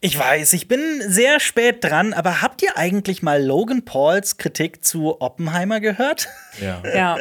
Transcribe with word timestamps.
Ich 0.00 0.18
weiß, 0.18 0.52
ich 0.52 0.68
bin 0.68 0.80
sehr 1.06 1.40
spät 1.40 1.82
dran, 1.82 2.12
aber 2.12 2.42
habt 2.42 2.62
ihr 2.62 2.76
eigentlich 2.76 3.22
mal 3.22 3.42
Logan 3.42 3.84
Pauls 3.84 4.36
Kritik 4.36 4.84
zu 4.84 5.20
Oppenheimer 5.20 5.80
gehört? 5.80 6.28
Ja. 6.60 6.82
Ja. 6.94 7.18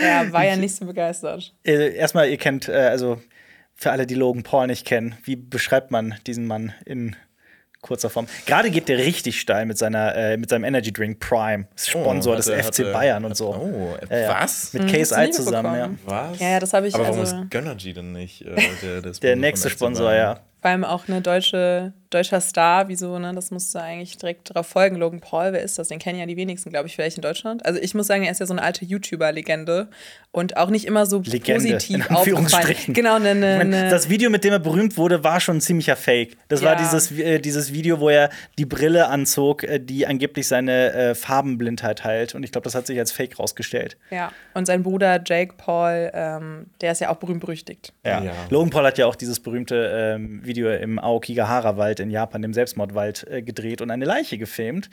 Er 0.00 0.32
war 0.32 0.44
ja 0.44 0.56
nicht 0.56 0.74
so 0.76 0.84
begeistert. 0.86 1.54
Äh, 1.64 1.94
erstmal, 1.96 2.28
ihr 2.30 2.36
kennt, 2.36 2.68
äh, 2.68 2.72
also 2.72 3.20
für 3.74 3.90
alle, 3.90 4.06
die 4.06 4.14
Logan 4.14 4.42
Paul 4.42 4.68
nicht 4.68 4.86
kennen, 4.86 5.16
wie 5.24 5.36
beschreibt 5.36 5.90
man 5.90 6.14
diesen 6.26 6.46
Mann 6.46 6.72
in 6.84 7.16
kurzer 7.80 8.10
Form? 8.10 8.26
Gerade 8.46 8.70
geht 8.70 8.88
der 8.88 8.98
richtig 8.98 9.40
steil 9.40 9.66
mit, 9.66 9.78
seiner, 9.78 10.14
äh, 10.14 10.36
mit 10.36 10.50
seinem 10.50 10.64
Energy 10.64 10.92
Drink 10.92 11.20
Prime, 11.20 11.66
Sponsor 11.76 12.32
Oh, 12.32 12.36
des 12.36 12.46
hatte- 12.48 12.58
FC 12.62 12.66
hatte- 12.84 12.92
Bayern 12.92 13.24
und 13.24 13.30
hat- 13.30 13.36
so. 13.36 13.48
Oh, 13.54 13.96
ja. 14.10 14.28
was? 14.40 14.72
Mit 14.72 14.82
Hm, 14.84 14.90
Case 14.92 15.14
Eye 15.16 15.26
nie 15.26 15.30
zusammen, 15.32 15.74
ja. 15.74 15.90
Was? 16.04 16.38
Ja, 16.40 16.58
das 16.60 16.72
habe 16.72 16.88
ich, 16.88 16.94
Aber 16.94 17.04
warum 17.04 17.20
also- 17.20 17.36
ist 17.40 17.50
Gönnergy 17.50 17.92
denn 17.92 18.12
nicht 18.12 18.42
äh, 18.42 18.54
der, 18.82 19.02
der, 19.02 19.12
Der 19.12 19.36
nächste 19.36 19.70
Sponsor, 19.70 20.12
ja. 20.12 20.40
Vor 20.60 20.70
allem 20.70 20.84
auch 20.84 21.08
eine 21.08 21.20
deutsche, 21.20 21.92
deutscher 22.10 22.40
Star, 22.40 22.88
wieso, 22.88 23.18
ne? 23.18 23.32
Das 23.34 23.50
musste 23.50 23.80
eigentlich 23.82 24.16
direkt 24.16 24.50
darauf 24.50 24.66
folgen. 24.66 24.96
Logan 24.96 25.20
Paul, 25.20 25.52
wer 25.52 25.62
ist 25.62 25.78
das? 25.78 25.88
Den 25.88 25.98
kennen 25.98 26.18
ja 26.18 26.26
die 26.26 26.36
wenigsten, 26.36 26.70
glaube 26.70 26.86
ich, 26.88 26.94
vielleicht 26.94 27.16
in 27.16 27.22
Deutschland. 27.22 27.64
Also 27.66 27.80
ich 27.80 27.94
muss 27.94 28.06
sagen, 28.06 28.24
er 28.24 28.30
ist 28.32 28.40
ja 28.40 28.46
so 28.46 28.54
eine 28.54 28.62
alte 28.62 28.84
YouTuber-Legende 28.84 29.88
und 30.32 30.56
auch 30.56 30.70
nicht 30.70 30.84
immer 30.86 31.06
so 31.06 31.20
Legende, 31.24 31.68
in 31.68 31.72
positiv 31.74 31.96
aufgefallen. 31.96 32.16
Anführungsstrichen. 32.18 32.94
Genau, 32.94 33.18
ne, 33.18 33.34
ne, 33.34 33.52
Ich 33.52 33.58
mein, 33.58 33.70
ne. 33.70 33.90
das 33.90 34.08
Video, 34.08 34.30
mit 34.30 34.44
dem 34.44 34.52
er 34.52 34.58
berühmt 34.58 34.96
wurde, 34.96 35.24
war 35.24 35.40
schon 35.40 35.58
ein 35.58 35.60
ziemlicher 35.60 35.96
Fake. 35.96 36.36
Das 36.48 36.62
war 36.62 36.72
Ja. 36.74 36.78
dieses, 36.78 37.10
äh, 37.12 37.38
dieses 37.40 37.72
Video, 37.72 38.00
wo 38.00 38.08
er 38.08 38.30
die 38.58 38.66
Brille 38.66 39.08
anzog, 39.08 39.64
äh, 39.64 39.78
die 39.78 40.06
angeblich 40.06 40.46
seine 40.48 40.92
äh, 40.92 41.14
Farbenblindheit 41.14 42.04
heilt. 42.04 42.34
Und 42.34 42.42
ich 42.42 42.52
glaube, 42.52 42.64
das 42.64 42.74
hat 42.74 42.86
sich 42.86 42.98
als 42.98 43.12
Fake 43.12 43.38
rausgestellt. 43.38 43.96
Ja, 44.10 44.32
und 44.54 44.66
sein 44.66 44.82
Bruder 44.82 45.20
Jake 45.24 45.54
Paul, 45.56 46.10
ähm, 46.14 46.66
der 46.80 46.92
ist 46.92 47.00
ja 47.00 47.10
auch 47.10 47.16
berühmt-berüchtigt. 47.16 47.92
Ja. 48.04 48.22
Ja. 48.22 48.32
Logan 48.50 48.70
Paul 48.70 48.84
hat 48.84 48.98
ja 48.98 49.06
auch 49.06 49.14
dieses 49.16 49.40
berühmte 49.40 49.90
ähm, 50.16 50.40
Video 50.44 50.70
im 50.72 50.98
Aokigahara-Wald 50.98 51.97
in 52.00 52.10
Japan, 52.10 52.42
dem 52.42 52.54
Selbstmordwald, 52.54 53.26
äh, 53.28 53.42
gedreht 53.42 53.80
und 53.80 53.90
eine 53.90 54.04
Leiche 54.04 54.38
gefilmt. 54.38 54.90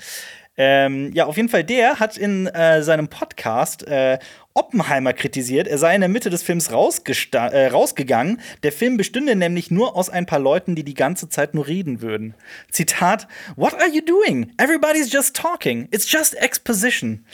Ähm, 0.57 1.11
ja, 1.13 1.25
auf 1.25 1.35
jeden 1.35 1.49
Fall, 1.49 1.63
der 1.63 1.99
hat 1.99 2.17
in 2.17 2.47
äh, 2.47 2.81
seinem 2.81 3.09
Podcast 3.09 3.85
äh, 3.87 4.19
Oppenheimer 4.53 5.11
kritisiert. 5.11 5.67
Er 5.67 5.77
sei 5.77 5.95
in 5.95 6.01
der 6.01 6.09
Mitte 6.09 6.29
des 6.29 6.43
Films 6.43 6.69
äh, 6.69 7.67
rausgegangen. 7.67 8.39
Der 8.63 8.71
Film 8.71 8.95
bestünde 8.95 9.35
nämlich 9.35 9.69
nur 9.69 9.95
aus 9.97 10.09
ein 10.09 10.25
paar 10.25 10.39
Leuten, 10.39 10.75
die 10.75 10.85
die 10.85 10.93
ganze 10.93 11.27
Zeit 11.27 11.53
nur 11.53 11.67
reden 11.67 12.01
würden. 12.01 12.35
Zitat: 12.71 13.27
What 13.57 13.73
are 13.75 13.89
you 13.89 14.01
doing? 14.01 14.53
Everybody's 14.57 15.11
just 15.11 15.35
talking. 15.35 15.89
It's 15.91 16.09
just 16.09 16.35
exposition. 16.35 17.25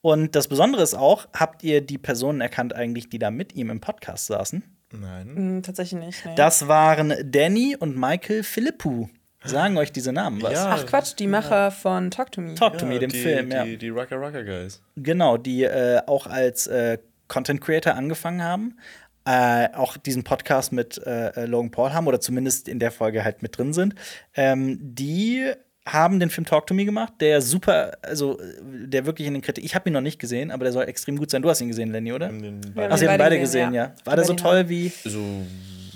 Und 0.00 0.34
das 0.34 0.48
Besondere 0.48 0.82
ist 0.82 0.94
auch, 0.94 1.28
habt 1.32 1.62
ihr 1.64 1.80
die 1.80 1.98
Personen 1.98 2.40
erkannt 2.40 2.74
eigentlich, 2.74 3.08
die 3.08 3.18
da 3.18 3.30
mit 3.30 3.54
ihm 3.54 3.70
im 3.70 3.80
Podcast 3.80 4.26
saßen? 4.26 4.77
Nein. 4.92 5.32
Hm, 5.34 5.62
tatsächlich 5.62 6.00
nicht. 6.00 6.24
Nee. 6.24 6.34
Das 6.34 6.68
waren 6.68 7.14
Danny 7.24 7.76
und 7.78 7.96
Michael 7.96 8.42
Philippou. 8.42 9.08
Sagen 9.44 9.76
euch 9.78 9.92
diese 9.92 10.12
Namen 10.12 10.42
was? 10.42 10.52
Ja. 10.52 10.70
Ach 10.70 10.84
Quatsch, 10.84 11.14
die 11.18 11.26
Macher 11.26 11.70
von 11.70 12.10
Talk 12.10 12.32
to 12.32 12.40
Me. 12.40 12.54
Talk 12.54 12.76
to 12.78 12.86
Me, 12.86 12.98
dem 12.98 13.10
die, 13.10 13.22
Film, 13.22 13.50
ja. 13.50 13.64
Die, 13.64 13.76
die 13.76 13.88
Rucker 13.88 14.16
Rucker 14.16 14.42
Guys. 14.42 14.82
Genau, 14.96 15.36
die 15.36 15.62
äh, 15.62 16.00
auch 16.06 16.26
als 16.26 16.66
äh, 16.66 16.98
Content 17.28 17.60
Creator 17.60 17.94
angefangen 17.94 18.42
haben. 18.42 18.76
Äh, 19.24 19.68
auch 19.74 19.96
diesen 19.96 20.24
Podcast 20.24 20.72
mit 20.72 20.98
äh, 21.06 21.44
Logan 21.44 21.70
Paul 21.70 21.92
haben 21.92 22.06
oder 22.06 22.20
zumindest 22.20 22.66
in 22.66 22.78
der 22.78 22.90
Folge 22.90 23.24
halt 23.24 23.42
mit 23.42 23.56
drin 23.56 23.72
sind. 23.72 23.94
Ähm, 24.34 24.78
die 24.80 25.52
haben 25.92 26.20
den 26.20 26.30
Film 26.30 26.44
Talk 26.44 26.66
to 26.66 26.74
Me 26.74 26.84
gemacht, 26.84 27.14
der 27.20 27.40
super, 27.40 27.96
also 28.02 28.38
der 28.62 29.06
wirklich 29.06 29.26
in 29.26 29.34
den 29.34 29.42
Kritik. 29.42 29.64
Ich 29.64 29.74
habe 29.74 29.88
ihn 29.88 29.92
noch 29.92 30.00
nicht 30.00 30.18
gesehen, 30.18 30.50
aber 30.50 30.64
der 30.64 30.72
soll 30.72 30.84
extrem 30.84 31.16
gut 31.16 31.30
sein. 31.30 31.42
Du 31.42 31.48
hast 31.48 31.60
ihn 31.60 31.68
gesehen, 31.68 31.90
Lenny, 31.90 32.12
oder? 32.12 32.30
Ja, 32.30 32.32
Ach, 32.32 32.96
sie 32.96 33.02
wir 33.02 33.10
haben 33.10 33.18
beide 33.18 33.18
beide 33.18 33.38
gesehen, 33.40 33.70
gesehen, 33.70 33.74
ja. 33.74 33.84
ja. 33.84 33.94
War 34.04 34.16
der 34.16 34.24
so 34.24 34.34
toll 34.34 34.68
wie? 34.68 34.92
also, 35.04 35.20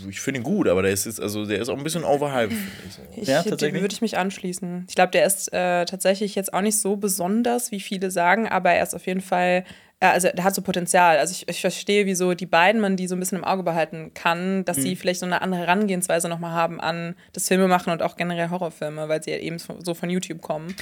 ich 0.08 0.20
finde 0.20 0.40
ihn 0.40 0.44
gut, 0.44 0.68
aber 0.68 0.82
der 0.82 0.92
ist, 0.92 1.06
jetzt, 1.06 1.20
also, 1.20 1.44
der 1.46 1.60
ist 1.60 1.68
auch 1.68 1.76
ein 1.76 1.84
bisschen 1.84 2.04
overhyped. 2.04 2.52
ich 2.86 2.92
so. 3.26 3.30
Ja, 3.30 3.42
dem 3.42 3.50
tatsächlich? 3.50 3.80
würde 3.80 3.94
ich 3.94 4.00
mich 4.00 4.18
anschließen. 4.18 4.86
Ich 4.88 4.94
glaube, 4.94 5.12
der 5.12 5.26
ist 5.26 5.52
äh, 5.52 5.84
tatsächlich 5.84 6.34
jetzt 6.34 6.52
auch 6.54 6.62
nicht 6.62 6.78
so 6.78 6.96
besonders, 6.96 7.70
wie 7.70 7.80
viele 7.80 8.10
sagen, 8.10 8.48
aber 8.48 8.72
er 8.72 8.82
ist 8.82 8.94
auf 8.94 9.06
jeden 9.06 9.20
Fall, 9.20 9.64
äh, 10.02 10.06
also 10.06 10.28
der 10.34 10.44
hat 10.44 10.54
so 10.54 10.62
Potenzial. 10.62 11.18
Also 11.18 11.32
ich, 11.32 11.48
ich 11.48 11.60
verstehe, 11.60 12.04
wieso 12.06 12.34
die 12.34 12.46
beiden 12.46 12.80
man 12.80 12.96
die 12.96 13.06
so 13.06 13.14
ein 13.16 13.20
bisschen 13.20 13.38
im 13.38 13.44
Auge 13.44 13.62
behalten 13.62 14.12
kann, 14.14 14.64
dass 14.64 14.76
Mhm. 14.78 14.82
sie 14.82 14.96
vielleicht 14.96 15.20
so 15.20 15.26
eine 15.26 15.40
andere 15.42 15.60
Herangehensweise 15.62 16.28
nochmal 16.28 16.52
haben 16.52 16.80
an 16.80 17.14
das 17.32 17.48
Filmemachen 17.48 17.92
und 17.92 18.02
auch 18.02 18.16
generell 18.16 18.50
Horrorfilme, 18.50 19.08
weil 19.08 19.22
sie 19.22 19.30
ja 19.30 19.38
eben 19.38 19.58
so 19.58 19.94
von 19.94 20.10
YouTube 20.10 20.42
kommen. 20.42 20.74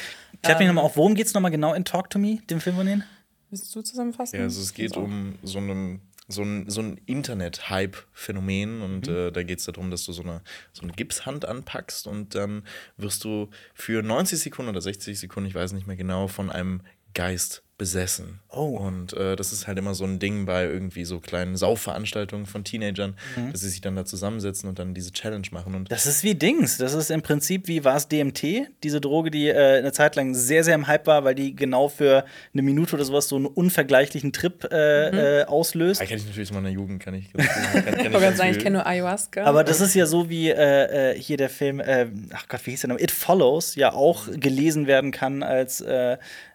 Klär 0.43 0.55
Ähm. 0.55 0.59
mich 0.59 0.67
nochmal 0.69 0.85
auf, 0.85 0.97
worum 0.97 1.15
geht's 1.15 1.35
nochmal 1.35 1.51
genau 1.51 1.75
in 1.75 1.85
Talk 1.85 2.11
to 2.11 2.19
Me, 2.19 2.39
dem 2.51 2.61
Film 2.61 2.77
von 2.77 2.87
denen? 2.87 3.05
Willst 3.51 3.75
du 3.75 3.83
zusammenfassen? 3.83 4.37
Ja, 4.37 4.43
also 4.45 4.61
es 4.61 4.73
geht 4.75 4.97
auch. 4.97 5.03
um 5.03 5.35
so, 5.43 5.59
einem, 5.59 6.01
so 6.29 6.43
ein, 6.43 6.71
so 6.71 6.81
ein 6.83 7.01
Internet-Hype-Phänomen 7.07 8.83
und 8.83 9.09
äh, 9.09 9.31
da 9.33 9.43
geht 9.43 9.59
es 9.59 9.65
darum, 9.67 9.91
dass 9.91 10.05
du 10.05 10.13
so 10.13 10.23
eine, 10.23 10.43
so 10.73 10.83
eine 10.83 10.93
Gipshand 10.93 11.45
anpackst 11.45 12.07
und 12.07 12.35
dann 12.35 12.63
wirst 12.97 13.25
du 13.25 13.49
für 13.75 14.03
90 14.03 14.39
Sekunden 14.39 14.71
oder 14.71 14.81
60 14.81 15.19
Sekunden, 15.19 15.49
ich 15.49 15.55
weiß 15.55 15.73
nicht 15.73 15.87
mehr 15.87 15.97
genau, 15.97 16.29
von 16.29 16.51
einem 16.51 16.83
Geist 17.15 17.63
besessen. 17.81 18.41
Oh. 18.51 18.77
Und 18.77 19.15
äh, 19.15 19.37
das 19.37 19.55
ist 19.55 19.67
halt 19.67 19.79
immer 19.79 19.95
so 19.95 20.05
ein 20.05 20.19
Ding 20.19 20.45
bei 20.45 20.65
irgendwie 20.65 21.07
so 21.07 21.19
kleinen 21.19 21.57
Saufveranstaltungen 21.57 22.45
von 22.45 22.63
Teenagern, 22.63 23.17
dass 23.51 23.63
sie 23.63 23.71
sich 23.71 23.81
dann 23.81 23.97
da 23.97 24.05
zusammensetzen 24.05 24.69
und 24.69 24.79
dann 24.79 24.93
diese 24.93 25.13
Challenge 25.13 25.47
machen. 25.51 25.75
Und 25.75 25.91
Das 25.91 26.05
ist 26.05 26.23
wie 26.23 26.35
Dings. 26.35 26.77
Das 26.77 26.93
ist 26.93 27.11
im 27.11 27.23
Prinzip 27.23 27.69
wie 27.69 27.83
war 27.83 27.97
es 27.97 28.07
DMT, 28.07 28.69
diese 28.83 29.01
Droge, 29.01 29.31
die 29.31 29.49
äh, 29.49 29.79
eine 29.79 29.93
Zeit 29.93 30.15
lang 30.15 30.35
sehr, 30.35 30.63
sehr 30.63 30.75
im 30.75 30.89
Hype 30.89 31.07
war, 31.07 31.25
weil 31.25 31.35
die 31.35 31.57
genau 31.57 31.89
für 31.89 32.27
eine 32.53 32.61
Minute 32.61 32.97
oder 32.97 33.05
sowas 33.07 33.29
so 33.29 33.37
einen 33.37 33.47
unvergleichlichen 33.47 34.35
Trip 34.35 34.69
äh, 34.71 35.41
äh, 35.41 35.45
auslöst. 35.47 36.03
Ah, 36.03 36.05
kenne 36.05 36.21
ich 36.21 36.27
natürlich 36.27 36.51
aus 36.51 36.55
meiner 36.55 36.69
Jugend, 36.69 37.03
kann 37.03 37.15
ich. 37.15 37.33
Kann, 37.33 37.47
kann, 37.47 37.85
kann 37.85 37.95
Ich 37.95 38.13
wollte 38.13 38.19
gerade 38.19 38.37
sagen, 38.37 38.51
ich 38.51 38.59
kenne 38.59 38.77
nur 38.77 38.87
Ayahuasca. 38.87 39.45
Aber 39.45 39.65
das 39.65 39.81
ist 39.81 39.95
ja 39.95 40.05
so 40.05 40.29
wie 40.29 40.51
äh, 40.51 41.13
äh, 41.13 41.19
hier 41.19 41.39
der 41.39 41.49
Film, 41.49 41.81
äh, 41.81 42.09
ach 42.35 42.47
Gott, 42.47 42.67
wie 42.67 42.73
hieß 42.73 42.83
der 42.83 42.89
noch? 42.89 42.99
It 42.99 43.11
Follows, 43.11 43.75
ja 43.75 43.95
auch 43.95 44.27
gelesen 44.31 44.87
werden 44.87 45.13
kann 45.13 45.43
als 45.43 45.83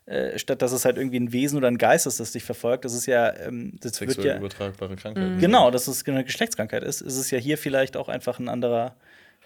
äh, 0.05 0.37
statt 0.37 0.61
dass 0.61 0.71
es 0.71 0.85
halt 0.85 0.97
irgendwie 0.97 1.19
ein 1.19 1.31
Wesen 1.31 1.57
oder 1.57 1.67
ein 1.67 1.77
Geist 1.77 2.05
ist, 2.05 2.19
das 2.19 2.31
dich 2.31 2.43
verfolgt. 2.43 2.85
Das 2.85 2.93
ist 2.93 3.07
ja, 3.07 3.35
ähm, 3.37 3.73
das 3.81 3.99
wird 3.99 4.11
sexuell 4.11 4.27
ja 4.27 4.37
übertragbare 4.37 4.95
Krankheiten. 4.95 5.39
genau, 5.39 5.71
dass 5.71 5.87
es 5.87 6.07
eine 6.07 6.23
Geschlechtskrankheit 6.23 6.83
ist. 6.83 7.01
Ist 7.01 7.17
es 7.17 7.31
ja 7.31 7.39
hier 7.39 7.57
vielleicht 7.57 7.97
auch 7.97 8.07
einfach 8.07 8.39
ein 8.39 8.47
anderer, 8.47 8.95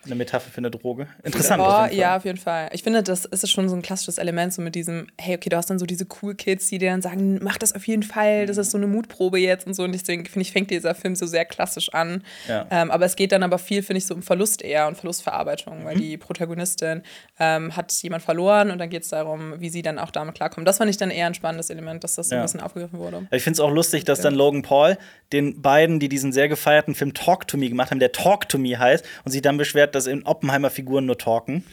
eine 0.05 0.15
Metapher 0.15 0.49
für 0.49 0.57
eine 0.59 0.71
Droge. 0.71 1.07
Interessant. 1.23 1.61
Oh, 1.61 1.93
ja, 1.93 2.17
auf 2.17 2.25
jeden 2.25 2.37
Fall. 2.37 2.69
Ich 2.73 2.83
finde, 2.83 3.03
das 3.03 3.25
ist 3.25 3.49
schon 3.51 3.67
so 3.69 3.75
ein 3.75 3.81
klassisches 3.81 4.17
Element, 4.17 4.53
so 4.53 4.61
mit 4.61 4.75
diesem, 4.75 5.07
hey, 5.19 5.35
okay, 5.35 5.49
du 5.49 5.57
hast 5.57 5.69
dann 5.69 5.77
so 5.79 5.85
diese 5.85 6.05
cool 6.21 6.35
Kids, 6.35 6.67
die 6.69 6.77
dir 6.77 6.91
dann 6.91 7.01
sagen, 7.01 7.39
mach 7.41 7.57
das 7.57 7.73
auf 7.75 7.85
jeden 7.87 8.03
Fall, 8.03 8.45
das 8.45 8.57
ist 8.57 8.71
so 8.71 8.77
eine 8.77 8.87
Mutprobe 8.87 9.39
jetzt 9.39 9.67
und 9.67 9.73
so. 9.73 9.83
Und 9.83 9.91
deswegen 9.91 10.25
finde 10.25 10.41
ich, 10.41 10.51
fängt 10.51 10.71
dieser 10.71 10.95
Film 10.95 11.15
so 11.15 11.25
sehr 11.25 11.45
klassisch 11.45 11.89
an. 11.93 12.23
Ja. 12.47 12.65
Ähm, 12.71 12.91
aber 12.91 13.05
es 13.05 13.15
geht 13.15 13.31
dann 13.31 13.43
aber 13.43 13.59
viel, 13.59 13.83
finde 13.83 13.97
ich, 13.99 14.05
so 14.07 14.13
um 14.15 14.21
Verlust 14.21 14.61
eher 14.61 14.87
und 14.87 14.95
Verlustverarbeitung, 14.95 15.79
Mhm. 15.79 15.85
weil 15.85 15.97
die 15.97 16.17
Protagonistin 16.17 17.03
ähm, 17.39 17.75
hat 17.75 17.91
jemand 18.01 18.23
verloren 18.23 18.71
und 18.71 18.77
dann 18.79 18.89
geht 18.89 19.03
es 19.03 19.09
darum, 19.09 19.59
wie 19.59 19.69
sie 19.69 19.81
dann 19.81 19.99
auch 19.99 20.11
damit 20.11 20.35
klarkommt. 20.35 20.67
Das 20.67 20.77
fand 20.77 20.89
ich 20.89 20.97
dann 20.97 21.11
eher 21.11 21.27
ein 21.27 21.33
spannendes 21.33 21.69
Element, 21.69 22.03
dass 22.03 22.15
das 22.15 22.29
so 22.29 22.35
Ja. 22.35 22.41
ein 22.41 22.45
bisschen 22.45 22.61
aufgegriffen 22.61 22.99
wurde. 22.99 23.27
Ich 23.31 23.43
finde 23.43 23.55
es 23.55 23.59
auch 23.59 23.71
lustig, 23.71 24.05
dass 24.05 24.21
dann 24.21 24.33
Logan 24.35 24.61
Paul 24.61 24.97
den 25.31 25.61
beiden, 25.61 25.99
die 25.99 26.09
diesen 26.09 26.31
sehr 26.31 26.47
gefeierten 26.49 26.95
Film 26.95 27.13
Talk 27.13 27.47
to 27.47 27.57
Me 27.57 27.69
gemacht 27.69 27.91
haben, 27.91 27.99
der 27.99 28.11
Talk 28.11 28.49
to 28.49 28.57
Me 28.57 28.77
heißt, 28.79 29.05
und 29.25 29.31
sich 29.31 29.41
dann 29.41 29.57
beschwert, 29.57 29.88
dass 29.95 30.07
in 30.07 30.23
Oppenheimer 30.23 30.69
Figuren 30.69 31.05
nur 31.05 31.17
talken. 31.17 31.63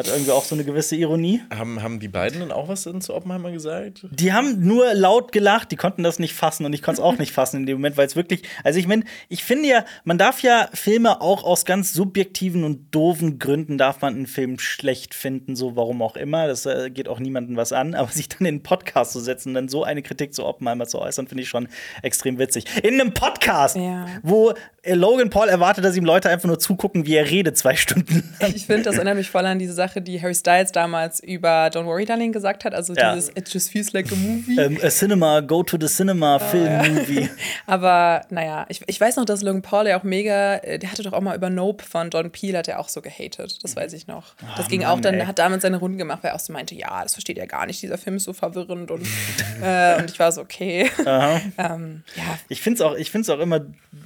Hat 0.00 0.08
irgendwie 0.14 0.30
auch 0.30 0.44
so 0.44 0.54
eine 0.54 0.64
gewisse 0.64 0.96
Ironie. 0.96 1.42
Haben, 1.54 1.82
haben 1.82 2.00
die 2.00 2.08
beiden 2.08 2.40
dann 2.40 2.52
auch 2.52 2.68
was 2.68 2.84
denn 2.84 3.00
zu 3.00 3.14
Oppenheimer 3.14 3.50
gesagt? 3.52 4.06
Die 4.10 4.32
haben 4.32 4.66
nur 4.66 4.94
laut 4.94 5.30
gelacht, 5.32 5.70
die 5.72 5.76
konnten 5.76 6.02
das 6.02 6.18
nicht 6.18 6.34
fassen 6.34 6.64
und 6.64 6.72
ich 6.72 6.82
konnte 6.82 7.00
es 7.00 7.04
auch 7.04 7.18
nicht 7.18 7.32
fassen 7.32 7.56
in 7.58 7.66
dem 7.66 7.76
Moment, 7.78 7.96
weil 7.96 8.06
es 8.06 8.16
wirklich, 8.16 8.42
also 8.64 8.78
ich 8.78 8.86
meine, 8.86 9.04
ich 9.28 9.44
finde 9.44 9.68
ja, 9.68 9.84
man 10.04 10.16
darf 10.18 10.42
ja 10.42 10.68
Filme 10.72 11.20
auch 11.20 11.44
aus 11.44 11.64
ganz 11.64 11.92
subjektiven 11.92 12.64
und 12.64 12.94
doofen 12.94 13.38
Gründen 13.38 13.78
darf 13.78 14.00
man 14.00 14.14
einen 14.14 14.26
Film 14.26 14.58
schlecht 14.58 15.14
finden, 15.14 15.54
so 15.56 15.76
warum 15.76 16.02
auch 16.02 16.16
immer, 16.16 16.46
das 16.46 16.66
äh, 16.66 16.90
geht 16.90 17.08
auch 17.08 17.18
niemandem 17.18 17.56
was 17.56 17.72
an, 17.72 17.94
aber 17.94 18.08
sich 18.12 18.28
dann 18.28 18.40
in 18.40 18.46
einen 18.46 18.62
Podcast 18.62 19.12
zu 19.12 19.20
setzen 19.20 19.50
und 19.50 19.54
dann 19.54 19.68
so 19.68 19.84
eine 19.84 20.02
Kritik 20.02 20.32
zu 20.34 20.44
Oppenheimer 20.46 20.86
zu 20.86 20.98
äußern, 20.98 21.26
finde 21.26 21.42
ich 21.42 21.48
schon 21.48 21.68
extrem 22.02 22.38
witzig. 22.38 22.64
In 22.82 23.00
einem 23.00 23.12
Podcast, 23.12 23.76
Ja. 23.76 24.06
wo 24.22 24.54
äh, 24.82 24.94
Logan 24.94 25.28
Paul 25.30 25.48
erwartet, 25.48 25.84
dass 25.84 25.96
ihm 25.96 26.04
Leute 26.04 26.30
einfach 26.30 26.46
nur 26.48 26.58
zugucken, 26.58 27.06
wie 27.06 27.14
er 27.16 27.28
redet, 27.30 27.58
zwei 27.58 27.76
Stunden 27.76 28.32
lang. 28.40 28.52
Ich 28.54 28.66
finde, 28.66 28.82
das 28.82 28.94
erinnert 28.94 29.16
mich 29.16 29.28
voll 29.30 29.44
an 29.44 29.58
diese 29.58 29.72
Sache, 29.74 29.89
die 29.96 30.20
Harry 30.22 30.34
Styles 30.34 30.72
damals 30.72 31.20
über 31.20 31.66
Don't 31.68 31.86
Worry 31.86 32.04
Darling 32.04 32.32
gesagt 32.32 32.64
hat. 32.64 32.74
Also 32.74 32.94
Ja. 32.94 33.14
dieses 33.14 33.30
It 33.30 33.52
just 33.52 33.70
feels 33.70 33.92
like 33.92 34.10
a 34.12 34.14
movie. 34.16 34.58
ähm, 34.60 34.78
a 34.82 34.88
Cinema, 34.90 35.40
go 35.40 35.62
to 35.62 35.76
the 35.80 35.86
Cinema, 35.86 36.36
Oh, 36.36 36.38
Film, 36.38 36.94
Movie. 36.94 37.28
Aber 37.66 38.22
naja, 38.30 38.66
ich, 38.68 38.82
ich 38.86 39.00
weiß 39.00 39.16
noch, 39.16 39.24
dass 39.24 39.42
Logan 39.42 39.62
Paul 39.62 39.86
ja 39.88 39.98
auch 39.98 40.02
mega, 40.04 40.56
äh, 40.56 40.78
der 40.78 40.92
hatte 40.92 41.02
doch 41.02 41.12
auch 41.12 41.20
mal 41.20 41.36
über 41.36 41.50
Nope 41.50 41.84
von 41.84 42.10
Don 42.10 42.30
Peel, 42.30 42.56
hat 42.56 42.68
er 42.68 42.78
auch 42.80 42.88
so 42.88 43.00
gehatet. 43.00 43.58
Das 43.62 43.74
weiß 43.76 43.92
ich 43.94 44.06
noch. 44.06 44.34
Das 44.56 44.68
ging 44.68 44.82
Mann, 44.82 44.90
auch 44.90 45.00
dann, 45.00 45.14
ey. 45.14 45.26
hat 45.26 45.38
damals 45.38 45.62
seine 45.62 45.78
Runden 45.78 45.98
gemacht, 45.98 46.18
weil 46.22 46.30
er 46.30 46.34
auch 46.36 46.40
so 46.40 46.52
meinte, 46.52 46.74
ja, 46.74 47.02
das 47.02 47.14
versteht 47.14 47.38
er 47.38 47.46
gar 47.46 47.66
nicht, 47.66 47.82
dieser 47.82 47.98
Film 47.98 48.16
ist 48.16 48.24
so 48.24 48.32
verwirrend. 48.32 48.90
Und, 48.90 49.06
äh, 49.62 49.96
und 49.98 50.10
ich 50.10 50.18
war 50.18 50.30
so, 50.32 50.40
okay. 50.40 50.90
ähm, 51.06 52.02
ja, 52.16 52.38
Ich 52.48 52.60
finde 52.60 52.76
es 52.76 52.80
auch, 52.82 52.94
ich 52.96 53.10
find's 53.10 53.30
auch 53.30 53.38
immer 53.40 53.60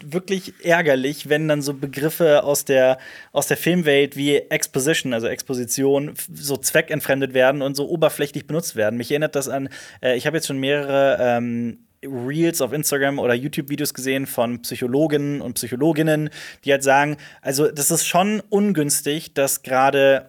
wirklich 0.05 0.53
ärgerlich, 0.63 1.29
wenn 1.29 1.49
dann 1.49 1.63
so 1.63 1.75
Begriffe 1.75 2.43
aus 2.45 2.65
der, 2.65 2.99
aus 3.33 3.47
der 3.47 3.57
Filmwelt 3.57 4.17
wie 4.17 4.37
Exposition, 4.37 5.13
also 5.15 5.27
Exposition, 5.27 5.64
f- 5.67 6.29
so 6.33 6.57
zweckentfremdet 6.57 7.35
werden 7.35 7.63
und 7.63 7.75
so 7.77 7.89
oberflächlich 7.89 8.47
benutzt 8.47 8.77
werden. 8.77 8.97
Mich 8.97 9.11
erinnert 9.11 9.35
das 9.35 9.49
an, 9.49 9.69
äh, 10.03 10.17
ich 10.17 10.27
habe 10.27 10.37
jetzt 10.37 10.47
schon 10.47 10.59
mehrere 10.59 11.17
ähm, 11.21 11.79
Reels 12.05 12.61
auf 12.61 12.73
Instagram 12.73 13.19
oder 13.19 13.35
YouTube-Videos 13.35 13.95
gesehen 13.95 14.27
von 14.27 14.63
Psychologinnen 14.63 15.41
und 15.41 15.55
Psychologinnen, 15.55 16.31
die 16.65 16.73
halt 16.73 16.83
sagen, 16.83 17.17
also 17.41 17.71
das 17.71 17.91
ist 17.91 18.07
schon 18.07 18.43
ungünstig, 18.51 19.35
dass 19.35 19.63
gerade 19.63 20.29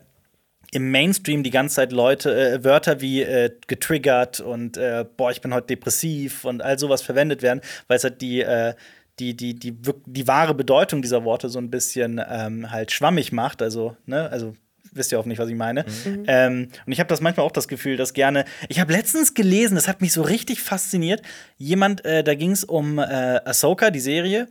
im 0.71 0.91
Mainstream 0.91 1.43
die 1.43 1.51
ganze 1.51 1.75
Zeit 1.75 1.91
Leute, 1.91 2.35
äh, 2.35 2.63
Wörter 2.63 2.99
wie 3.01 3.21
äh, 3.21 3.51
getriggert 3.67 4.39
und 4.39 4.77
äh, 4.77 5.05
boah, 5.15 5.31
ich 5.31 5.41
bin 5.41 5.53
heute 5.53 5.67
depressiv 5.67 6.43
und 6.43 6.61
all 6.61 6.79
sowas 6.79 7.01
verwendet 7.01 7.41
werden, 7.41 7.61
weil 7.87 7.97
es 7.97 8.03
halt 8.03 8.21
die, 8.21 8.41
äh, 8.41 8.73
die, 9.19 9.35
die, 9.37 9.53
die, 9.53 9.71
die, 10.05 10.27
wahre 10.27 10.53
Bedeutung 10.53 11.01
dieser 11.01 11.23
Worte 11.23 11.47
so 11.47 11.59
ein 11.59 11.69
bisschen 11.69 12.21
ähm, 12.29 12.71
halt 12.71 12.91
schwammig 12.91 13.31
macht. 13.31 13.61
Also, 13.61 13.95
ne, 14.05 14.29
also 14.29 14.53
wisst 14.95 15.11
ihr 15.11 15.19
auch 15.19 15.25
nicht, 15.25 15.39
was 15.39 15.49
ich 15.49 15.55
meine. 15.55 15.85
Mhm. 16.05 16.23
Ähm, 16.27 16.67
und 16.85 16.91
ich 16.91 16.99
habe 16.99 17.07
das 17.07 17.21
manchmal 17.21 17.45
auch 17.45 17.51
das 17.51 17.67
Gefühl, 17.67 17.97
dass 17.97 18.13
gerne. 18.13 18.45
Ich 18.69 18.79
habe 18.79 18.93
letztens 18.93 19.33
gelesen, 19.33 19.75
das 19.75 19.87
hat 19.87 20.01
mich 20.01 20.13
so 20.13 20.21
richtig 20.21 20.61
fasziniert. 20.61 21.21
Jemand, 21.57 22.03
äh, 22.05 22.23
da 22.23 22.35
ging 22.35 22.51
es 22.51 22.63
um 22.63 22.99
äh, 22.99 23.03
Ahsoka, 23.45 23.91
die 23.91 23.99
Serie 23.99 24.47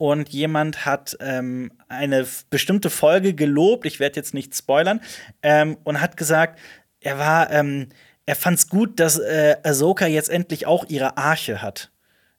und 0.00 0.30
jemand 0.30 0.86
hat 0.86 1.18
ähm, 1.20 1.72
eine 1.88 2.26
bestimmte 2.48 2.88
Folge 2.88 3.34
gelobt, 3.34 3.84
ich 3.84 4.00
werde 4.00 4.16
jetzt 4.16 4.32
nicht 4.32 4.56
spoilern, 4.56 5.02
ähm, 5.42 5.76
und 5.84 6.00
hat 6.00 6.16
gesagt, 6.16 6.58
er 7.00 7.18
war, 7.18 7.50
ähm, 7.52 7.90
er 8.24 8.34
fand 8.34 8.58
es 8.58 8.68
gut, 8.70 8.98
dass 8.98 9.18
äh, 9.18 9.56
Ahsoka 9.62 10.06
jetzt 10.06 10.30
endlich 10.30 10.66
auch 10.66 10.86
ihre 10.88 11.18
Arche 11.18 11.60
hat. 11.60 11.90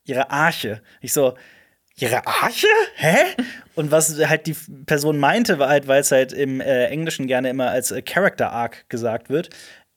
Ihre 0.05 0.31
Arche. 0.31 0.81
Ich 1.01 1.13
so, 1.13 1.35
ihre 1.95 2.25
Arche? 2.27 2.67
Hä? 2.95 3.15
Und 3.75 3.91
was 3.91 4.17
halt 4.27 4.47
die 4.47 4.55
Person 4.85 5.19
meinte, 5.19 5.59
war 5.59 5.69
halt, 5.69 5.87
weil 5.87 6.01
es 6.01 6.11
halt 6.11 6.33
im 6.33 6.61
äh, 6.61 6.87
Englischen 6.87 7.27
gerne 7.27 7.49
immer 7.49 7.69
als 7.69 7.91
äh, 7.91 8.01
Character 8.01 8.51
Arc 8.51 8.89
gesagt 8.89 9.29
wird, 9.29 9.49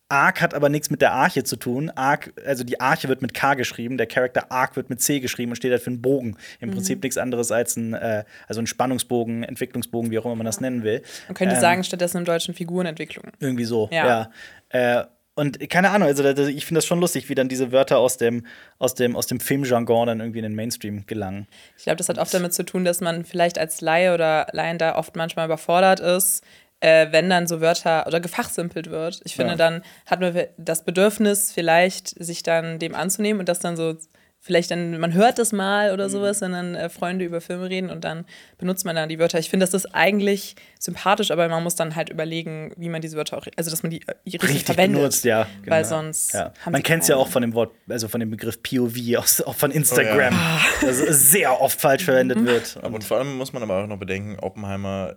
Arc 0.08 0.42
hat 0.42 0.54
aber 0.54 0.68
nichts 0.68 0.90
mit 0.90 1.00
der 1.00 1.12
Arche 1.12 1.44
zu 1.44 1.56
tun. 1.56 1.90
Arc, 1.90 2.32
also 2.46 2.62
die 2.62 2.80
Arche 2.80 3.08
wird 3.08 3.22
mit 3.22 3.32
K 3.32 3.54
geschrieben, 3.54 3.96
der 3.96 4.06
Charakter 4.06 4.50
Arc 4.52 4.76
wird 4.76 4.90
mit 4.90 5.00
C 5.00 5.18
geschrieben 5.18 5.52
und 5.52 5.56
steht 5.56 5.72
halt 5.72 5.82
für 5.82 5.90
einen 5.90 6.02
Bogen. 6.02 6.36
Im 6.60 6.68
mhm. 6.68 6.74
Prinzip 6.74 7.02
nichts 7.02 7.16
anderes 7.16 7.50
als 7.50 7.76
ein, 7.76 7.94
äh, 7.94 8.24
also 8.46 8.60
ein 8.60 8.66
Spannungsbogen, 8.66 9.42
Entwicklungsbogen, 9.42 10.10
wie 10.10 10.18
auch 10.18 10.26
immer 10.26 10.36
man 10.36 10.46
das 10.46 10.60
nennen 10.60 10.82
will. 10.82 11.02
Man 11.28 11.34
könnte 11.34 11.54
ähm, 11.54 11.60
sagen, 11.60 11.84
stattdessen 11.84 12.18
im 12.18 12.24
Deutschen 12.26 12.54
Figurenentwicklung. 12.54 13.24
Irgendwie 13.40 13.64
so, 13.64 13.88
ja. 13.92 14.30
ja. 14.72 15.00
Äh, 15.00 15.06
und 15.36 15.68
keine 15.68 15.90
Ahnung, 15.90 16.06
also 16.06 16.24
ich 16.24 16.64
finde 16.64 16.78
das 16.78 16.86
schon 16.86 17.00
lustig, 17.00 17.28
wie 17.28 17.34
dann 17.34 17.48
diese 17.48 17.72
Wörter 17.72 17.98
aus 17.98 18.16
dem, 18.16 18.46
aus 18.78 18.94
dem, 18.94 19.16
aus 19.16 19.26
dem 19.26 19.40
Filmjargon 19.40 20.06
dann 20.06 20.20
irgendwie 20.20 20.38
in 20.38 20.44
den 20.44 20.54
Mainstream 20.54 21.06
gelangen. 21.06 21.48
Ich 21.76 21.84
glaube, 21.84 21.96
das 21.96 22.08
hat 22.08 22.18
oft 22.18 22.32
damit 22.32 22.54
zu 22.54 22.64
tun, 22.64 22.84
dass 22.84 23.00
man 23.00 23.24
vielleicht 23.24 23.58
als 23.58 23.80
Laie 23.80 24.14
oder 24.14 24.46
Laien 24.52 24.78
da 24.78 24.96
oft 24.96 25.16
manchmal 25.16 25.46
überfordert 25.46 25.98
ist, 25.98 26.44
äh, 26.80 27.08
wenn 27.10 27.28
dann 27.30 27.46
so 27.48 27.60
Wörter 27.60 28.06
oder 28.06 28.20
gefachsimpelt 28.20 28.90
wird. 28.90 29.22
Ich 29.24 29.34
finde, 29.34 29.52
ja. 29.52 29.56
dann 29.56 29.82
hat 30.06 30.20
man 30.20 30.38
das 30.56 30.84
Bedürfnis, 30.84 31.50
vielleicht 31.50 32.10
sich 32.10 32.42
dann 32.42 32.78
dem 32.78 32.94
anzunehmen 32.94 33.40
und 33.40 33.48
das 33.48 33.58
dann 33.58 33.76
so 33.76 33.96
vielleicht 34.44 34.70
dann, 34.70 35.00
man 35.00 35.14
hört 35.14 35.38
es 35.38 35.52
mal 35.52 35.92
oder 35.92 36.08
mhm. 36.08 36.12
sowas, 36.12 36.42
wenn 36.42 36.52
dann 36.52 36.74
äh, 36.74 36.90
Freunde 36.90 37.24
über 37.24 37.40
Filme 37.40 37.70
reden 37.70 37.88
und 37.88 38.04
dann 38.04 38.26
benutzt 38.58 38.84
man 38.84 38.94
dann 38.94 39.08
die 39.08 39.18
Wörter. 39.18 39.38
Ich 39.38 39.48
finde, 39.48 39.64
das 39.64 39.72
ist 39.72 39.86
eigentlich 39.94 40.54
sympathisch, 40.78 41.30
aber 41.30 41.48
man 41.48 41.62
muss 41.62 41.76
dann 41.76 41.96
halt 41.96 42.10
überlegen, 42.10 42.70
wie 42.76 42.90
man 42.90 43.00
diese 43.00 43.16
Wörter 43.16 43.38
auch, 43.38 43.46
also 43.56 43.70
dass 43.70 43.82
man 43.82 43.88
die 43.88 44.02
äh, 44.02 44.12
richtig, 44.26 44.42
richtig 44.42 44.64
verwendet. 44.64 45.00
benutzt, 45.00 45.24
ja. 45.24 45.46
Genau. 45.62 45.74
Weil 45.74 45.84
sonst. 45.86 46.34
Ja. 46.34 46.52
Man 46.70 46.82
kennt 46.82 47.04
es 47.04 47.08
ja 47.08 47.16
auch 47.16 47.28
von 47.28 47.40
dem 47.40 47.54
Wort, 47.54 47.72
also 47.88 48.06
von 48.06 48.20
dem 48.20 48.30
Begriff 48.30 48.62
POV, 48.62 49.16
aus, 49.16 49.40
auch 49.40 49.54
von 49.54 49.70
Instagram, 49.70 50.34
oh, 50.34 50.36
ja. 50.36 50.88
das 50.88 50.98
sehr 51.30 51.58
oft 51.62 51.80
falsch 51.80 52.04
verwendet 52.04 52.44
wird. 52.44 52.76
Und, 52.82 52.92
und 52.92 53.04
vor 53.04 53.16
allem 53.16 53.38
muss 53.38 53.54
man 53.54 53.62
aber 53.62 53.82
auch 53.82 53.86
noch 53.86 53.98
bedenken, 53.98 54.38
Oppenheimer 54.40 55.14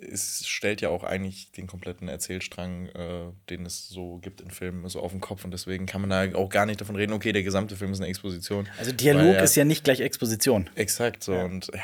ist, 0.00 0.48
stellt 0.48 0.80
ja 0.80 0.88
auch 0.88 1.04
eigentlich 1.04 1.52
den 1.52 1.66
kompletten 1.66 2.08
Erzählstrang, 2.08 2.86
äh, 2.86 3.32
den 3.50 3.66
es 3.66 3.88
so 3.90 4.18
gibt 4.22 4.40
in 4.40 4.50
Filmen, 4.50 4.88
so 4.88 5.00
auf 5.00 5.12
den 5.12 5.20
Kopf 5.20 5.44
und 5.44 5.50
deswegen 5.50 5.84
kann 5.84 6.00
man 6.00 6.08
da 6.08 6.38
auch 6.38 6.48
gar 6.48 6.64
nicht 6.64 6.80
davon 6.80 6.96
reden, 6.96 7.12
okay, 7.12 7.32
der 7.32 7.42
gesamte 7.42 7.76
Film 7.76 7.92
ist 7.92 8.00
eine 8.00 8.08
Exposition. 8.08 8.61
Also 8.78 8.92
Dialog 8.92 9.36
ist 9.36 9.54
ja 9.56 9.64
nicht 9.64 9.84
gleich 9.84 10.00
Exposition. 10.00 10.68
Exakt 10.74 11.22
so 11.24 11.32
ja. 11.32 11.44
und 11.44 11.68
ja, 11.74 11.80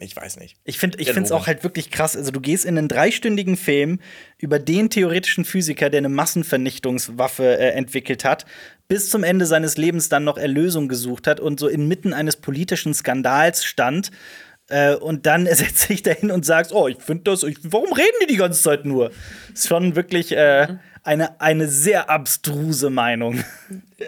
ich 0.00 0.14
weiß 0.14 0.38
nicht. 0.38 0.56
Ich 0.64 0.78
finde 0.78 1.02
es 1.02 1.32
auch 1.32 1.48
halt 1.48 1.64
wirklich 1.64 1.90
krass. 1.90 2.16
Also, 2.16 2.30
du 2.30 2.40
gehst 2.40 2.64
in 2.64 2.78
einen 2.78 2.86
dreistündigen 2.86 3.56
Film 3.56 3.98
über 4.38 4.60
den 4.60 4.90
theoretischen 4.90 5.44
Physiker, 5.44 5.90
der 5.90 5.98
eine 5.98 6.08
Massenvernichtungswaffe 6.08 7.58
äh, 7.58 7.70
entwickelt 7.70 8.24
hat, 8.24 8.46
bis 8.86 9.10
zum 9.10 9.24
Ende 9.24 9.44
seines 9.44 9.76
Lebens 9.76 10.08
dann 10.08 10.22
noch 10.22 10.38
Erlösung 10.38 10.86
gesucht 10.86 11.26
hat 11.26 11.40
und 11.40 11.58
so 11.58 11.66
inmitten 11.66 12.12
eines 12.12 12.36
politischen 12.36 12.94
Skandals 12.94 13.64
stand. 13.64 14.12
Äh, 14.68 14.94
und 14.94 15.26
dann 15.26 15.46
setzt 15.52 15.78
sich 15.78 16.04
dahin 16.04 16.30
und 16.30 16.46
sagst: 16.46 16.72
Oh, 16.72 16.86
ich 16.86 16.98
finde 16.98 17.24
das, 17.24 17.42
ich, 17.42 17.58
warum 17.64 17.92
reden 17.92 18.16
die 18.22 18.28
die 18.28 18.36
ganze 18.36 18.62
Zeit 18.62 18.84
nur? 18.84 19.08
Das 19.50 19.62
ist 19.62 19.68
schon 19.68 19.96
wirklich 19.96 20.30
äh, 20.30 20.68
mhm. 20.68 20.78
eine, 21.02 21.40
eine 21.40 21.66
sehr 21.66 22.08
abstruse 22.08 22.88
Meinung. 22.88 23.42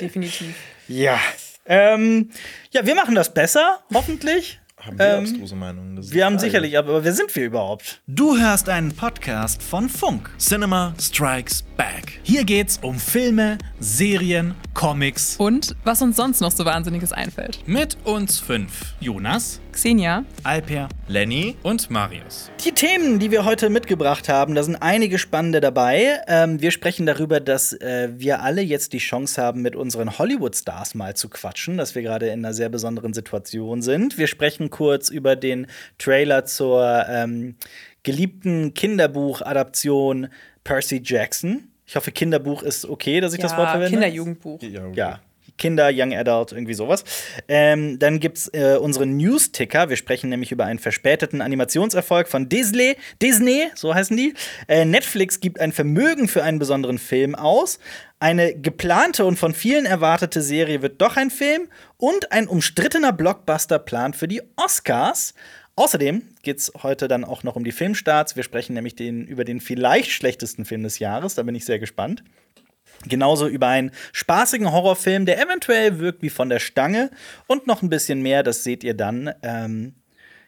Definitiv. 0.00 0.55
ja. 0.87 1.19
Ähm, 1.66 2.30
ja, 2.70 2.84
wir 2.86 2.94
machen 2.94 3.14
das 3.14 3.32
besser, 3.32 3.80
hoffentlich. 3.92 4.60
Haben 4.80 4.98
wir 4.98 5.06
ähm, 5.06 5.24
abstruse 5.24 5.54
Meinungen? 5.54 6.10
Wir 6.10 6.24
haben 6.24 6.38
sicherlich, 6.38 6.78
aber 6.78 7.04
wer 7.04 7.12
sind 7.12 7.36
wir 7.36 7.44
überhaupt? 7.44 8.00
Du 8.06 8.38
hörst 8.38 8.70
einen 8.70 8.96
Podcast 8.96 9.62
von 9.62 9.90
Funk. 9.90 10.30
Cinema 10.38 10.94
Strikes 10.98 11.62
Back. 11.76 12.18
Hier 12.22 12.44
geht's 12.44 12.78
um 12.80 12.98
Filme, 12.98 13.58
Serien, 13.78 14.54
Comics 14.72 15.36
und 15.36 15.76
was 15.84 16.00
uns 16.00 16.16
sonst 16.16 16.40
noch 16.40 16.50
so 16.50 16.64
Wahnsinniges 16.64 17.12
einfällt. 17.12 17.58
Mit 17.66 17.98
uns 18.04 18.38
fünf. 18.38 18.94
Jonas, 19.00 19.60
Xenia, 19.81 20.27
Alper, 20.44 20.91
Lenny 21.09 21.56
und 21.62 21.88
Marius. 21.88 22.50
Die 22.62 22.73
Themen, 22.73 23.19
die 23.19 23.31
wir 23.31 23.47
heute 23.47 23.71
mitgebracht 23.71 24.29
haben, 24.29 24.55
da 24.55 24.62
sind 24.62 24.77
einige 24.77 25.19
spannende 25.19 25.62
dabei. 25.62 26.21
Ähm, 26.29 26.61
wir 26.61 26.71
sprechen 26.71 27.06
darüber, 27.06 27.41
dass 27.41 27.73
äh, 27.73 28.11
wir 28.15 28.43
alle 28.43 28.61
jetzt 28.61 28.93
die 28.93 28.99
Chance 28.99 29.41
haben, 29.41 29.62
mit 29.62 29.77
unseren 29.77 30.19
Hollywood-Stars 30.19 30.94
mal 30.94 31.17
zu 31.17 31.31
quatschen, 31.31 31.79
dass 31.79 31.94
wir 31.94 32.03
gerade 32.03 32.27
in 32.27 32.44
einer 32.44 32.53
sehr 32.53 32.69
besonderen 32.69 33.15
Situation 33.15 33.81
sind. 33.81 34.19
Wir 34.19 34.27
sprechen 34.27 34.69
kurz 34.69 35.09
über 35.09 35.35
den 35.35 35.67
Trailer 35.97 36.44
zur 36.44 37.06
ähm, 37.09 37.55
geliebten 38.03 38.75
Kinderbuch-Adaption 38.75 40.29
Percy 40.62 41.00
Jackson. 41.03 41.69
Ich 41.87 41.97
hoffe, 41.97 42.12
Kinderbuch 42.12 42.62
ist 42.62 42.85
okay, 42.85 43.23
dass 43.23 43.32
ich 43.32 43.38
ja, 43.38 43.49
das 43.49 43.56
Wort 43.56 43.71
verwende. 43.71 43.93
Kinderjugendbuch. 43.93 44.61
Ja, 44.61 45.21
Kinder, 45.60 45.90
Young 45.92 46.12
Adult, 46.12 46.50
irgendwie 46.50 46.74
sowas. 46.74 47.04
Ähm, 47.46 48.00
dann 48.00 48.18
gibt 48.18 48.38
es 48.38 48.48
äh, 48.48 48.76
unseren 48.80 49.16
News-Ticker. 49.16 49.88
Wir 49.88 49.96
sprechen 49.96 50.30
nämlich 50.30 50.50
über 50.50 50.64
einen 50.64 50.80
verspäteten 50.80 51.40
Animationserfolg 51.40 52.26
von 52.26 52.48
Disney. 52.48 52.96
Disney, 53.22 53.68
so 53.76 53.94
heißen 53.94 54.16
die. 54.16 54.34
Äh, 54.66 54.84
Netflix 54.84 55.38
gibt 55.38 55.60
ein 55.60 55.70
Vermögen 55.70 56.26
für 56.26 56.42
einen 56.42 56.58
besonderen 56.58 56.98
Film 56.98 57.36
aus. 57.36 57.78
Eine 58.18 58.54
geplante 58.54 59.24
und 59.24 59.38
von 59.38 59.54
vielen 59.54 59.86
erwartete 59.86 60.42
Serie 60.42 60.82
wird 60.82 61.00
doch 61.00 61.16
ein 61.16 61.30
Film. 61.30 61.68
Und 61.96 62.32
ein 62.32 62.48
umstrittener 62.48 63.12
Blockbuster 63.12 63.78
plant 63.78 64.16
für 64.16 64.26
die 64.26 64.42
Oscars. 64.56 65.34
Außerdem 65.76 66.22
geht 66.42 66.58
es 66.58 66.72
heute 66.82 67.08
dann 67.08 67.24
auch 67.24 67.42
noch 67.42 67.56
um 67.56 67.64
die 67.64 67.72
Filmstarts. 67.72 68.36
Wir 68.36 68.42
sprechen 68.42 68.74
nämlich 68.74 68.96
den, 68.96 69.26
über 69.26 69.44
den 69.44 69.60
vielleicht 69.60 70.10
schlechtesten 70.10 70.64
Film 70.64 70.82
des 70.82 70.98
Jahres. 70.98 71.34
Da 71.34 71.42
bin 71.42 71.54
ich 71.54 71.64
sehr 71.64 71.78
gespannt. 71.78 72.22
Genauso 73.06 73.48
über 73.48 73.69
einen 73.69 73.92
spaßigen 74.12 74.70
Horrorfilm, 74.72 75.24
der 75.24 75.42
eventuell 75.42 75.98
wirkt 76.00 76.22
wie 76.22 76.28
von 76.28 76.50
der 76.50 76.58
Stange 76.58 77.10
und 77.46 77.66
noch 77.66 77.82
ein 77.82 77.88
bisschen 77.88 78.20
mehr, 78.20 78.42
das 78.42 78.62
seht 78.62 78.84
ihr 78.84 78.94
dann. 78.94 79.32
Ähm, 79.42 79.94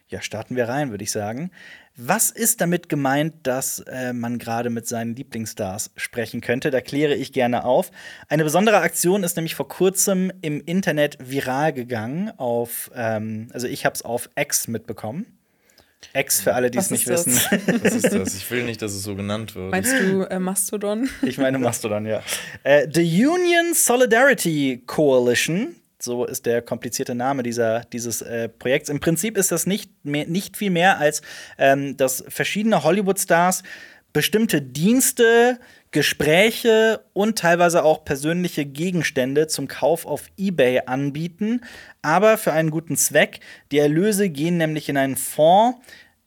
ja, 0.07 0.21
starten 0.21 0.55
wir 0.55 0.69
rein, 0.69 0.91
würde 0.91 1.03
ich 1.03 1.11
sagen. 1.11 1.49
Was 1.95 2.29
ist 2.29 2.61
damit 2.61 2.89
gemeint, 2.89 3.47
dass 3.47 3.79
äh, 3.79 4.13
man 4.13 4.37
gerade 4.37 4.69
mit 4.69 4.87
seinen 4.87 5.15
Lieblingsstars 5.15 5.91
sprechen 5.95 6.41
könnte? 6.41 6.69
Da 6.69 6.81
kläre 6.81 7.15
ich 7.15 7.33
gerne 7.33 7.65
auf. 7.65 7.91
Eine 8.29 8.43
besondere 8.43 8.77
Aktion 8.77 9.23
ist 9.23 9.35
nämlich 9.35 9.55
vor 9.55 9.67
kurzem 9.67 10.31
im 10.41 10.61
Internet 10.61 11.17
viral 11.19 11.73
gegangen. 11.73 12.31
Auf, 12.37 12.91
ähm, 12.95 13.47
also 13.53 13.67
ich 13.67 13.85
habe 13.85 13.95
es 13.95 14.01
auf 14.01 14.29
X 14.35 14.67
mitbekommen. 14.67 15.39
X 16.13 16.41
für 16.41 16.53
alle, 16.53 16.71
die 16.71 16.77
es 16.77 16.91
nicht 16.91 17.07
das? 17.07 17.25
wissen. 17.25 17.59
Was 17.81 17.93
ist 17.93 18.13
das? 18.13 18.35
Ich 18.35 18.49
will 18.51 18.63
nicht, 18.65 18.81
dass 18.81 18.93
es 18.93 19.03
so 19.03 19.15
genannt 19.15 19.55
wird. 19.55 19.71
Meinst 19.71 19.93
du 19.99 20.23
äh, 20.23 20.39
Mastodon? 20.39 21.09
Ich 21.23 21.37
meine 21.37 21.57
Mastodon, 21.57 22.05
ja. 22.05 22.21
Äh, 22.63 22.87
The 22.91 23.01
Union 23.01 23.73
Solidarity 23.73 24.83
Coalition, 24.85 25.75
so 25.99 26.25
ist 26.25 26.45
der 26.45 26.61
komplizierte 26.61 27.15
Name 27.15 27.43
dieser, 27.43 27.81
dieses 27.85 28.21
äh, 28.21 28.49
Projekts. 28.49 28.89
Im 28.89 28.99
Prinzip 28.99 29.37
ist 29.37 29.51
das 29.51 29.65
nicht, 29.65 29.89
mehr, 30.03 30.27
nicht 30.27 30.57
viel 30.57 30.69
mehr 30.69 30.99
als, 30.99 31.21
ähm, 31.57 31.95
dass 31.97 32.23
verschiedene 32.27 32.83
Hollywood-Stars 32.83 33.63
bestimmte 34.11 34.61
Dienste, 34.61 35.59
Gespräche 35.93 37.05
und 37.13 37.37
teilweise 37.37 37.83
auch 37.83 38.03
persönliche 38.03 38.65
Gegenstände 38.65 39.47
zum 39.47 39.67
Kauf 39.67 40.05
auf 40.05 40.25
eBay 40.37 40.81
anbieten, 40.87 41.61
aber 42.01 42.37
für 42.37 42.51
einen 42.51 42.71
guten 42.71 42.97
Zweck. 42.97 43.39
Die 43.71 43.77
Erlöse 43.77 44.29
gehen 44.29 44.57
nämlich 44.57 44.89
in 44.89 44.97
einen 44.97 45.15
Fonds, 45.15 45.79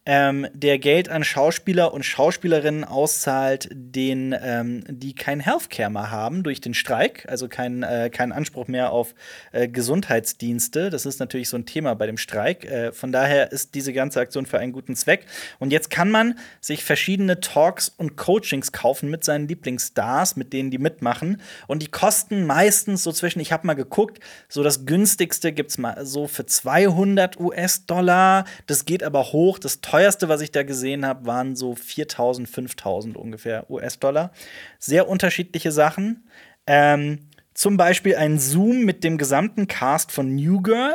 ähm, 0.07 0.47
der 0.55 0.79
Geld 0.79 1.09
an 1.09 1.25
Schauspieler 1.25 1.93
und 1.93 2.05
Schauspielerinnen 2.05 2.85
auszahlt, 2.85 3.69
den, 3.73 4.35
ähm, 4.41 4.85
die 4.89 5.15
kein 5.15 5.41
Healthcare 5.41 5.91
mehr 5.91 6.11
haben 6.11 6.45
durch 6.45 6.61
den 6.61 6.75
Streik, 6.75 7.27
also 7.29 7.49
keinen 7.49 7.83
äh, 7.83 8.09
keinen 8.11 8.33
Anspruch 8.33 8.69
mehr 8.69 8.93
auf 8.93 9.15
äh, 9.53 9.69
Gesundheitsdienste. 9.69 10.91
Das 10.91 11.07
ist 11.07 11.19
natürlich 11.19 11.49
so 11.49 11.57
ein 11.57 11.67
Thema 11.67 11.95
bei 11.95 12.07
dem 12.07 12.19
Streik. 12.19 12.65
Äh, 12.65 12.93
von 12.93 13.11
daher 13.11 13.51
ist 13.51 13.75
diese 13.75 13.93
ganze 13.93 14.21
Aktion 14.21 14.47
für 14.47 14.59
einen 14.59 14.73
guten 14.73 14.95
Zweck. 14.95 15.27
Und 15.59 15.73
jetzt 15.73 15.91
kann 15.91 16.11
man 16.11 16.39
sich 16.61 16.85
verschiedene 16.85 17.41
Talks 17.41 17.89
und 17.89 18.17
Coachings 18.17 18.71
kaufen 18.71 19.11
mit 19.11 19.25
seinen 19.25 19.49
Lieblingsstars, 19.49 20.37
mit 20.37 20.53
denen 20.53 20.71
die 20.71 20.79
mitmachen. 20.79 21.41
Und 21.67 21.83
die 21.83 21.89
kosten 21.89 22.47
meistens 22.47 23.03
so 23.03 23.11
zwischen, 23.13 23.41
ich 23.41 23.53
habe 23.53 23.67
mal 23.67 23.75
geguckt, 23.75 24.21
so 24.49 24.63
das 24.63 24.87
günstigste 24.87 25.53
gibt 25.53 25.71
es 25.71 25.79
mal 25.79 26.07
so 26.07 26.29
für 26.29 26.47
200 26.47 27.41
US-Dollar. 27.41 28.45
Das 28.67 28.85
geht 28.85 29.03
aber 29.03 29.33
hoch. 29.33 29.59
Das 29.59 29.81
teuerste, 29.97 30.29
was 30.29 30.43
ich 30.43 30.51
da 30.53 30.63
gesehen 30.63 31.07
habe, 31.07 31.25
waren 31.27 31.57
so 31.57 31.75
4000, 31.75 32.49
5000 32.49 33.17
ungefähr 33.17 33.71
US-Dollar. 33.71 34.31
Sehr 34.79 35.09
unterschiedliche 35.09 35.73
Sachen. 35.73 36.29
Ähm, 36.67 37.31
zum 37.55 37.79
Beispiel 37.79 38.17
ein 38.17 38.39
Zoom 38.39 38.85
mit 38.85 39.03
dem 39.05 39.17
gesamten 39.17 39.67
Cast 39.69 40.13
von 40.13 40.35
New 40.35 40.61
Girl. 40.61 40.93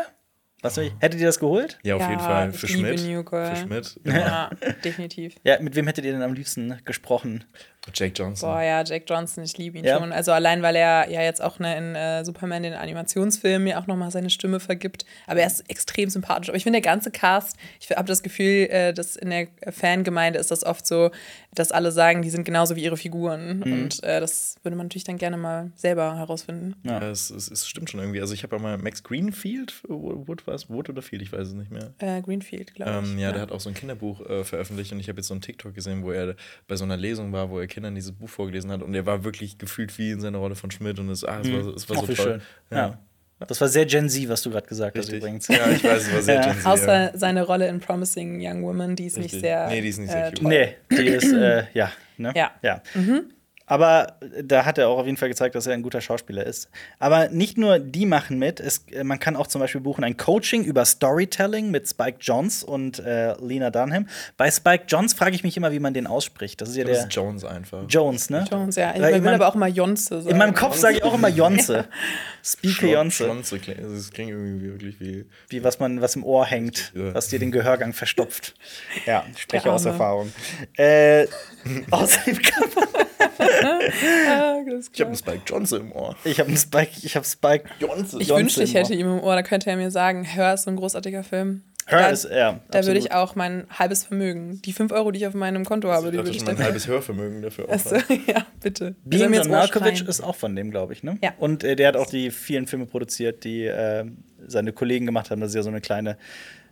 Was, 0.62 0.78
hättet 0.78 1.20
ihr 1.20 1.26
das 1.26 1.40
geholt? 1.40 1.80
Ja, 1.82 1.96
auf 1.96 2.02
Ja, 2.02 2.10
jeden 2.12 2.22
Fall. 2.22 2.50
ich 2.52 2.58
Für 2.60 2.68
Schmidt. 2.68 3.02
New 3.04 3.24
Girl. 3.24 3.56
Für 3.56 3.62
Schmidt. 3.64 4.00
Ja, 4.06 4.52
definitiv. 4.84 5.34
Ja, 5.44 5.60
mit 5.60 5.76
wem 5.76 5.88
hättet 5.88 6.06
ihr 6.06 6.12
denn 6.12 6.22
am 6.22 6.34
liebsten 6.34 6.78
gesprochen? 6.86 7.44
Jake 7.94 8.14
Johnson. 8.16 8.48
Boah, 8.50 8.62
ja, 8.62 8.84
Jack 8.84 9.04
Johnson, 9.08 9.44
ich 9.44 9.58
liebe 9.58 9.78
ihn 9.78 9.84
Ja. 9.86 9.98
schon. 9.98 10.12
Also 10.12 10.32
allein, 10.32 10.62
weil 10.62 10.76
er 10.76 11.10
ja 11.10 11.22
jetzt 11.22 11.42
auch 11.42 11.58
ne, 11.60 11.76
in 11.78 11.96
äh, 11.96 12.24
Superman, 12.24 12.62
den 12.64 12.74
Animationsfilm, 12.74 13.64
mir 13.64 13.80
auch 13.80 13.88
nochmal 13.88 14.12
seine 14.12 14.30
Stimme 14.30 14.60
vergibt. 14.60 15.06
Aber 15.26 15.40
er 15.40 15.48
ist 15.48 15.68
extrem 15.70 16.10
sympathisch. 16.10 16.50
Aber 16.50 16.58
ich 16.58 16.64
finde, 16.64 16.80
der 16.80 16.90
ganze 16.90 17.10
Cast, 17.10 17.58
ich 17.80 17.90
habe 17.90 18.08
das 18.08 18.22
Gefühl, 18.22 18.68
äh, 18.70 18.94
dass 18.94 19.16
in 19.16 19.32
der 19.32 19.48
Fangemeinde 19.72 20.38
ist 20.38 20.52
das 20.52 20.64
oft 20.64 20.86
so, 20.86 21.10
dass 21.56 21.72
alle 21.72 21.92
sagen, 21.92 22.22
die 22.22 22.30
sind 22.30 22.44
genauso 22.44 22.76
wie 22.76 22.84
ihre 22.84 22.98
Figuren. 22.98 23.58
Mhm. 23.60 23.74
Und 23.74 24.04
äh, 24.04 24.20
das 24.20 24.56
würde 24.62 24.76
man 24.78 24.86
natürlich 24.86 25.04
dann 25.06 25.18
gerne 25.18 25.38
mal 25.38 25.72
selber 25.76 26.18
herausfinden. 26.18 26.76
Ja, 26.84 27.02
es, 27.10 27.32
es, 27.32 27.50
es 27.50 27.68
stimmt 27.68 27.90
schon 27.90 28.00
irgendwie. 28.00 28.22
Also 28.22 28.34
ich 28.36 28.44
habe 28.44 28.56
ja 28.56 28.62
mal 28.62 28.78
Max 28.78 29.04
Greenfield, 29.04 29.74
Wood 29.88 30.46
war 30.46 30.54
es, 30.54 30.70
Wood 30.70 30.90
oder 30.90 31.02
Field, 31.02 31.24
ich 31.24 31.32
weiß 31.34 31.48
es 31.48 31.54
nicht 31.54 31.72
mehr. 31.72 31.94
Äh, 31.98 32.22
Greenfield, 32.22 32.76
glaube 32.76 32.92
ich. 33.04 33.12
Ähm, 33.12 33.18
ja, 33.20 33.32
der 33.32 33.42
hat 33.42 33.52
auch 33.52 33.60
so 33.60 33.70
ein 33.70 33.76
Kinderbuch 33.76 34.22
äh, 34.30 34.44
veröffentlicht 34.44 34.92
und 34.92 35.00
ich 35.00 35.10
habe 35.10 35.18
jetzt 35.18 35.28
so 35.28 35.34
einen 35.34 35.42
TikTok 35.42 35.74
gesehen, 35.74 36.04
wo 36.04 36.12
er 36.12 36.36
bei 36.68 36.76
so 36.76 36.84
einer 36.84 36.98
Lesung 36.98 37.34
war, 37.34 37.50
wo 37.50 37.60
er 37.60 37.68
Kindern 37.72 37.96
dieses 37.96 38.12
Buch 38.12 38.30
vorgelesen 38.30 38.70
hat 38.72 38.84
und 38.84 38.94
er 38.94 39.06
war 39.08 39.24
wirklich 39.24 39.58
gefühlt 39.58 39.98
wie 39.98 40.12
in 40.12 40.20
seiner 40.22 40.38
Rolle 40.38 40.56
von 40.56 40.70
Schmidt 40.70 41.00
und 41.00 41.10
es, 41.10 41.24
ah, 41.24 41.40
es 41.42 41.52
war, 41.52 41.64
so- 41.64 41.74
es 41.74 41.90
war 41.90 41.98
Ach, 41.98 42.02
so 42.02 42.14
toll. 42.14 42.16
schön. 42.16 42.42
Ja. 42.70 43.00
Das 43.48 43.60
war 43.60 43.68
sehr 43.70 43.88
Gen 43.88 44.08
Z, 44.08 44.30
was 44.30 44.44
du 44.44 44.52
gerade 44.52 44.68
gesagt 44.68 44.96
hast 44.96 45.06
Richtig. 45.06 45.18
übrigens. 45.18 45.48
Ja, 45.48 45.68
ich 45.72 45.84
weiß, 45.84 46.04
es 46.04 46.14
war 46.14 46.22
sehr 46.22 46.36
Ja. 46.36 46.42
Gen 46.52 46.58
Z, 46.58 46.66
Außer 46.68 47.04
ja. 47.12 47.18
seine 47.18 47.42
Rolle 47.42 47.68
in 47.70 47.80
Promising 47.80 48.40
Young 48.40 48.62
Woman, 48.62 48.96
die 48.96 49.08
ist 49.08 49.18
nicht 49.18 49.26
Richtig. 49.34 49.42
sehr. 49.42 49.68
Nee, 49.68 49.82
die 49.82 49.88
ist 49.88 49.98
nicht 49.98 50.12
sehr 50.12 50.28
äh. 50.28 50.34
Nee, 50.42 50.76
die 50.92 51.08
ist, 51.08 51.34
äh, 51.34 51.64
ja. 51.74 51.92
Ne? 52.18 52.34
Ja. 52.36 52.52
ja. 52.62 52.84
Aber 53.72 54.18
da 54.44 54.66
hat 54.66 54.78
er 54.78 54.90
auch 54.90 54.98
auf 54.98 55.06
jeden 55.06 55.16
Fall 55.16 55.30
gezeigt, 55.30 55.56
dass 55.56 55.66
er 55.66 55.72
ein 55.74 55.82
guter 55.82 56.02
Schauspieler 56.02 56.46
ist. 56.46 56.68
Aber 57.00 57.30
nicht 57.30 57.58
nur 57.58 57.80
die 57.80 58.06
machen 58.06 58.38
mit. 58.38 58.60
Es, 58.60 58.84
äh, 58.92 59.06
man 59.06 59.18
kann 59.18 59.38
auch 59.38 59.48
zum 59.48 59.62
Beispiel 59.62 59.80
buchen 59.80 60.04
ein 60.04 60.18
Coaching 60.18 60.66
über 60.66 60.84
Storytelling 60.84 61.72
mit 61.72 61.88
Spike 61.88 62.18
Johns 62.20 62.66
und 62.66 63.00
äh, 63.00 63.34
Lena 63.42 63.70
Dunham. 63.70 64.10
Bei 64.36 64.52
Spike 64.52 64.84
Johns 64.90 65.14
frage 65.14 65.36
ich 65.36 65.46
mich 65.46 65.56
immer, 65.56 65.72
wie 65.72 65.80
man 65.80 65.94
den 65.94 66.06
ausspricht. 66.06 66.60
Das 66.60 66.68
ist 66.68 66.76
ja 66.76 66.84
Das 66.84 66.98
der 66.98 67.08
ist 67.08 67.16
Jones 67.16 67.46
einfach. 67.46 67.84
Jones, 67.88 68.30
ne? 68.30 68.46
Jones, 68.52 68.76
ja. 68.76 68.94
Ich 68.94 69.24
will 69.24 69.30
aber 69.36 69.48
auch 69.48 69.56
mal 69.56 69.70
Jonze 69.70 70.18
sagen. 70.22 70.30
In 70.32 70.38
meinem 70.38 70.54
Kopf 70.54 70.76
sage 70.76 70.98
ich 70.98 71.04
auch 71.04 71.14
immer 71.14 71.30
Jonze. 71.30 71.86
Speake 72.44 72.74
Schlon- 72.74 72.92
Jonze. 72.92 73.24
Schlonze 73.24 73.58
klingt- 73.60 73.80
also 73.80 73.96
Es 73.96 74.12
klingt 74.12 74.32
irgendwie 74.32 74.70
wirklich 74.70 75.00
wie. 75.00 75.26
Wie 75.48 75.64
was 75.64 75.80
man, 75.80 76.02
was 76.02 76.18
im 76.18 76.26
Ohr 76.26 76.46
hängt, 76.46 76.92
Ja. 76.94 77.14
was 77.14 77.30
dir 77.30 77.40
den 77.40 77.52
Gehörgang 77.54 77.94
verstopft. 77.94 78.54
Ja, 79.06 79.24
spreche 79.38 79.72
aus. 79.72 79.86
Erfahrung. 79.86 80.34
Äh, 80.76 81.28
außerdem 81.92 82.38
kann 82.42 82.64
man 82.76 82.84
das 82.94 83.06
Ich 84.94 85.00
habe 85.02 85.08
einen 85.10 85.16
Spike 85.16 85.42
Johnson 85.46 85.82
im 85.82 85.92
Ohr. 85.92 86.16
Ich 86.24 86.40
habe 86.40 86.48
einen 86.50 86.58
Spike, 86.58 86.92
ich 87.04 87.16
habe 87.16 87.26
Spike. 87.26 87.66
Johnson. 87.80 88.22
Ich 88.22 88.28
Johnson 88.28 88.38
wünschte, 88.38 88.64
ich 88.64 88.74
hätte 88.74 88.94
ihn 88.94 89.02
im 89.02 89.20
Ohr. 89.20 89.36
Da 89.36 89.44
könnte 89.44 89.70
er 89.70 89.78
mir 89.78 89.92
sagen, 89.92 90.26
Hör 90.36 90.54
ist 90.54 90.64
so 90.64 90.72
ein 90.72 90.76
großartiger 90.76 91.24
Film. 91.24 91.64
Her 91.88 92.00
da, 92.00 92.10
ist, 92.10 92.30
ja. 92.30 92.60
Da 92.70 92.86
würde 92.86 93.00
ich 93.00 93.12
auch 93.12 93.36
mein 93.36 93.66
halbes 93.70 94.06
Vermögen, 94.06 94.62
die 94.62 94.72
5 94.72 94.92
Euro, 94.92 95.12
die 95.12 95.20
ich 95.20 95.28
auf 95.28 95.34
meinem 95.34 95.66
Konto 95.66 95.90
habe, 95.90 96.12
die 96.12 96.18
Ich 96.18 96.18
würde 96.18 96.30
ich 96.30 96.38
schon 96.38 96.46
mein 96.46 96.56
dafür. 96.56 96.66
halbes 96.66 96.88
Hörvermögen 96.88 97.42
dafür 97.42 97.70
opfern. 97.70 98.04
ja, 98.28 98.46
bitte. 98.62 98.96
Ohr 99.04 99.48
Malkovich 99.48 99.98
schreien. 99.98 100.10
ist 100.10 100.22
auch 100.22 100.36
von 100.36 100.56
dem, 100.56 100.72
glaube 100.72 100.94
ich, 100.94 101.04
ne? 101.04 101.18
Ja. 101.22 101.34
Und 101.38 101.64
äh, 101.64 101.76
der 101.76 101.88
hat 101.90 101.98
auch 101.98 102.10
die 102.10 102.32
vielen 102.32 102.68
Filme 102.68 102.86
produziert, 102.86 103.44
die 103.44 103.66
äh, 103.66 104.06
seine 104.48 104.74
Kollegen 104.74 105.06
gemacht 105.06 105.32
haben. 105.32 105.42
Das 105.42 105.50
ist 105.50 105.56
ja 105.56 105.64
so 105.64 105.70
eine 105.70 105.82
kleine 105.82 106.18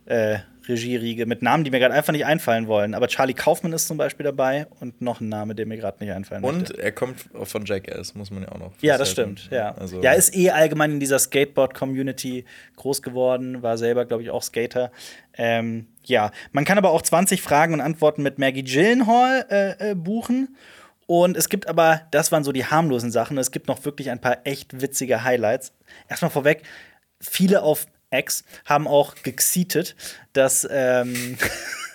äh, 0.06 0.38
Regieriege 0.70 1.26
mit 1.26 1.42
Namen, 1.42 1.64
die 1.64 1.70
mir 1.70 1.78
gerade 1.78 1.94
einfach 1.94 2.12
nicht 2.12 2.24
einfallen 2.24 2.66
wollen. 2.66 2.94
Aber 2.94 3.08
Charlie 3.08 3.34
Kaufman 3.34 3.72
ist 3.72 3.86
zum 3.86 3.96
Beispiel 3.96 4.24
dabei 4.24 4.66
und 4.80 5.00
noch 5.02 5.20
ein 5.20 5.28
Name, 5.28 5.54
der 5.54 5.66
mir 5.66 5.76
gerade 5.76 6.02
nicht 6.02 6.12
einfallen 6.12 6.42
Und 6.44 6.60
möchte. 6.60 6.82
er 6.82 6.92
kommt 6.92 7.26
von 7.42 7.64
Jackass, 7.64 8.14
muss 8.14 8.30
man 8.30 8.42
ja 8.44 8.52
auch 8.52 8.58
noch 8.58 8.72
Ja, 8.80 8.96
das 8.96 9.10
stimmt. 9.10 9.48
Ja. 9.50 9.74
Also, 9.74 10.00
ja, 10.02 10.12
ist 10.12 10.34
eh 10.34 10.50
allgemein 10.50 10.92
in 10.92 11.00
dieser 11.00 11.18
Skateboard-Community 11.18 12.44
groß 12.76 13.02
geworden, 13.02 13.62
war 13.62 13.76
selber, 13.76 14.04
glaube 14.06 14.22
ich, 14.22 14.30
auch 14.30 14.42
Skater. 14.42 14.90
Ähm, 15.36 15.86
ja, 16.04 16.30
man 16.52 16.64
kann 16.64 16.78
aber 16.78 16.90
auch 16.90 17.02
20 17.02 17.42
Fragen 17.42 17.74
und 17.74 17.80
Antworten 17.80 18.22
mit 18.22 18.38
Maggie 18.38 18.64
Gyllenhaal 18.64 19.46
äh, 19.50 19.90
äh, 19.90 19.94
buchen. 19.94 20.56
Und 21.06 21.36
es 21.36 21.48
gibt 21.48 21.66
aber, 21.68 22.02
das 22.12 22.30
waren 22.30 22.44
so 22.44 22.52
die 22.52 22.64
harmlosen 22.66 23.10
Sachen, 23.10 23.36
es 23.36 23.50
gibt 23.50 23.66
noch 23.66 23.84
wirklich 23.84 24.10
ein 24.10 24.20
paar 24.20 24.38
echt 24.44 24.80
witzige 24.80 25.24
Highlights. 25.24 25.72
Erstmal 26.08 26.30
vorweg, 26.30 26.62
viele 27.20 27.62
auf 27.62 27.86
X 28.10 28.44
haben 28.64 28.86
auch 28.88 29.14
gexitet, 29.22 29.96
dass 30.32 30.66
ähm, 30.70 31.38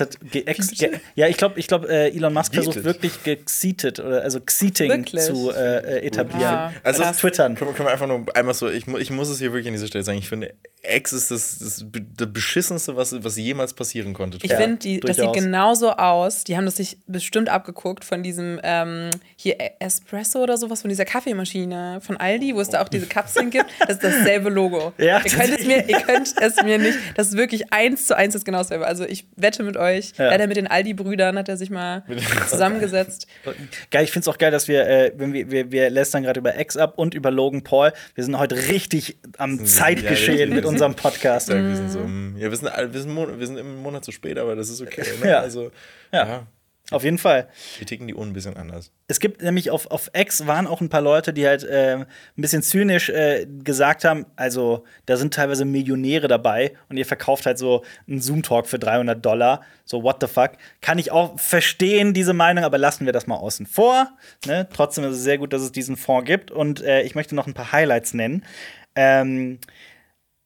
hat 0.00 0.18
ge 0.30 0.42
ex 0.46 0.70
ge 0.78 0.90
ja, 1.14 1.26
ich 1.28 1.36
glaube, 1.36 1.58
ich 1.58 1.66
glaub, 1.66 1.84
äh, 1.88 2.08
Elon 2.08 2.32
Musk 2.32 2.54
versucht 2.54 2.74
Geetet. 2.76 2.84
wirklich 2.84 3.22
gexitet 3.24 4.00
oder 4.00 4.22
also 4.22 4.40
Xeating 4.40 4.90
Wirklich? 4.90 5.24
zu 5.24 5.50
äh, 5.52 5.98
äh, 5.98 6.06
etablieren. 6.06 6.42
Ah, 6.54 6.72
Also 6.82 7.02
krass. 7.02 7.18
Twittern. 7.18 7.54
Können 7.54 7.70
wir, 7.70 7.74
können 7.74 7.88
wir 7.88 7.92
einfach 7.92 8.06
nur 8.06 8.24
einmal 8.34 8.54
so, 8.54 8.68
ich, 8.68 8.86
mu- 8.86 8.98
ich 8.98 9.10
muss 9.10 9.28
es 9.28 9.38
hier 9.38 9.52
wirklich 9.52 9.66
an 9.68 9.74
dieser 9.74 9.86
Stelle 9.86 10.04
sagen, 10.04 10.18
ich 10.18 10.28
finde, 10.28 10.54
X 10.82 11.12
ist 11.12 11.30
das, 11.30 11.58
das, 11.58 11.84
das 12.16 12.32
Beschissenste, 12.32 12.96
was, 12.96 13.14
was 13.22 13.36
jemals 13.36 13.74
passieren 13.74 14.14
konnte. 14.14 14.38
Ich 14.42 14.50
Ja, 14.50 14.56
finde, 14.56 14.98
das 15.00 15.16
sieht 15.16 15.32
genauso 15.34 15.90
aus. 15.92 16.44
Die 16.44 16.56
haben 16.56 16.64
das 16.64 16.76
sich 16.76 16.96
bestimmt 17.06 17.50
abgeguckt 17.50 18.04
von 18.04 18.22
diesem 18.22 18.58
ähm, 18.62 19.10
hier 19.36 19.56
Espresso 19.78 20.42
oder 20.42 20.56
sowas, 20.56 20.80
von 20.80 20.88
dieser 20.88 21.04
Kaffeemaschine 21.04 22.00
von 22.00 22.16
Aldi, 22.16 22.54
wo 22.54 22.60
es 22.60 22.70
da 22.70 22.82
auch 22.82 22.88
diese 22.88 23.06
Kapseln 23.06 23.50
gibt. 23.50 23.66
Das 23.80 23.96
ist 23.96 24.04
dasselbe 24.04 24.50
Logo. 24.50 24.92
Ja, 24.98 25.20
ihr, 25.24 25.30
könnt 25.30 25.58
es 25.58 25.66
mir, 25.66 25.88
ihr 25.88 26.00
könnt 26.00 26.32
es 26.40 26.62
mir 26.62 26.78
nicht. 26.78 26.96
Das 27.14 27.28
ist 27.28 27.36
wirklich 27.36 27.72
eins 27.72 28.06
zu 28.06 28.16
eins 28.16 28.34
das 28.34 28.44
genau 28.44 28.58
dasselbe. 28.58 28.86
Also 28.86 29.04
ich 29.04 29.26
wette 29.36 29.62
mit 29.62 29.76
euch. 29.76 29.89
Ja. 30.16 30.26
Leider 30.28 30.46
mit 30.46 30.56
den 30.56 30.66
Aldi-Brüdern 30.66 31.36
hat 31.38 31.48
er 31.48 31.56
sich 31.56 31.70
mal 31.70 32.02
zusammengesetzt. 32.48 33.26
Geil, 33.90 34.04
ich 34.04 34.10
finde 34.12 34.24
es 34.24 34.28
auch 34.28 34.38
geil, 34.38 34.50
dass 34.50 34.68
wir, 34.68 34.86
äh, 34.86 35.12
wenn 35.16 35.32
wir, 35.32 35.50
wir, 35.50 35.70
wir 35.72 35.90
lästern 35.90 36.22
gerade 36.22 36.40
über 36.40 36.58
X 36.58 36.76
ab 36.76 36.94
und 36.96 37.14
über 37.14 37.30
Logan 37.30 37.62
Paul. 37.62 37.92
Wir 38.14 38.24
sind 38.24 38.38
heute 38.38 38.56
richtig 38.68 39.16
am 39.38 39.58
Ja, 39.58 39.64
Zeitgeschehen 39.64 40.36
richtig. 40.38 40.54
mit 40.54 40.64
unserem 40.64 40.94
Podcast. 40.94 41.48
Ja, 41.48 41.56
wir 41.56 41.76
sind 41.76 41.90
so, 41.90 42.00
mm, 42.00 42.36
ja, 42.38 42.50
wir 42.50 42.56
sind, 42.56 42.68
all- 42.68 42.92
wir 42.92 43.00
sind, 43.00 43.16
wir 43.38 43.46
sind 43.46 43.58
im 43.58 43.82
Monat 43.82 44.04
zu 44.04 44.12
spät, 44.12 44.38
aber 44.38 44.56
das 44.56 44.68
ist 44.68 44.80
okay. 44.80 45.04
Ne? 45.22 45.30
Ja. 45.30 45.40
Also, 45.40 45.70
Ja. 46.12 46.46
Auf 46.90 47.04
jeden 47.04 47.18
Fall. 47.18 47.48
wir 47.78 47.86
ticken 47.86 48.06
die 48.08 48.14
Uhren 48.14 48.30
ein 48.30 48.32
bisschen 48.32 48.56
anders. 48.56 48.90
Es 49.06 49.20
gibt 49.20 49.42
nämlich 49.42 49.70
auf, 49.70 49.90
auf 49.90 50.10
X 50.12 50.46
waren 50.46 50.66
auch 50.66 50.80
ein 50.80 50.88
paar 50.88 51.00
Leute, 51.00 51.32
die 51.32 51.46
halt 51.46 51.64
äh, 51.64 51.96
ein 51.96 52.06
bisschen 52.36 52.62
zynisch 52.62 53.08
äh, 53.08 53.46
gesagt 53.64 54.04
haben, 54.04 54.26
also 54.36 54.84
da 55.06 55.16
sind 55.16 55.34
teilweise 55.34 55.64
Millionäre 55.64 56.28
dabei 56.28 56.72
und 56.88 56.96
ihr 56.96 57.06
verkauft 57.06 57.46
halt 57.46 57.58
so 57.58 57.84
einen 58.08 58.20
Zoom-Talk 58.20 58.66
für 58.66 58.78
300 58.78 59.24
Dollar. 59.24 59.62
So, 59.84 60.02
what 60.02 60.16
the 60.20 60.26
fuck? 60.26 60.52
Kann 60.80 60.98
ich 60.98 61.10
auch 61.10 61.38
verstehen, 61.38 62.14
diese 62.14 62.32
Meinung, 62.32 62.64
aber 62.64 62.78
lassen 62.78 63.06
wir 63.06 63.12
das 63.12 63.26
mal 63.26 63.36
außen 63.36 63.66
vor. 63.66 64.08
Ne? 64.46 64.68
Trotzdem 64.72 65.04
ist 65.04 65.16
es 65.16 65.22
sehr 65.22 65.38
gut, 65.38 65.52
dass 65.52 65.62
es 65.62 65.72
diesen 65.72 65.96
Fonds 65.96 66.26
gibt 66.26 66.50
und 66.50 66.82
äh, 66.82 67.02
ich 67.02 67.14
möchte 67.14 67.34
noch 67.34 67.46
ein 67.46 67.54
paar 67.54 67.72
Highlights 67.72 68.14
nennen. 68.14 68.44
Ähm, 68.96 69.58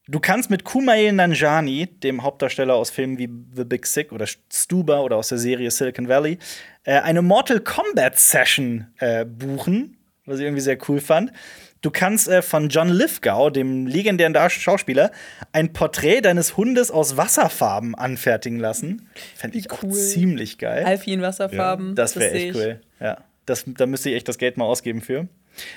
Du 0.07 0.19
kannst 0.19 0.51
mit 0.51 0.63
Kumail 0.63 1.11
Nanjiani, 1.13 1.87
dem 1.87 2.21
Hauptdarsteller 2.21 2.75
aus 2.75 2.91
Filmen 2.91 3.17
wie 3.17 3.27
The 3.55 3.63
Big 3.63 3.87
Sick 3.87 4.11
oder 4.11 4.27
Stuba 4.27 4.99
oder 4.99 5.15
aus 5.17 5.29
der 5.29 5.39
Serie 5.39 5.71
Silicon 5.71 6.07
Valley, 6.07 6.37
äh, 6.83 6.99
eine 6.99 7.23
Mortal 7.23 7.59
Kombat 7.59 8.19
Session 8.19 8.85
äh, 8.99 9.25
buchen, 9.25 9.97
was 10.25 10.37
ich 10.37 10.45
irgendwie 10.45 10.61
sehr 10.61 10.77
cool 10.87 11.01
fand. 11.01 11.33
Du 11.81 11.89
kannst 11.89 12.27
äh, 12.27 12.43
von 12.43 12.69
John 12.69 12.89
Lithgow, 12.89 13.51
dem 13.51 13.87
legendären 13.87 14.33
Dar- 14.33 14.51
Schauspieler, 14.51 15.11
ein 15.53 15.73
Porträt 15.73 16.21
deines 16.21 16.55
Hundes 16.55 16.91
aus 16.91 17.17
Wasserfarben 17.17 17.95
anfertigen 17.95 18.59
lassen. 18.59 19.09
Fände 19.35 19.57
ich 19.57 19.67
cool. 19.81 19.91
ziemlich 19.93 20.59
geil. 20.59 20.83
Alfie 20.85 21.13
in 21.13 21.21
Wasserfarben. 21.23 21.95
Das 21.95 22.15
wäre 22.15 22.31
echt 22.31 22.55
cool. 22.55 22.79
Ja, 22.99 23.17
das, 23.47 23.65
da 23.67 23.87
müsste 23.87 24.09
ich 24.11 24.15
echt 24.17 24.27
das 24.27 24.37
Geld 24.37 24.57
mal 24.57 24.65
ausgeben 24.65 25.01
für. 25.01 25.27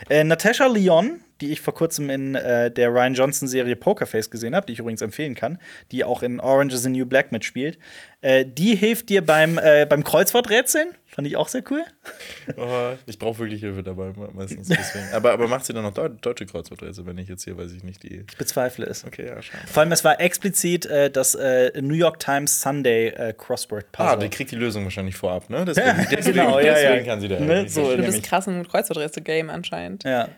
Äh, 0.09 0.25
Natasha 0.25 0.67
Lyon, 0.67 1.21
die 1.41 1.53
ich 1.53 1.61
vor 1.61 1.75
kurzem 1.75 2.11
in 2.11 2.35
äh, 2.35 2.71
der 2.71 2.89
Ryan 2.91 3.15
Johnson-Serie 3.15 3.77
Pokerface 3.77 4.31
gesehen 4.31 4.55
habe, 4.55 4.67
die 4.67 4.73
ich 4.73 4.79
übrigens 4.79 5.03
empfehlen 5.03 5.35
kann, 5.35 5.59
die 5.93 6.05
auch 6.05 6.23
in 6.23 6.41
Orange 6.41 6.75
is 6.75 6.83
the 6.83 6.91
New 6.91 7.07
Black 7.07 7.33
mitspielt, 7.33 7.79
äh, 8.21 8.45
die 8.45 8.75
hilft 8.75 9.09
dir 9.09 9.25
beim, 9.25 9.59
äh, 9.59 9.87
beim 9.89 10.05
Kreuzworträtseln. 10.05 10.89
Fand 11.19 11.27
ich 11.27 11.37
auch 11.37 11.49
sehr 11.49 11.65
cool. 11.73 11.83
Oh, 12.57 12.93
ich 13.07 13.19
brauche 13.19 13.41
wirklich 13.41 13.61
Hilfe 13.61 13.83
dabei, 13.83 14.13
me- 14.17 14.31
meistens 14.33 14.69
deswegen. 14.69 15.07
Aber, 15.13 15.33
aber 15.33 15.49
macht 15.49 15.65
sie 15.67 15.73
dann 15.73 15.83
noch 15.83 15.93
deu 15.93 16.09
deutsche 16.09 16.47
Kreuzworträtsel, 16.47 17.05
wenn 17.07 17.19
ich 17.19 17.29
jetzt 17.29 17.43
hier, 17.45 17.59
weiß 17.59 17.73
ich 17.73 17.83
nicht, 17.83 18.03
die. 18.05 18.25
Ich 18.31 18.37
bezweifle 18.39 18.87
es. 18.87 19.05
Okay, 19.05 19.27
ja, 19.27 19.43
schade. 19.43 19.67
Vor 19.67 19.83
allem, 19.83 19.91
es 19.93 20.05
war 20.05 20.21
explizit 20.21 20.87
äh, 20.87 21.11
das 21.11 21.35
äh, 21.35 21.73
New 21.83 21.95
York 21.95 22.21
Times 22.21 22.61
Sunday 22.61 23.09
äh, 23.09 23.35
Crossword 23.37 23.91
Puzzle. 23.93 24.13
Ah, 24.13 24.17
die 24.17 24.29
kriegt 24.29 24.53
die 24.53 24.57
Lösung 24.57 24.85
wahrscheinlich 24.85 25.17
vorab, 25.17 25.51
ne? 25.51 25.65
Deswegen, 25.65 26.07
deswegen, 26.11 26.39
genau, 26.39 26.59
ja, 26.61 26.75
deswegen 26.75 27.05
ja. 27.05 27.13
kann 27.13 27.21
sie 27.21 27.29
da. 27.29 27.41
Ne, 27.41 27.63
nicht 27.65 27.75
so. 27.75 27.97
Du 27.97 28.03
bist 28.05 28.23
krass 28.23 28.47
im 28.47 28.67
Kreuzworträtsel-Game 28.67 29.51
anscheinend. 29.51 30.05
ja. 30.05 30.29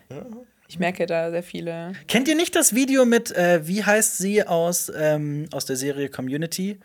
Ich 0.67 0.79
merke 0.79 1.05
da 1.05 1.31
sehr 1.31 1.43
viele. 1.43 1.91
Kennt 2.07 2.29
ihr 2.29 2.35
nicht 2.35 2.55
das 2.55 2.73
Video 2.73 3.03
mit, 3.03 3.29
äh, 3.35 3.67
wie 3.67 3.83
heißt 3.83 4.17
sie 4.17 4.47
aus, 4.47 4.89
ähm, 4.97 5.47
aus 5.51 5.65
der 5.65 5.75
Serie 5.75 6.07
Community? 6.07 6.79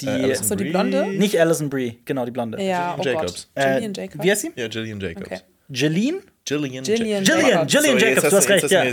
Die, 0.00 0.06
Äh, 0.06 0.32
Achso, 0.32 0.54
die? 0.56 0.64
Blonde? 0.70 1.06
nicht 1.06 1.38
Alison 1.40 1.70
Brie, 1.70 1.98
genau, 2.04 2.24
die 2.24 2.30
Blonde. 2.32 2.60
Ja, 2.62 2.94
oh 2.98 3.02
Gillian 3.02 3.20
Gott. 3.20 3.30
Jacobs. 3.30 3.50
Äh, 3.54 3.72
Gillian 3.74 3.94
Jacobs. 3.94 4.24
Wie 4.24 4.30
heißt 4.30 4.40
sie? 4.42 4.50
Ja, 4.56 4.68
Gillian 4.68 5.00
Jacobs. 5.00 5.26
Okay. 5.26 5.40
Jeline? 5.68 6.18
Gillian, 6.44 6.84
Gillian 6.84 7.24
Ja- 7.24 7.34
Gillian, 7.34 7.50
Jacobs. 7.50 7.72
Gillian 7.72 7.98
Sorry, 7.98 8.10
Jacobs, 8.10 8.22
jetzt 8.24 8.32
du 8.32 8.36
hast 8.36 8.48
recht. 8.50 8.70
Ja. 8.70 8.84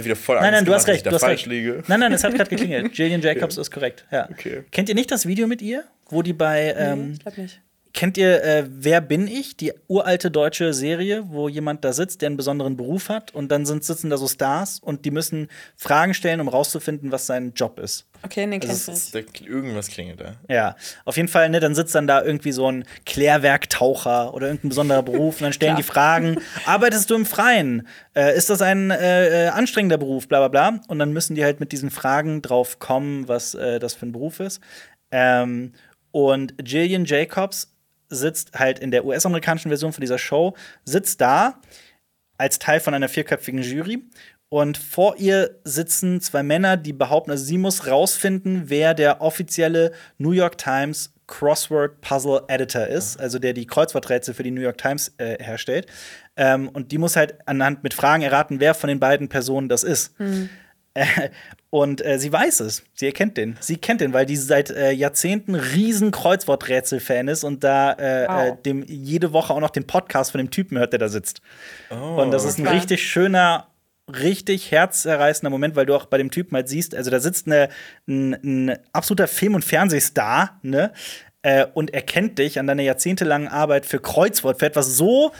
nein, 0.42 0.52
nein, 0.54 0.66
du 0.66 0.74
hast 0.74 0.88
recht, 0.88 1.06
du 1.06 1.10
hast 1.12 1.16
recht. 1.24 1.42
falsch 1.42 1.46
liege. 1.48 1.84
Nein, 1.88 2.00
nein, 2.00 2.14
es 2.14 2.24
hat 2.24 2.34
gerade 2.34 2.50
geklingelt. 2.56 2.94
Gillian 2.94 3.22
Jacobs 3.22 3.58
ist 3.58 3.72
korrekt. 3.72 4.06
Ja. 4.12 4.30
Okay. 4.30 4.64
Kennt 4.72 4.88
ihr 4.88 4.96
nicht 4.96 5.12
das 5.12 5.26
Video 5.26 5.48
mit 5.48 5.62
ihr, 5.62 5.84
wo 6.10 6.22
die 6.22 6.32
bei 6.34 6.74
ähm, 6.78 7.12
ich 7.14 7.20
glaube 7.20 7.42
nicht. 7.42 7.60
Kennt 7.94 8.18
ihr 8.18 8.44
äh, 8.44 8.66
Wer 8.70 9.02
bin 9.02 9.28
ich? 9.28 9.58
Die 9.58 9.74
uralte 9.88 10.32
deutsche 10.32 10.74
Serie, 10.74 11.24
wo 11.28 11.50
jemand 11.50 11.84
da 11.84 11.94
sitzt, 11.94 12.22
der 12.22 12.28
einen 12.28 12.38
besonderen 12.38 12.78
Beruf 12.78 13.10
hat 13.10 13.34
und 13.34 13.52
dann 13.52 13.66
sind, 13.66 13.84
sitzen 13.84 14.10
da 14.10 14.18
so 14.18 14.28
Stars 14.28 14.80
und 14.80 15.06
die 15.06 15.12
müssen 15.12 15.50
Fragen 15.76 16.14
stellen, 16.14 16.40
um 16.40 16.48
rauszufinden, 16.48 17.12
was 17.12 17.28
sein 17.28 17.54
Job 17.56 17.80
ist. 17.80 18.06
Okay, 18.24 18.46
nee, 18.46 18.60
kenn 18.60 18.70
ich 18.70 18.88
Also 18.88 18.92
nicht. 18.92 19.16
Da, 19.16 19.20
irgendwas 19.46 19.88
klingelt 19.88 20.22
da. 20.22 20.36
Ja, 20.48 20.76
auf 21.06 21.18
jeden 21.18 21.28
Fall, 21.28 21.50
ne, 21.50 21.60
dann 21.60 21.76
sitzt 21.76 21.96
dann 21.96 22.08
da 22.08 22.24
irgendwie 22.24 22.52
so 22.52 22.72
ein 22.72 22.86
Klärwerktaucher 23.06 24.34
oder 24.34 24.48
irgendein 24.48 24.70
besonderer 24.70 25.04
Beruf 25.04 25.38
und 25.38 25.44
dann 25.44 25.54
stellen 25.54 25.76
die 25.76 25.84
Fragen, 25.92 26.38
arbeitest 26.66 27.10
du 27.10 27.16
im 27.16 27.26
Freien? 27.26 27.88
Äh, 28.16 28.38
ist 28.38 28.50
das 28.50 28.62
ein 28.62 28.92
äh, 28.92 29.46
äh, 29.46 29.48
anstrengender 29.50 29.98
Beruf? 29.98 30.28
Bla 30.28 30.48
bla 30.48 30.48
bla. 30.70 30.82
Und 30.88 31.00
dann 31.00 31.14
müssen 31.14 31.36
die 31.36 31.44
halt 31.44 31.60
mit 31.60 31.72
diesen 31.72 31.90
Fragen 31.90 32.42
drauf 32.42 32.80
kommen, 32.80 33.28
was 33.28 33.56
äh, 33.56 33.80
das 33.80 33.96
für 33.96 34.06
ein 34.06 34.12
Beruf 34.12 34.40
ist. 34.40 34.62
Ähm, 35.12 35.74
und 36.12 36.54
Gillian 36.58 37.06
Jacobs 37.06 37.71
sitzt 38.12 38.60
halt 38.60 38.78
in 38.80 38.92
der 38.92 39.06
US-amerikanischen 39.06 39.70
Version 39.70 39.94
von 39.94 40.02
dieser 40.02 40.20
Show, 40.20 40.56
sitzt 40.86 41.22
da 41.22 41.60
als 42.38 42.60
Teil 42.60 42.80
von 42.80 42.94
einer 42.94 43.10
vierköpfigen 43.10 43.62
Jury. 43.62 44.04
Und 44.50 44.78
vor 44.78 45.16
ihr 45.18 45.62
sitzen 45.64 46.20
zwei 46.20 46.44
Männer, 46.44 46.76
die 46.76 46.92
behaupten, 46.92 47.32
also 47.32 47.46
sie 47.46 47.58
muss 47.58 47.88
rausfinden, 47.88 48.64
wer 48.66 48.94
der 48.94 49.22
offizielle 49.22 49.94
New 50.18 50.32
York 50.32 50.58
Times 50.58 51.14
Crossword 51.28 52.02
Puzzle 52.02 52.42
Editor 52.50 52.86
ist, 52.86 53.18
also 53.18 53.40
der 53.40 53.54
die 53.54 53.66
Kreuzworträtsel 53.66 54.34
für 54.34 54.44
die 54.44 54.52
New 54.52 54.60
York 54.60 54.78
Times 54.78 55.14
äh, 55.18 55.42
herstellt. 55.42 55.88
Ähm, 56.36 56.68
und 56.68 56.92
die 56.92 56.98
muss 56.98 57.16
halt 57.16 57.36
anhand 57.48 57.84
mit 57.84 57.94
Fragen 57.94 58.24
erraten, 58.24 58.60
wer 58.60 58.74
von 58.74 58.90
den 58.90 59.00
beiden 59.00 59.30
Personen 59.30 59.70
das 59.70 59.84
ist. 59.84 60.20
Äh, 60.20 60.50
und 61.70 62.06
äh, 62.06 62.20
sie 62.20 62.32
weiß 62.32 62.60
es. 62.62 62.84
Sie 62.94 63.06
erkennt 63.06 63.38
den. 63.38 63.58
Sie 63.60 63.78
kennt 63.78 64.02
den, 64.02 64.14
weil 64.14 64.26
die 64.26 64.36
seit 64.36 64.70
äh, 64.70 64.92
Jahrzehnten 64.92 65.56
riesen 65.56 66.12
Kreuzworträtsel-Fan 66.12 67.28
ist 67.28 67.44
und 67.44 67.64
da 67.64 67.94
äh, 67.94 68.28
Wow. 68.28 68.58
äh, 68.58 68.62
dem 68.64 68.84
jede 68.84 69.34
Woche 69.34 69.54
auch 69.54 69.60
noch 69.60 69.70
den 69.70 69.88
Podcast 69.88 70.32
von 70.32 70.40
dem 70.40 70.52
Typen 70.52 70.78
hört, 70.78 70.94
der 70.94 71.00
da 71.00 71.08
sitzt. 71.08 71.42
Oh, 71.90 72.22
und 72.22 72.32
das 72.32 72.44
ist 72.44 72.60
ein 72.60 72.68
okay. 72.68 72.76
richtig 72.76 73.10
schöner, 73.10 73.68
richtig 74.10 74.72
herzerreißender 74.72 75.50
Moment, 75.50 75.76
weil 75.76 75.86
du 75.86 75.96
auch 75.96 76.06
bei 76.06 76.18
dem 76.18 76.32
Typen 76.32 76.56
halt 76.56 76.68
siehst, 76.68 76.94
also 76.94 77.10
da 77.10 77.20
sitzt 77.20 77.48
eine, 77.48 77.70
ein, 78.08 78.34
ein 78.34 78.78
absoluter 78.92 79.28
Film- 79.28 79.56
und 79.56 79.64
Fernsehstar, 79.64 80.60
ne? 80.64 80.92
Äh, 81.44 81.66
und 81.74 81.92
erkennt 81.92 82.38
dich 82.38 82.60
an 82.60 82.68
deiner 82.68 82.84
jahrzehntelangen 82.84 83.48
Arbeit 83.48 83.88
für 83.88 84.00
Kreuzwort, 84.00 84.60
für 84.60 84.68
etwas 84.68 84.96
so, 84.96 85.32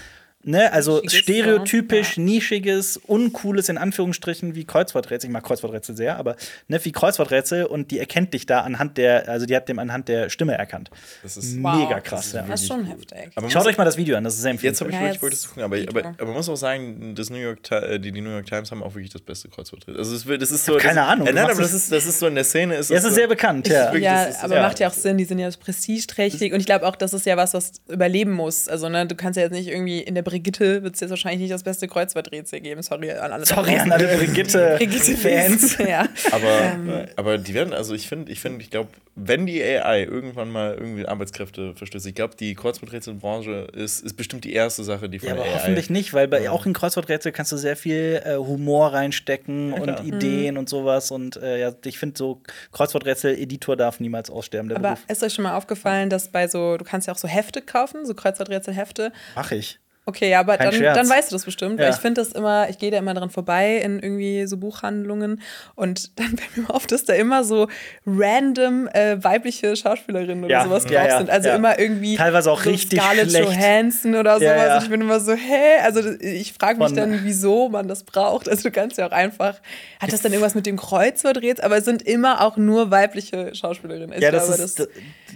ne, 0.44 0.72
also 0.74 1.02
Nischiges, 1.02 1.20
stereotypisch, 1.20 2.18
ja. 2.18 2.24
nischiges, 2.24 2.98
uncooles 2.98 3.70
in 3.70 3.78
Anführungsstrichen 3.78 4.56
wie 4.56 4.66
Kreuzworträtsel. 4.66 5.30
Ich 5.30 5.34
mag 5.34 5.44
Kreuzworträtsel 5.44 5.96
sehr, 5.96 6.18
aber 6.18 6.36
ne, 6.68 6.84
wie 6.84 6.92
Kreuzworträtsel 6.92 7.66
und 7.66 7.92
die 7.92 8.00
erkennt 8.00 8.34
dich 8.34 8.46
da 8.46 8.62
anhand 8.62 8.98
der, 8.98 9.30
also 9.30 9.46
die 9.46 9.56
hat 9.56 9.70
dem 9.70 9.80
anhand 9.80 10.08
der 10.08 10.30
Stimme 10.30 10.58
erkannt. 10.58 10.90
Das 11.24 11.38
ist 11.38 11.56
Mega 11.56 11.72
Wow. 11.98 12.04
krass, 12.04 12.34
ja. 12.34 12.44
Das 12.44 12.62
ist 12.62 12.68
schon 12.68 12.86
heftig. 12.86 13.32
Aber 13.36 13.50
Schaut 13.50 13.66
euch 13.68 13.78
mal 13.78 13.86
das 13.86 13.98
Video 13.98 14.18
an, 14.18 14.24
das 14.24 14.36
ist 14.36 14.42
sehr 14.42 14.52
Jetzt 14.54 14.82
habe 14.82 14.90
ich 14.92 14.96
Ja, 14.96 15.02
wirklich 15.04 15.22
wollte 15.22 15.36
es 15.36 15.48
gucken, 15.48 15.64
aber, 15.64 15.78
Video. 15.78 15.90
aber, 15.92 16.10
aber 16.10 16.26
man 16.26 16.34
muss 16.36 16.50
auch 16.50 16.56
sagen, 16.56 17.16
das 17.16 17.30
New 17.30 17.38
York, 17.38 17.64
Ti- 17.64 17.76
äh, 17.76 18.00
die, 18.00 18.12
die 18.12 18.22
New 18.22 18.30
York 18.32 18.46
Times 18.46 18.70
haben 18.72 18.84
auch 18.84 18.94
wirklich 18.96 19.12
das 19.12 19.22
beste 19.22 19.48
Kreuzworträtsel. 19.50 19.98
Also 19.98 20.16
es 20.16 20.26
wird- 20.26 20.42
das 20.42 20.52
ist 20.52 20.66
so, 20.66 20.76
keine 20.76 20.96
das, 20.96 21.08
Ahnung, 21.08 21.28
Äh, 21.28 21.34
nein, 21.34 21.46
aber 21.46 21.54
das 21.56 21.74
es- 21.74 21.84
ist, 21.84 21.92
das 21.92 22.06
ist 22.06 22.20
so 22.20 22.28
in 22.28 22.36
der 22.36 22.44
Szene. 22.44 22.76
Ist 22.76 22.90
Ja, 22.90 22.98
es 22.98 23.04
das 23.04 23.10
ist 23.12 23.16
so, 23.16 23.22
sehr 23.22 23.28
bekannt, 23.28 23.68
ja. 23.68 23.86
wirklich- 23.86 24.04
Ja, 24.04 24.26
das 24.26 24.36
ist- 24.38 24.44
aber 24.44 24.56
ja. 24.56 24.62
macht 24.64 24.80
ja 24.80 24.88
auch 24.90 24.94
Sinn, 24.94 25.18
die 25.18 25.26
sind 25.26 25.40
ja 25.40 25.50
prestigeträchtig 25.60 26.54
und 26.54 26.60
ich 26.60 26.66
glaube 26.66 26.86
auch, 26.88 26.96
das 26.96 27.14
ist 27.14 27.26
ja 27.26 27.38
was, 27.38 27.54
was 27.54 27.74
überleben 27.90 28.32
muss. 28.32 28.68
Also, 28.68 28.90
ne, 28.90 29.06
du 29.08 29.16
kannst 29.16 29.38
ja 29.38 29.44
jetzt 29.44 29.52
nicht 29.54 29.68
irgendwie 29.68 30.00
in 30.00 30.16
der 30.16 30.22
Brigitte 30.32 30.82
wird 30.84 30.96
es 30.96 31.02
jetzt 31.02 31.10
wahrscheinlich 31.10 31.42
nicht 31.42 31.52
das 31.54 31.64
beste 31.64 31.88
Kreuzworträtsel 31.88 32.62
geben. 32.62 32.82
Sorry 32.82 33.12
an 33.12 33.32
alle. 33.32 33.46
Sorry 33.46 33.76
an 33.76 33.92
alle 33.92 34.08
Brigitte-Fans. 34.18 34.78
Brigitte-Fans. 34.78 35.78
ja. 35.80 36.08
Aber, 36.32 37.08
aber 37.18 37.38
die 37.38 37.54
werden, 37.54 37.74
also 37.74 37.94
ich 37.94 38.08
finde, 38.08 38.32
ich 38.32 38.40
finde, 38.40 38.62
ich 38.62 38.70
glaube, 38.70 38.90
wenn 39.16 39.46
die 39.46 39.62
AI 39.62 40.04
irgendwann 40.04 40.50
mal 40.50 40.74
irgendwie 40.74 41.06
Arbeitskräfte 41.06 41.76
verstößt, 41.76 42.06
ich 42.08 42.16
glaube, 42.16 42.36
die 42.40 42.56
Kreuzworträtselbranche 42.56 43.68
ist, 43.74 44.00
ist 44.06 44.16
bestimmt 44.16 44.46
die 44.46 44.54
erste 44.54 44.84
Sache, 44.86 45.10
die 45.10 45.20
von 45.20 45.28
Ja, 45.28 45.36
aber 45.36 45.44
der 45.44 45.52
AI. 45.54 45.58
hoffentlich 45.60 45.90
nicht, 45.90 46.14
weil 46.14 46.28
bei, 46.30 46.50
auch 46.50 46.66
in 46.66 46.72
Kreuzworträtsel 46.74 47.32
kannst 47.34 47.52
du 47.52 47.58
sehr 47.58 47.76
viel 47.76 48.22
äh, 48.24 48.36
Humor 48.38 48.94
reinstecken 48.94 49.74
und 49.74 49.84
klar. 49.84 50.06
Ideen 50.06 50.58
und 50.58 50.70
sowas. 50.70 51.12
Und 51.12 51.36
äh, 51.38 51.60
ja, 51.60 51.74
ich 51.84 52.00
finde 52.00 52.18
so, 52.18 52.42
Kreuzworträtsel-Editor 52.72 53.76
darf 53.76 54.00
niemals 54.00 54.30
aussterben, 54.30 54.70
der 54.70 54.78
Aber 54.78 54.90
Beruf. 54.96 55.04
ist 55.08 55.24
euch 55.24 55.34
schon 55.34 55.44
mal 55.44 55.56
aufgefallen, 55.58 56.10
dass 56.10 56.30
bei 56.30 56.48
so, 56.48 56.78
du 56.78 56.86
kannst 56.86 57.08
ja 57.08 57.14
auch 57.14 57.18
so 57.18 57.28
Hefte 57.28 57.62
kaufen, 57.62 58.06
so 58.06 58.14
Kreuzworträtselhefte. 58.14 59.12
Mach 59.36 59.52
ich. 59.52 59.80
Okay, 60.04 60.32
ja, 60.32 60.40
aber 60.40 60.58
Kein 60.58 60.72
dann, 60.72 60.80
Scherz. 60.80 60.98
dann 60.98 61.08
weißt 61.10 61.32
du 61.32 61.36
das 61.36 61.46
bestimmt. 61.46 61.80
Ja. 61.80 61.86
Weil 61.86 61.94
ich 61.94 62.00
finde 62.00 62.22
das 62.22 62.32
immer, 62.32 62.68
ich 62.70 62.80
gehe 62.80 62.90
da 62.90 62.98
immer 62.98 63.14
dran 63.14 63.30
vorbei 63.30 63.78
in 63.78 64.00
irgendwie 64.00 64.48
so 64.48 64.58
Buchhandlungen 64.58 65.42
und 65.76 66.18
dann 66.20 66.38
fällt 66.38 66.58
mir 66.58 66.74
auf, 66.74 66.88
dass 66.88 67.06
da 67.06 67.14
immer 67.14 67.44
so 67.44 67.68
random 68.06 68.88
äh, 68.94 69.24
weibliche 69.24 69.76
Schauspielerinnen 69.76 70.44
oder 70.46 70.52
Ja, 70.54 70.64
sowas 70.64 70.84
drauf 70.86 70.94
ja, 70.94 71.18
sind. 71.20 71.30
Also 71.30 71.50
immer 71.50 71.78
irgendwie 71.80 72.16
Teilweise 72.16 72.52
auch 72.52 72.62
so 72.64 72.70
richtig 72.72 73.00
Scarlett 73.00 73.30
schlecht. 73.30 73.46
Johansson 73.50 74.16
oder 74.16 74.40
sowas. 74.40 74.78
Und 74.78 74.84
ich 74.84 74.90
bin 74.90 75.02
immer 75.02 75.20
so, 75.20 75.34
hä? 75.34 75.80
Also 75.84 76.02
ich 76.20 76.54
frage 76.54 76.80
mich 76.80 76.88
Von- 76.88 76.96
dann, 76.98 77.20
wieso 77.24 77.70
man 77.70 77.88
das 77.88 78.04
braucht. 78.04 78.50
Also 78.50 78.64
du 78.64 78.72
kannst 78.72 78.98
ja 78.98 79.08
auch 79.08 79.12
einfach, 79.12 79.60
hat 80.00 80.12
das 80.12 80.22
dann 80.22 80.32
irgendwas 80.32 80.56
mit 80.56 80.66
dem 80.66 80.78
Kreuzworträtsel? 80.78 81.64
Aber 81.64 81.78
es 81.78 81.86
sind 81.86 82.02
immer 82.02 82.42
auch 82.42 82.58
nur 82.58 82.92
weibliche 82.92 83.54
Schauspielerinnen. 83.54 84.14
Ich 84.18 84.24
Ja, 84.24 84.32
das 84.32 84.48
glaube, 84.48 84.64
ist. 84.64 84.80
Da, 84.80 84.86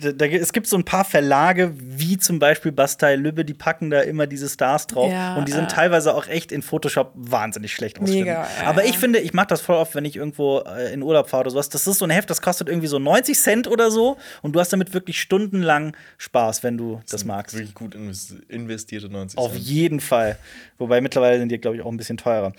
da, 0.02 0.12
da, 0.12 0.26
es 0.26 0.52
gibt 0.54 0.68
so 0.68 0.76
ein 0.76 0.84
paar 0.86 1.06
Verlage, 1.06 1.72
wie 1.78 2.18
zum 2.18 2.40
Beispiel 2.40 2.72
Bastei 2.72 3.16
Lübbe, 3.16 3.46
die 3.46 3.54
packen 3.54 3.90
da 3.90 4.02
immer 4.02 4.28
diese 4.28 4.50
Stars 4.56 4.88
drauf. 4.88 5.12
Ja, 5.12 5.36
und 5.36 5.48
die 5.48 5.52
sind 5.52 5.64
ja. 5.64 5.68
teilweise 5.68 6.16
auch 6.16 6.28
echt 6.28 6.52
in 6.52 6.64
Photoshop 6.64 7.12
wahnsinnig 7.14 7.72
schlecht 7.74 7.98
ausgeschnitten. 8.00 8.26
Mega, 8.32 8.48
ja, 8.62 8.68
Aber 8.68 8.84
ich 8.86 8.98
finde, 8.98 9.20
ich 9.20 9.34
mache 9.34 9.48
das 9.48 9.62
voll 9.62 9.76
oft, 9.76 9.94
wenn 9.94 10.04
ich 10.06 10.16
irgendwo 10.16 10.60
äh, 10.62 10.92
in 10.94 11.04
Urlaub 11.04 11.30
fahre 11.30 11.42
oder 11.42 11.52
sowas. 11.52 11.70
Das 11.70 11.86
ist 11.86 12.00
so 12.00 12.06
ein 12.06 12.12
Heft, 12.12 12.30
das 12.30 12.42
kostet 12.42 12.68
irgendwie 12.68 12.88
so 12.88 12.98
90 12.98 13.38
Cent 13.38 13.68
oder 13.68 13.92
so. 13.92 14.18
Und 14.42 14.54
du 14.56 14.60
hast 14.60 14.74
damit 14.74 14.94
wirklich 14.94 15.20
stundenlang 15.22 15.96
Spaß, 16.18 16.64
wenn 16.64 16.78
du 16.78 17.02
das 17.10 17.24
magst. 17.26 17.56
Wirklich 17.56 17.76
gut 17.76 17.94
invest- 17.96 18.42
investierte 18.50 19.10
90 19.10 19.38
Auf 19.38 19.52
Cent. 19.52 19.64
jeden 19.64 20.00
Fall. 20.00 20.38
Wobei 20.78 21.02
mittlerweile 21.02 21.38
sind 21.40 21.50
die, 21.50 21.58
glaube 21.60 21.78
ich, 21.78 21.84
auch 21.84 21.92
ein 21.92 21.98
bisschen 21.98 22.18
teurer. 22.18 22.54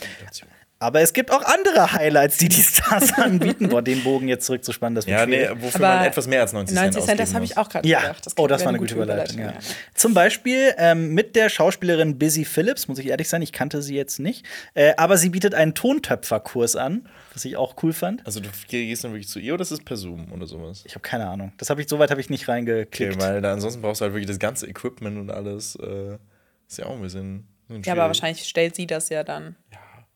Aber 0.87 1.01
es 1.01 1.13
gibt 1.13 1.33
auch 1.33 1.43
andere 1.43 1.93
Highlights, 1.93 2.37
die 2.39 2.49
die 2.49 2.63
Stars 2.63 3.13
anbieten. 3.19 3.69
Boah, 3.69 3.83
den 3.83 4.03
Bogen 4.05 4.29
jetzt 4.29 4.47
zurückzuspannen, 4.47 4.95
das 4.95 5.07
wird 5.07 5.19
Ja, 5.19 5.27
nee, 5.27 5.45
schwierig. 5.47 5.63
wofür 5.63 5.81
man 5.81 6.05
etwas 6.05 6.27
mehr 6.29 6.41
als 6.43 6.53
90 6.53 6.75
Cent 6.77 6.95
90 6.95 7.05
Cent, 7.05 7.21
das 7.21 7.35
habe 7.35 7.45
ich 7.45 7.57
auch 7.59 7.69
gerade 7.69 7.89
Ja, 7.89 8.01
gedacht. 8.01 8.27
oh, 8.37 8.47
das 8.47 8.63
war 8.63 8.69
eine 8.69 8.79
gute 8.79 8.95
Überleitung. 8.95 9.39
Ja. 9.41 9.47
ja. 9.47 9.59
Zum 9.95 10.15
Beispiel 10.15 10.73
ähm, 10.79 11.13
mit 11.15 11.35
der 11.37 11.49
Schauspielerin 11.49 12.19
Busy 12.19 12.45
Phillips, 12.45 12.87
muss 12.89 12.99
ich 12.99 13.07
ehrlich 13.09 13.29
sein, 13.29 13.43
ich 13.43 13.53
kannte 13.53 13.83
sie 13.83 13.97
jetzt 13.97 14.21
nicht. 14.21 14.47
Äh, 14.75 14.95
aber 14.97 15.17
sie 15.19 15.31
bietet 15.31 15.55
einen 15.55 15.75
Tontöpferkurs 15.75 16.77
an, 16.77 17.09
was 17.35 17.45
ich 17.45 17.57
auch 17.57 17.75
cool 17.83 17.93
fand. 17.93 18.25
Also 18.25 18.41
du 18.41 18.49
gehst 18.69 19.03
dann 19.05 19.13
wirklich 19.13 19.29
zu 19.29 19.39
ihr 19.41 19.55
oder 19.55 19.63
ist 19.63 19.71
es 19.73 19.81
per 19.85 19.97
Zoom 19.97 20.33
oder 20.33 20.47
sowas? 20.47 20.83
Ich 20.87 20.93
habe 20.95 21.03
keine 21.03 21.27
Ahnung. 21.29 21.53
Das 21.59 21.69
habe 21.71 21.81
ich, 21.83 21.89
soweit 21.89 22.11
habe 22.11 22.21
ich 22.21 22.31
nicht 22.31 22.45
Okay, 22.45 22.53
reingeklickt. 22.53 23.21
weil 23.21 23.41
da 23.43 23.53
ansonsten 23.53 23.83
brauchst 23.83 24.01
du 24.01 24.05
halt 24.05 24.15
wirklich 24.15 24.29
das 24.29 24.39
ganze 24.39 24.67
Equipment 24.69 25.19
und 25.19 25.31
alles. 25.31 25.77
Äh, 25.77 26.19
ist 26.69 26.79
ja 26.79 26.87
auch 26.87 26.95
ein 26.97 27.03
bisschen. 27.03 27.35
ein 27.69 27.81
bisschen 27.81 27.83
Ja, 27.85 27.93
aber 27.95 28.07
wahrscheinlich 28.09 28.45
stellt 28.49 28.77
sie 28.77 28.87
das 28.87 29.09
ja 29.09 29.25
dann. 29.25 29.57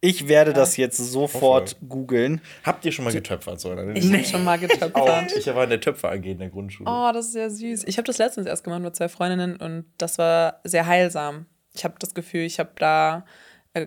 Ich 0.00 0.28
werde 0.28 0.52
das 0.52 0.76
jetzt 0.76 0.96
sofort 0.96 1.76
googeln. 1.86 2.40
Habt 2.64 2.84
ihr 2.84 2.92
schon 2.92 3.04
mal 3.04 3.12
getöpfert? 3.12 3.60
So, 3.60 3.72
oder? 3.72 3.94
Ich 3.94 4.10
habe 4.12 4.24
schon 4.24 4.44
mal 4.44 4.58
getöpfert. 4.58 4.94
Auch. 4.94 5.22
Ich 5.36 5.46
war 5.46 5.64
in 5.64 5.70
der 5.70 5.80
Töpfer 5.80 6.10
AG 6.10 6.24
in 6.24 6.38
der 6.38 6.48
Grundschule. 6.48 6.90
Oh, 6.90 7.10
das 7.12 7.28
ist 7.28 7.34
ja 7.34 7.50
süß. 7.50 7.84
Ich 7.84 7.98
habe 7.98 8.06
das 8.06 8.18
letztens 8.18 8.46
erst 8.46 8.64
gemacht 8.64 8.82
mit 8.82 8.96
zwei 8.96 9.08
Freundinnen 9.08 9.56
und 9.56 9.84
das 9.98 10.16
war 10.18 10.60
sehr 10.64 10.86
heilsam. 10.86 11.46
Ich 11.74 11.84
habe 11.84 11.94
das 11.98 12.14
Gefühl, 12.14 12.42
ich 12.42 12.58
habe 12.58 12.70
da 12.76 13.24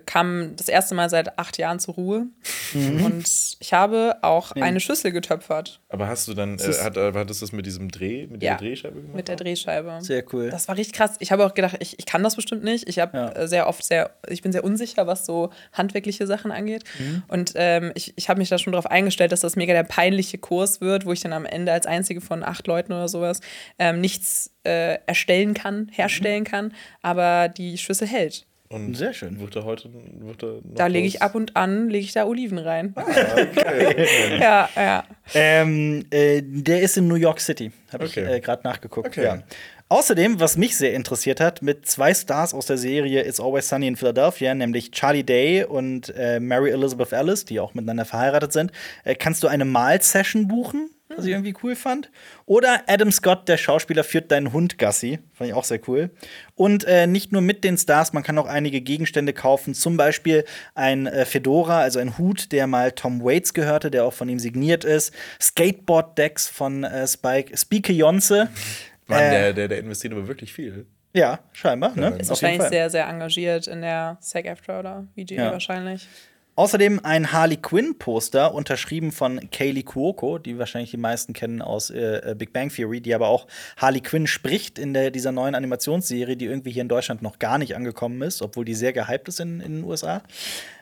kam 0.05 0.55
das 0.55 0.69
erste 0.69 0.95
Mal 0.95 1.09
seit 1.09 1.37
acht 1.37 1.57
Jahren 1.57 1.77
zur 1.79 1.95
Ruhe. 1.95 2.27
Mhm. 2.73 3.03
Und 3.03 3.25
ich 3.59 3.73
habe 3.73 4.15
auch 4.21 4.53
eine 4.53 4.79
Schüssel 4.79 5.11
getöpfert 5.11 5.81
Aber 5.89 6.07
hast 6.07 6.25
du 6.27 6.33
dann, 6.33 6.57
äh, 6.57 6.69
ist- 6.69 6.81
hat, 6.83 6.95
äh, 6.95 7.11
hattest 7.13 7.41
du 7.41 7.45
das 7.45 7.51
mit 7.51 7.65
diesem 7.65 7.89
Dreh, 7.91 8.27
mit 8.27 8.41
Ja. 8.41 8.51
der 8.51 8.57
Drehscheibe 8.59 8.95
gemacht? 9.01 9.15
mit 9.15 9.27
der 9.27 9.35
Drehscheibe. 9.35 9.97
Sehr 10.01 10.23
cool. 10.33 10.49
Das 10.49 10.69
war 10.69 10.77
richtig 10.77 10.93
krass. 10.97 11.15
Ich 11.19 11.33
habe 11.33 11.45
auch 11.45 11.53
gedacht, 11.53 11.75
ich, 11.81 11.99
ich 11.99 12.05
kann 12.05 12.23
das 12.23 12.37
bestimmt 12.37 12.63
nicht. 12.63 12.87
Ich 12.87 12.99
habe 12.99 13.17
Ja. 13.17 13.29
äh, 13.33 13.47
sehr 13.47 13.67
oft 13.67 13.83
sehr, 13.83 14.11
ich 14.29 14.41
bin 14.41 14.53
sehr 14.53 14.63
unsicher, 14.63 15.05
was 15.05 15.25
so 15.25 15.49
handwerkliche 15.73 16.27
Sachen 16.27 16.51
angeht. 16.51 16.85
Mhm. 16.99 17.23
Und 17.27 17.51
ähm, 17.55 17.91
ich, 17.95 18.13
ich 18.15 18.29
habe 18.29 18.39
mich 18.39 18.47
da 18.49 18.57
schon 18.57 18.71
darauf 18.71 18.87
eingestellt, 18.89 19.33
dass 19.33 19.41
das 19.41 19.57
mega 19.57 19.73
der 19.73 19.83
peinliche 19.83 20.37
Kurs 20.37 20.79
wird, 20.79 21.05
wo 21.05 21.11
ich 21.11 21.19
dann 21.19 21.33
am 21.33 21.45
Ende 21.45 21.73
als 21.73 21.85
einzige 21.87 22.21
von 22.21 22.43
acht 22.43 22.67
Leuten 22.67 22.93
oder 22.93 23.09
sowas 23.09 23.41
ähm, 23.79 23.99
nichts 23.99 24.51
äh, 24.63 24.97
erstellen 25.07 25.53
kann, 25.53 25.89
herstellen 25.91 26.45
kann. 26.45 26.73
Aber 27.01 27.49
die 27.49 27.77
Schüssel 27.77 28.07
hält. 28.07 28.45
Und 28.73 28.95
Sehr 28.95 29.13
schön. 29.13 29.39
Wird 29.39 29.55
er 29.55 29.63
heute, 29.65 29.89
wird 29.93 30.41
er 30.43 30.47
noch 30.53 30.61
Da 30.75 30.87
lege 30.87 31.07
ich 31.07 31.21
ab 31.21 31.35
und 31.35 31.55
an, 31.55 31.89
lege 31.89 32.05
ich 32.05 32.13
da 32.13 32.25
Oliven 32.25 32.57
rein. 32.57 32.93
Ah, 32.95 33.03
ja, 34.39 34.69
ja. 34.75 35.03
Ähm, 35.33 36.05
äh, 36.09 36.41
der 36.43 36.81
ist 36.81 36.97
in 36.97 37.07
New 37.07 37.15
York 37.15 37.39
City. 37.39 37.71
Habe 37.91 38.05
Okay. 38.05 38.23
ich 38.25 38.29
äh, 38.31 38.39
gerade 38.39 38.63
nachgeguckt. 38.63 39.07
Okay. 39.07 39.23
Ja. 39.25 39.43
Außerdem, 39.89 40.39
was 40.39 40.57
mich 40.57 40.75
sehr 40.75 40.93
interessiert 40.93 41.39
hat, 41.39 41.61
mit 41.61 41.85
zwei 41.85 42.13
Stars 42.15 42.53
aus 42.55 42.65
der 42.65 42.77
Serie 42.77 43.27
It's 43.27 43.39
Always 43.39 43.69
Sunny 43.69 43.87
in 43.87 43.95
Philadelphia, 43.95 44.55
nämlich 44.55 44.89
Charlie 44.91 45.23
Day 45.23 45.65
und 45.65 46.11
äh, 46.17 46.39
Mary 46.39 46.71
Elizabeth 46.71 47.11
Ellis, 47.11 47.45
die 47.45 47.59
auch 47.59 47.75
miteinander 47.75 48.05
verheiratet 48.05 48.53
sind, 48.53 48.71
äh, 49.03 49.13
kannst 49.13 49.43
du 49.43 49.47
eine 49.47 49.65
Malsession 49.65 50.47
buchen, 50.47 50.89
was 51.17 51.25
ich 51.25 51.31
irgendwie 51.31 51.53
cool 51.63 51.75
fand. 51.75 52.09
Oder 52.45 52.81
Adam 52.87 53.11
Scott, 53.11 53.47
der 53.47 53.57
Schauspieler, 53.57 54.03
führt 54.03 54.31
deinen 54.31 54.53
Hund 54.53 54.77
Gassi. 54.77 55.19
Fand 55.33 55.49
ich 55.49 55.53
auch 55.55 55.63
sehr 55.63 55.79
cool. 55.87 56.09
Und 56.55 56.85
äh, 56.85 57.07
nicht 57.07 57.31
nur 57.31 57.41
mit 57.41 57.63
den 57.63 57.77
Stars, 57.77 58.13
man 58.13 58.23
kann 58.23 58.37
auch 58.37 58.47
einige 58.47 58.81
Gegenstände 58.81 59.33
kaufen. 59.33 59.73
Zum 59.73 59.97
Beispiel 59.97 60.45
ein 60.75 61.07
äh, 61.07 61.25
Fedora, 61.25 61.79
also 61.81 61.99
ein 61.99 62.17
Hut, 62.17 62.51
der 62.51 62.67
mal 62.67 62.91
Tom 62.91 63.23
Waits 63.23 63.53
gehörte, 63.53 63.89
der 63.91 64.05
auch 64.05 64.13
von 64.13 64.29
ihm 64.29 64.39
signiert 64.39 64.83
ist. 64.83 65.13
Skateboard-Decks 65.41 66.47
von 66.49 66.83
äh, 66.83 67.07
Spike, 67.07 67.55
Spike 67.57 67.93
Jonze. 67.93 68.49
Mann, 69.07 69.19
Äh, 69.21 69.29
der, 69.31 69.53
der, 69.53 69.67
der 69.67 69.79
investiert 69.79 70.13
aber 70.13 70.27
wirklich 70.27 70.53
viel. 70.53 70.85
Ja, 71.15 71.39
scheinbar. 71.51 71.95
Ne? 71.95 72.07
Ist 72.17 72.31
Auf 72.31 72.41
jeden 72.41 72.59
wahrscheinlich 72.59 72.61
Fall. 72.61 72.69
sehr, 72.69 72.89
sehr 72.89 73.07
engagiert 73.07 73.67
in 73.67 73.81
der 73.81 74.17
SAG-AFTRA 74.19 74.79
oder 74.79 75.07
VG 75.15 75.31
Ja. 75.35 75.51
wahrscheinlich. 75.51 76.07
Außerdem 76.55 76.99
ein 77.03 77.31
Harley 77.31 77.57
Quinn-Poster, 77.57 78.53
unterschrieben 78.53 79.11
von 79.11 79.49
Kaylee 79.49 79.81
Cuoco, 79.81 80.37
die 80.37 80.59
wahrscheinlich 80.59 80.91
die 80.91 80.97
meisten 80.97 81.33
kennen 81.33 81.63
aus 81.63 81.89
äh, 81.89 82.31
äh, 82.31 82.35
Big 82.35 82.53
Bang 82.53 82.69
Theory, 82.69 83.01
die 83.01 83.15
aber 83.15 83.27
auch 83.27 83.47
Harley 83.77 84.01
Quinn 84.01 84.27
spricht 84.27 84.77
in 84.77 84.93
der, 84.93 85.09
dieser 85.09 85.31
neuen 85.31 85.55
Animationsserie, 85.55 86.37
die 86.37 86.45
irgendwie 86.45 86.69
hier 86.69 86.83
in 86.83 86.89
Deutschland 86.89 87.23
noch 87.23 87.39
gar 87.39 87.57
nicht 87.57 87.75
angekommen 87.75 88.21
ist, 88.21 88.43
obwohl 88.43 88.65
die 88.65 88.75
sehr 88.75 88.93
gehypt 88.93 89.29
ist 89.29 89.39
in, 89.39 89.61
in 89.61 89.77
den 89.77 89.83
USA. 89.83 90.21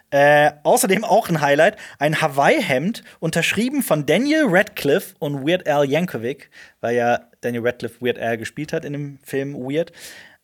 Äh, 0.10 0.52
außerdem 0.64 1.06
auch 1.06 1.30
ein 1.30 1.40
Highlight: 1.40 1.78
ein 1.98 2.20
Hawaii-Hemd, 2.22 3.02
unterschrieben 3.22 3.82
von 3.82 4.06
Daniel 4.06 4.48
Radcliffe 4.48 5.16
und 5.20 5.48
Weird 5.48 5.70
Al 5.70 5.90
Yankovic, 5.90 6.50
weil 6.82 6.98
ja 6.98 7.22
Daniel 7.40 7.66
Radcliffe 7.66 8.02
Weird 8.02 8.20
Al 8.20 8.38
gespielt 8.38 8.74
hat 8.74 8.84
in 8.84 8.92
dem 8.92 9.20
Film 9.24 9.56
Weird. 9.56 9.94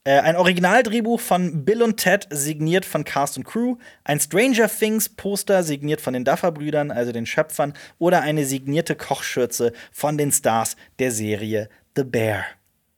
Äh, 0.08 0.20
ein 0.22 0.38
Originaldrehbuch 0.38 1.20
von 1.20 1.65
Bill 1.65 1.84
und 1.84 1.98
Ted, 1.98 2.28
signiert 2.30 2.86
von 2.86 3.04
Cast 3.04 3.36
und 3.38 3.43
Crew. 3.43 3.76
Ein 4.06 4.22
Stranger 4.22 4.70
Things 4.70 5.10
Poster, 5.10 5.63
signiert 5.63 6.00
von 6.00 6.13
den 6.13 6.24
Duffer-Brüdern, 6.24 6.91
also 6.91 7.12
den 7.12 7.26
Schöpfern. 7.26 7.74
Oder 8.00 8.22
eine 8.22 8.46
signierte 8.46 8.96
Kochschürze 8.96 9.74
von 9.91 10.17
den 10.17 10.32
Stars 10.32 10.78
der 11.00 11.12
Serie 11.12 11.67
The 11.98 12.06
Bear, 12.06 12.46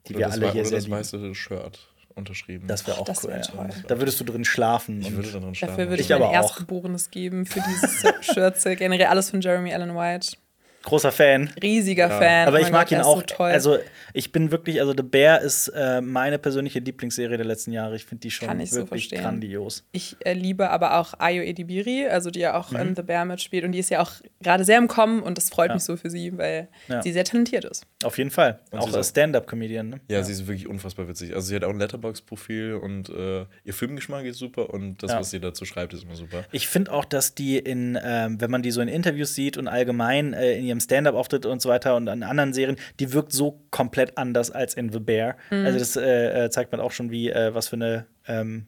die 0.08 0.14
Oder 0.14 0.20
wir 0.20 0.26
das, 0.28 0.36
alle 0.36 0.52
hier 0.52 0.62
oder 0.62 0.70
sehr 0.70 0.78
das 0.78 0.86
lieben. 0.86 0.98
weiße 0.98 1.34
Shirt 1.34 1.80
unterschrieben. 2.14 2.68
Das 2.68 2.86
wäre 2.86 3.00
auch 3.00 3.06
Das 3.06 3.24
cool. 3.24 3.32
wär 3.32 3.38
ja. 3.38 3.44
toll. 3.48 3.70
Da 3.88 3.98
würdest 3.98 4.20
du 4.20 4.24
drin 4.26 4.46
schlafen. 4.46 5.02
ich 5.02 5.12
würde 5.12 5.32
daran 5.32 5.56
schlafen. 5.56 5.72
Dafür 5.78 5.90
würde 5.90 6.04
ich, 6.04 6.10
Ich 6.12 6.20
mein. 6.20 6.32
Erstgeborenes 6.32 7.10
geben 7.10 7.48
für 7.48 7.62
dieses 7.62 8.06
Schürze. 8.22 8.76
Generell 8.76 9.08
alles 9.08 9.32
von 9.32 9.42
Jeremy 9.42 9.74
Allen 9.74 9.96
White. 9.96 10.38
Großer 10.84 11.12
Fan. 11.12 11.50
Riesiger 11.62 12.10
Fan. 12.10 12.48
Aber 12.48 12.58
Oh 12.58 12.62
ich 12.62 12.72
mag 12.72 12.88
Gott, 12.88 12.98
ihn 12.98 13.02
auch. 13.04 13.18
So 13.18 13.22
toll. 13.24 13.52
Also, 13.52 13.78
ich 14.14 14.32
bin 14.32 14.50
wirklich, 14.52 14.80
also 14.80 14.94
The 14.96 15.04
Bear 15.04 15.42
ist 15.42 15.68
äh, 15.70 16.00
meine 16.02 16.40
persönliche 16.40 16.80
Lieblingsserie 16.80 17.36
der 17.38 17.46
letzten 17.46 17.72
Jahre. 17.74 17.96
Ich 17.96 18.06
finde 18.06 18.22
die 18.22 18.32
schon 18.32 18.48
Kann 18.48 18.60
ich 18.60 18.72
so 18.72 18.78
wirklich 18.78 19.10
verstehen. 19.10 19.22
grandios. 19.24 19.84
ich 19.92 20.16
äh, 20.26 20.34
liebe 20.34 20.70
aber 20.70 20.98
auch 21.00 21.14
Ayo 21.20 21.44
Edibiri, 21.44 22.08
also 22.08 22.32
die 22.32 22.40
ja 22.40 22.58
auch 22.58 22.72
Mhm. 22.72 22.80
in 22.80 22.96
The 22.96 23.02
Bear 23.04 23.26
mitspielt. 23.26 23.66
Und 23.66 23.74
die 23.74 23.80
ist 23.80 23.90
ja 23.90 24.02
auch 24.02 24.12
gerade 24.42 24.64
sehr 24.64 24.78
im 24.78 24.88
Kommen 24.88 25.22
und 25.22 25.38
das 25.38 25.50
freut 25.50 25.68
Ja. 25.70 25.74
mich 25.76 25.84
so 25.84 25.98
für 25.98 26.10
sie, 26.10 26.38
weil 26.38 26.70
Ja. 26.88 27.02
sie 27.04 27.12
sehr 27.12 27.26
talentiert 27.26 27.66
ist. 27.66 27.86
Auf 28.04 28.18
jeden 28.18 28.32
Fall. 28.32 28.60
Und 28.72 28.80
auch 28.80 28.84
sie 28.86 28.90
ist 28.92 28.96
als 28.96 29.10
Stand-up-Comedian. 29.10 29.90
Ne? 29.90 30.00
Ja, 30.10 30.24
sie 30.24 30.32
ist 30.32 30.48
wirklich 30.48 30.68
unfassbar 30.68 31.08
witzig. 31.10 31.36
Also 31.36 31.48
sie 31.50 31.56
hat 31.56 31.64
auch 31.66 31.70
ein 31.72 31.80
Letterbox-Profil 31.80 32.76
und 32.76 33.10
äh, 33.10 33.46
ihr 33.66 33.74
Filmgeschmack 33.74 34.24
ist 34.26 34.38
super 34.40 34.70
und 34.74 35.04
das, 35.04 35.12
Ja. 35.12 35.20
was 35.20 35.30
sie 35.32 35.40
dazu 35.40 35.66
schreibt, 35.66 35.94
ist 35.94 36.04
immer 36.04 36.16
super. 36.16 36.46
Ich 36.52 36.68
finde 36.68 36.92
auch, 36.94 37.06
dass 37.06 37.36
die 37.36 37.58
in, 37.60 38.00
ähm, 38.04 38.40
wenn 38.42 38.50
man 38.50 38.62
die 38.64 38.72
so 38.72 38.80
in 38.82 38.88
Interviews 38.88 39.36
sieht 39.36 39.58
und 39.58 39.68
allgemein 39.68 40.34
äh, 40.34 40.54
in 40.58 40.69
ihrem 40.70 40.80
Stand-up-Auftritt 40.80 41.46
und 41.46 41.62
so 41.62 41.70
weiter 41.70 41.96
und 41.96 42.08
an 42.08 42.24
anderen 42.24 42.54
Serien, 42.54 42.78
die 43.00 43.14
wirkt 43.14 43.32
so 43.32 43.62
komplett 43.72 44.18
anders 44.18 44.52
als 44.52 44.76
in 44.76 44.92
The 44.92 45.00
Bear. 45.00 45.36
Mhm. 45.50 45.66
Also 45.66 45.80
das 45.80 45.96
äh, 45.96 46.46
äh, 46.46 46.50
zeigt 46.50 46.72
man 46.72 46.82
auch 46.82 46.92
schon, 46.92 47.12
wie 47.12 47.30
äh, 47.30 47.54
was 47.54 47.68
für 47.68 47.76
eine 47.76 48.06
ähm, 48.28 48.68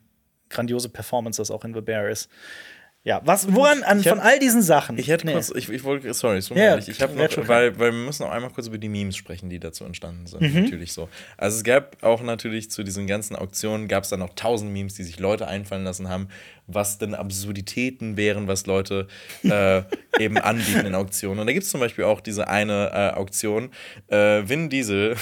grandiose 0.50 0.88
Performance 0.88 1.40
das 1.40 1.50
auch 1.50 1.64
in 1.64 1.74
The 1.74 1.80
Bear 1.80 2.08
ist. 2.08 2.30
Ja, 3.04 3.20
was, 3.24 3.52
woran 3.52 3.82
an 3.82 3.98
hab- 3.98 4.08
von 4.08 4.20
all 4.20 4.38
diesen 4.38 4.62
Sachen? 4.62 4.96
Ich 4.96 5.08
hätte 5.08 5.26
Nee. 5.26 5.32
kurz, 5.32 5.50
ich, 5.56 5.68
ich 5.68 5.82
wollte, 5.82 6.14
sorry, 6.14 6.40
tut 6.40 6.56
Ja. 6.56 6.78
Ich 6.78 7.02
habe 7.02 7.14
noch, 7.14 7.48
weil, 7.48 7.76
weil 7.76 7.90
wir 7.90 7.98
müssen 7.98 8.22
auch 8.22 8.30
einmal 8.30 8.50
kurz 8.50 8.68
über 8.68 8.78
die 8.78 8.88
Memes 8.88 9.16
sprechen, 9.16 9.50
die 9.50 9.58
dazu 9.58 9.84
entstanden 9.84 10.26
sind. 10.28 10.40
Natürlich 10.54 10.92
so. 10.92 11.08
Also 11.36 11.56
es 11.56 11.64
gab 11.64 12.00
auch 12.04 12.22
natürlich 12.22 12.70
zu 12.70 12.84
diesen 12.84 13.08
ganzen 13.08 13.34
Auktionen, 13.34 13.88
gab 13.88 14.04
es 14.04 14.10
dann 14.10 14.20
noch 14.20 14.34
tausend 14.36 14.72
Memes, 14.72 14.94
die 14.94 15.02
sich 15.02 15.18
Leute 15.18 15.48
einfallen 15.48 15.82
lassen 15.82 16.08
haben, 16.08 16.28
was 16.68 16.98
denn 16.98 17.16
Absurditäten 17.16 18.16
wären, 18.16 18.46
was 18.46 18.66
Leute 18.66 19.08
äh, 19.42 19.82
eben 20.20 20.38
anbieten 20.38 20.86
in 20.86 20.94
Auktionen. 20.94 21.40
Und 21.40 21.48
da 21.48 21.52
gibt 21.52 21.64
es 21.64 21.70
zum 21.70 21.80
Beispiel 21.80 22.04
auch 22.04 22.20
diese 22.20 22.46
eine 22.46 22.90
äh, 22.92 23.18
Auktion, 23.18 23.70
äh, 24.08 24.42
Vin 24.48 24.70
Diesel 24.70 25.16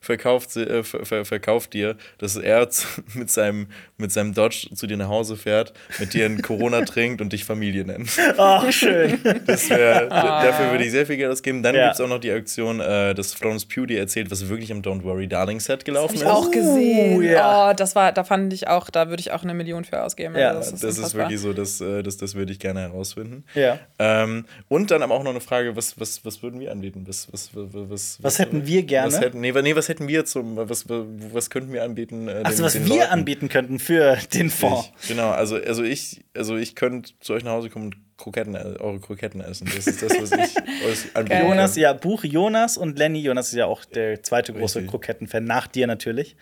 verkauft, 0.00 0.56
äh, 0.56 0.82
ver, 0.82 1.04
ver, 1.04 1.24
verkauft 1.24 1.72
dir, 1.74 1.96
dass 2.18 2.36
er 2.36 2.68
zu, 2.70 2.86
mit, 3.14 3.30
seinem, 3.30 3.66
mit 3.96 4.12
seinem 4.12 4.34
Dodge 4.34 4.68
zu 4.74 4.86
dir 4.86 4.96
nach 4.96 5.08
Hause 5.08 5.36
fährt, 5.36 5.72
mit 5.98 6.14
dir 6.14 6.26
ein 6.26 6.42
Corona 6.42 6.82
trinkt 6.84 7.20
und 7.20 7.32
dich 7.32 7.44
Familie 7.44 7.84
nennt. 7.84 8.10
Ach, 8.36 8.70
schön. 8.72 9.18
Das 9.46 9.68
wär, 9.70 10.06
Dafür 10.08 10.70
würde 10.70 10.84
ich 10.84 10.90
sehr 10.90 11.06
viel 11.06 11.16
Geld 11.16 11.30
ausgeben. 11.32 11.62
Dann 11.62 11.74
Ja. 11.74 11.84
gibt 11.84 11.94
es 11.94 12.00
auch 12.00 12.08
noch 12.08 12.18
die 12.20 12.32
Auktion, 12.32 12.80
äh, 12.80 13.14
dass 13.14 13.34
Florence 13.34 13.64
Pugh 13.66 13.86
dir 13.86 13.98
erzählt, 13.98 14.30
was 14.30 14.48
wirklich 14.48 14.70
im 14.70 14.82
Don't 14.82 15.02
Worry 15.04 15.26
Darling 15.28 15.60
Set 15.60 15.84
gelaufen 15.84 16.08
Hab 16.10 16.14
ich 16.16 16.22
ist. 16.22 16.28
auch 16.28 16.50
gesehen. 16.50 17.22
ja. 17.22 17.70
Oh, 17.70 17.74
das 17.74 17.94
war, 17.94 18.12
da 18.12 18.24
fand 18.24 18.52
ich 18.52 18.68
auch, 18.68 18.90
da 18.90 19.08
würde 19.08 19.20
ich 19.20 19.32
auch 19.32 19.42
eine 19.42 19.54
Million 19.54 19.84
für 19.84 20.02
ausgeben. 20.02 20.36
Ja, 20.36 20.50
Also 20.50 20.72
das 20.72 20.82
ist 20.84 20.98
unfassbar. 20.98 21.22
wirklich 21.24 21.40
so, 21.40 21.52
das, 21.52 21.80
äh, 21.80 22.02
das, 22.02 22.16
das 22.16 22.34
würde 22.34 22.52
ich 22.52 22.58
gerne 22.58 22.80
herausfinden. 22.80 23.44
Ja. 23.54 23.78
Ähm, 23.98 24.44
und 24.68 24.90
dann 24.90 25.02
aber 25.02 25.14
auch 25.14 25.22
noch 25.22 25.30
eine 25.30 25.40
Frage, 25.40 25.76
was, 25.76 25.98
was, 26.00 26.24
was 26.24 26.42
würden 26.42 26.60
wir 26.60 26.70
anbieten? 26.72 27.04
Was, 27.06 27.32
was, 27.32 27.50
was, 27.54 27.68
was, 27.90 28.18
Was 28.22 28.38
hätten 28.38 28.66
wir 28.66 28.82
gerne? 28.82 29.06
Was 29.12 29.20
hätten, 29.20 29.40
nee, 29.40 29.52
nee, 29.52 29.74
was 29.76 29.87
hätten 29.88 30.08
wir 30.08 30.24
zum, 30.24 30.56
was, 30.56 30.86
was 30.88 31.50
könnten 31.50 31.72
wir 31.72 31.82
anbieten? 31.84 32.28
Äh, 32.28 32.42
den- 32.42 32.58
was 32.62 32.72
den 32.74 32.84
wir 32.86 32.96
Leuten? 32.98 33.10
anbieten 33.10 33.48
könnten 33.48 33.78
für 33.78 34.16
den 34.34 34.50
Fonds. 34.50 34.90
Ich, 35.02 35.08
genau, 35.08 35.30
also, 35.30 35.56
also 35.56 35.82
ich, 35.82 36.24
also 36.36 36.56
ich 36.56 36.74
könnte 36.74 37.12
zu 37.20 37.32
euch 37.34 37.44
nach 37.44 37.52
Hause 37.52 37.70
kommen 37.70 37.86
und 37.86 37.96
Kroketten, 38.18 38.56
äh, 38.56 38.74
eure 38.80 38.98
Kroketten 38.98 39.40
essen. 39.40 39.70
Das 39.74 39.86
ist 39.86 40.02
das, 40.02 40.10
was 40.20 40.32
ich 40.32 40.56
euch 40.86 41.14
anbieten 41.14 41.28
Geil. 41.28 41.44
Jonas, 41.48 41.74
kann. 41.74 41.82
ja, 41.82 41.92
Buch 41.92 42.24
Jonas 42.24 42.76
und 42.76 42.98
Lenny. 42.98 43.20
Jonas 43.20 43.48
ist 43.48 43.54
ja 43.54 43.66
auch 43.66 43.84
der 43.84 44.22
zweite 44.24 44.52
große. 44.52 44.84
Krokettenfan, 44.86 45.44
nach 45.44 45.68
dir 45.68 45.86
natürlich. 45.86 46.36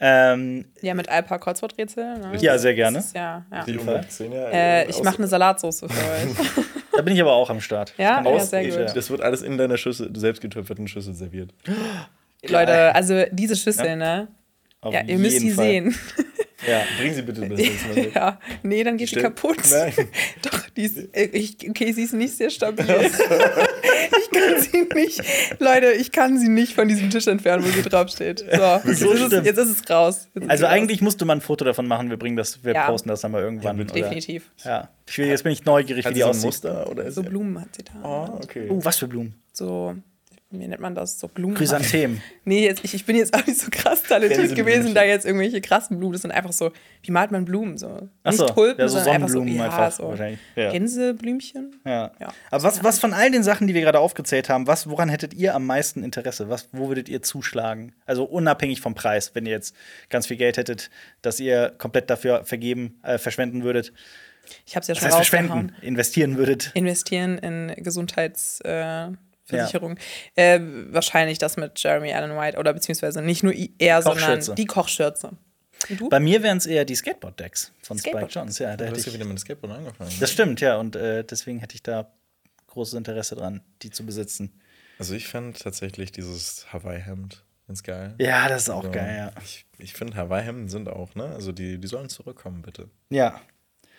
Ähm, 0.00 0.64
Ja, 0.80 0.94
mit 0.94 1.08
ein 1.10 1.24
paar 1.26 1.38
Kreuzworträtsel. 1.38 2.18
Ne? 2.18 2.32
Ja, 2.40 2.56
sehr 2.56 2.72
gerne. 2.74 2.98
Ist, 3.00 3.14
ja, 3.14 3.44
ja. 3.52 3.64
Die 3.64 3.74
Fall. 3.78 4.06
10 4.08 4.32
Jahre, 4.32 4.52
Äh, 4.52 4.88
ich 4.88 5.02
mache 5.02 5.18
eine 5.18 5.26
Salatsauce 5.26 5.80
für 5.80 5.86
euch. 5.88 6.64
da 6.96 7.02
bin 7.02 7.14
ich 7.14 7.20
aber 7.20 7.32
auch 7.32 7.50
am 7.50 7.60
Start. 7.60 7.92
Ja? 7.98 8.22
Ja, 8.24 8.38
sehr 8.40 8.64
gut. 8.86 8.96
Das 8.96 9.10
wird 9.10 9.20
alles 9.20 9.42
in 9.42 9.58
deiner 9.58 9.76
Schüssel, 9.76 10.10
selbstgetöpferten 10.16 10.88
Schüssel 10.88 11.12
serviert. 11.14 11.52
Leute, 12.46 12.94
also 12.94 13.24
diese 13.32 13.56
Schüssel, 13.56 13.96
ne? 13.96 14.28
Auf 14.80 14.94
Ja, 14.94 15.02
ihr 15.02 15.18
müsst 15.18 15.40
sie 15.40 15.50
Fall. 15.50 15.64
sehen. 15.66 15.94
Ja. 16.66 16.82
Bring 16.98 17.14
sie 17.14 17.22
bitte 17.22 17.40
mit. 17.42 17.60
ja, 18.14 18.38
nee, 18.64 18.82
dann 18.82 18.96
geht 18.96 19.08
die 19.08 19.18
Stimmt. 19.20 19.36
kaputt. 19.36 19.58
Nein. 19.70 19.92
Doch, 20.42 20.68
die 20.70 20.82
ist, 20.82 20.98
äh, 21.14 21.26
ich, 21.32 21.56
okay, 21.70 21.92
sie 21.92 22.02
ist 22.02 22.14
nicht 22.14 22.36
sehr 22.36 22.50
stabil. 22.50 22.84
ich 22.88 24.30
kann 24.30 24.60
sie 24.60 24.88
nicht, 24.94 25.22
Leute, 25.60 25.92
ich 25.92 26.10
kann 26.12 26.36
sie 26.38 26.48
nicht 26.48 26.74
von 26.74 26.88
diesem 26.88 27.10
Tisch 27.10 27.26
entfernen, 27.28 27.64
wo 27.64 27.68
sie 27.68 27.82
draufsteht. 27.82 28.40
So, 28.40 28.44
jetzt, 28.84 29.02
ist 29.02 29.32
es, 29.32 29.44
jetzt 29.46 29.58
ist 29.58 29.68
es 29.82 29.90
raus. 29.90 30.28
Jetzt 30.34 30.44
ist 30.44 30.50
Also 30.50 30.60
sie 30.62 30.64
raus. 30.66 30.72
eigentlich 30.74 31.00
musste 31.00 31.24
man 31.24 31.38
ein 31.38 31.42
Foto 31.42 31.64
davon 31.64 31.86
machen. 31.86 32.10
Wir 32.10 32.16
bringen 32.16 32.36
das, 32.36 32.64
wir 32.64 32.74
Ja. 32.74 32.86
posten 32.90 33.08
das 33.08 33.20
dann 33.20 33.30
mal 33.32 33.42
irgendwann. 33.42 33.80
oder? 33.80 33.92
Definitiv. 33.94 34.50
Ja. 34.64 34.88
Ich 35.08 35.16
will, 35.18 35.26
jetzt 35.28 35.44
bin 35.44 35.52
ich 35.52 35.64
neugierig, 35.64 36.04
Hat 36.04 36.10
wie 36.10 36.14
die 36.16 36.20
so 36.22 36.26
aussieht. 36.28 36.44
Muster 36.44 36.90
oder 36.90 37.04
ist 37.04 37.14
So 37.14 37.22
Blumen 37.22 37.60
hat 37.60 37.68
sie 37.76 37.84
da. 37.84 37.92
Oh, 38.02 38.40
okay. 38.42 38.66
Oh, 38.68 38.80
was 38.84 38.96
für 38.98 39.06
Blumen. 39.06 39.34
So, 39.52 39.94
wie 40.50 40.66
nennt 40.66 40.80
man 40.80 40.94
das, 40.94 41.20
so 41.20 41.28
Blumen. 41.28 41.54
Chrysanthemen. 41.56 42.22
Nee, 42.44 42.64
jetzt, 42.64 42.82
ich, 42.82 42.94
ich 42.94 43.04
bin 43.04 43.14
jetzt 43.16 43.34
auch 43.34 43.46
nicht 43.46 43.60
so 43.60 43.68
krass 43.70 44.02
talentiert 44.02 44.54
gewesen, 44.54 44.94
da 44.94 45.04
jetzt 45.04 45.26
irgendwelche 45.26 45.60
krassen 45.60 45.98
Blumen. 45.98 46.14
Das 46.14 46.22
sind 46.22 46.30
einfach 46.30 46.52
so, 46.52 46.72
wie 47.02 47.12
malt 47.12 47.30
man 47.30 47.44
Blumen 47.44 47.76
so? 47.76 48.08
Ach 48.22 48.32
so, 48.32 48.44
nicht 48.44 48.54
Tulpen, 48.54 48.80
ja, 48.80 48.88
so 48.88 48.94
sondern 48.94 49.14
einfach 49.16 49.28
so, 49.28 49.42
ja, 49.44 49.64
einfach 49.64 49.92
so 49.92 50.14
ja. 50.56 50.72
Gänseblümchen. 50.72 51.78
Ja. 51.84 52.12
Ja. 52.18 52.32
Aber 52.50 52.62
was, 52.62 52.82
was 52.82 52.98
von 52.98 53.12
all 53.12 53.30
den 53.30 53.42
Sachen, 53.42 53.66
die 53.66 53.74
wir 53.74 53.82
gerade 53.82 54.00
aufgezählt 54.00 54.48
haben, 54.48 54.66
was, 54.66 54.88
woran 54.88 55.10
hättet 55.10 55.34
ihr 55.34 55.54
am 55.54 55.66
meisten 55.66 56.02
Interesse? 56.02 56.48
Was, 56.48 56.70
wo 56.72 56.88
würdet 56.88 57.10
ihr 57.10 57.20
zuschlagen? 57.20 57.92
Also 58.06 58.24
unabhängig 58.24 58.80
vom 58.80 58.94
Preis, 58.94 59.34
wenn 59.34 59.44
ihr 59.44 59.52
jetzt 59.52 59.76
ganz 60.08 60.26
viel 60.26 60.38
Geld 60.38 60.56
hättet, 60.56 60.88
dass 61.20 61.38
ihr 61.38 61.74
komplett 61.76 62.08
dafür 62.08 62.44
vergeben, 62.46 62.98
äh, 63.02 63.18
verschwenden 63.18 63.62
würdet. 63.62 63.92
Ich 64.64 64.74
habe 64.76 64.80
es 64.82 64.88
ja 64.88 64.94
Das 64.94 65.02
schon 65.02 65.08
heißt, 65.08 65.18
rausgehauen. 65.18 65.48
verschwenden, 65.48 65.82
investieren 65.82 66.38
würdet. 66.38 66.70
investieren 66.72 67.36
in 67.36 67.74
Gesundheitsversicherung. 67.84 69.14
Äh, 69.14 69.27
Versicherung. 69.48 69.98
äh, 70.36 70.60
wahrscheinlich 70.90 71.38
das 71.38 71.56
mit 71.56 71.82
Jeremy 71.82 72.12
Allen 72.12 72.36
White 72.36 72.58
oder 72.58 72.72
beziehungsweise 72.72 73.22
nicht 73.22 73.42
nur 73.42 73.54
er, 73.78 74.02
sondern 74.02 74.54
die 74.56 74.66
Kochschürze. 74.66 75.30
Und 75.90 76.00
du? 76.00 76.08
Bei 76.08 76.20
mir 76.20 76.42
wären 76.42 76.58
es 76.58 76.66
eher 76.66 76.84
die 76.84 76.94
Skateboard-Decks 76.96 77.72
von 77.82 77.98
Spike 77.98 78.10
Skateboard-Decks. 78.10 78.34
Jones. 78.34 78.58
Ja, 78.58 78.70
da 78.70 78.76
Du 78.76 78.84
hätte 78.86 78.96
hast 78.96 79.06
ja 79.06 79.08
ich, 79.12 79.14
wieder 79.14 79.24
mit 79.26 79.36
dem 79.36 79.38
Skateboard 79.38 79.72
angefangen. 79.74 80.10
das 80.20 80.32
stimmt, 80.32 80.60
ja. 80.60 80.76
Und 80.76 80.96
äh, 80.96 81.24
deswegen 81.24 81.58
hätte 81.60 81.74
ich 81.76 81.82
da 81.82 82.12
großes 82.66 82.94
Interesse 82.94 83.36
dran, 83.36 83.62
die 83.82 83.90
zu 83.90 84.04
besitzen. 84.04 84.60
Also 84.98 85.14
ich 85.14 85.28
fand 85.28 85.60
tatsächlich 85.60 86.10
dieses 86.10 86.72
Hawaii-Hemd 86.72 87.44
ganz 87.68 87.82
geil. 87.84 88.14
Ja, 88.18 88.48
das 88.48 88.62
ist 88.64 88.70
auch 88.70 88.78
Also, 88.80 88.90
geil, 88.90 89.16
ja. 89.16 89.42
Ich, 89.44 89.66
ich 89.78 89.92
finde, 89.92 90.16
Hawaii-Hemden 90.16 90.68
sind 90.68 90.88
auch, 90.88 91.14
ne? 91.14 91.26
Also 91.26 91.52
die, 91.52 91.78
die 91.78 91.86
sollen 91.86 92.08
zurückkommen, 92.08 92.62
bitte. 92.62 92.88
Ja. 93.10 93.40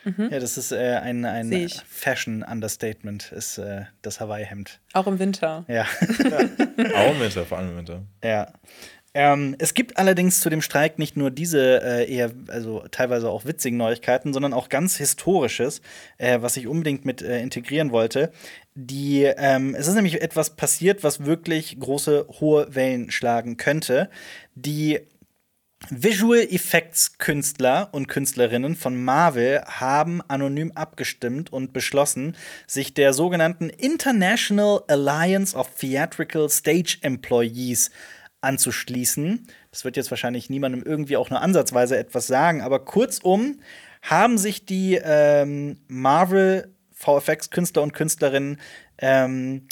Ja, 0.05 0.39
das 0.39 0.57
ist 0.57 0.71
äh, 0.71 0.95
ein, 1.01 1.25
ein 1.25 1.49
Mhm. 1.49 1.67
Fashion-Understatement, 1.87 3.31
ist 3.31 3.57
äh, 3.57 3.83
das 4.01 4.19
Hawaii-Hemd. 4.19 4.79
Auch 4.93 5.07
im 5.07 5.19
Winter. 5.19 5.65
Ja. 5.67 5.83
Auch 6.95 7.11
im 7.13 7.19
Winter, 7.19 7.45
vor 7.45 7.57
allem 7.57 7.71
im 7.71 7.77
Winter. 7.77 8.03
Ja. 8.23 8.51
Ähm, 9.13 9.55
es 9.57 9.73
gibt 9.73 9.97
allerdings 9.97 10.39
zu 10.39 10.49
dem 10.51 10.61
Streik 10.61 10.99
nicht 10.99 11.17
nur 11.17 11.31
diese 11.31 11.81
äh, 11.81 12.13
eher, 12.13 12.31
also 12.47 12.85
teilweise 12.91 13.27
auch 13.29 13.43
witzigen 13.43 13.75
Neuigkeiten, 13.75 14.33
sondern 14.33 14.53
auch 14.53 14.69
ganz 14.69 14.97
Historisches, 14.97 15.81
äh, 16.19 16.41
was 16.41 16.55
ich 16.57 16.67
unbedingt 16.67 17.05
mit 17.05 17.23
äh, 17.23 17.41
integrieren 17.41 17.91
wollte. 17.91 18.31
Die, 18.75 19.23
ähm, 19.23 19.73
es 19.73 19.87
ist 19.87 19.95
nämlich 19.95 20.21
etwas 20.21 20.51
passiert, 20.55 21.03
was 21.03 21.25
wirklich 21.25 21.79
große, 21.79 22.27
hohe 22.39 22.73
Wellen 22.75 23.09
schlagen 23.09 23.57
könnte. 23.57 24.11
Die 24.53 24.99
Visual 25.89 26.39
Effects 26.39 27.17
Künstler 27.17 27.89
und 27.93 28.07
Künstlerinnen 28.07 28.75
von 28.75 29.01
Marvel 29.01 29.63
haben 29.65 30.21
anonym 30.27 30.71
abgestimmt 30.73 31.51
und 31.51 31.73
beschlossen, 31.73 32.35
sich 32.67 32.93
der 32.93 33.13
sogenannten 33.13 33.69
International 33.69 34.83
Alliance 34.87 35.55
of 35.55 35.73
Theatrical 35.75 36.49
Stage 36.49 36.97
Employees 37.01 37.91
anzuschließen. 38.41 39.47
Das 39.71 39.83
wird 39.83 39.97
jetzt 39.97 40.11
wahrscheinlich 40.11 40.49
niemandem 40.49 40.83
irgendwie 40.83 41.17
auch 41.17 41.29
nur 41.29 41.41
ansatzweise 41.41 41.97
etwas 41.97 42.27
sagen, 42.27 42.61
aber 42.61 42.85
kurzum 42.85 43.59
haben 44.01 44.37
sich 44.37 44.65
die 44.65 44.99
ähm, 45.01 45.77
Marvel 45.87 46.73
VFX-Künstler 46.93 47.81
und 47.81 47.93
Künstlerinnen 47.93 48.59
ähm, 48.97 49.67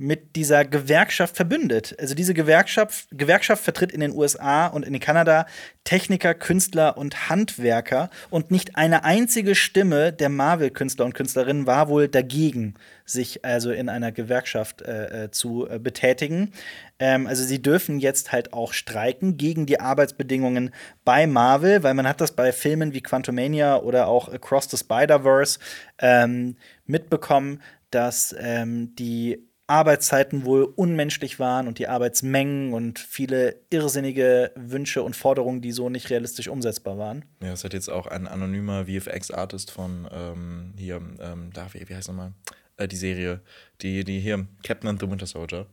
mit 0.00 0.34
dieser 0.34 0.64
Gewerkschaft 0.64 1.36
verbündet. 1.36 1.94
Also 2.00 2.14
diese 2.14 2.32
Gewerkschaft, 2.32 3.08
Gewerkschaft 3.10 3.62
vertritt 3.62 3.92
in 3.92 4.00
den 4.00 4.14
USA 4.14 4.66
und 4.66 4.86
in 4.86 4.98
Kanada 4.98 5.44
Techniker, 5.84 6.32
Künstler 6.32 6.96
und 6.96 7.28
Handwerker 7.28 8.08
und 8.30 8.50
nicht 8.50 8.76
eine 8.76 9.04
einzige 9.04 9.54
Stimme 9.54 10.10
der 10.10 10.30
Marvel-Künstler 10.30 11.04
und 11.04 11.14
Künstlerinnen 11.14 11.66
war 11.66 11.88
wohl 11.88 12.08
dagegen, 12.08 12.76
sich 13.04 13.44
also 13.44 13.72
in 13.72 13.90
einer 13.90 14.10
Gewerkschaft 14.10 14.80
äh, 14.80 15.24
äh, 15.24 15.30
zu 15.32 15.68
äh, 15.68 15.78
betätigen. 15.78 16.52
Ähm, 16.98 17.26
also 17.26 17.44
sie 17.44 17.60
dürfen 17.60 18.00
jetzt 18.00 18.32
halt 18.32 18.54
auch 18.54 18.72
streiken 18.72 19.36
gegen 19.36 19.66
die 19.66 19.80
Arbeitsbedingungen 19.80 20.70
bei 21.04 21.26
Marvel, 21.26 21.82
weil 21.82 21.92
man 21.92 22.08
hat 22.08 22.22
das 22.22 22.32
bei 22.32 22.52
Filmen 22.52 22.94
wie 22.94 23.02
Quantumania 23.02 23.76
oder 23.76 24.08
auch 24.08 24.32
Across 24.32 24.70
the 24.70 24.78
Spider-Verse 24.78 25.58
ähm, 25.98 26.56
mitbekommen, 26.86 27.60
dass 27.90 28.34
ähm, 28.38 28.94
die 28.96 29.49
Arbeitszeiten 29.70 30.44
wohl 30.44 30.64
unmenschlich 30.64 31.38
waren 31.38 31.68
und 31.68 31.78
die 31.78 31.88
Arbeitsmengen 31.88 32.74
und 32.74 32.98
viele 32.98 33.56
irrsinnige 33.70 34.50
Wünsche 34.56 35.02
und 35.02 35.14
Forderungen, 35.16 35.62
die 35.62 35.72
so 35.72 35.88
nicht 35.88 36.10
realistisch 36.10 36.48
umsetzbar 36.48 36.98
waren. 36.98 37.24
Ja, 37.42 37.52
es 37.52 37.64
hat 37.64 37.72
jetzt 37.72 37.88
auch 37.88 38.06
ein 38.06 38.26
anonymer 38.26 38.86
VFX-Artist 38.86 39.70
von 39.70 40.08
ähm, 40.12 40.74
hier, 40.76 40.96
ähm, 41.20 41.50
da, 41.54 41.72
wie, 41.72 41.88
wie 41.88 41.94
heißt 41.94 42.08
nochmal? 42.08 42.32
Äh, 42.80 42.88
die 42.88 42.96
Serie, 42.96 43.40
die, 43.82 44.04
die 44.04 44.20
hier, 44.20 44.46
Captain 44.64 44.88
and 44.88 45.00
the 45.00 45.10
Winter 45.10 45.26
Soldier, 45.26 45.66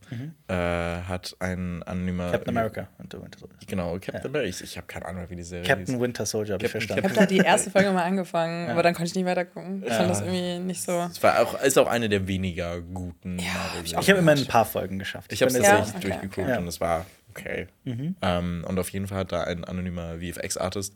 äh, 0.48 0.54
hat 0.54 1.34
ein 1.40 1.82
anonymer. 1.84 2.28
Mhm. 2.28 2.32
Captain 2.32 2.56
America 2.56 2.88
und 2.98 3.12
the 3.12 3.20
Winter 3.20 3.38
Soldier. 3.38 3.56
Genau, 3.66 3.92
Captain 3.98 4.26
America. 4.26 4.48
Ich, 4.48 4.60
ich 4.62 4.76
habe 4.76 4.86
keine 4.86 5.06
Ahnung, 5.06 5.24
wie 5.28 5.36
die 5.36 5.42
Serie 5.42 5.66
Captain 5.66 5.94
hieß. 5.94 6.00
Winter 6.00 6.26
Soldier 6.26 6.54
habe 6.54 6.66
ich 6.66 6.72
Captain- 6.72 6.86
verstanden. 6.88 7.06
Ich 7.12 7.18
habe 7.18 7.26
da 7.26 7.34
die 7.34 7.38
erste 7.46 7.70
Folge 7.70 7.90
mal 7.92 8.02
angefangen, 8.04 8.70
aber 8.70 8.82
dann 8.82 8.94
konnte 8.94 9.08
ich 9.08 9.14
nicht 9.14 9.24
weiter 9.24 9.44
gucken. 9.46 9.82
Ich 9.86 9.92
fand 9.92 10.10
das 10.10 10.20
irgendwie 10.20 10.58
nicht 10.58 10.82
so. 10.82 10.92
Es 11.10 11.22
war 11.22 11.40
auch, 11.40 11.60
ist 11.62 11.78
auch 11.78 11.88
eine 11.88 12.08
der 12.08 12.26
weniger 12.28 12.80
guten 12.82 13.38
Ja, 13.38 13.44
ich 13.82 13.92
Ich 13.94 14.08
habe 14.10 14.18
immer 14.18 14.32
ein 14.32 14.46
paar 14.46 14.66
Folgen 14.66 14.98
geschafft. 14.98 15.32
Ich 15.32 15.40
habe 15.42 15.50
es 15.50 15.56
Ja, 15.58 15.78
tatsächlich 15.78 15.96
okay, 15.96 16.08
durchgeguckt 16.08 16.48
okay. 16.50 16.58
und 16.58 16.68
es 16.68 16.80
war 16.80 17.06
okay. 17.38 17.66
Mhm. 17.84 18.16
Ähm, 18.22 18.64
und 18.66 18.78
auf 18.78 18.90
jeden 18.90 19.06
Fall 19.06 19.18
hat 19.18 19.32
da 19.32 19.44
ein 19.44 19.64
anonymer 19.64 20.18
VFX-Artist 20.18 20.94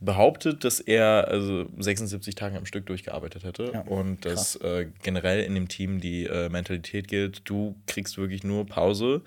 behauptet, 0.00 0.64
dass 0.64 0.80
er 0.80 1.28
also 1.28 1.66
76 1.78 2.34
Tage 2.34 2.56
am 2.56 2.66
Stück 2.66 2.86
durchgearbeitet 2.86 3.44
hätte 3.44 3.70
Ja, 3.72 3.80
und 3.82 4.24
dass 4.24 4.56
äh, 4.56 4.88
generell 5.02 5.42
in 5.44 5.54
dem 5.54 5.68
Team 5.68 6.00
die 6.00 6.24
äh, 6.24 6.48
Mentalität 6.48 7.08
gilt, 7.08 7.48
du 7.48 7.76
kriegst 7.86 8.18
wirklich 8.18 8.44
nur 8.44 8.66
Pause, 8.66 9.22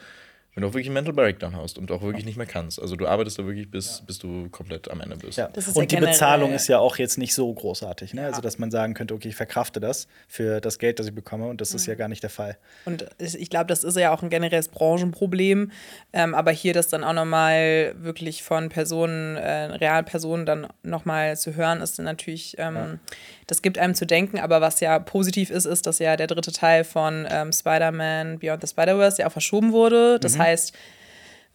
wenn 0.56 0.62
du 0.62 0.70
auch 0.70 0.74
wirklich 0.74 0.88
einen 0.88 0.94
Mental 0.94 1.14
Breakdown 1.14 1.56
hast 1.58 1.78
und 1.78 1.92
auch 1.92 2.02
wirklich 2.02 2.24
nicht 2.24 2.38
mehr 2.38 2.46
kannst. 2.46 2.82
Also 2.82 2.96
du 2.96 3.08
arbeitest 3.08 3.38
da 3.38 3.46
wirklich, 3.46 3.70
bis, 3.70 4.02
bis 4.08 4.20
du 4.20 4.48
komplett 4.50 4.90
am 4.90 5.02
Ende 5.02 5.18
bist. 5.18 5.38
Ja. 5.38 5.50
Das 5.52 5.68
ist 5.68 5.76
Und 5.76 5.92
ja 5.92 6.00
die 6.00 6.06
Bezahlung 6.06 6.54
ist 6.54 6.68
ja 6.70 6.80
auch 6.80 6.96
jetzt 6.98 7.18
nicht 7.18 7.34
so 7.34 7.54
großartig. 7.54 8.14
Ne? 8.14 8.26
Also, 8.26 8.40
dass 8.40 8.58
man 8.58 8.72
sagen 8.72 8.94
könnte, 8.94 9.14
okay, 9.14 9.28
ich 9.28 9.36
verkrafte 9.36 9.82
das 9.82 10.08
für 10.30 10.62
das 10.62 10.80
Geld, 10.80 11.00
das 11.00 11.08
ich 11.08 11.14
bekomme. 11.14 11.48
Und 11.48 11.60
das 11.60 11.74
ist 11.74 11.88
ja 11.88 11.96
gar 11.96 12.08
nicht 12.08 12.24
der 12.24 12.30
Fall. 12.30 12.58
Und 12.86 13.06
ich 13.20 13.50
glaube, 13.50 13.66
das 13.66 13.84
ist 13.84 13.98
ja 13.98 14.14
auch 14.14 14.24
ein 14.24 14.30
generelles 14.30 14.70
Branchenproblem. 14.70 15.72
Ähm, 16.14 16.34
aber 16.34 16.52
hier 16.52 16.74
das 16.74 16.88
dann 16.88 17.04
auch 17.04 17.14
nochmal 17.14 17.94
wirklich 17.98 18.42
von 18.42 18.70
Personen, 18.70 19.36
äh, 19.36 19.66
realen 19.66 20.06
Personen 20.06 20.46
dann 20.46 20.68
nochmal 20.84 21.36
zu 21.36 21.56
hören, 21.56 21.82
ist 21.82 22.00
dann 22.00 22.06
natürlich, 22.06 22.56
ähm, 22.60 23.02
das 23.48 23.62
gibt 23.62 23.78
einem 23.78 23.94
zu 23.94 24.06
denken. 24.06 24.40
Aber 24.40 24.62
was 24.62 24.80
ja 24.80 25.00
positiv 25.00 25.50
ist, 25.50 25.66
ist, 25.66 25.86
dass 25.86 26.00
ja 26.00 26.16
der 26.16 26.28
dritte 26.28 26.54
Teil 26.54 26.86
von 26.86 27.28
ähm, 27.30 27.52
Spider-Man 27.52 28.40
Beyond 28.40 28.62
the 28.62 28.68
Spider-Verse 28.68 29.22
ja 29.22 29.28
auch 29.28 29.34
verschoben 29.34 29.74
wurde. 29.74 30.18
Das 30.18 30.38
heißt, 30.38 30.45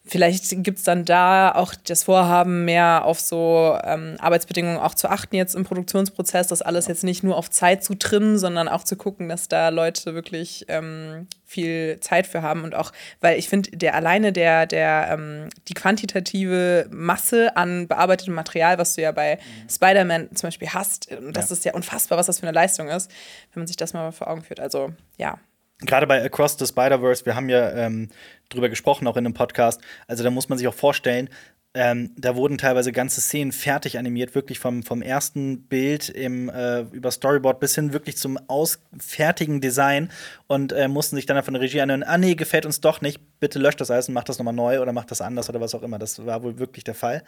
Vielleicht 0.03 0.63
gibt 0.63 0.79
es 0.79 0.83
dann 0.83 1.05
da 1.05 1.51
auch 1.53 1.75
das 1.75 2.05
Vorhaben, 2.05 2.65
mehr 2.65 3.05
auf 3.05 3.19
so 3.19 3.77
ähm, 3.83 4.15
Arbeitsbedingungen 4.17 4.79
auch 4.79 4.95
zu 4.95 5.07
achten 5.11 5.35
jetzt 5.35 5.53
im 5.53 5.63
Produktionsprozess, 5.63 6.47
das 6.47 6.63
alles 6.63 6.87
jetzt 6.87 7.03
nicht 7.03 7.21
nur 7.21 7.37
auf 7.37 7.51
Zeit 7.51 7.83
zu 7.83 7.93
trimmen, 7.93 8.39
sondern 8.39 8.67
auch 8.67 8.83
zu 8.83 8.95
gucken, 8.95 9.29
dass 9.29 9.47
da 9.47 9.69
Leute 9.69 10.15
wirklich 10.15 10.65
ähm, 10.69 11.27
viel 11.45 11.99
Zeit 11.99 12.25
für 12.25 12.41
haben 12.41 12.63
und 12.63 12.73
auch, 12.73 12.91
weil 13.19 13.37
ich 13.37 13.47
finde, 13.47 13.77
der 13.77 13.93
alleine 13.93 14.33
der, 14.33 14.65
der, 14.65 15.09
ähm, 15.11 15.49
die 15.67 15.75
quantitative 15.75 16.87
Masse 16.89 17.55
an 17.55 17.87
bearbeitetem 17.87 18.33
Material, 18.33 18.79
was 18.79 18.95
du 18.95 19.03
ja 19.03 19.11
bei 19.11 19.37
Spider-Man 19.69 20.35
zum 20.35 20.47
Beispiel 20.47 20.69
hast, 20.69 21.11
ähm, 21.11 21.31
das 21.31 21.49
Ja. 21.51 21.53
ist 21.53 21.65
ja 21.65 21.73
unfassbar, 21.75 22.17
was 22.17 22.25
das 22.25 22.39
für 22.39 22.47
eine 22.47 22.55
Leistung 22.55 22.87
ist, 22.87 23.11
wenn 23.53 23.61
man 23.61 23.67
sich 23.67 23.77
das 23.77 23.93
mal 23.93 24.11
vor 24.11 24.29
Augen 24.29 24.41
führt. 24.41 24.59
Also 24.59 24.93
ja. 25.19 25.37
Gerade 25.81 26.07
bei 26.07 26.23
Across 26.23 26.57
the 26.59 26.65
Spider-Verse, 26.65 27.25
wir 27.25 27.35
haben 27.35 27.49
ja 27.49 27.71
ähm, 27.71 28.09
drüber 28.49 28.69
gesprochen, 28.69 29.07
auch 29.07 29.17
in 29.17 29.25
einem 29.25 29.33
Podcast. 29.33 29.81
Also, 30.07 30.23
da 30.23 30.29
muss 30.29 30.49
man 30.49 30.57
sich 30.57 30.67
auch 30.67 30.73
vorstellen, 30.73 31.29
ähm, 31.73 32.11
da 32.17 32.35
wurden 32.35 32.57
teilweise 32.57 32.91
ganze 32.91 33.21
Szenen 33.21 33.53
fertig 33.53 33.97
animiert, 33.97 34.35
wirklich 34.35 34.59
vom, 34.59 34.83
vom 34.83 35.01
ersten 35.01 35.63
Bild 35.67 36.09
im, 36.09 36.49
äh, 36.49 36.81
über 36.81 37.11
Storyboard 37.11 37.61
bis 37.61 37.75
hin 37.75 37.93
wirklich 37.93 38.17
zum 38.17 38.37
ausfertigen 38.49 39.61
Design 39.61 40.11
und 40.47 40.73
äh, 40.73 40.89
mussten 40.89 41.15
sich 41.15 41.25
dann 41.25 41.41
von 41.43 41.53
der 41.53 41.61
Regie 41.61 41.79
anhören, 41.79 42.03
ah 42.03 42.17
nee, 42.17 42.35
gefällt 42.35 42.65
uns 42.65 42.81
doch 42.81 42.99
nicht, 42.99 43.21
bitte 43.39 43.57
löscht 43.57 43.79
das 43.79 43.89
alles 43.89 44.09
und 44.09 44.13
macht 44.13 44.27
das 44.27 44.37
nochmal 44.37 44.53
neu 44.53 44.81
oder 44.81 44.91
macht 44.91 45.11
das 45.11 45.21
anders 45.21 45.49
oder 45.49 45.61
was 45.61 45.73
auch 45.73 45.81
immer. 45.81 45.97
Das 45.97 46.25
war 46.25 46.43
wohl 46.43 46.59
wirklich 46.59 46.83
der 46.83 46.95
Fall. 46.95 47.23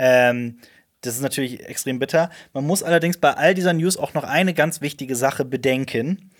Ähm, 0.00 0.58
das 1.02 1.14
ist 1.14 1.22
natürlich 1.22 1.64
extrem 1.64 2.00
bitter. 2.00 2.30
Man 2.52 2.66
muss 2.66 2.82
allerdings 2.82 3.18
bei 3.18 3.34
all 3.34 3.54
dieser 3.54 3.74
News 3.74 3.96
auch 3.96 4.14
noch 4.14 4.24
eine 4.24 4.54
ganz 4.54 4.80
wichtige 4.80 5.14
Sache 5.14 5.44
bedenken. 5.44 6.30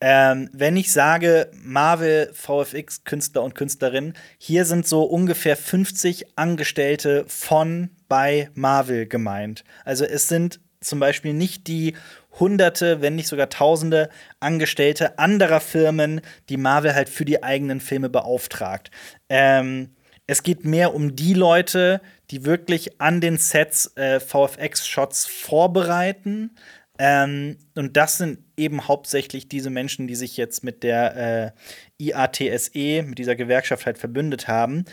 Ähm, 0.00 0.48
wenn 0.52 0.76
ich 0.76 0.92
sage 0.92 1.50
Marvel 1.62 2.30
VFX 2.32 3.04
Künstler 3.04 3.42
und 3.42 3.54
Künstlerinnen, 3.54 4.14
hier 4.38 4.64
sind 4.64 4.86
so 4.86 5.02
ungefähr 5.02 5.56
50 5.56 6.38
Angestellte 6.38 7.24
von 7.28 7.90
bei 8.08 8.48
Marvel 8.54 9.06
gemeint. 9.06 9.64
Also 9.84 10.04
es 10.06 10.26
sind 10.26 10.60
zum 10.80 11.00
Beispiel 11.00 11.34
nicht 11.34 11.66
die 11.66 11.94
Hunderte, 12.38 13.02
wenn 13.02 13.16
nicht 13.16 13.28
sogar 13.28 13.50
Tausende 13.50 14.08
Angestellte 14.38 15.18
anderer 15.18 15.60
Firmen, 15.60 16.22
die 16.48 16.56
Marvel 16.56 16.94
halt 16.94 17.10
für 17.10 17.26
die 17.26 17.42
eigenen 17.42 17.80
Filme 17.80 18.08
beauftragt. 18.08 18.90
Ähm, 19.28 19.90
es 20.26 20.42
geht 20.42 20.64
mehr 20.64 20.94
um 20.94 21.16
die 21.16 21.34
Leute, 21.34 22.00
die 22.30 22.44
wirklich 22.44 23.00
an 23.00 23.20
den 23.20 23.36
Sets 23.36 23.96
äh, 23.96 24.20
VFX-Shots 24.20 25.26
vorbereiten 25.26 26.52
Ähm, 27.02 27.56
und 27.76 27.96
das 27.96 28.18
sind 28.18 28.40
eben 28.58 28.86
hauptsächlich 28.86 29.48
diese 29.48 29.70
Menschen, 29.70 30.06
die 30.06 30.14
sich 30.14 30.36
jetzt 30.36 30.62
mit 30.62 30.82
der 30.82 31.54
äh, 31.98 32.04
IATSE, 32.04 33.02
mit 33.04 33.18
dieser 33.18 33.36
Gewerkschaft 33.36 33.86
halt 33.86 33.96
verbündet 33.96 34.48
haben. 34.48 34.84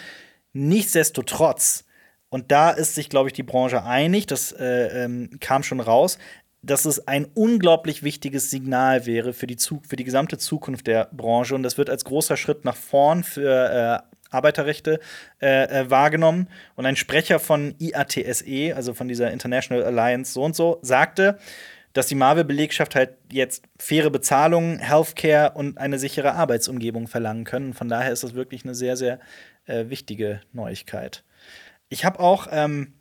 Nichtsdestotrotz, 0.53 1.83
und 2.29 2.49
da 2.49 2.69
ist 2.69 2.95
sich, 2.95 3.09
glaube 3.09 3.27
ich, 3.27 3.33
die 3.33 3.43
Branche 3.43 3.83
einig, 3.83 4.25
das 4.25 4.53
äh, 4.53 5.03
ähm, 5.03 5.31
kam 5.41 5.63
schon 5.63 5.81
raus, 5.81 6.17
dass 6.61 6.85
es 6.85 7.09
ein 7.09 7.25
unglaublich 7.33 8.03
wichtiges 8.03 8.49
Signal 8.51 9.05
wäre 9.05 9.33
für 9.33 9.45
die, 9.45 9.57
Zug 9.57 9.85
für 9.85 9.97
die 9.97 10.05
gesamte 10.05 10.37
Zukunft 10.37 10.87
der 10.87 11.09
Branche. 11.11 11.55
Und 11.55 11.63
das 11.63 11.77
wird 11.77 11.89
als 11.89 12.05
großer 12.05 12.37
Schritt 12.37 12.63
nach 12.63 12.77
vorn 12.77 13.25
für 13.25 14.01
äh, 14.01 14.33
Arbeiterrechte 14.33 15.01
äh, 15.41 15.63
äh, 15.63 15.89
wahrgenommen. 15.89 16.47
Und 16.75 16.85
ein 16.85 16.95
Sprecher 16.95 17.39
von 17.39 17.75
IATSE, 17.79 18.73
also 18.73 18.93
von 18.93 19.09
dieser 19.09 19.29
International 19.31 19.83
Alliance 19.83 20.31
so 20.31 20.43
und 20.43 20.55
so, 20.55 20.79
sagte, 20.81 21.37
dass 21.97 22.05
die 22.05 22.15
Marvel-Belegschaft 22.15 22.93
halt 22.93 23.17
jetzt 23.31 23.63
faire 23.79 24.11
Bezahlung, 24.11 24.77
Healthcare 24.77 25.53
und 25.55 25.79
eine 25.79 25.97
sichere 25.97 26.33
Arbeitsumgebung 26.33 27.07
verlangen 27.07 27.43
können. 27.43 27.73
Von 27.73 27.89
daher 27.89 28.11
ist 28.11 28.23
das 28.23 28.35
wirklich 28.35 28.63
eine 28.63 28.75
sehr, 28.75 28.95
sehr 28.95 29.19
äh, 29.65 29.89
wichtige 29.89 30.41
Neuigkeit. 30.53 31.23
Ich 31.89 32.05
habe 32.05 32.19
auch, 32.19 32.47
ähm, 32.51 32.93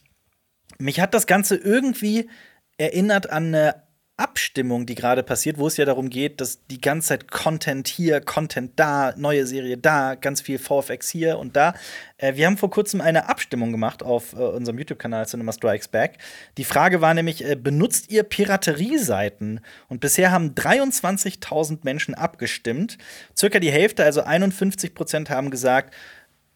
mich 0.79 0.99
hat 0.99 1.13
das 1.13 1.27
Ganze 1.27 1.57
irgendwie 1.57 2.31
erinnert 2.79 3.29
an 3.29 3.55
eine 3.55 3.86
Abstimmung, 4.19 4.87
die 4.87 4.95
gerade 4.95 5.23
passiert, 5.23 5.59
wo 5.59 5.67
es 5.67 5.77
ja 5.77 5.85
darum 5.85 6.09
geht, 6.09 6.41
dass 6.41 6.65
die 6.69 6.81
ganze 6.81 7.09
Zeit 7.09 7.31
Content 7.31 7.87
hier, 7.87 8.23
Content 8.23 8.73
da, 8.77 9.13
neue 9.17 9.47
Serie 9.47 9.77
da, 9.77 10.15
ganz 10.15 10.41
viel 10.41 10.59
VFX 10.59 11.11
hier 11.11 11.39
und 11.39 11.55
da. 11.55 11.75
Äh, 12.17 12.35
wir 12.37 12.47
haben 12.47 12.57
vor 12.57 12.71
kurzem 12.71 13.03
eine 13.03 13.29
Abstimmung 13.29 13.73
gemacht 13.73 14.03
auf 14.03 14.33
äh, 14.33 14.37
unserem 14.37 14.79
YouTube-Kanal 14.79 15.27
Cinema 15.27 15.53
Strikes 15.53 15.89
Back. 15.89 16.17
Die 16.57 16.65
Frage 16.65 17.03
war 17.03 17.13
nämlich, 17.13 17.45
äh, 17.45 17.57
benutzt 17.57 18.11
ihr 18.11 18.23
Piraterieseiten? 18.23 19.61
Und 19.89 20.01
bisher 20.01 20.31
haben 20.31 20.55
23.000 20.55 21.81
Menschen 21.83 22.15
abgestimmt. 22.15 22.97
Circa 23.37 23.59
die 23.59 23.71
Hälfte, 23.71 24.03
also 24.05 24.23
51 24.23 24.95
Prozent, 24.95 25.29
haben 25.29 25.51
gesagt, 25.51 25.95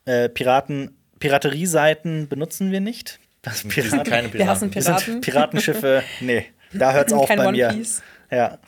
äh, 0.06 0.30
Piraten, 0.30 0.96
Piraterieseiten 1.18 2.26
benutzen 2.26 2.72
wir 2.72 2.80
nicht. 2.80 3.20
Das 3.42 3.64
Piraten. 3.64 4.04
keine 4.04 4.28
Piraten. 4.28 4.38
Wir 4.38 4.48
hassen 4.48 4.70
Piraten. 4.70 5.20
Piratenschiffe, 5.20 6.02
nee. 6.20 6.46
Da 6.72 6.92
hört's 6.92 7.12
auf 7.12 7.28
Kein 7.28 7.38
bei 7.38 7.46
One 7.46 7.56
mir. 7.56 7.68
Piece. 7.68 8.02
Ja. 8.30 8.58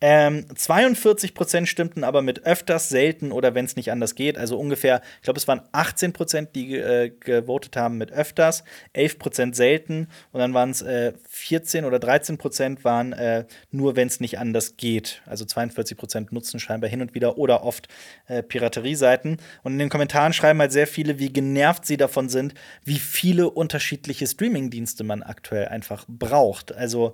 Ähm, 0.00 0.46
42 0.54 1.34
Prozent 1.34 1.68
stimmten 1.68 2.04
aber 2.04 2.22
mit 2.22 2.46
öfters, 2.46 2.88
selten 2.88 3.32
oder 3.32 3.54
wenn 3.54 3.66
es 3.66 3.76
nicht 3.76 3.92
anders 3.92 4.14
geht. 4.14 4.38
Also 4.38 4.58
ungefähr, 4.58 5.02
ich 5.16 5.22
glaube, 5.24 5.38
es 5.38 5.46
waren 5.46 5.60
18 5.72 6.14
Prozent, 6.14 6.50
die 6.54 6.76
äh, 6.76 7.10
gewotet 7.10 7.76
haben 7.76 7.98
mit 7.98 8.12
öfters, 8.12 8.64
11 8.94 9.18
Prozent 9.18 9.56
selten 9.56 10.08
und 10.32 10.40
dann 10.40 10.54
waren 10.54 10.70
es 10.70 10.80
äh, 10.80 11.12
14 11.28 11.84
oder 11.84 11.98
13 11.98 12.38
Prozent 12.38 12.82
waren 12.82 13.12
äh, 13.12 13.44
nur, 13.70 13.94
wenn 13.94 14.08
es 14.08 14.20
nicht 14.20 14.38
anders 14.38 14.78
geht. 14.78 15.20
Also 15.26 15.44
42 15.44 15.98
Prozent 15.98 16.32
nutzen 16.32 16.58
scheinbar 16.58 16.88
hin 16.88 17.02
und 17.02 17.14
wieder 17.14 17.36
oder 17.36 17.62
oft 17.62 17.88
äh, 18.26 18.42
Piraterieseiten. 18.42 19.36
Und 19.62 19.72
in 19.72 19.78
den 19.78 19.90
Kommentaren 19.90 20.32
schreiben 20.32 20.60
halt 20.60 20.72
sehr 20.72 20.86
viele, 20.86 21.18
wie 21.18 21.30
genervt 21.30 21.84
sie 21.84 21.98
davon 21.98 22.30
sind, 22.30 22.54
wie 22.84 22.98
viele 22.98 23.50
unterschiedliche 23.50 24.26
Streamingdienste 24.26 25.04
man 25.04 25.22
aktuell 25.22 25.68
einfach 25.68 26.06
braucht. 26.08 26.74
Also 26.74 27.12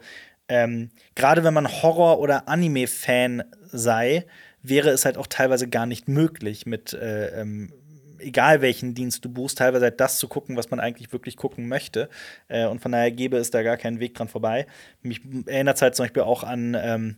ähm, 0.48 0.90
gerade 1.14 1.44
wenn 1.44 1.54
man 1.54 1.68
Horror- 1.68 2.18
oder 2.18 2.48
Anime-Fan 2.48 3.44
sei, 3.62 4.26
wäre 4.62 4.90
es 4.90 5.04
halt 5.04 5.16
auch 5.16 5.26
teilweise 5.26 5.68
gar 5.68 5.87
nicht 5.87 6.09
möglich, 6.09 6.66
mit 6.66 6.92
äh, 6.92 7.40
ähm, 7.40 7.72
egal 8.18 8.61
welchen 8.62 8.94
Dienst 8.94 9.24
du 9.24 9.28
buchst, 9.28 9.59
teilweise 9.59 9.85
halt 9.85 10.00
das 10.00 10.18
zu 10.18 10.28
gucken, 10.28 10.56
was 10.56 10.70
man 10.70 10.80
eigentlich 10.80 11.12
wirklich 11.12 11.37
gucken 11.37 11.68
möchte. 11.68 12.09
Äh, 12.48 12.66
und 12.66 12.80
von 12.80 12.92
daher 12.92 13.11
gäbe 13.11 13.37
es 13.37 13.50
da 13.50 13.62
gar 13.62 13.76
keinen 13.76 14.00
Weg 14.00 14.14
dran 14.14 14.28
vorbei. 14.28 14.66
Mich 15.02 15.20
erinnert 15.46 15.76
es 15.76 15.82
halt 15.82 15.94
zum 15.94 16.04
Beispiel 16.04 16.22
auch 16.22 16.42
an. 16.42 16.76
Ähm, 16.80 17.16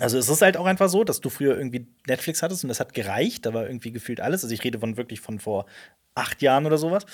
also 0.00 0.18
es 0.18 0.28
ist 0.28 0.42
halt 0.42 0.56
auch 0.56 0.66
einfach 0.66 0.88
so, 0.88 1.04
dass 1.04 1.20
du 1.20 1.30
früher 1.30 1.56
irgendwie 1.56 1.86
Netflix 2.06 2.42
hattest 2.42 2.64
und 2.64 2.68
das 2.68 2.80
hat 2.80 2.94
gereicht. 2.94 3.46
Da 3.46 3.54
war 3.54 3.66
irgendwie 3.66 3.92
gefühlt 3.92 4.20
alles. 4.20 4.42
Also 4.42 4.54
ich 4.54 4.64
rede 4.64 4.78
von 4.78 4.96
wirklich 4.96 5.20
von 5.20 5.38
vor 5.38 5.66
acht 6.14 6.42
Jahren 6.42 6.66
oder 6.66 6.78
sowas. 6.78 7.06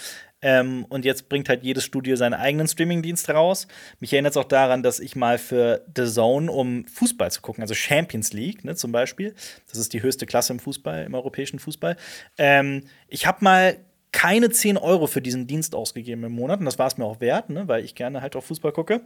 Ähm, 0.43 0.85
und 0.89 1.05
jetzt 1.05 1.29
bringt 1.29 1.49
halt 1.49 1.63
jedes 1.63 1.85
Studio 1.85 2.17
seinen 2.17 2.35
eigenen 2.35 2.67
Streamingdienst 2.67 3.29
raus. 3.31 3.67
Mich 4.01 4.13
erinnert 4.13 4.33
es 4.33 4.37
auch 4.37 4.45
daran, 4.45 4.83
dass 4.83 5.01
ich 5.01 5.17
mal 5.17 5.39
für 5.39 5.85
The 5.95 6.07
Zone, 6.07 6.51
um 6.51 6.87
Fußball 6.87 7.31
zu 7.31 7.41
gucken, 7.41 7.63
also 7.63 7.75
Champions 7.75 8.33
League 8.33 8.65
ne, 8.65 8.75
zum 8.75 8.93
Beispiel, 8.93 9.35
das 9.69 9.79
ist 9.79 9.93
die 9.93 10.03
höchste 10.03 10.27
Klasse 10.27 10.53
im 10.53 10.59
Fußball, 10.59 11.05
im 11.05 11.15
europäischen 11.15 11.59
Fußball, 11.59 11.97
ähm, 12.39 12.85
ich 13.09 13.27
habe 13.27 13.39
mal 13.45 13.77
keine 14.13 14.51
10 14.51 14.77
Euro 14.77 15.07
für 15.07 15.21
diesen 15.21 15.47
Dienst 15.47 15.75
ausgegeben 15.75 16.25
im 16.25 16.33
Monat 16.33 16.61
und 16.61 16.67
das 16.67 16.79
war 16.79 16.87
es 16.87 16.99
mir 16.99 17.05
auch 17.05 17.21
wert, 17.21 17.51
ne, 17.51 17.67
weil 17.69 17.85
ich 17.85 17.95
gerne 17.95 18.21
halt 18.21 18.37
auch 18.37 18.45
Fußball 18.45 18.73
gucke. 18.73 19.01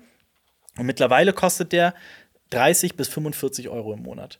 Und 0.76 0.86
mittlerweile 0.86 1.32
kostet 1.32 1.72
der 1.72 1.94
30 2.50 2.96
bis 2.96 3.08
45 3.08 3.68
Euro 3.68 3.92
im 3.92 4.02
Monat. 4.02 4.38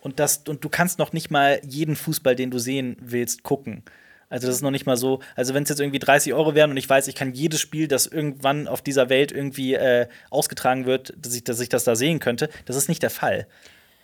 Und, 0.00 0.18
das, 0.18 0.42
und 0.48 0.64
du 0.64 0.68
kannst 0.68 0.98
noch 0.98 1.12
nicht 1.12 1.30
mal 1.30 1.60
jeden 1.64 1.96
Fußball, 1.96 2.34
den 2.34 2.50
du 2.50 2.58
sehen 2.58 2.96
willst, 3.00 3.42
gucken. 3.44 3.84
Also 4.28 4.46
das 4.46 4.56
ist 4.56 4.62
noch 4.62 4.70
nicht 4.70 4.86
mal 4.86 4.96
so, 4.96 5.20
also 5.36 5.52
wenn 5.52 5.62
es 5.62 5.68
jetzt 5.68 5.80
irgendwie 5.80 5.98
30 5.98 6.32
Euro 6.32 6.54
wären 6.54 6.70
und 6.70 6.78
ich 6.78 6.88
weiß, 6.88 7.06
ich 7.06 7.14
kann 7.14 7.34
jedes 7.34 7.60
Spiel, 7.60 7.86
das 7.86 8.06
irgendwann 8.06 8.66
auf 8.66 8.80
dieser 8.80 9.10
Welt 9.10 9.30
irgendwie 9.30 9.74
äh, 9.74 10.08
ausgetragen 10.30 10.86
wird, 10.86 11.12
dass 11.20 11.34
ich, 11.34 11.44
dass 11.44 11.60
ich 11.60 11.68
das 11.68 11.84
da 11.84 11.94
sehen 11.96 12.18
könnte, 12.18 12.48
das 12.64 12.76
ist 12.76 12.88
nicht 12.88 13.02
der 13.02 13.10
Fall. 13.10 13.46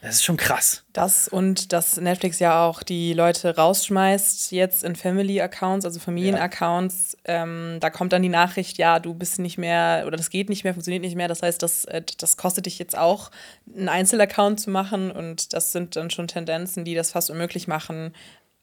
Das 0.00 0.16
ist 0.16 0.24
schon 0.24 0.36
krass. 0.36 0.84
Das 0.92 1.26
und 1.26 1.72
dass 1.72 1.96
Netflix 1.96 2.38
ja 2.38 2.64
auch 2.64 2.84
die 2.84 3.14
Leute 3.14 3.56
rausschmeißt 3.56 4.52
jetzt 4.52 4.84
in 4.84 4.94
Family-Accounts, 4.94 5.84
also 5.84 5.98
Familien-Accounts. 5.98 7.16
Ähm, 7.24 7.78
da 7.80 7.90
kommt 7.90 8.12
dann 8.12 8.22
die 8.22 8.28
Nachricht, 8.28 8.78
ja, 8.78 9.00
du 9.00 9.12
bist 9.12 9.40
nicht 9.40 9.58
mehr 9.58 10.04
oder 10.06 10.16
das 10.16 10.30
geht 10.30 10.50
nicht 10.50 10.62
mehr, 10.62 10.72
funktioniert 10.72 11.02
nicht 11.02 11.16
mehr. 11.16 11.26
Das 11.26 11.42
heißt, 11.42 11.60
das, 11.60 11.84
äh, 11.86 12.02
das 12.18 12.36
kostet 12.36 12.66
dich 12.66 12.78
jetzt 12.78 12.96
auch, 12.96 13.30
einen 13.76 13.88
Einzelaccount 13.88 14.60
zu 14.60 14.70
machen 14.70 15.10
und 15.10 15.52
das 15.52 15.72
sind 15.72 15.96
dann 15.96 16.10
schon 16.10 16.28
Tendenzen, 16.28 16.84
die 16.84 16.94
das 16.94 17.10
fast 17.10 17.30
unmöglich 17.30 17.66
machen, 17.66 18.14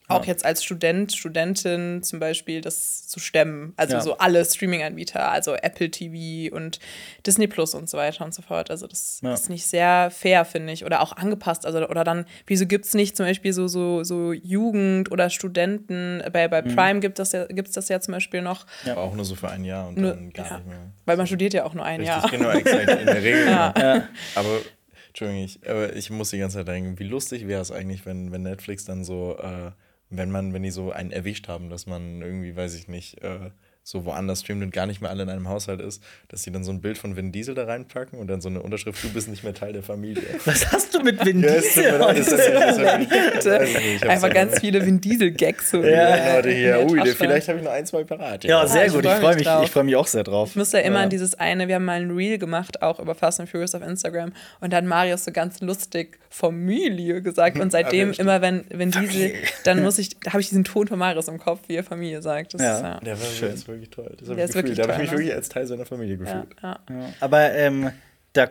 auch 0.08 0.24
jetzt 0.24 0.44
als 0.44 0.62
Student, 0.62 1.12
Studentin 1.14 2.02
zum 2.02 2.18
Beispiel 2.20 2.60
das 2.60 3.06
zu 3.08 3.18
stemmen. 3.20 3.72
Also 3.76 3.94
Ja. 3.94 4.00
so 4.00 4.18
alle 4.18 4.44
Streaming-Anbieter, 4.44 5.30
also 5.30 5.54
Apple 5.54 5.90
TV 5.90 6.54
und 6.54 6.78
Disney 7.26 7.46
Plus 7.46 7.74
und 7.74 7.88
so 7.90 7.98
weiter 7.98 8.24
und 8.24 8.32
so 8.34 8.42
fort. 8.42 8.70
Also 8.70 8.86
das 8.86 9.20
Ja. 9.22 9.34
ist 9.34 9.50
nicht 9.50 9.66
sehr 9.66 10.10
fair, 10.10 10.44
finde 10.44 10.72
ich. 10.72 10.84
Oder 10.84 11.00
auch 11.00 11.12
angepasst. 11.16 11.66
Also, 11.66 11.86
oder 11.88 12.04
dann, 12.04 12.26
wieso 12.46 12.66
gibt 12.66 12.84
es 12.84 12.94
nicht 12.94 13.16
zum 13.16 13.26
Beispiel 13.26 13.52
so, 13.52 13.66
so, 13.68 14.04
so 14.04 14.32
Jugend- 14.32 15.10
oder 15.10 15.28
Studenten? 15.30 16.22
Bei, 16.32 16.48
bei 16.48 16.62
Mhm. 16.62 16.74
Prime 16.76 17.00
gibt 17.00 17.18
es 17.18 17.30
das, 17.30 17.32
ja, 17.32 17.46
gibt's 17.52 17.72
das 17.72 17.88
ja 17.88 18.00
zum 18.00 18.12
Beispiel 18.12 18.42
noch, 18.42 18.66
Aber 18.84 19.02
auch 19.02 19.14
nur 19.14 19.24
so 19.24 19.34
für 19.34 19.48
ein 19.48 19.64
Jahr 19.64 19.88
und 19.88 19.98
Nur- 19.98 20.10
dann 20.12 20.32
gar 20.32 20.46
ja. 20.46 20.56
nicht 20.58 20.66
mehr. 20.68 20.78
weil 21.04 21.16
man 21.16 21.26
studiert 21.26 21.52
ja 21.54 21.64
auch 21.64 21.74
nur 21.74 21.84
ein 21.84 22.00
Richtig, 22.00 22.16
Jahr. 22.16 22.30
genau, 22.30 22.50
exakt. 22.50 22.88
In 23.00 23.06
der 23.06 23.22
Regel. 23.22 23.46
Ja. 23.46 23.74
Aber, 24.34 24.58
Entschuldigung, 25.08 25.44
ich, 25.44 25.60
aber 25.68 25.94
ich 25.96 26.10
muss 26.10 26.30
die 26.30 26.38
ganze 26.38 26.58
Zeit 26.58 26.68
denken, 26.68 26.98
wie 26.98 27.04
lustig 27.04 27.46
wäre 27.48 27.62
es 27.62 27.70
eigentlich, 27.72 28.04
wenn, 28.06 28.32
wenn 28.32 28.42
Netflix 28.42 28.84
dann 28.84 29.04
so, 29.04 29.36
äh, 29.38 29.70
wenn 30.10 30.30
man, 30.30 30.52
wenn 30.52 30.62
die 30.62 30.70
so 30.70 30.92
einen 30.92 31.10
erwischt 31.10 31.48
haben, 31.48 31.68
dass 31.70 31.86
man 31.86 32.22
irgendwie, 32.22 32.54
weiß 32.54 32.74
ich 32.74 32.88
nicht, 32.88 33.22
äh, 33.22 33.50
so 33.88 34.04
woanders 34.04 34.40
streamt 34.40 34.64
und 34.64 34.72
gar 34.72 34.86
nicht 34.86 35.00
mehr 35.00 35.10
alle 35.10 35.22
in 35.22 35.28
einem 35.28 35.48
Haushalt 35.48 35.80
ist, 35.80 36.02
dass 36.26 36.42
sie 36.42 36.50
dann 36.50 36.64
so 36.64 36.72
ein 36.72 36.80
Bild 36.80 36.98
von 36.98 37.14
Vin 37.14 37.30
Diesel 37.30 37.54
da 37.54 37.66
reinpacken 37.66 38.18
und 38.18 38.26
dann 38.26 38.40
so 38.40 38.48
eine 38.48 38.60
Unterschrift, 38.60 39.02
du 39.04 39.10
bist 39.10 39.28
nicht 39.28 39.44
mehr 39.44 39.54
Teil 39.54 39.72
der 39.74 39.84
Familie. 39.84 40.24
Was 40.44 40.72
hast 40.72 40.92
du 40.92 41.02
mit 41.04 41.24
Vin 41.24 41.40
Ja, 41.40 41.52
Diesel? 41.60 41.96
das 41.96 42.18
ist- 42.18 42.32
das 42.32 42.78
ist- 42.78 43.46
das 43.46 43.46
hab's 43.46 44.02
Einfach 44.02 44.34
ganz 44.34 44.58
viele 44.58 44.84
Vin 44.84 45.00
Diesel-Gags. 45.00 45.70
So 45.70 45.84
Ja, 45.84 46.34
Leute 46.34 46.50
hier, 46.50 46.84
ui, 46.84 46.98
Tasche. 46.98 47.14
vielleicht 47.14 47.46
habe 47.48 47.58
ich 47.60 47.64
noch 47.64 47.70
ein, 47.70 47.86
zwei 47.86 48.02
parat. 48.02 48.42
Ja, 48.42 48.66
sehr 48.66 48.86
ich 48.86 48.92
gut. 48.92 49.04
Ich 49.04 49.10
freu 49.12 49.20
freue 49.20 49.34
mich 49.36 49.46
ich 49.62 49.70
freu 49.70 49.84
mich 49.84 49.94
auch 49.94 50.08
sehr 50.08 50.24
drauf. 50.24 50.48
Ich 50.50 50.56
muss 50.56 50.72
ja 50.72 50.80
immer 50.80 50.96
Ja. 50.98 51.02
an 51.04 51.10
dieses 51.10 51.36
eine, 51.36 51.68
wir 51.68 51.76
haben 51.76 51.84
mal 51.84 52.00
ein 52.02 52.10
Reel 52.10 52.38
gemacht, 52.38 52.82
auch 52.82 52.98
über 52.98 53.14
Fast 53.14 53.38
and 53.38 53.48
Furious 53.48 53.76
auf 53.76 53.82
Instagram. 53.82 54.32
Und 54.60 54.72
dann 54.72 54.88
Marius 54.88 55.24
so 55.24 55.30
ganz 55.30 55.60
lustig 55.60 56.18
Familie 56.28 57.22
gesagt. 57.22 57.60
Und 57.60 57.70
seitdem, 57.70 58.12
stimmt. 58.14 58.18
immer 58.28 58.42
wenn, 58.42 58.64
wenn 58.70 58.90
diese, 58.90 59.30
dann 59.62 59.82
muss 59.84 59.98
ich, 59.98 60.18
da 60.18 60.32
habe 60.32 60.40
ich 60.40 60.48
diesen 60.48 60.64
Ton 60.64 60.88
von 60.88 60.98
Marius 60.98 61.28
im 61.28 61.38
Kopf, 61.38 61.60
wie 61.68 61.76
er 61.76 61.84
Familie 61.84 62.20
sagt. 62.20 62.54
Das 62.54 62.60
Ja. 62.60 62.76
ist, 62.76 62.82
ja. 62.82 63.00
Der 63.00 63.20
war 63.20 63.26
Schön. 63.28 63.56
Wirklich 63.76 63.90
toll. 63.90 64.14
Das 64.18 64.28
hab 64.28 64.36
Der 64.36 64.44
ich 64.46 64.50
gefühlt. 64.52 64.64
wirklich 64.66 64.76
Da 64.78 64.82
habe 64.82 64.92
ich 64.92 64.96
toll, 64.96 65.02
mich 65.02 65.10
ne? 65.12 65.18
wirklich 65.18 65.34
als 65.34 65.48
Teil 65.48 65.66
seiner 65.66 65.86
Familie 65.86 66.14
Ja, 66.16 66.20
gefühlt. 66.24 66.56
ja. 66.62 66.78
Aber 67.20 67.52
ähm, 67.52 67.90
da 68.32 68.48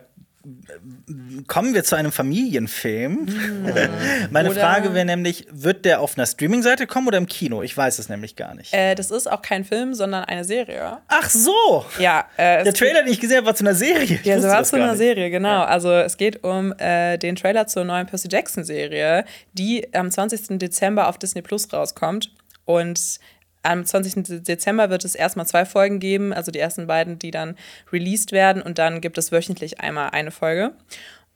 kommen 1.47 1.73
wir 1.73 1.83
zu 1.83 1.95
einem 1.95 2.11
Familienfilm. 2.11 3.27
Meine 4.29 4.51
Oder- 4.51 4.61
Frage 4.61 4.93
wäre 4.93 5.05
nämlich, 5.05 5.47
wird 5.51 5.85
der 5.85 6.01
auf 6.01 6.17
einer 6.17 6.27
Streaming-Seite 6.27 6.85
kommen 6.85 7.07
oder 7.07 7.17
im 7.17 7.25
Kino? 7.25 7.63
Ich 7.63 7.75
weiß 7.75 7.97
es 7.97 8.09
nämlich 8.09 8.35
gar 8.35 8.53
nicht. 8.53 8.71
Äh, 8.73 8.93
das 8.93 9.09
ist 9.09 9.25
auch 9.25 9.41
kein 9.41 9.63
Film, 9.65 9.95
sondern 9.95 10.25
eine 10.25 10.43
Serie. 10.43 10.99
Ach 11.07 11.29
so! 11.31 11.85
Ja, 11.99 12.25
äh, 12.37 12.63
Der 12.63 12.73
Trailer, 12.75 13.01
den 13.03 13.11
ich 13.11 13.19
gesehen 13.19 13.37
habe, 13.37 13.47
war 13.47 13.55
zu 13.55 13.63
einer 13.63 13.73
Serie. 13.73 14.03
Ich 14.21 14.23
Ja, 14.25 14.39
so 14.39 14.47
war 14.47 14.63
zu 14.63 14.75
einer 14.75 14.89
nicht. 14.89 14.97
Serie, 14.99 15.31
genau. 15.31 15.63
Also 15.63 15.91
es 15.91 16.15
geht 16.17 16.43
um 16.43 16.73
äh, 16.77 17.17
den 17.17 17.35
Trailer 17.35 17.65
zur 17.65 17.83
neuen 17.83 18.05
Percy 18.05 18.27
Jackson-Serie, 18.31 19.25
die 19.53 19.91
am 19.95 20.11
20. 20.11 20.59
Dezember 20.59 21.07
auf 21.09 21.17
Disney 21.17 21.41
Plus 21.41 21.71
rauskommt. 21.73 22.31
Und 22.65 23.19
am 23.65 23.85
20. 23.85 24.43
Dezember 24.43 24.89
wird 24.89 25.03
es 25.05 25.15
erstmal 25.15 25.45
zwei 25.45 25.65
Folgen 25.65 25.99
geben, 25.99 26.33
also 26.33 26.51
die 26.51 26.59
ersten 26.59 26.87
beiden, 26.87 27.19
die 27.19 27.31
dann 27.31 27.55
released 27.91 28.31
werden. 28.31 28.61
Und 28.61 28.77
dann 28.77 29.01
gibt 29.01 29.17
es 29.17 29.31
wöchentlich 29.31 29.79
einmal 29.81 30.09
eine 30.11 30.31
Folge. 30.31 30.71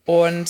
Und 0.06 0.48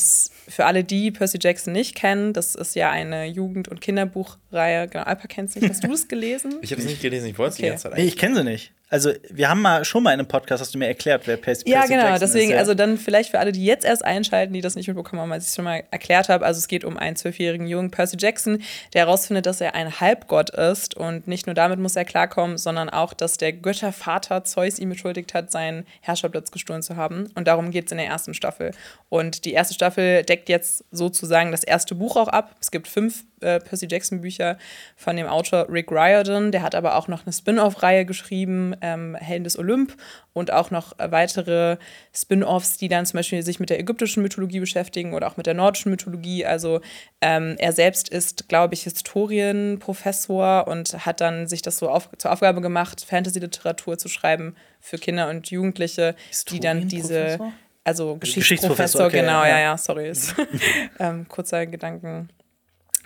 für 0.48 0.64
alle, 0.64 0.84
die 0.84 1.10
Percy 1.10 1.38
Jackson 1.40 1.72
nicht 1.72 1.94
kennen, 1.94 2.32
das 2.32 2.54
ist 2.54 2.74
ja 2.76 2.90
eine 2.90 3.26
Jugend- 3.26 3.68
und 3.68 3.80
Kinderbuchreihe. 3.80 4.88
Genau, 4.88 5.04
Alpa 5.04 5.26
kennt 5.26 5.50
es 5.50 5.56
nicht. 5.56 5.68
Hast 5.68 5.84
du 5.84 5.92
es 5.92 6.08
gelesen? 6.08 6.54
Ich 6.62 6.70
habe 6.72 6.80
es 6.80 6.88
nicht 6.88 7.02
gelesen, 7.02 7.26
ich 7.28 7.36
wollte 7.38 7.50
es 7.50 7.56
die 7.56 7.62
Okay. 7.62 7.70
ganze 7.70 7.88
Zeit 7.90 7.98
Nee, 7.98 8.04
ich 8.04 8.16
kenne 8.16 8.36
sie 8.36 8.44
nicht. 8.44 8.72
Also, 8.90 9.12
wir 9.30 9.48
haben 9.48 9.62
mal 9.62 9.84
schon 9.84 10.02
mal 10.02 10.12
in 10.12 10.18
einem 10.18 10.28
Podcast, 10.28 10.60
hast 10.60 10.74
du 10.74 10.78
mir 10.78 10.88
erklärt, 10.88 11.22
wer 11.26 11.36
Percy, 11.36 11.68
Ja, 11.70 11.78
Percy 11.78 11.92
genau. 11.94 12.06
Jackson 12.06 12.20
Deswegen, 12.20 12.50
ist. 12.50 12.54
ja. 12.54 12.58
also 12.58 12.74
dann 12.74 12.98
vielleicht 12.98 13.30
für 13.30 13.38
alle, 13.38 13.52
die 13.52 13.64
jetzt 13.64 13.84
erst 13.84 14.04
einschalten, 14.04 14.52
die 14.52 14.60
das 14.60 14.74
nicht 14.74 14.88
mitbekommen 14.88 15.22
haben, 15.22 15.30
als 15.32 15.44
ich 15.44 15.50
es 15.50 15.54
schon 15.54 15.64
mal 15.64 15.84
erklärt 15.92 16.28
habe. 16.28 16.44
Also 16.44 16.58
es 16.58 16.66
geht 16.66 16.84
um 16.84 16.96
einen 16.96 17.14
zwölfjährigen 17.14 17.68
Jungen, 17.68 17.92
Percy 17.92 18.16
Jackson, 18.18 18.62
der 18.92 19.02
herausfindet, 19.06 19.46
dass 19.46 19.60
er 19.60 19.76
ein 19.76 20.00
Halbgott 20.00 20.50
ist. 20.50 20.96
Und 20.96 21.28
nicht 21.28 21.46
nur 21.46 21.54
damit 21.54 21.78
muss 21.78 21.94
er 21.94 22.04
klarkommen, 22.04 22.58
sondern 22.58 22.90
auch, 22.90 23.12
dass 23.14 23.36
der 23.38 23.52
Göttervater 23.52 24.42
Zeus 24.42 24.80
ihm 24.80 24.88
beschuldigt 24.88 25.34
hat, 25.34 25.52
seinen 25.52 25.86
Herrscherplatz 26.00 26.50
gestohlen 26.50 26.82
zu 26.82 26.96
haben. 26.96 27.30
Und 27.36 27.46
darum 27.46 27.70
geht 27.70 27.86
es 27.86 27.92
in 27.92 27.98
der 27.98 28.08
ersten 28.08 28.34
Staffel. 28.34 28.72
Und 29.08 29.44
die 29.44 29.52
erste 29.52 29.74
Staffel 29.74 30.24
deckt 30.24 30.48
jetzt 30.48 30.84
sozusagen 30.90 31.52
das 31.52 31.62
erste 31.62 31.94
Buch 31.94 32.16
auch 32.16 32.28
ab. 32.28 32.56
Es 32.60 32.72
gibt 32.72 32.88
fünf 32.88 33.22
äh, 33.40 33.60
Percy 33.60 33.86
Jackson 33.90 34.20
Bücher 34.20 34.58
von 34.96 35.16
dem 35.16 35.26
Autor 35.26 35.66
Rick 35.68 35.90
Riordan. 35.90 36.52
Der 36.52 36.62
hat 36.62 36.74
aber 36.74 36.96
auch 36.96 37.08
noch 37.08 37.24
eine 37.26 37.32
Spin-off-Reihe 37.32 38.04
geschrieben, 38.04 38.74
ähm, 38.80 39.14
Helden 39.14 39.44
des 39.44 39.58
Olymp 39.58 39.96
und 40.32 40.52
auch 40.52 40.70
noch 40.70 40.98
äh, 40.98 41.10
weitere 41.10 41.76
Spin-offs, 42.14 42.76
die 42.76 42.88
dann 42.88 43.06
zum 43.06 43.18
Beispiel 43.18 43.42
sich 43.42 43.60
mit 43.60 43.70
der 43.70 43.80
ägyptischen 43.80 44.22
Mythologie 44.22 44.60
beschäftigen 44.60 45.14
oder 45.14 45.26
auch 45.26 45.36
mit 45.36 45.46
der 45.46 45.54
nordischen 45.54 45.90
Mythologie. 45.90 46.44
Also 46.44 46.80
ähm, 47.20 47.56
er 47.58 47.72
selbst 47.72 48.08
ist, 48.08 48.48
glaube 48.48 48.74
ich, 48.74 48.82
Historienprofessor 48.84 50.66
und 50.68 51.04
hat 51.06 51.20
dann 51.20 51.46
sich 51.46 51.62
das 51.62 51.78
so 51.78 51.88
auf, 51.88 52.08
zur 52.18 52.32
Aufgabe 52.32 52.60
gemacht, 52.60 53.04
Fantasy-Literatur 53.08 53.98
zu 53.98 54.08
schreiben 54.08 54.54
für 54.80 54.98
Kinder 54.98 55.28
und 55.28 55.50
Jugendliche, 55.50 56.14
die 56.50 56.60
dann 56.60 56.88
diese 56.88 57.38
also 57.82 58.16
Geschichtsprofessor, 58.16 58.40
Geschichtsprofessor, 58.40 59.06
okay, 59.06 59.20
genau, 59.20 59.42
ja. 59.42 59.48
ja, 59.48 59.60
ja, 59.60 59.78
sorry. 59.78 60.10
Ist, 60.10 60.34
ähm, 60.98 61.26
kurzer 61.28 61.66
Gedanken. 61.66 62.28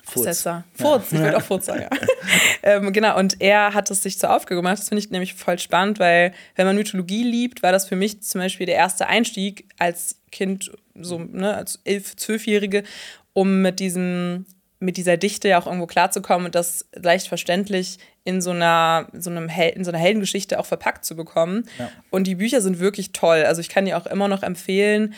Furz. 0.05 0.27
Prozessor. 0.27 0.65
Furz, 0.75 1.13
ich 1.13 1.21
wollte 1.21 1.37
auch 1.37 1.43
Furz 1.47 1.67
sagen. 1.67 1.83
Ja. 1.83 1.91
ähm, 2.63 2.93
genau, 2.93 3.19
und 3.19 3.41
er 3.41 3.73
hat 3.75 3.91
es 3.91 4.03
sich 4.03 4.19
zur 4.19 4.35
Aufgabe 4.35 4.57
gemacht. 4.57 4.79
Das 4.79 4.89
finde 4.89 5.01
ich 5.01 5.11
nämlich 5.11 5.35
voll 5.35 5.59
spannend, 5.59 5.99
weil, 5.99 6.33
wenn 6.57 6.67
man 6.67 6.77
Mythologie 6.77 7.25
liebt, 7.25 7.63
war 7.63 7.73
das 7.73 7.89
für 7.89 7.97
mich 7.97 8.23
zum 8.23 8.41
Beispiel 8.41 8.67
der 8.67 8.77
erste 8.77 9.07
Einstieg 9.07 9.67
als 9.79 10.17
Kind, 10.31 10.71
so 10.95 11.19
ne, 11.19 11.55
als 11.55 11.81
elf-, 11.85 12.17
zwölfjährige, 12.17 12.85
um 13.33 13.63
mit 13.63 13.81
diesem 13.81 14.47
mit 14.81 14.99
dieser 14.99 15.17
Dichte 15.17 15.49
ja 15.49 15.59
auch 15.59 15.67
irgendwo 15.67 15.87
klarzukommen 15.87 16.47
und 16.47 16.55
das 16.55 16.85
leicht 16.95 17.29
verständlich 17.29 17.99
in 18.25 18.43
so 18.43 18.51
einer, 18.51 19.09
so 19.13 19.31
einem 19.31 19.49
Hel 19.49 19.71
in 19.71 19.85
so 19.85 19.91
einer 19.91 19.99
Heldengeschichte 19.99 20.59
auch 20.59 20.67
verpackt 20.67 21.05
zu 21.05 21.17
bekommen. 21.17 21.67
Und 22.11 22.27
die 22.27 22.35
Bücher 22.35 22.61
sind 22.61 22.81
wirklich 22.81 23.13
toll. 23.13 23.45
Also 23.45 23.61
ich 23.61 23.69
kann 23.69 23.87
die 23.87 23.95
auch 23.95 24.07
immer 24.07 24.29
noch 24.29 24.43
empfehlen. 24.43 25.15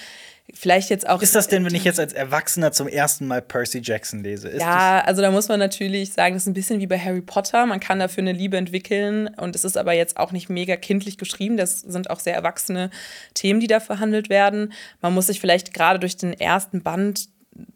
Vielleicht 0.55 0.91
jetzt 0.91 1.09
auch. 1.09 1.21
Ist 1.21 1.35
das 1.35 1.49
denn, 1.49 1.65
wenn 1.65 1.75
ich 1.75 1.85
jetzt 1.85 1.99
als 1.99 2.13
Erwachsener 2.13 2.71
zum 2.71 2.87
ersten 2.87 3.27
Mal 3.27 3.43
Percy 3.43 3.81
Jackson 3.83 4.23
lese? 4.23 4.49
Ist 4.49 4.61
Ja, 4.61 5.01
also 5.01 5.21
da 5.21 5.33
muss 5.33 5.49
man 5.49 5.59
natürlich 5.59 6.13
sagen, 6.13 6.35
das 6.35 6.45
ist 6.45 6.47
ein 6.47 6.55
bisschen 6.55 6.79
wie 6.81 6.87
bei 6.87 6.99
Harry 6.99 7.21
Potter. 7.21 7.67
Man 7.67 7.81
kann 7.81 7.99
dafür 7.99 8.23
eine 8.23 8.33
Liebe 8.33 8.57
entwickeln 8.57 9.29
und 9.37 9.57
es 9.57 9.65
ist 9.65 9.77
aber 9.77 9.93
jetzt 9.93 10.17
auch 10.17 10.31
nicht 10.31 10.49
mega 10.49 10.77
kindlich 10.77 11.19
geschrieben. 11.19 11.57
Das 11.57 11.81
sind 11.81 12.11
auch 12.11 12.21
sehr 12.21 12.35
erwachsene 12.35 12.91
Themen, 13.35 13.59
die 13.59 13.67
da 13.67 13.81
verhandelt 13.81 14.29
werden. 14.29 14.73
Man 15.01 15.15
muss 15.15 15.27
sich 15.27 15.41
vielleicht 15.41 15.75
gerade 15.75 15.99
durch 15.99 16.17
den 16.17 16.33
ersten 16.33 16.83
Band 16.83 17.29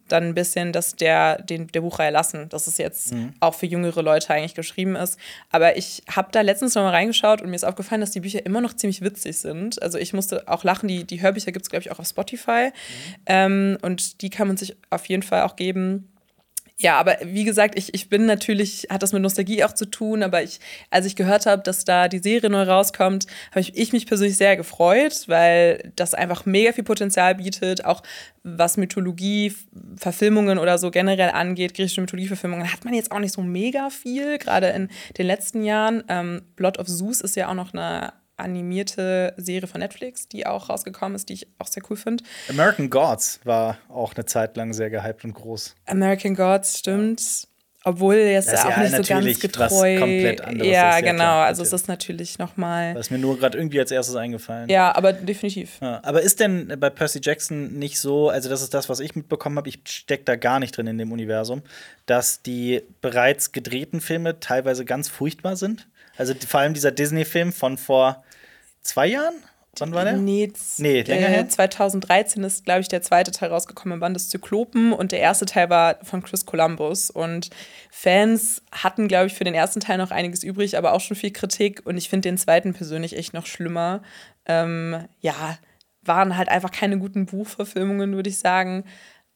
dann 0.07 0.23
ein 0.25 0.33
bisschen 0.33 0.73
das 0.73 0.95
der, 0.95 1.41
den, 1.41 1.67
der 1.67 1.81
Buchreihe 1.81 2.11
lassen, 2.11 2.49
dass 2.49 2.67
es 2.67 2.77
jetzt 2.77 3.13
auch 3.39 3.55
für 3.55 3.65
jüngere 3.65 4.01
Leute 4.01 4.29
eigentlich 4.31 4.55
geschrieben 4.55 4.95
ist. 4.95 5.17
Aber 5.49 5.77
ich 5.77 6.03
habe 6.09 6.29
da 6.31 6.41
letztens 6.41 6.75
noch 6.75 6.83
mal 6.83 6.91
reingeschaut 6.91 7.41
und 7.41 7.49
mir 7.49 7.55
ist 7.55 7.63
aufgefallen, 7.63 8.01
dass 8.01 8.11
die 8.11 8.19
Bücher 8.19 8.45
immer 8.45 8.61
noch 8.61 8.73
ziemlich 8.73 9.01
witzig 9.01 9.37
sind. 9.37 9.81
Also 9.81 9.97
ich 9.97 10.13
musste 10.13 10.47
auch 10.47 10.63
lachen. 10.63 10.87
Die, 10.87 11.05
die 11.05 11.21
Hörbücher 11.21 11.51
gibt 11.51 11.65
es, 11.65 11.69
glaube 11.69 11.83
ich, 11.83 11.91
auch 11.91 11.99
auf 11.99 12.07
Spotify. 12.07 12.71
Ähm, 13.25 13.77
und 13.81 14.21
die 14.21 14.29
kann 14.29 14.47
man 14.47 14.57
sich 14.57 14.75
auf 14.89 15.05
jeden 15.05 15.23
Fall 15.23 15.43
auch 15.43 15.55
geben. 15.55 16.10
Ja, 16.81 16.97
aber 16.97 17.17
wie 17.23 17.43
gesagt, 17.43 17.77
ich, 17.77 17.93
ich 17.93 18.09
bin 18.09 18.25
natürlich, 18.25 18.87
hat 18.89 19.03
das 19.03 19.13
mit 19.13 19.21
Nostalgie 19.21 19.63
auch 19.63 19.73
zu 19.73 19.85
tun, 19.85 20.23
aber 20.23 20.41
ich, 20.41 20.59
als 20.89 21.05
ich 21.05 21.15
gehört 21.15 21.45
habe, 21.45 21.61
dass 21.61 21.85
da 21.85 22.07
die 22.07 22.17
Serie 22.17 22.49
neu 22.49 22.63
rauskommt, 22.63 23.27
habe 23.51 23.59
ich, 23.59 23.77
ich 23.77 23.93
mich 23.93 24.07
persönlich 24.07 24.35
sehr 24.35 24.57
gefreut, 24.57 25.25
weil 25.27 25.91
das 25.95 26.15
einfach 26.15 26.47
mega 26.47 26.73
viel 26.73 26.83
Potenzial 26.83 27.35
bietet, 27.35 27.85
auch 27.85 28.01
was 28.41 28.77
Mythologie, 28.77 29.53
Verfilmungen 29.95 30.57
oder 30.57 30.79
so 30.79 30.89
generell 30.89 31.29
angeht, 31.29 31.75
griechische 31.75 32.01
Mythologie-Verfilmungen, 32.01 32.73
hat 32.73 32.83
man 32.83 32.95
jetzt 32.95 33.11
auch 33.11 33.19
nicht 33.19 33.33
so 33.33 33.43
mega 33.43 33.91
viel, 33.91 34.39
gerade 34.39 34.69
in 34.69 34.89
den 35.19 35.27
letzten 35.27 35.63
Jahren. 35.63 36.03
Ähm, 36.07 36.41
Blood 36.55 36.79
of 36.79 36.87
Zeus 36.87 37.21
ist 37.21 37.35
ja 37.35 37.47
auch 37.47 37.53
noch 37.53 37.75
eine 37.75 38.11
animierte 38.41 39.33
Serie 39.37 39.67
von 39.67 39.79
Netflix, 39.79 40.27
die 40.27 40.45
auch 40.45 40.69
rausgekommen 40.69 41.15
ist, 41.15 41.29
die 41.29 41.33
ich 41.33 41.47
auch 41.59 41.67
sehr 41.67 41.83
cool 41.89 41.97
finde. 41.97 42.23
American 42.49 42.89
Gods 42.89 43.39
war 43.43 43.77
auch 43.89 44.15
eine 44.15 44.25
Zeit 44.25 44.57
lang 44.57 44.73
sehr 44.73 44.89
gehypt 44.89 45.23
und 45.23 45.33
groß. 45.33 45.75
American 45.85 46.35
Gods, 46.35 46.79
stimmt. 46.79 47.47
Obwohl 47.83 48.15
jetzt 48.15 48.53
auch 48.53 48.69
ja 48.69 48.79
nicht 48.79 48.95
so 48.95 49.01
ganz 49.01 49.25
was 49.25 49.39
getreu. 49.39 49.97
komplett 49.97 50.41
anderes 50.41 50.71
ja, 50.71 50.89
ist, 50.89 50.95
ja, 50.97 51.11
genau. 51.11 51.23
klar, 51.23 51.45
also 51.47 51.63
es 51.63 51.73
ist 51.73 51.87
natürlich 51.87 52.37
noch 52.37 52.55
mal. 52.55 52.93
Das 52.93 53.07
ist 53.07 53.09
mir 53.11 53.17
nur 53.17 53.39
gerade 53.39 53.57
irgendwie 53.57 53.79
als 53.79 53.89
erstes 53.89 54.15
eingefallen. 54.15 54.69
Ja, 54.69 54.95
aber 54.95 55.13
definitiv. 55.13 55.79
Ja, 55.81 55.99
aber 56.03 56.21
ist 56.21 56.39
denn 56.39 56.75
bei 56.79 56.91
Percy 56.91 57.21
Jackson 57.23 57.79
nicht 57.79 57.99
so, 57.99 58.29
also 58.29 58.49
das 58.49 58.61
ist 58.61 58.75
das, 58.75 58.87
was 58.87 58.99
ich 58.99 59.15
mitbekommen 59.15 59.57
habe, 59.57 59.67
ich 59.67 59.79
stecke 59.85 60.23
da 60.25 60.35
gar 60.35 60.59
nicht 60.59 60.77
drin 60.77 60.85
in 60.85 60.99
dem 60.99 61.11
Universum, 61.11 61.63
dass 62.05 62.43
die 62.43 62.83
bereits 63.01 63.51
gedrehten 63.51 63.99
Filme 63.99 64.39
teilweise 64.39 64.85
ganz 64.85 65.09
furchtbar 65.09 65.55
sind? 65.55 65.87
Also 66.17 66.35
vor 66.47 66.59
allem 66.59 66.75
dieser 66.75 66.91
Disney-Film 66.91 67.51
von 67.51 67.79
vor 67.79 68.23
zwei 68.83 69.07
Jahren? 69.07 69.35
Wann 69.79 69.93
war 69.93 70.03
der? 70.03 70.17
Nee, 70.17 70.51
Nee, 70.77 71.01
länger 71.03 71.27
her? 71.27 71.47
2013 71.47 72.43
ist, 72.43 72.65
glaube 72.65 72.81
ich, 72.81 72.89
der 72.89 73.01
zweite 73.01 73.31
Teil 73.31 73.49
rausgekommen 73.49 73.93
im 73.95 73.99
Band 74.01 74.17
des 74.17 74.29
Zyklopen 74.29 74.91
und 74.91 75.13
der 75.13 75.21
erste 75.21 75.45
Teil 75.45 75.69
war 75.69 75.97
von 76.03 76.21
Chris 76.21 76.45
Columbus. 76.45 77.09
Und 77.09 77.49
Fans 77.89 78.61
hatten, 78.73 79.07
glaube 79.07 79.27
ich, 79.27 79.33
für 79.33 79.45
den 79.45 79.53
ersten 79.53 79.79
Teil 79.79 79.97
noch 79.97 80.11
einiges 80.11 80.43
übrig, 80.43 80.77
aber 80.77 80.91
auch 80.91 80.99
schon 80.99 81.15
viel 81.15 81.31
Kritik. 81.31 81.81
Und 81.85 81.95
ich 81.97 82.09
finde 82.09 82.27
den 82.27 82.37
zweiten 82.37 82.73
persönlich 82.73 83.15
echt 83.15 83.33
noch 83.33 83.45
schlimmer. 83.45 84.01
Ähm, 84.45 85.05
ja, 85.21 85.57
waren 86.01 86.35
halt 86.35 86.49
einfach 86.49 86.71
keine 86.71 86.97
guten 86.99 87.25
Buchverfilmungen, 87.25 88.13
würde 88.13 88.29
ich 88.29 88.39
sagen. 88.39 88.83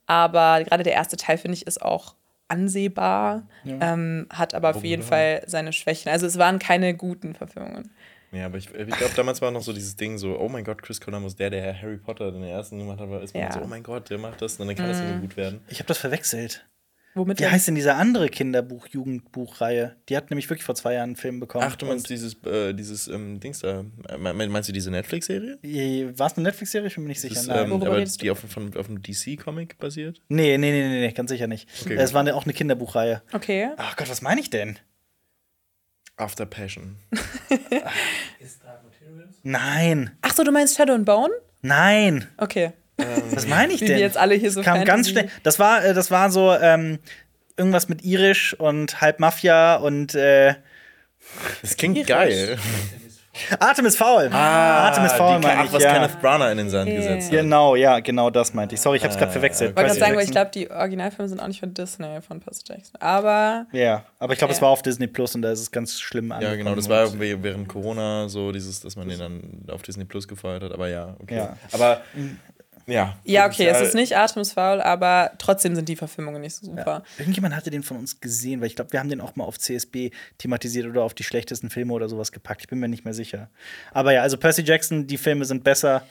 Aber 0.06 0.64
gerade 0.66 0.84
der 0.84 0.94
erste 0.94 1.16
Teil, 1.16 1.38
finde 1.38 1.56
ich, 1.56 1.66
ist 1.66 1.82
auch 1.82 2.16
ansehbar, 2.50 3.48
ähm, 3.82 4.28
hat 4.32 4.54
aber 4.54 4.70
auf 4.72 4.84
jeden 4.84 5.02
Fall 5.08 5.44
seine 5.48 5.74
Schwächen. 5.74 6.12
Also 6.12 6.28
es 6.28 6.38
waren 6.38 6.60
keine 6.60 6.94
guten 6.94 7.34
Verfilmungen. 7.36 7.92
Ja, 8.36 8.48
aber 8.48 8.58
ich, 8.58 8.70
ich 8.74 8.96
glaube, 8.98 9.14
damals 9.16 9.42
war 9.42 9.50
noch 9.52 9.64
so 9.64 9.72
dieses 9.74 9.96
Ding 9.96 10.18
so, 10.18 10.38
oh 10.40 10.50
mein 10.50 10.64
Gott, 10.64 10.82
Chris 10.82 11.00
Columbus, 11.00 11.36
der, 11.36 11.50
der 11.50 11.82
Harry 11.82 11.98
Potter 11.98 12.32
den 12.32 12.44
ersten 12.44 12.78
gemacht 12.80 13.00
hat, 13.00 13.10
war- 13.10 13.22
ist 13.24 13.34
man 13.34 13.44
Ja. 13.44 13.52
so, 13.54 13.62
oh 13.62 13.68
mein 13.68 13.84
Gott, 13.84 14.10
der 14.10 14.18
macht 14.18 14.42
das, 14.42 14.60
und 14.60 14.68
dann 14.68 14.76
kann 14.76 14.88
das 14.90 15.00
ja 15.00 15.10
nur 15.12 15.22
gut 15.22 15.38
werden. 15.38 15.62
Ich 15.70 15.80
habe 15.80 15.88
das 15.88 15.98
verwechselt. 15.98 16.66
Womit 17.18 17.40
Wie 17.40 17.44
denn? 17.44 17.52
heißt 17.54 17.68
denn 17.70 17.76
diese 17.76 17.94
andere 17.96 18.28
Kinderbuch-Jugendbuchreihe? 19.00 19.96
Die 20.10 20.18
hat 20.18 20.30
nämlich 20.30 20.50
wirklich 20.50 20.66
vor 20.66 20.76
zwei 20.76 20.94
Jahren 20.96 21.12
einen 21.12 21.16
Film 21.16 21.40
bekommen. 21.40 21.66
Ach, 21.66 21.76
du 21.78 21.86
meinst 21.86 22.10
dieses, 22.10 22.36
äh, 22.46 22.74
dieses 22.74 23.08
ähm, 23.08 23.40
Dings 23.40 23.60
da, 23.60 23.86
äh, 24.10 24.18
me- 24.18 24.34
meinst 24.50 24.68
du 24.68 24.74
diese 24.74 24.92
Netflix-Serie? 24.92 25.58
War 26.18 26.28
es 26.28 26.34
eine 26.34 26.44
Netflix-Serie? 26.44 26.88
Ich 26.88 26.96
bin 26.96 27.04
mir 27.04 27.10
nicht 27.10 27.22
sicher. 27.22 27.42
Nein. 27.48 27.72
ähm, 27.72 27.74
aber 27.84 28.04
du? 28.04 28.06
die 28.06 28.32
auf, 28.32 28.40
von, 28.40 28.76
auf 28.76 28.90
einem 28.90 29.02
DC-Comic 29.02 29.78
basiert? 29.78 30.22
nee, 30.28 30.58
nee, 30.58 30.72
nee, 30.72 30.88
nee, 30.90 31.08
nee, 31.08 31.12
ganz 31.14 31.30
sicher 31.32 31.48
nicht. 31.48 31.70
Okay, 31.84 31.96
es 31.96 32.14
war 32.14 32.20
eine, 32.22 32.36
auch 32.36 32.44
eine 32.44 32.54
Kinderbuchreihe. 32.54 33.22
Okay. 33.32 33.70
Ach 33.78 33.96
Gott, 33.96 34.10
was 34.10 34.22
meine 34.22 34.42
ich 34.42 34.50
denn? 34.50 34.78
After 36.18 36.46
Passion. 36.46 36.98
Nein, 39.44 40.12
Ach 40.22 40.34
so, 40.34 40.44
du 40.44 40.52
meinst 40.52 40.78
Shadow 40.78 40.94
and 40.94 41.06
Bone? 41.06 41.34
nein. 41.62 42.28
Okay. 42.38 42.72
Was 43.32 43.48
meine 43.48 43.74
ich 43.74 43.82
Wie 43.82 43.88
denn? 43.88 43.96
wir 43.98 44.02
jetzt 44.04 44.18
alle 44.18 44.36
hier 44.36 44.52
so 44.52 44.62
Das 44.62 44.66
kam 44.66 44.86
ganz 44.86 45.10
schnell. 45.10 45.30
Das 45.44 45.60
war, 45.60 45.84
äh, 45.84 45.94
das 45.94 46.12
war 46.12 46.32
so 46.32 46.54
ähm, 46.54 47.00
irgendwas 47.58 47.90
mit 47.90 48.04
Irisch 48.06 48.54
und 48.54 49.02
halb 49.02 49.20
Mafia 49.20 49.76
und 49.76 50.16
äh, 50.16 50.56
Das 51.62 51.76
klingt 51.78 51.98
Irisch. 51.98 52.08
geil. 52.08 52.58
Artemis 53.60 53.96
Fowl. 53.98 54.30
Artemis 54.32 55.14
Fowl 55.14 55.40
die, 55.40 55.48
meine 55.48 55.60
ach, 55.62 55.66
ich. 55.66 55.74
was 55.74 55.84
Ja. 55.84 55.94
Kenneth 55.94 56.22
Branagh 56.22 56.52
in 56.52 56.58
den 56.58 56.70
Sand 56.70 56.90
Ja. 56.90 56.96
gesetzt 56.96 57.32
hat. 57.32 57.40
Genau, 57.40 57.76
ja, 57.76 58.00
genau 58.00 58.30
das 58.30 58.54
meinte 58.54 58.76
ich. 58.76 58.82
Sorry, 58.82 58.98
ich 58.98 59.04
habe 59.04 59.14
es 59.14 59.20
gerade 59.20 59.32
verwechselt. 59.32 59.72
Ich 59.72 59.76
wollte 59.76 59.88
gerade 59.90 60.00
sagen, 60.00 60.16
weil 60.16 60.24
ich 60.26 60.32
glaube, 60.32 60.52
die 60.54 60.70
Originalfilme 60.72 61.28
sind 61.30 61.40
auch 61.40 61.48
nicht 61.48 61.60
von 61.60 61.74
Disney, 61.74 62.22
von 62.22 62.40
Percy 62.40 62.62
Jackson. 62.68 63.00
Aber 63.02 63.66
Ja, 63.72 64.04
aber 64.20 64.34
ich 64.34 64.40
glaube, 64.40 64.52
es 64.54 64.60
Ja. 64.60 64.64
war 64.64 64.70
auf 64.70 64.82
Disney 64.82 65.08
Plus 65.08 65.36
und 65.36 65.42
da 65.42 65.52
ist 65.52 65.60
es 65.60 65.72
ganz 65.72 66.00
schlimm 66.00 66.30
Ja, 66.30 66.36
angekommen. 66.36 66.58
genau, 66.60 66.76
das 66.76 66.90
war 66.90 67.04
irgendwie 67.04 67.42
während 67.44 67.68
Corona 67.68 68.30
so, 68.30 68.52
dieses, 68.52 68.80
dass 68.82 68.96
man 68.96 69.08
den 69.10 69.20
dann 69.20 69.42
auf 69.72 69.82
Disney 69.82 70.06
Plus 70.06 70.28
gefeiert 70.28 70.64
hat, 70.64 70.72
aber 70.72 70.88
ja, 70.88 71.16
okay. 71.22 71.38
Ja. 71.38 71.58
Aber 71.72 72.02
ja. 72.88 73.18
ja, 73.24 73.48
okay, 73.48 73.66
es 73.68 73.82
ist 73.82 73.96
nicht 73.96 74.16
Artemis 74.16 74.54
Fowl, 74.54 74.82
aber 74.82 75.32
trotzdem 75.38 75.76
sind 75.76 75.90
die 75.90 75.96
Verfilmungen 75.96 76.42
nicht 76.42 76.56
so 76.56 76.68
super. 76.68 77.04
Irgendjemand 77.18 77.56
hatte 77.56 77.70
den 77.72 77.84
von 77.84 77.98
uns 77.98 78.20
gesehen, 78.22 78.62
weil 78.62 78.68
ich 78.68 78.76
glaube, 78.76 78.92
wir 78.94 79.00
haben 79.00 79.10
den 79.10 79.22
auch 79.22 79.36
mal 79.36 79.44
auf 79.44 79.58
CSB 79.60 80.12
thematisiert 80.38 80.86
oder 80.88 81.04
auf 81.04 81.14
die 81.14 81.24
schlechtesten 81.24 81.70
Filme 81.70 81.94
oder 81.94 82.08
sowas 82.10 82.32
gepackt. 82.32 82.62
Ich 82.62 82.68
bin 82.68 82.80
mir 82.80 82.88
nicht 82.88 83.06
mehr 83.06 83.14
sicher. 83.14 83.50
Aber 83.92 84.14
ja, 84.14 84.22
also 84.22 84.38
Percy 84.38 84.62
Jackson, 84.62 85.08
die 85.08 85.18
Filme 85.18 85.46
sind 85.46 85.64
besser. 85.64 86.04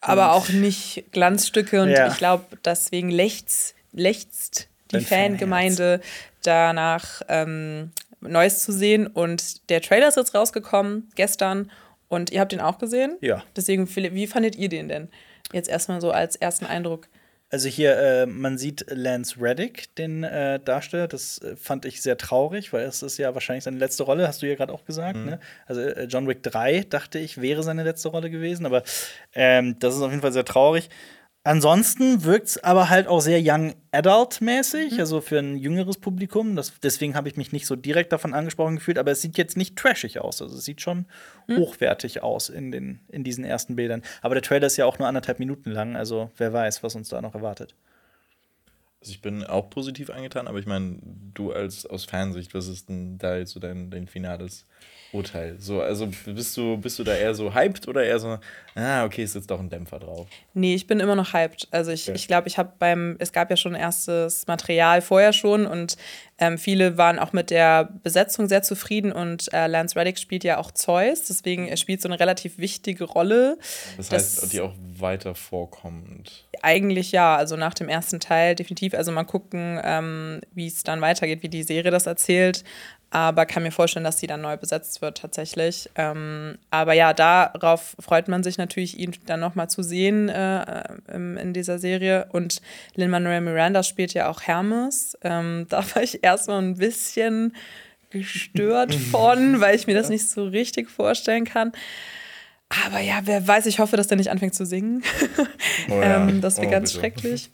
Aber 0.00 0.32
auch 0.32 0.48
nicht 0.48 1.04
Glanzstücke 1.12 1.80
und 1.82 1.90
Ja. 1.90 2.08
ich 2.08 2.16
glaube, 2.18 2.44
deswegen 2.64 3.08
lechzt, 3.10 3.74
lechzt 3.92 4.68
die 4.90 4.96
Dein 4.96 5.04
Fanherz. 5.06 5.28
Fangemeinde 5.30 6.00
danach, 6.42 7.22
ähm, 7.28 7.92
Neues 8.20 8.62
zu 8.62 8.72
sehen. 8.72 9.06
Und 9.06 9.68
der 9.70 9.80
Trailer 9.80 10.08
ist 10.08 10.16
jetzt 10.16 10.34
rausgekommen, 10.34 11.10
gestern. 11.14 11.70
Und 12.08 12.30
ihr 12.30 12.40
habt 12.40 12.52
den 12.52 12.60
auch 12.60 12.78
gesehen? 12.78 13.16
Ja. 13.20 13.42
Deswegen, 13.56 13.86
Philipp, 13.86 14.12
wie 14.12 14.26
fandet 14.26 14.56
ihr 14.56 14.68
den 14.68 14.88
denn? 14.88 15.08
Jetzt 15.52 15.68
erstmal 15.68 16.00
so 16.00 16.10
als 16.10 16.36
ersten 16.36 16.66
Eindruck. 16.66 17.08
Also 17.52 17.68
hier, 17.68 17.98
äh, 17.98 18.24
man 18.24 18.56
sieht 18.56 18.86
Lance 18.88 19.36
Reddick, 19.38 19.94
den 19.96 20.24
äh, 20.24 20.58
Darsteller. 20.58 21.06
Das 21.06 21.36
äh, 21.42 21.54
fand 21.54 21.84
ich 21.84 22.00
sehr 22.00 22.16
traurig, 22.16 22.72
weil 22.72 22.86
es 22.86 23.02
ist 23.02 23.18
ja 23.18 23.34
wahrscheinlich 23.34 23.64
seine 23.64 23.76
letzte 23.76 24.04
Rolle, 24.04 24.26
hast 24.26 24.40
du 24.40 24.48
ja 24.48 24.54
gerade 24.54 24.72
auch 24.72 24.86
gesagt. 24.86 25.18
Mhm. 25.18 25.26
Ne? 25.26 25.40
Also 25.66 25.82
äh, 25.82 26.04
John 26.04 26.26
Wick 26.26 26.42
3, 26.42 26.86
dachte 26.88 27.18
ich, 27.18 27.42
wäre 27.42 27.62
seine 27.62 27.84
letzte 27.84 28.08
Rolle 28.08 28.30
gewesen. 28.30 28.64
Aber 28.64 28.82
ähm, 29.34 29.78
das 29.80 29.94
ist 29.94 30.00
auf 30.00 30.10
jeden 30.10 30.22
Fall 30.22 30.32
sehr 30.32 30.46
traurig. 30.46 30.88
Ansonsten 31.44 32.22
wirkt 32.22 32.46
es 32.46 32.62
aber 32.62 32.88
halt 32.88 33.08
auch 33.08 33.20
sehr 33.20 33.40
Young 33.42 33.74
Adult-mäßig, 33.90 35.00
also 35.00 35.20
für 35.20 35.40
ein 35.40 35.56
jüngeres 35.56 35.96
Publikum. 35.98 36.54
Das, 36.54 36.72
deswegen 36.80 37.16
habe 37.16 37.28
ich 37.28 37.36
mich 37.36 37.50
nicht 37.50 37.66
so 37.66 37.74
direkt 37.74 38.12
davon 38.12 38.32
angesprochen 38.32 38.76
gefühlt, 38.76 38.96
aber 38.96 39.10
es 39.10 39.22
sieht 39.22 39.36
jetzt 39.36 39.56
nicht 39.56 39.74
trashig 39.74 40.20
aus. 40.20 40.40
Also 40.40 40.56
es 40.56 40.64
sieht 40.64 40.80
schon 40.80 41.06
hochwertig 41.50 42.22
aus 42.22 42.48
in, 42.48 42.70
den, 42.70 43.00
in 43.08 43.24
diesen 43.24 43.44
ersten 43.44 43.74
Bildern. 43.74 44.02
Aber 44.20 44.36
der 44.36 44.42
Trailer 44.42 44.68
ist 44.68 44.76
ja 44.76 44.86
auch 44.86 45.00
nur 45.00 45.08
anderthalb 45.08 45.40
Minuten 45.40 45.72
lang, 45.72 45.96
also 45.96 46.30
wer 46.36 46.52
weiß, 46.52 46.84
was 46.84 46.94
uns 46.94 47.08
da 47.08 47.20
noch 47.20 47.34
erwartet. 47.34 47.74
Also 49.00 49.10
ich 49.10 49.20
bin 49.20 49.42
auch 49.42 49.68
positiv 49.68 50.10
angetan, 50.10 50.46
aber 50.46 50.60
ich 50.60 50.66
meine, 50.66 50.98
du 51.34 51.50
als 51.50 51.86
aus 51.86 52.04
Fansicht, 52.04 52.54
was 52.54 52.68
ist 52.68 52.88
denn 52.88 53.18
da 53.18 53.36
jetzt 53.36 53.50
so 53.50 53.58
dein, 53.58 53.90
dein 53.90 54.06
finales 54.06 54.64
Urteil? 55.12 55.56
So, 55.58 55.82
also 55.82 56.08
bist 56.24 56.56
du, 56.56 56.78
bist 56.78 56.98
du 56.98 57.04
da 57.04 57.14
eher 57.14 57.34
so 57.34 57.54
hyped 57.54 57.86
oder 57.86 58.02
eher 58.02 58.18
so, 58.18 58.38
ah, 58.74 59.04
okay, 59.04 59.22
ist 59.22 59.34
jetzt 59.34 59.50
doch 59.50 59.60
ein 59.60 59.68
Dämpfer 59.68 59.98
drauf? 59.98 60.26
Nee, 60.54 60.74
ich 60.74 60.86
bin 60.86 61.00
immer 61.00 61.14
noch 61.14 61.34
hyped. 61.34 61.68
Also 61.70 61.90
ich 61.90 62.08
Okay. 62.08 62.16
ich, 62.16 62.26
glaube, 62.26 62.48
ich 62.48 62.56
habe 62.56 62.72
beim, 62.78 63.16
es 63.18 63.32
gab 63.32 63.50
ja 63.50 63.56
schon 63.56 63.74
erstes 63.74 64.46
Material 64.46 65.02
vorher 65.02 65.34
schon 65.34 65.66
und 65.66 65.98
ähm, 66.38 66.56
viele 66.56 66.96
waren 66.96 67.18
auch 67.18 67.34
mit 67.34 67.50
der 67.50 67.90
Besetzung 68.02 68.48
sehr 68.48 68.62
zufrieden 68.62 69.12
und 69.12 69.52
äh, 69.52 69.66
Lance 69.66 69.96
Reddick 69.96 70.18
spielt 70.18 70.44
ja 70.44 70.56
auch 70.56 70.70
Zeus, 70.70 71.24
deswegen 71.24 71.68
er 71.68 71.76
spielt 71.76 72.00
so 72.00 72.08
eine 72.08 72.18
relativ 72.18 72.56
wichtige 72.56 73.04
Rolle. 73.04 73.58
Das, 73.98 74.10
heißt, 74.10 74.52
die 74.52 74.62
auch 74.62 74.74
weiter 74.98 75.34
vorkommend. 75.34 76.46
Eigentlich 76.62 77.12
ja, 77.12 77.36
also 77.36 77.56
nach 77.56 77.74
dem 77.74 77.88
ersten 77.90 78.18
Teil 78.18 78.54
definitiv. 78.54 78.94
Also 78.94 79.12
mal 79.12 79.24
gucken, 79.24 79.78
ähm, 79.84 80.40
wie 80.52 80.66
es 80.66 80.82
dann 80.84 81.02
weitergeht, 81.02 81.42
wie 81.42 81.48
die 81.48 81.64
Serie 81.64 81.90
das 81.90 82.06
erzählt. 82.06 82.64
Aber 83.14 83.44
kann 83.44 83.62
mir 83.62 83.72
vorstellen, 83.72 84.04
dass 84.04 84.18
sie 84.20 84.26
dann 84.26 84.40
neu 84.40 84.56
besetzt 84.56 85.02
wird 85.02 85.18
tatsächlich. 85.18 85.90
Ähm, 85.96 86.56
aber 86.70 86.94
ja, 86.94 87.12
darauf 87.12 87.94
freut 88.00 88.26
man 88.26 88.42
sich 88.42 88.56
natürlich, 88.56 88.98
ihn 88.98 89.12
dann 89.26 89.38
nochmal 89.38 89.68
zu 89.68 89.82
sehen 89.82 90.30
äh, 90.30 90.82
im- 91.12 91.36
in 91.36 91.52
dieser 91.52 91.78
Serie. 91.78 92.26
Und 92.32 92.62
Lin-Manuel 92.94 93.42
Miranda 93.42 93.82
spielt 93.82 94.14
ja 94.14 94.30
auch 94.30 94.40
Hermes. 94.40 95.18
Ähm, 95.22 95.66
da 95.68 95.84
war 95.94 96.02
ich 96.02 96.24
erstmal 96.24 96.62
ein 96.62 96.78
bisschen 96.78 97.54
gestört 98.08 98.94
von, 99.10 99.60
weil 99.60 99.76
ich 99.76 99.86
mir 99.86 99.94
das 99.94 100.08
nicht 100.08 100.26
so 100.30 100.46
richtig 100.46 100.88
vorstellen 100.90 101.44
kann. 101.44 101.72
Aber 102.86 103.00
ja, 103.00 103.20
wer 103.24 103.46
weiß, 103.46 103.66
ich 103.66 103.78
hoffe, 103.78 103.98
dass 103.98 104.06
der 104.06 104.16
nicht 104.16 104.30
anfängt 104.30 104.54
zu 104.54 104.64
singen. 104.64 105.02
Oh 105.90 106.00
ja. 106.00 106.26
ähm, 106.28 106.40
das 106.40 106.56
wäre 106.56 106.68
Oh, 106.68 106.70
ganz 106.70 106.90
bitte. 106.92 107.00
schrecklich. 107.00 107.50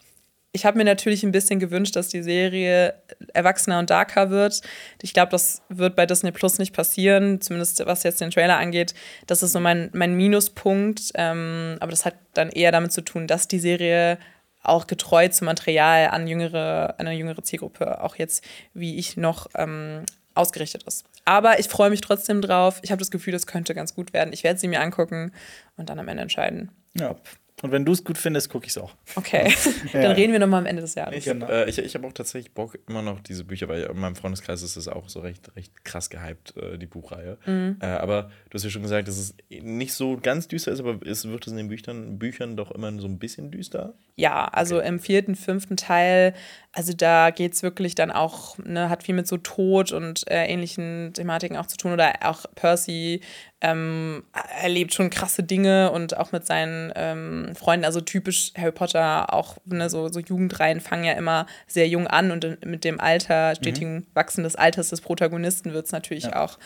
Ich 0.53 0.64
habe 0.64 0.78
mir 0.78 0.84
natürlich 0.84 1.22
ein 1.24 1.32
bisschen 1.32 1.61
gewünscht, 1.61 1.94
dass 1.94 2.09
die 2.09 2.22
Serie 2.22 2.94
erwachsener 3.34 3.78
und 3.78 3.90
darker 3.90 4.30
wird. 4.30 4.62
Ich 5.03 5.12
glaube, 5.12 5.30
das 5.30 5.62
wird 5.68 5.94
bei 5.94 6.07
Disney 6.07 6.32
Plus 6.32 6.59
nicht 6.59 6.74
passieren, 6.74 7.40
zumindest 7.40 7.84
was 7.84 8.03
jetzt 8.03 8.20
den 8.20 8.30
Trailer 8.30 8.57
angeht. 8.57 8.94
Das 9.26 9.42
ist 9.42 9.53
so 9.53 9.61
mein, 9.61 9.90
mein 9.92 10.14
Minuspunkt. 10.14 11.12
Ähm, 11.14 11.76
aber 11.80 11.90
das 11.90 12.07
hat 12.07 12.14
dann 12.32 12.49
eher 12.49 12.72
damit 12.72 12.92
zu 12.92 13.03
tun, 13.03 13.26
dass 13.26 13.46
die 13.46 13.59
Serie 13.59 14.18
auch 14.62 14.86
getreu 14.86 15.28
zum 15.28 15.46
Material 15.46 16.09
an 16.09 16.26
jüngere, 16.26 16.94
an 16.99 17.07
eine 17.07 17.16
jüngere 17.16 17.42
Zielgruppe, 17.42 18.03
auch 18.03 18.16
jetzt 18.16 18.44
wie 18.74 18.96
ich 18.96 19.16
noch 19.16 19.49
ähm, 19.55 20.05
ausgerichtet 20.34 20.84
ist. 20.84 21.05
Aber 21.24 21.59
ich 21.59 21.68
freue 21.68 21.90
mich 21.90 22.01
trotzdem 22.01 22.40
drauf. 22.40 22.80
Ich 22.82 22.90
habe 22.90 23.01
das 23.01 23.11
Gefühl, 23.11 23.32
das 23.32 23.46
könnte 23.46 23.74
ganz 23.74 23.94
gut 23.94 24.12
werden. 24.12 24.32
Ich 24.32 24.44
werde 24.44 24.59
sie 24.59 24.68
mir 24.68 24.80
angucken 24.80 25.32
und 25.76 25.90
dann 25.90 25.99
am 25.99 26.09
Ende 26.09 26.22
entscheiden. 26.22 26.70
Ja. 26.94 27.16
Und 27.63 27.73
wenn 27.73 27.85
du 27.85 27.93
es 27.93 28.05
gut 28.05 28.19
findest, 28.19 28.51
gucke 28.51 28.67
ich 28.67 28.71
es 28.71 28.79
auch. 28.79 28.95
Okay, 29.17 29.53
dann 29.93 30.13
reden 30.13 30.33
wir 30.33 30.39
nochmal 30.39 30.61
am 30.61 30.67
Ende 30.67 30.83
des 30.83 30.95
Jahres. 30.95 31.17
Ich 31.17 31.25
Genau. 31.25 31.47
habe 31.47 31.67
äh, 31.67 31.69
ich, 31.69 31.79
ich 31.79 31.95
hab 31.95 32.05
auch 32.05 32.13
tatsächlich 32.13 32.53
Bock, 32.53 32.79
immer 32.89 33.03
noch 33.03 33.21
diese 33.21 33.45
Bücher, 33.45 33.69
weil 33.69 33.83
in 33.83 33.99
meinem 33.99 34.15
Freundeskreis 34.15 34.63
ist 34.63 34.77
es 34.77 34.87
auch 34.87 35.09
so 35.09 35.21
recht, 35.21 35.55
recht 35.57 35.85
krass 35.85 36.09
gehypt, 36.09 36.57
äh, 36.57 36.79
die 36.79 36.87
Buchreihe. 36.87 37.37
Äh, 37.47 37.85
aber 37.87 38.31
du 38.51 38.55
hast 38.55 38.65
ja 38.65 38.71
schon 38.71 38.83
gesagt, 38.83 39.09
dass 39.09 39.19
es 39.19 39.35
nicht 39.51 39.93
so 39.93 40.19
ganz 40.23 40.47
düster 40.49 40.71
ist, 40.73 40.81
aber 40.81 41.01
es 41.07 41.27
wird 41.29 41.47
es 41.47 41.53
in 41.53 41.57
den 41.57 41.69
Büchern, 41.69 42.19
Büchern 42.19 42.57
doch 42.57 42.71
immer 42.71 42.97
so 43.01 43.07
ein 43.09 43.19
bisschen 43.19 43.51
düster. 43.51 43.95
Ja, 44.19 44.47
also 44.47 44.81
im 44.81 44.99
vierten, 44.99 45.37
fünften 45.37 45.77
Teil, 45.77 46.35
also 46.73 46.93
da 46.93 47.31
geht 47.31 47.55
es 47.55 47.62
wirklich 47.62 47.95
dann 47.95 48.11
auch, 48.11 48.59
ne, 48.59 48.89
hat 48.91 49.05
viel 49.05 49.14
mit 49.14 49.29
so 49.29 49.37
Tod 49.37 49.93
und 49.93 50.29
äh, 50.29 50.45
ähnlichen 50.47 51.12
Thematiken 51.14 51.57
auch 51.57 51.66
zu 51.66 51.77
tun. 51.77 51.93
Oder 51.93 52.14
auch 52.23 52.45
Percy 52.57 53.21
ähm, 53.61 54.25
erlebt 54.61 54.93
schon 54.93 55.11
krasse 55.11 55.45
Dinge 55.45 55.93
und 55.93 56.16
auch 56.16 56.33
mit 56.33 56.45
seinen 56.45 56.93
ähm, 56.97 57.55
Freunden, 57.55 57.85
also 57.85 58.01
typisch 58.01 58.53
Harry 58.59 58.73
Potter, 58.73 59.33
auch 59.33 59.59
ne, 59.66 59.89
so, 59.89 60.09
so 60.09 60.19
Jugendreihen 60.19 60.81
fangen 60.81 61.05
ja 61.05 61.12
immer 61.12 61.47
sehr 61.69 61.87
jung 61.87 62.09
an 62.09 62.33
und 62.33 62.66
mit 62.66 62.83
dem 62.83 62.99
Alter, 62.99 63.55
stetigen 63.55 64.09
Wachsen 64.14 64.43
des 64.43 64.57
Alters 64.57 64.89
des 64.89 65.01
Protagonisten 65.01 65.73
wird 65.73 65.87
es 65.87 65.93
natürlich 65.93 66.35
auch 66.35 66.59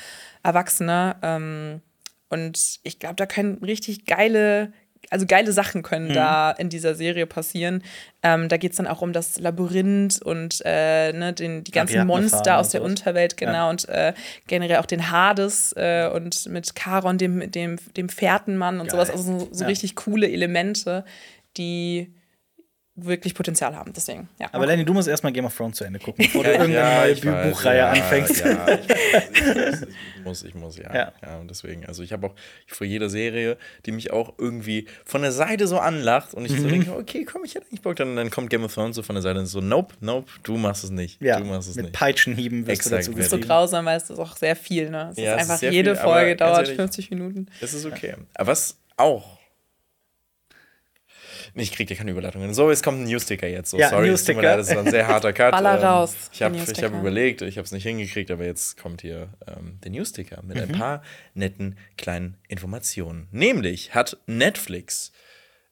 erwachsener. 0.43 1.17
Ähm, 1.21 1.83
und 2.31 2.81
ich 2.83 2.99
glaube, 2.99 3.17
da 3.17 3.27
können 3.27 3.59
richtig 3.63 4.07
geile, 4.07 4.73
also 5.11 5.27
geile 5.27 5.53
Sachen 5.53 5.83
können 5.83 6.09
da 6.15 6.51
in 6.53 6.69
dieser 6.69 6.95
Serie 6.95 7.27
passieren. 7.27 7.83
Ähm, 8.23 8.49
da 8.49 8.57
geht 8.57 8.71
es 8.73 8.77
dann 8.79 8.87
auch 8.87 9.03
um 9.03 9.13
das 9.13 9.39
Labyrinth 9.39 10.23
und 10.23 10.63
äh, 10.65 11.13
ne, 11.13 11.33
den, 11.33 11.65
die 11.65 11.71
ganzen 11.73 12.07
Monster 12.07 12.59
aus 12.59 12.71
der. 12.71 12.83
Unterwelt, 12.83 13.37
genau, 13.37 13.69
und 13.71 13.89
äh, 13.89 14.13
generell 14.47 14.77
auch 14.79 14.87
den 14.87 15.11
Hades 15.11 15.73
äh, 15.77 16.09
und 16.13 16.47
mit 16.47 16.73
Charon, 16.75 17.19
dem, 17.19 17.51
dem, 17.51 17.77
dem 17.97 18.09
Fährtenmann 18.09 18.81
und 18.81 18.91
sowas. 18.91 19.11
Also 19.11 19.39
so, 19.41 19.49
so 19.53 19.65
Ja. 19.65 19.69
richtig 19.69 19.95
coole 19.97 20.31
Elemente, 20.31 21.05
die 21.57 22.13
wirklich 22.95 23.35
Potenzial 23.35 23.75
haben. 23.75 23.93
Deswegen, 23.95 24.29
ja. 24.39 24.49
Aber 24.53 24.67
Lenny, 24.67 24.85
du 24.85 24.93
musst 24.93 25.09
erstmal 25.09 25.33
Game 25.33 25.47
of 25.47 25.57
Thrones 25.57 25.79
zu 25.79 25.85
Ende 25.85 25.99
gucken, 25.99 26.27
bevor 26.27 26.45
du 26.45 26.51
irgendeine 26.53 27.01
neue 27.01 27.11
ich 27.13 27.25
weiß, 27.25 27.49
Buchreihe 27.51 27.79
ja, 27.79 27.91
anfängst. 27.91 28.41
Ja, 28.45 28.69
ich, 28.69 28.91
weiß, 28.91 29.83
ich 30.19 30.25
muss, 30.25 30.43
ich 30.45 30.55
muss, 30.55 30.77
ja. 30.77 30.95
Ja. 30.95 31.13
ja. 31.23 31.39
und 31.39 31.49
deswegen, 31.49 31.87
also 31.87 32.03
ich 32.03 32.13
habe 32.13 32.27
auch 32.27 32.35
vor 32.67 32.87
jeder 32.87 33.09
Serie, 33.09 33.57
die 33.87 33.93
mich 33.93 34.11
auch 34.13 34.35
irgendwie 34.37 34.87
von 35.07 35.23
der 35.23 35.33
Seite 35.33 35.67
so 35.67 35.79
anlacht 35.79 36.35
und 36.35 36.45
ich 36.45 36.53
Mhm. 36.53 36.59
so 36.61 36.69
denke, 36.69 36.93
okay, 36.97 37.25
komm, 37.25 37.45
ich 37.45 37.55
hätte 37.55 37.67
eigentlich 37.67 37.81
Bock, 37.81 37.97
dann, 37.97 38.15
dann 38.15 38.31
kommt 38.31 38.51
Game 38.51 38.63
of 38.65 38.75
Thrones 38.75 38.97
so 38.97 39.03
von 39.03 39.15
der 39.15 39.23
Seite 39.23 39.41
und 39.41 39.47
so, 39.47 39.63
nope, 39.63 39.95
nope, 40.01 40.31
du 40.43 40.59
machst 40.59 40.85
es 40.85 40.91
nicht. 40.91 41.21
Ja, 41.23 41.39
du 41.41 41.47
machst 41.47 41.71
es 41.71 41.77
mit 41.77 41.87
nicht. 41.87 41.95
Peitschenhieben 41.95 42.67
wirst 42.67 42.83
Exakt, 42.83 43.07
du 43.07 43.11
dazu 43.13 43.19
ja. 43.19 43.25
so 43.25 43.37
getrieben. 43.37 43.49
grausam, 43.49 43.85
weil 43.87 43.97
es 43.97 44.11
ist 44.11 44.19
auch 44.19 44.37
sehr 44.37 44.55
viel. 44.55 44.91
Ne? 44.91 45.09
Es 45.13 45.17
Ja, 45.19 45.37
ist 45.37 45.41
es 45.41 45.45
ist 45.47 45.51
einfach 45.63 45.73
jede 45.73 45.95
viel, 45.95 46.03
Folge 46.05 46.37
dauert 46.37 46.59
ehrlich- 46.65 46.77
50 46.77 47.11
Minuten. 47.11 47.47
Es 47.63 47.73
ist 47.73 47.87
okay. 47.87 48.17
Aber 48.35 48.49
was 48.53 48.77
auch. 48.99 49.39
Ich 51.55 51.73
krieg 51.73 51.87
dir 51.87 51.97
keine 51.97 52.11
Überleitungen. 52.13 52.55
So, 52.55 52.71
es 52.71 52.83
kommt 52.83 53.01
ein 53.01 53.05
Newsticker 53.05 53.47
jetzt. 53.47 53.71
So, 53.71 53.79
Ja, 53.79 53.91
sorry, 53.91 54.09
Newsticker. 54.09 54.41
leid, 54.43 54.59
das 54.59 54.71
war 54.75 54.79
ein 54.85 54.91
sehr 54.91 55.07
harter 55.07 55.33
Cut. 55.35 55.53
Baller 55.53 55.79
Ähm, 55.79 55.85
raus, 55.85 56.15
Ich 56.33 56.43
habe 56.43 56.59
hab 56.59 56.93
überlegt, 57.01 57.43
ich 57.43 57.59
habe 57.59 57.65
es 57.67 57.73
nicht 57.73 57.83
hingekriegt, 57.83 58.31
aber 58.31 58.45
jetzt 58.45 58.77
kommt 58.81 59.03
hier 59.03 59.29
ähm, 59.47 59.79
der 59.85 59.91
Newsticker 59.91 60.43
mit 60.43 60.57
Mhm. 60.57 60.63
ein 60.63 60.73
paar 60.73 61.03
netten 61.35 61.77
kleinen 61.99 62.37
Informationen. 62.49 63.29
Nämlich 63.33 63.95
hat 63.95 64.17
Netflix 64.27 65.13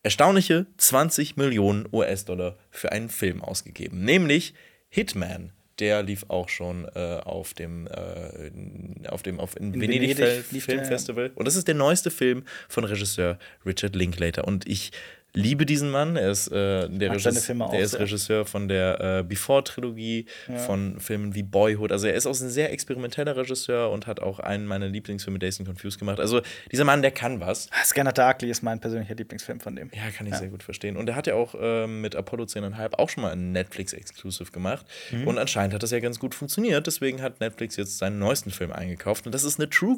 erstaunliche 0.03 0.67
20 0.79 1.37
Millionen 1.37 1.87
US-Dollar 1.93 2.57
für 2.71 2.93
einen 2.93 3.09
Film 3.09 3.43
ausgegeben. 3.43 4.05
Nämlich 4.05 4.55
Hitman. 4.89 5.53
Der 5.79 6.03
lief 6.03 6.27
auch 6.29 6.51
schon 6.51 6.85
äh, 6.95 7.21
auf 7.25 7.55
dem, 7.55 7.87
äh, 7.87 9.09
auf 9.09 9.23
dem 9.23 9.41
auf 9.41 9.57
in 9.57 9.73
Venedig, 9.73 10.19
Venedig 10.19 10.45
Film-. 10.45 10.61
Filmfestival. 10.61 11.31
Und 11.35 11.47
das 11.49 11.57
ist 11.57 11.69
der 11.69 11.75
neueste 11.75 12.11
Film 12.11 12.45
von 12.69 12.85
Regisseur 12.85 13.39
Richard 13.65 13.97
Linklater. 13.97 14.47
Und 14.47 14.67
ich 14.69 14.91
liebe 15.33 15.67
diesen 15.67 15.91
Mann. 15.91 16.17
Er 16.17 16.31
ist, 16.31 16.49
äh, 16.49 16.89
der, 16.89 17.13
Regis 17.13 17.45
Filme 17.45 17.67
auch 17.67 17.71
der 17.71 17.81
ist. 17.81 17.99
Regisseur 17.99 18.45
von 18.45 18.69
der 18.69 19.19
äh, 19.19 19.23
Before-Trilogie, 19.23 20.27
von 20.67 21.01
Filmen 21.01 21.35
wie 21.35 21.43
Boyhood. 21.43 21.93
Also 21.93 22.07
er 22.07 22.15
ist 22.15 22.27
auch 22.27 22.39
ein 22.41 22.49
sehr 22.49 22.73
experimenteller 22.73 23.37
Regisseur 23.37 23.91
und 23.91 24.07
hat 24.07 24.21
auch 24.21 24.39
einen 24.41 24.67
meiner 24.67 24.89
Lieblingsfilme, 24.89 25.39
and 25.43 25.67
Confused, 25.67 25.99
gemacht. 25.99 26.21
Also 26.21 26.41
dieser 26.71 26.85
Mann, 26.85 27.03
der 27.03 27.11
kann 27.11 27.41
was. 27.41 27.69
Ah, 27.71 27.85
Scanner 27.85 28.13
Darkly 28.13 28.51
ist 28.51 28.63
mein 28.63 28.81
persönlicher 28.81 29.15
Lieblingsfilm 29.15 29.61
von 29.61 29.77
dem. 29.77 29.91
Ja, 29.95 30.11
kann 30.11 30.27
ich 30.27 30.35
sehr 30.35 30.49
gut 30.49 30.63
verstehen. 30.63 30.97
Und 30.97 31.09
er 31.09 31.17
hat 31.17 31.27
ja 31.27 31.35
auch 31.35 31.55
ähm, 31.59 32.01
mit 32.01 32.17
Apollo 32.17 32.45
10,5 32.45 32.95
auch 32.95 33.09
schon 33.09 33.23
mal 33.23 33.33
ein 33.33 33.53
Netflix-Exclusive 33.53 34.51
gemacht. 34.53 34.87
Mhm. 35.11 35.27
Und 35.27 35.39
anscheinend 35.39 35.75
hat 35.75 35.83
das 35.83 35.91
ja 35.91 36.01
ganz 36.01 36.19
gut 36.19 36.35
funktioniert. 36.35 36.87
Deswegen 36.87 37.23
hat 37.23 37.41
Netflix 37.41 37.77
jetzt 37.77 37.99
seinen 37.99 38.19
neuesten 38.19 38.51
Film 38.51 38.73
eingekauft. 38.73 39.27
Und 39.27 39.35
das 39.35 39.45
ist 39.45 39.59
eine 39.59 39.69
True 39.71 39.97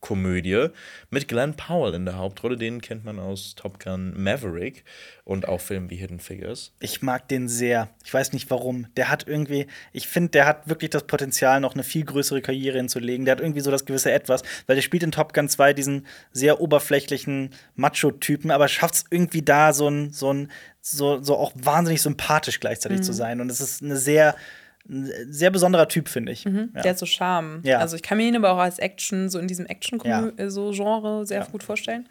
Crime-Komödie 0.00 0.68
mit 1.10 1.28
Glenn 1.28 1.54
Powell 1.54 1.94
in 1.94 2.04
der 2.04 2.16
Hauptrolle. 2.16 2.56
Den 2.56 2.80
kennt 2.80 3.04
man 3.04 3.18
aus 3.18 3.54
Top 3.54 3.82
Gun 3.82 4.20
Maverick 4.20 4.84
und 5.24 5.46
auch 5.46 5.60
Filmen 5.60 5.90
wie 5.90 5.96
Hidden 5.96 6.20
Figures. 6.20 6.72
Ich 6.80 7.02
mag 7.02 7.28
den 7.28 7.48
sehr. 7.48 7.90
Ich 8.04 8.12
weiß 8.12 8.32
nicht 8.32 8.50
warum. 8.50 8.86
Der 8.96 9.10
hat 9.10 9.26
irgendwie, 9.26 9.66
ich 9.92 10.08
finde, 10.08 10.30
der 10.30 10.46
hat 10.46 10.68
wirklich 10.68 10.90
das 10.90 11.04
Potenzial, 11.04 11.60
noch 11.60 11.74
eine 11.74 11.84
viel 11.84 12.04
größere 12.04 12.42
Karriere 12.42 12.78
hinzulegen. 12.78 13.24
Der 13.24 13.32
hat 13.32 13.40
irgendwie 13.40 13.60
so 13.60 13.70
das 13.70 13.84
gewisse 13.84 14.12
Etwas, 14.12 14.42
weil 14.66 14.76
der 14.76 14.82
spielt 14.82 15.02
in 15.02 15.12
Top 15.12 15.32
Gun 15.32 15.48
2 15.48 15.72
diesen 15.74 16.06
sehr 16.32 16.60
oberflächlichen 16.60 17.50
Macho-Typen, 17.76 18.50
aber 18.50 18.68
schafft 18.68 18.94
es 18.94 19.04
irgendwie 19.10 19.42
da 19.42 19.72
so 19.72 19.88
ein, 19.88 20.10
so 20.10 20.32
ein, 20.32 20.50
so, 20.80 21.22
so 21.22 21.36
auch 21.36 21.52
wahnsinnig 21.54 22.02
sympathisch 22.02 22.58
gleichzeitig 22.60 23.02
zu 23.02 23.12
sein. 23.12 23.40
Und 23.40 23.50
es 23.50 23.60
ist 23.60 23.82
eine 23.82 23.96
sehr, 23.96 24.34
ein 24.90 25.32
sehr 25.32 25.50
besonderer 25.50 25.86
Typ, 25.88 26.08
finde 26.08 26.32
ich. 26.32 26.44
Ja. 26.44 26.50
Der 26.82 26.90
hat 26.90 26.98
so 26.98 27.06
Charme. 27.06 27.60
Ja. 27.62 27.78
Also 27.78 27.96
ich 27.96 28.02
kann 28.02 28.18
mir 28.18 28.26
ihn 28.26 28.36
aber 28.36 28.50
auch 28.52 28.58
als 28.58 28.78
Action, 28.78 29.28
so 29.30 29.38
in 29.38 29.46
diesem 29.48 29.66
Ja. 29.66 29.70
Action-Genre 29.70 31.26
sehr 31.26 31.40
Ja. 31.40 31.46
gut 31.46 31.62
vorstellen. 31.62 32.08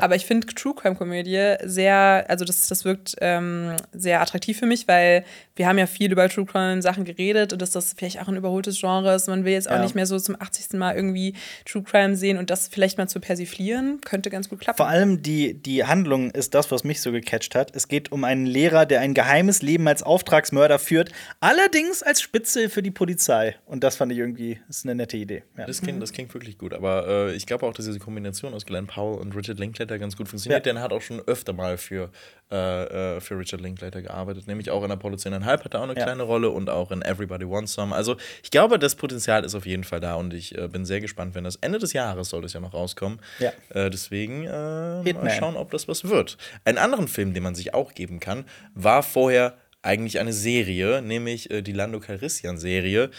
Aber 0.00 0.16
ich 0.16 0.24
finde 0.26 0.46
True 0.46 0.74
Crime 0.74 0.94
Komödie 0.96 1.54
sehr, 1.64 2.24
also 2.28 2.44
das, 2.44 2.66
das 2.68 2.84
wirkt 2.84 3.16
ähm, 3.20 3.76
sehr 3.92 4.20
attraktiv 4.20 4.58
für 4.58 4.66
mich, 4.66 4.88
weil 4.88 5.24
wir 5.56 5.66
haben 5.66 5.78
ja 5.78 5.86
viel 5.86 6.10
über 6.12 6.28
True 6.28 6.46
Crime 6.46 6.80
Sachen 6.82 7.04
geredet 7.04 7.52
und 7.52 7.60
dass 7.60 7.72
das 7.72 7.94
vielleicht 7.96 8.20
auch 8.20 8.28
ein 8.28 8.36
überholtes 8.36 8.80
Genre 8.80 9.14
ist. 9.14 9.28
Man 9.28 9.44
will 9.44 9.52
jetzt 9.52 9.68
auch 9.68 9.74
Ja. 9.76 9.82
nicht 9.82 9.94
mehr 9.94 10.06
so 10.06 10.18
zum 10.18 10.36
80. 10.40 10.78
Mal 10.78 10.94
irgendwie 10.96 11.34
True 11.66 11.82
Crime 11.82 12.16
sehen 12.16 12.38
und 12.38 12.50
das 12.50 12.68
vielleicht 12.68 12.96
mal 12.98 13.08
zu 13.08 13.20
persiflieren, 13.20 14.00
könnte 14.02 14.30
ganz 14.30 14.48
gut 14.48 14.60
klappen. 14.60 14.76
Vor 14.78 14.88
allem 14.88 15.22
die, 15.22 15.54
die 15.54 15.84
Handlung 15.84 16.30
ist 16.30 16.54
das, 16.54 16.70
was 16.70 16.84
mich 16.84 17.00
so 17.02 17.12
gecatcht 17.12 17.54
hat. 17.54 17.74
Es 17.76 17.88
geht 17.88 18.12
um 18.12 18.24
einen 18.24 18.46
Lehrer, 18.46 18.86
der 18.86 19.00
ein 19.00 19.14
geheimes 19.14 19.62
Leben 19.62 19.86
als 19.88 20.02
Auftragsmörder 20.02 20.78
führt, 20.78 21.10
allerdings 21.40 22.02
als 22.02 22.22
Spitze 22.22 22.68
für 22.70 22.82
die 22.82 22.90
Polizei. 22.90 23.56
Und 23.66 23.84
das 23.84 23.96
fand 23.96 24.12
ich 24.12 24.18
irgendwie, 24.18 24.58
ist 24.68 24.84
eine 24.84 24.94
nette 24.94 25.16
Idee. 25.16 25.42
Ja. 25.58 25.66
Das 25.66 25.82
klingt, 25.82 26.00
das 26.02 26.12
klingt 26.12 26.32
wirklich 26.34 26.56
gut. 26.56 26.72
Aber 26.72 27.06
äh, 27.08 27.34
ich 27.34 27.46
glaube 27.46 27.66
auch, 27.66 27.74
dass 27.74 27.86
diese 27.86 27.98
Kombination 27.98 28.54
aus 28.54 28.64
Glenn 28.64 28.86
Powell 28.86 29.18
und 29.20 29.34
Richard 29.36 29.58
Linklater 29.58 29.81
ganz 29.86 30.16
gut 30.16 30.28
funktioniert. 30.28 30.64
Ja. 30.66 30.72
Denn 30.72 30.76
er 30.76 30.82
hat 30.82 30.92
auch 30.92 31.02
schon 31.02 31.20
öfter 31.20 31.52
mal 31.52 31.76
für, 31.78 32.10
äh, 32.50 33.16
äh, 33.16 33.20
für 33.20 33.38
Richard 33.38 33.60
Linklater 33.60 34.02
gearbeitet. 34.02 34.46
Nämlich 34.46 34.70
auch 34.70 34.82
in 34.84 34.90
Apollo 34.90 35.16
10,5 35.16 35.64
hat 35.64 35.74
er 35.74 35.80
auch 35.80 35.84
eine 35.84 35.96
Ja. 35.96 36.02
kleine 36.04 36.22
Rolle 36.22 36.50
und 36.50 36.70
auch 36.70 36.90
in 36.90 37.02
Everybody 37.02 37.48
Wants 37.48 37.74
Some. 37.74 37.94
Also 37.94 38.16
ich 38.42 38.50
glaube, 38.50 38.78
das 38.78 38.94
Potenzial 38.94 39.44
ist 39.44 39.54
auf 39.54 39.66
jeden 39.66 39.84
Fall 39.84 40.00
da 40.00 40.14
und 40.14 40.32
ich 40.34 40.56
äh, 40.56 40.68
bin 40.68 40.84
sehr 40.84 41.00
gespannt, 41.00 41.34
wenn 41.34 41.44
das 41.44 41.56
Ende 41.56 41.78
des 41.78 41.92
Jahres 41.92 42.28
soll 42.30 42.42
das 42.42 42.52
ja 42.52 42.60
noch 42.60 42.74
rauskommen. 42.74 43.20
Ja. 43.38 43.52
Äh, 43.70 43.90
deswegen 43.90 44.44
äh, 44.44 45.12
mal 45.12 45.30
schauen, 45.30 45.56
ob 45.56 45.70
das 45.70 45.88
was 45.88 46.08
wird. 46.08 46.36
Einen 46.64 46.78
anderen 46.78 47.08
Film, 47.08 47.34
den 47.34 47.42
man 47.42 47.54
sich 47.54 47.74
auch 47.74 47.94
geben 47.94 48.20
kann, 48.20 48.44
war 48.74 49.02
vorher 49.02 49.54
eigentlich 49.82 50.20
eine 50.20 50.32
Serie, 50.32 51.02
nämlich 51.02 51.50
äh, 51.50 51.60
die 51.62 51.72
Lando 51.72 51.98
Calrissian-Serie 52.00 53.10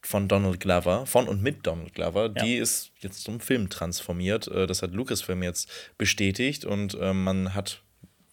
von 0.00 0.28
Donald 0.28 0.60
Glover, 0.60 1.06
von 1.06 1.26
und 1.28 1.42
mit 1.42 1.66
Donald 1.66 1.92
Glover. 1.94 2.24
Ja. 2.36 2.42
Die 2.44 2.56
ist 2.56 2.92
jetzt 3.00 3.24
zum 3.24 3.40
Film 3.40 3.68
transformiert. 3.68 4.46
Äh, 4.48 4.66
Das 4.66 4.82
hat 4.82 4.92
Lucasfilm 4.92 5.42
jetzt 5.42 5.68
bestätigt 5.98 6.64
und 6.64 6.94
äh, 7.00 7.12
man 7.12 7.54
hat 7.54 7.82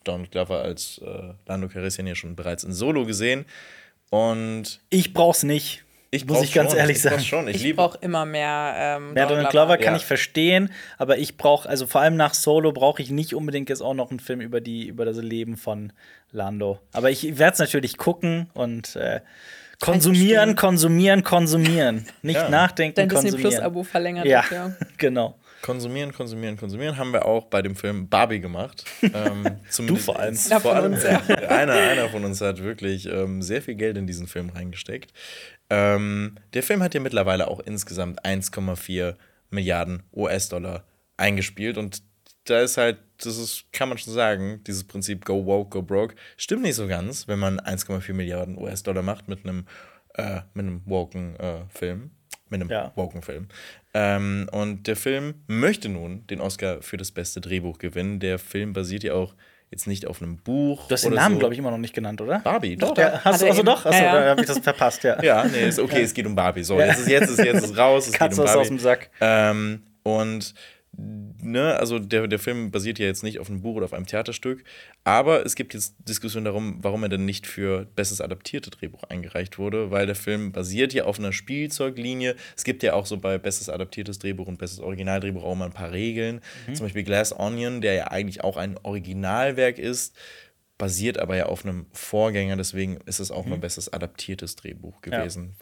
Donald 0.03 0.31
Glover 0.31 0.61
als 0.61 0.99
äh, 0.99 1.33
Lando 1.47 1.67
Calrissian 1.67 2.05
ja 2.07 2.15
schon 2.15 2.35
bereits 2.35 2.63
in 2.63 2.73
Solo 2.73 3.05
gesehen. 3.05 3.45
Und 4.09 4.81
Ich 4.89 5.13
brauch's 5.13 5.43
nicht. 5.43 5.83
ich 6.11 6.25
muss 6.27 6.43
ich 6.43 6.53
ganz 6.53 6.71
schon, 6.71 6.79
ehrlich 6.79 6.97
ich 6.97 7.01
sagen. 7.01 7.19
Schon. 7.21 7.47
Ich, 7.47 7.65
ich 7.65 7.75
brauche 7.75 7.97
immer 8.01 8.25
mehr. 8.25 8.73
Ähm, 8.77 9.13
Ja, 9.17 9.25
Donald 9.25 9.49
Glover 9.49 9.77
kann 9.77 9.93
Ja. 9.93 9.97
ich 9.97 10.05
verstehen, 10.05 10.71
aber 10.99 11.17
ich 11.17 11.35
brauche, 11.37 11.67
also 11.67 11.87
vor 11.87 12.01
allem 12.01 12.15
nach 12.15 12.33
Solo 12.35 12.71
brauche 12.71 13.01
ich 13.01 13.09
nicht 13.09 13.33
unbedingt 13.33 13.69
jetzt 13.69 13.81
auch 13.81 13.95
noch 13.95 14.11
einen 14.11 14.19
Film 14.19 14.41
über 14.41 14.61
die, 14.61 14.87
über 14.87 15.03
das 15.05 15.17
Leben 15.17 15.57
von 15.57 15.91
Lando. 16.31 16.79
Aber 16.93 17.09
ich 17.09 17.37
werde 17.39 17.53
es 17.53 17.59
natürlich 17.59 17.97
gucken 17.97 18.49
und 18.53 18.95
äh, 18.95 19.21
konsumieren, 19.79 20.55
konsumieren, 20.55 21.23
konsumieren. 21.23 22.05
Nicht 22.21 22.35
Ja. 22.35 22.49
nachdenken, 22.49 22.95
Dein 22.95 23.09
Disney 23.09 23.29
konsumieren. 23.31 23.51
Plus-Abo 23.51 23.83
verlängert. 23.83 24.25
Ja, 24.25 24.43
wird, 24.43 24.51
ja. 24.51 24.75
genau. 24.97 25.39
Konsumieren, 25.61 26.13
konsumieren, 26.13 26.57
konsumieren 26.57 26.95
haben 26.97 27.11
wir 27.11 27.25
auch 27.25 27.45
bei 27.45 27.61
dem 27.63 27.75
Film 27.75 28.07
Barbie 28.07 28.39
gemacht. 28.39 28.83
Ähm, 29.01 29.45
zumindest- 29.69 30.05
vor 30.05 30.19
allem. 30.19 30.35
Einer 30.37 30.59
Vor 30.61 30.71
von 30.73 30.81
allem 30.83 30.93
uns, 30.93 31.03
ja. 31.03 31.19
einer, 31.49 31.73
einer 31.73 32.09
von 32.09 32.23
uns 32.25 32.41
hat 32.41 32.61
wirklich 32.61 33.07
ähm, 33.07 33.41
sehr 33.41 33.61
viel 33.61 33.75
Geld 33.75 33.97
in 33.97 34.05
diesen 34.07 34.27
Film 34.27 34.49
reingesteckt. 34.49 35.11
Ähm, 35.69 36.35
der 36.53 36.61
Film 36.63 36.83
hat 36.83 36.93
ja 36.93 36.99
mittlerweile 36.99 37.47
auch 37.47 37.59
insgesamt 37.59 38.23
1,4 38.25 39.15
Milliarden 39.49 40.03
US-Dollar 40.13 40.83
eingespielt 41.17 41.77
und 41.77 42.03
da 42.45 42.59
ist 42.61 42.77
halt, 42.77 42.97
das 43.23 43.37
ist, 43.37 43.65
kann 43.71 43.89
man 43.89 43.97
schon 43.97 44.13
sagen, 44.13 44.61
dieses 44.65 44.83
Prinzip 44.83 45.23
Go 45.25 45.45
Woke, 45.45 45.69
Go 45.69 45.81
Broke 45.81 46.15
stimmt 46.37 46.63
nicht 46.63 46.75
so 46.75 46.87
ganz, 46.87 47.27
wenn 47.27 47.39
man 47.39 47.59
1,4 47.59 48.13
Milliarden 48.13 48.57
US-Dollar 48.57 49.01
macht 49.03 49.27
mit 49.27 49.43
einem, 49.45 49.65
äh, 50.15 50.41
mit 50.53 50.65
einem 50.65 50.81
woken 50.85 51.35
äh, 51.37 51.59
Film. 51.69 52.11
Mit 52.49 52.61
einem 52.61 52.69
Ja. 52.69 52.91
woken 52.95 53.21
Film. 53.23 53.47
Ähm, 53.95 54.47
und 54.51 54.85
der 54.85 54.95
Film 54.95 55.33
möchte 55.47 55.89
nun 55.89 56.27
den 56.27 56.41
Oscar 56.41 56.81
für 56.83 56.95
das 56.97 57.11
beste 57.11 57.41
Drehbuch 57.41 57.79
gewinnen. 57.79 58.19
Der 58.19 58.37
Film 58.37 58.71
basiert 58.73 59.03
ja 59.03 59.13
auch 59.13 59.33
jetzt 59.71 59.87
nicht 59.87 60.05
auf 60.05 60.21
einem 60.21 60.37
Buch. 60.37 60.87
Du 60.87 60.93
hast 60.93 61.05
den 61.05 61.13
Namen, 61.15 61.35
so. 61.35 61.39
glaube 61.39 61.55
ich, 61.55 61.59
immer 61.59 61.71
noch 61.71 61.79
nicht 61.79 61.95
genannt, 61.95 62.21
oder? 62.21 62.39
Barbie, 62.39 62.75
doch. 62.75 62.95
Ja, 62.97 63.19
hast 63.23 63.41
du 63.41 63.47
also 63.47 63.63
doch? 63.63 63.83
Achso, 63.85 63.97
Ja, 63.97 64.05
ja. 64.15 64.21
da 64.25 64.29
habe 64.29 64.41
ich 64.41 64.47
das 64.47 64.59
verpasst, 64.59 65.03
ja. 65.03 65.21
Ja, 65.23 65.43
nee, 65.45 65.67
ist 65.67 65.79
okay, 65.79 66.03
es 66.03 66.13
geht 66.13 66.27
um 66.27 66.35
Barbie. 66.35 66.63
So, 66.63 66.79
jetzt 66.79 66.99
ist 66.99 67.07
jetzt 67.09 67.29
ist, 67.31 67.39
jetzt 67.43 67.63
ist 67.65 67.77
raus, 67.77 68.07
es 68.07 68.13
Katze 68.13 68.29
geht 68.35 68.39
um 68.39 68.45
ist 68.45 68.51
Barbie. 68.51 68.61
aus 68.61 68.67
dem 68.67 68.79
Sack. 68.79 69.09
Ähm, 69.19 69.81
und 70.03 70.53
ne, 70.97 71.77
also 71.79 71.99
der, 71.99 72.27
der 72.27 72.39
Film 72.39 72.71
basiert 72.71 72.99
ja 72.99 73.05
jetzt 73.05 73.23
nicht 73.23 73.39
auf 73.39 73.49
einem 73.49 73.61
Buch 73.61 73.75
oder 73.75 73.85
auf 73.85 73.93
einem 73.93 74.05
Theaterstück, 74.05 74.63
aber 75.03 75.45
es 75.45 75.55
gibt 75.55 75.73
jetzt 75.73 75.95
Diskussionen 76.07 76.45
darum, 76.45 76.79
warum 76.81 77.03
er 77.03 77.09
denn 77.09 77.25
nicht 77.25 77.47
für 77.47 77.85
bestes 77.95 78.21
adaptierte 78.21 78.69
Drehbuch 78.71 79.03
eingereicht 79.03 79.57
wurde, 79.57 79.91
weil 79.91 80.05
der 80.05 80.15
Film 80.15 80.51
basiert 80.51 80.93
ja 80.93 81.05
auf 81.05 81.19
einer 81.19 81.31
Spielzeuglinie. 81.31 82.35
Es 82.55 82.63
gibt 82.63 82.83
ja 82.83 82.93
auch 82.93 83.05
so 83.05 83.17
bei 83.17 83.37
bestes 83.37 83.69
adaptiertes 83.69 84.19
Drehbuch 84.19 84.47
und 84.47 84.57
bestes 84.57 84.79
Originaldrehbuch 84.79 85.43
auch 85.43 85.55
mal 85.55 85.65
ein 85.65 85.71
paar 85.71 85.91
Regeln. 85.91 86.41
Zum 86.73 86.85
Beispiel 86.85 87.03
Glass 87.03 87.37
Onion, 87.37 87.81
der 87.81 87.93
ja 87.93 88.07
eigentlich 88.07 88.43
auch 88.43 88.57
ein 88.57 88.77
Originalwerk 88.83 89.77
ist, 89.77 90.15
basiert 90.77 91.19
aber 91.19 91.37
ja 91.37 91.45
auf 91.45 91.65
einem 91.65 91.85
Vorgänger, 91.93 92.57
deswegen 92.57 92.97
ist 93.05 93.19
es 93.19 93.31
auch 93.31 93.45
mal 93.45 93.57
bestes 93.57 93.91
adaptiertes 93.91 94.55
Drehbuch 94.55 95.01
gewesen, 95.01 95.55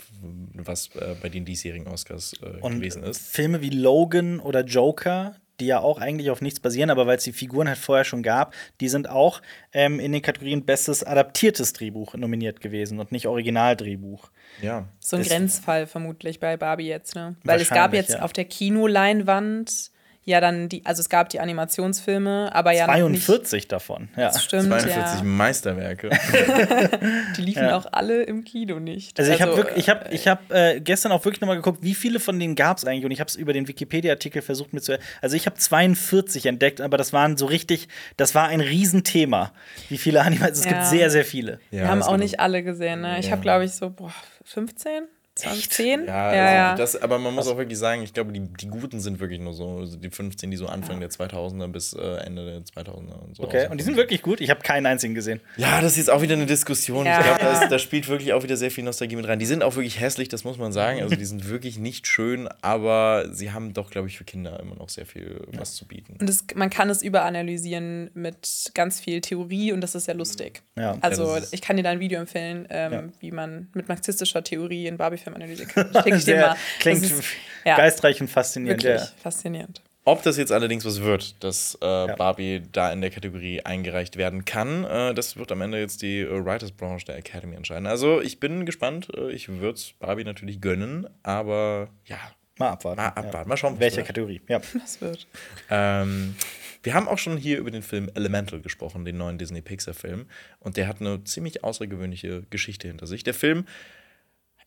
was 0.55 0.89
äh, 0.95 1.16
bei 1.22 1.30
den 1.30 1.45
diesjährigen 1.45 1.88
Oscars 1.88 2.34
äh, 2.41 2.59
Und 2.61 2.78
gewesen 2.78 3.03
ist. 3.03 3.22
Filme 3.28 3.61
wie 3.61 3.70
Logan 3.70 4.39
oder 4.39 4.64
Joker, 4.64 5.36
die 5.59 5.68
ja 5.68 5.80
auch 5.80 5.99
eigentlich 5.99 6.32
auf 6.32 6.41
nichts 6.41 6.59
basieren, 6.59 6.89
aber 6.89 7.05
weil 7.05 7.18
es 7.18 7.24
die 7.24 7.32
Figuren 7.32 7.68
halt 7.68 7.78
vorher 7.78 8.05
schon 8.05 8.24
gab, 8.24 8.55
die 8.82 8.89
sind 8.89 9.07
auch 9.07 9.41
ähm, 9.72 9.99
in 9.99 10.11
den 10.11 10.24
Kategorien 10.24 10.66
bestes 10.66 11.03
adaptiertes 11.03 11.74
Drehbuch 11.74 12.16
nominiert 12.16 12.59
gewesen 12.59 12.99
und 12.99 13.11
nicht 13.11 13.28
Originaldrehbuch. 13.28 14.32
Ja. 14.64 14.89
So 14.99 15.18
ein 15.18 15.24
Grenzfall 15.24 15.86
vermutlich 15.86 16.39
bei 16.39 16.57
Barbie 16.57 16.88
jetzt, 16.88 17.14
ne? 17.14 17.36
Weil 17.43 17.61
es 17.61 17.70
gab 17.70 17.93
jetzt 17.93 18.14
ja. 18.14 18.22
auf 18.24 18.34
der 18.34 18.45
Kinoleinwand 18.45 19.91
ja 20.26 20.39
dann 20.39 20.69
die, 20.69 20.86
also 20.86 21.01
es 21.01 21.09
gab 21.09 21.30
die 21.30 21.39
Animationsfilme, 21.39 22.49
aber 22.53 22.71
ja 22.71 22.88
noch 22.88 23.09
nicht. 23.09 23.24
42 23.26 23.67
davon, 23.67 24.09
ja. 24.15 24.28
Das 24.30 24.43
stimmt, 24.43 24.67
42 24.67 25.19
ja. 25.19 25.24
Meisterwerke. 25.26 26.09
Die 27.38 27.41
liefen 27.41 27.69
auch 27.69 27.86
alle 27.91 28.24
im 28.24 28.43
Kino 28.43 28.80
nicht. 28.80 29.19
Also 29.19 29.32
ich 29.32 29.41
habe 29.41 29.57
wirklich, 29.57 29.78
ich 29.78 29.89
habe, 29.89 30.05
ich 30.11 30.28
habe 30.28 30.41
äh, 30.55 30.80
gestern 30.80 31.11
auch 31.11 31.26
wirklich 31.26 31.41
nochmal 31.41 31.57
geguckt, 31.57 31.80
wie 31.82 31.93
viele 31.93 32.19
von 32.19 32.39
denen 32.39 32.55
gab 32.55 32.78
es 32.78 32.86
eigentlich 32.86 33.05
und 33.05 33.11
ich 33.11 33.19
habe 33.19 33.28
es 33.28 33.36
über 33.36 33.53
den 33.53 33.67
Wikipedia-Artikel 33.67 34.41
versucht 34.41 34.74
mir 34.74 34.82
zu, 34.82 34.97
also 35.21 35.36
ich 35.36 35.45
habe 35.45 35.57
42 35.57 36.45
entdeckt, 36.45 36.82
aber 36.82 36.97
das 36.97 37.13
waren 37.13 37.38
so 37.38 37.45
richtig, 37.45 37.88
das 38.17 38.34
war 38.36 38.47
ein 38.47 38.61
Riesenthema. 38.61 39.51
Wie 39.89 39.97
viele 39.97 40.21
Animationen? 40.21 40.53
Es 40.53 40.63
gibt 40.67 40.74
Ja. 40.82 40.86
sehr, 40.86 41.09
sehr 41.09 41.26
viele. 41.26 41.59
Ja, 41.71 41.82
Wir 41.82 41.88
haben 41.89 42.03
auch 42.03 42.17
nicht 42.17 42.39
alle 42.39 42.63
gesehen, 42.63 43.01
ne? 43.01 43.19
Ich 43.19 43.26
Ja. 43.26 43.32
habe, 43.34 43.41
glaube 43.41 43.65
ich, 43.65 43.71
so 43.74 43.89
boah, 43.89 44.13
15, 44.45 45.03
20, 45.36 45.69
10? 45.71 46.05
Ja, 46.05 46.05
ja, 46.05 46.21
also 46.23 46.36
ja. 46.55 46.75
Das, 46.75 46.95
aber 47.01 47.17
man 47.17 47.34
muss 47.34 47.47
auch 47.47 47.57
wirklich 47.57 47.79
sagen, 47.79 48.03
ich 48.03 48.13
glaube, 48.13 48.31
die, 48.31 48.41
die 48.41 48.67
Guten 48.67 48.99
sind 48.99 49.19
wirklich 49.19 49.39
nur 49.39 49.53
so, 49.53 49.79
also 49.79 49.97
die 49.97 50.09
15, 50.11 50.51
die 50.51 50.57
so 50.57 50.67
Anfang 50.67 50.99
der 50.99 51.09
2000er 51.09 51.67
bis 51.69 51.93
äh, 51.93 52.17
Ende 52.25 52.45
der 52.45 52.59
2000er 52.61 53.19
und 53.19 53.36
so. 53.36 53.43
Okay, 53.43 53.67
und 53.69 53.79
die 53.79 53.84
sind 53.84 53.97
wirklich 53.97 54.21
gut. 54.21 54.41
Ich 54.41 54.51
habe 54.51 54.61
keinen 54.61 54.86
einzigen 54.86 55.15
gesehen. 55.15 55.39
Ja, 55.57 55.81
das 55.81 55.93
ist 55.93 55.97
jetzt 55.97 56.09
auch 56.11 56.21
wieder 56.21 56.36
eine 56.36 56.45
Diskussion. 56.45 57.05
Ja. 57.07 57.19
Ich 57.19 57.25
glaube, 57.25 57.39
da, 57.41 57.67
da 57.69 57.79
spielt 57.79 58.07
wirklich 58.09 58.34
auch 58.34 58.43
wieder 58.43 58.57
sehr 58.57 58.69
viel 58.69 58.84
Nostalgie 58.84 59.15
mit 59.15 59.27
rein. 59.27 59.39
Die 59.39 59.45
sind 59.47 59.63
auch 59.63 59.75
wirklich 59.75 59.99
hässlich, 59.99 60.29
das 60.29 60.43
muss 60.43 60.57
man 60.59 60.71
sagen. 60.71 61.01
Also 61.01 61.15
die 61.15 61.25
sind 61.25 61.49
wirklich 61.49 61.79
nicht 61.79 62.05
schön, 62.05 62.47
aber 62.61 63.25
sie 63.31 63.51
haben 63.51 63.73
doch, 63.73 63.89
glaube 63.89 64.07
ich, 64.09 64.17
für 64.17 64.23
Kinder 64.25 64.59
immer 64.59 64.75
noch 64.75 64.89
sehr 64.89 65.05
viel 65.07 65.41
was 65.53 65.73
zu 65.73 65.88
bieten. 65.88 66.15
Und 66.19 66.29
das, 66.29 66.45
man 66.53 66.69
kann 66.69 66.89
es 66.91 67.01
überanalysieren 67.01 68.11
mit 68.13 68.71
ganz 68.75 68.99
viel 68.99 69.21
Theorie 69.21 69.71
und 69.71 69.81
das 69.81 69.95
ist 69.95 70.07
ja 70.07 70.13
lustig. 70.13 70.61
Ja. 70.77 70.97
Also 71.01 71.36
Ja, 71.38 71.41
ich 71.51 71.61
kann 71.61 71.77
dir 71.77 71.84
da 71.84 71.89
ein 71.89 71.99
Video 71.99 72.19
empfehlen, 72.19 72.67
ähm, 72.69 72.91
Ja. 72.93 73.03
wie 73.19 73.31
man 73.31 73.69
mit 73.73 73.88
marxistischer 73.88 74.43
Theorie 74.43 74.88
einen 74.88 74.97
Barbie-Film 74.97 75.22
kann. 75.24 75.89
Schick 76.03 76.13
ich 76.15 76.26
dir 76.26 76.38
mal. 76.41 76.55
klingt 76.80 77.03
ist, 77.03 77.24
ja, 77.65 77.78
geistreich 77.78 78.19
und 78.21 78.30
faszinierend. 78.30 78.84
wirklich 78.84 79.01
Ja. 79.01 79.13
faszinierend. 79.21 79.82
Ob 80.05 80.21
das 80.21 80.36
jetzt 80.38 80.51
allerdings 80.51 80.84
was 80.84 81.01
wird, 81.01 81.41
dass 81.43 81.78
äh, 81.82 81.86
Ja. 81.86 82.15
Barbie 82.17 82.61
da 82.74 82.91
in 82.91 82.99
der 82.99 83.09
Kategorie 83.09 83.61
eingereicht 83.61 84.17
werden 84.17 84.43
kann, 84.43 84.84
äh, 84.84 85.13
das 85.13 85.38
wird 85.38 85.49
am 85.53 85.61
Ende 85.61 85.80
jetzt 85.80 86.01
die 86.01 86.19
äh, 86.19 86.45
Writers-Branche 86.45 87.05
der 87.05 87.15
Academy 87.17 87.55
entscheiden. 87.55 87.88
Also 87.88 88.19
ich 88.21 88.39
bin 88.41 88.65
gespannt. 88.65 89.07
Äh, 89.15 89.32
ich 89.32 89.47
würde 89.47 89.76
es 89.78 89.93
Barbie 89.99 90.26
natürlich 90.26 90.59
gönnen, 90.59 91.07
aber 91.24 91.88
ja, 92.05 92.17
Mal 92.59 92.69
abwarten. 92.71 92.97
mal 93.01 93.07
abwarten. 93.07 93.47
Mal 93.49 93.55
schauen, 93.57 93.74
was 93.76 93.80
Welche 93.80 93.97
wird. 93.97 94.07
Kategorie? 94.07 94.41
Ja. 94.49 94.59
Das 94.74 94.99
wird. 94.99 95.26
Ähm, 95.69 96.36
wir 96.84 96.93
haben 96.93 97.07
auch 97.07 97.17
schon 97.17 97.38
hier 97.38 97.57
über 97.59 97.71
den 97.71 97.82
Film 97.82 98.11
Elemental 98.13 98.59
gesprochen, 98.59 99.05
den 99.05 99.17
neuen 99.17 99.38
Disney-Pixar-Film. 99.38 100.26
Und 100.59 100.76
der 100.76 100.89
hat 100.89 100.99
eine 100.99 101.24
ziemlich 101.24 101.63
außergewöhnliche 101.63 102.43
Geschichte 102.49 102.89
hinter 102.89 103.07
sich. 103.07 103.24
Der 103.24 103.34
Film 103.34 103.65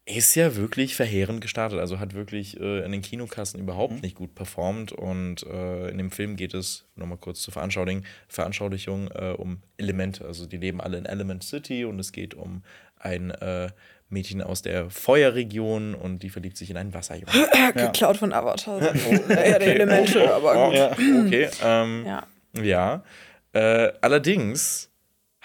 ist 0.06 0.36
ja 0.36 0.54
wirklich 0.54 0.94
verheerend 0.94 1.40
gestartet. 1.40 1.80
Also 1.80 1.98
hat 1.98 2.14
wirklich 2.14 2.58
äh, 2.60 2.84
in 2.84 2.92
den 2.92 3.02
Kinokassen 3.02 3.58
überhaupt 3.58 4.02
nicht 4.02 4.14
gut 4.14 4.36
performt. 4.36 4.92
Und 4.92 5.42
äh, 5.42 5.88
in 5.88 5.98
dem 5.98 6.12
Film 6.12 6.36
geht 6.36 6.54
es, 6.54 6.84
nochmal 6.94 7.18
kurz 7.18 7.42
zur 7.42 7.52
Veranschaulichung, 7.52 8.04
Veranschaulichung 8.28 9.08
äh, 9.08 9.34
um 9.36 9.62
Elemente. 9.76 10.24
Also 10.24 10.46
die 10.46 10.58
leben 10.58 10.80
alle 10.80 10.96
in 10.96 11.06
Element 11.06 11.42
City 11.42 11.84
und 11.84 11.98
es 11.98 12.12
geht 12.12 12.34
um 12.34 12.62
ein 12.98 13.32
äh, 13.32 13.70
Mädchen 14.08 14.42
aus 14.42 14.62
der 14.62 14.90
Feuerregion 14.90 15.96
und 15.96 16.22
die 16.22 16.30
verliebt 16.30 16.56
sich 16.56 16.70
in 16.70 16.76
einen 16.76 16.94
Wasserjungen. 16.94 17.34
Geklaut 17.74 18.16
von 18.16 18.32
Avatar. 18.32 18.80
Ja, 18.80 19.58
die 19.58 19.64
Elemente, 19.64 20.32
aber 20.32 20.66
gut. 20.66 20.76
Ja, 20.76 20.92
okay. 20.92 21.48
Ähm, 21.64 22.06
Ja. 22.06 22.22
Ja. 22.62 23.02
Äh, 23.52 23.92
allerdings 24.00 24.90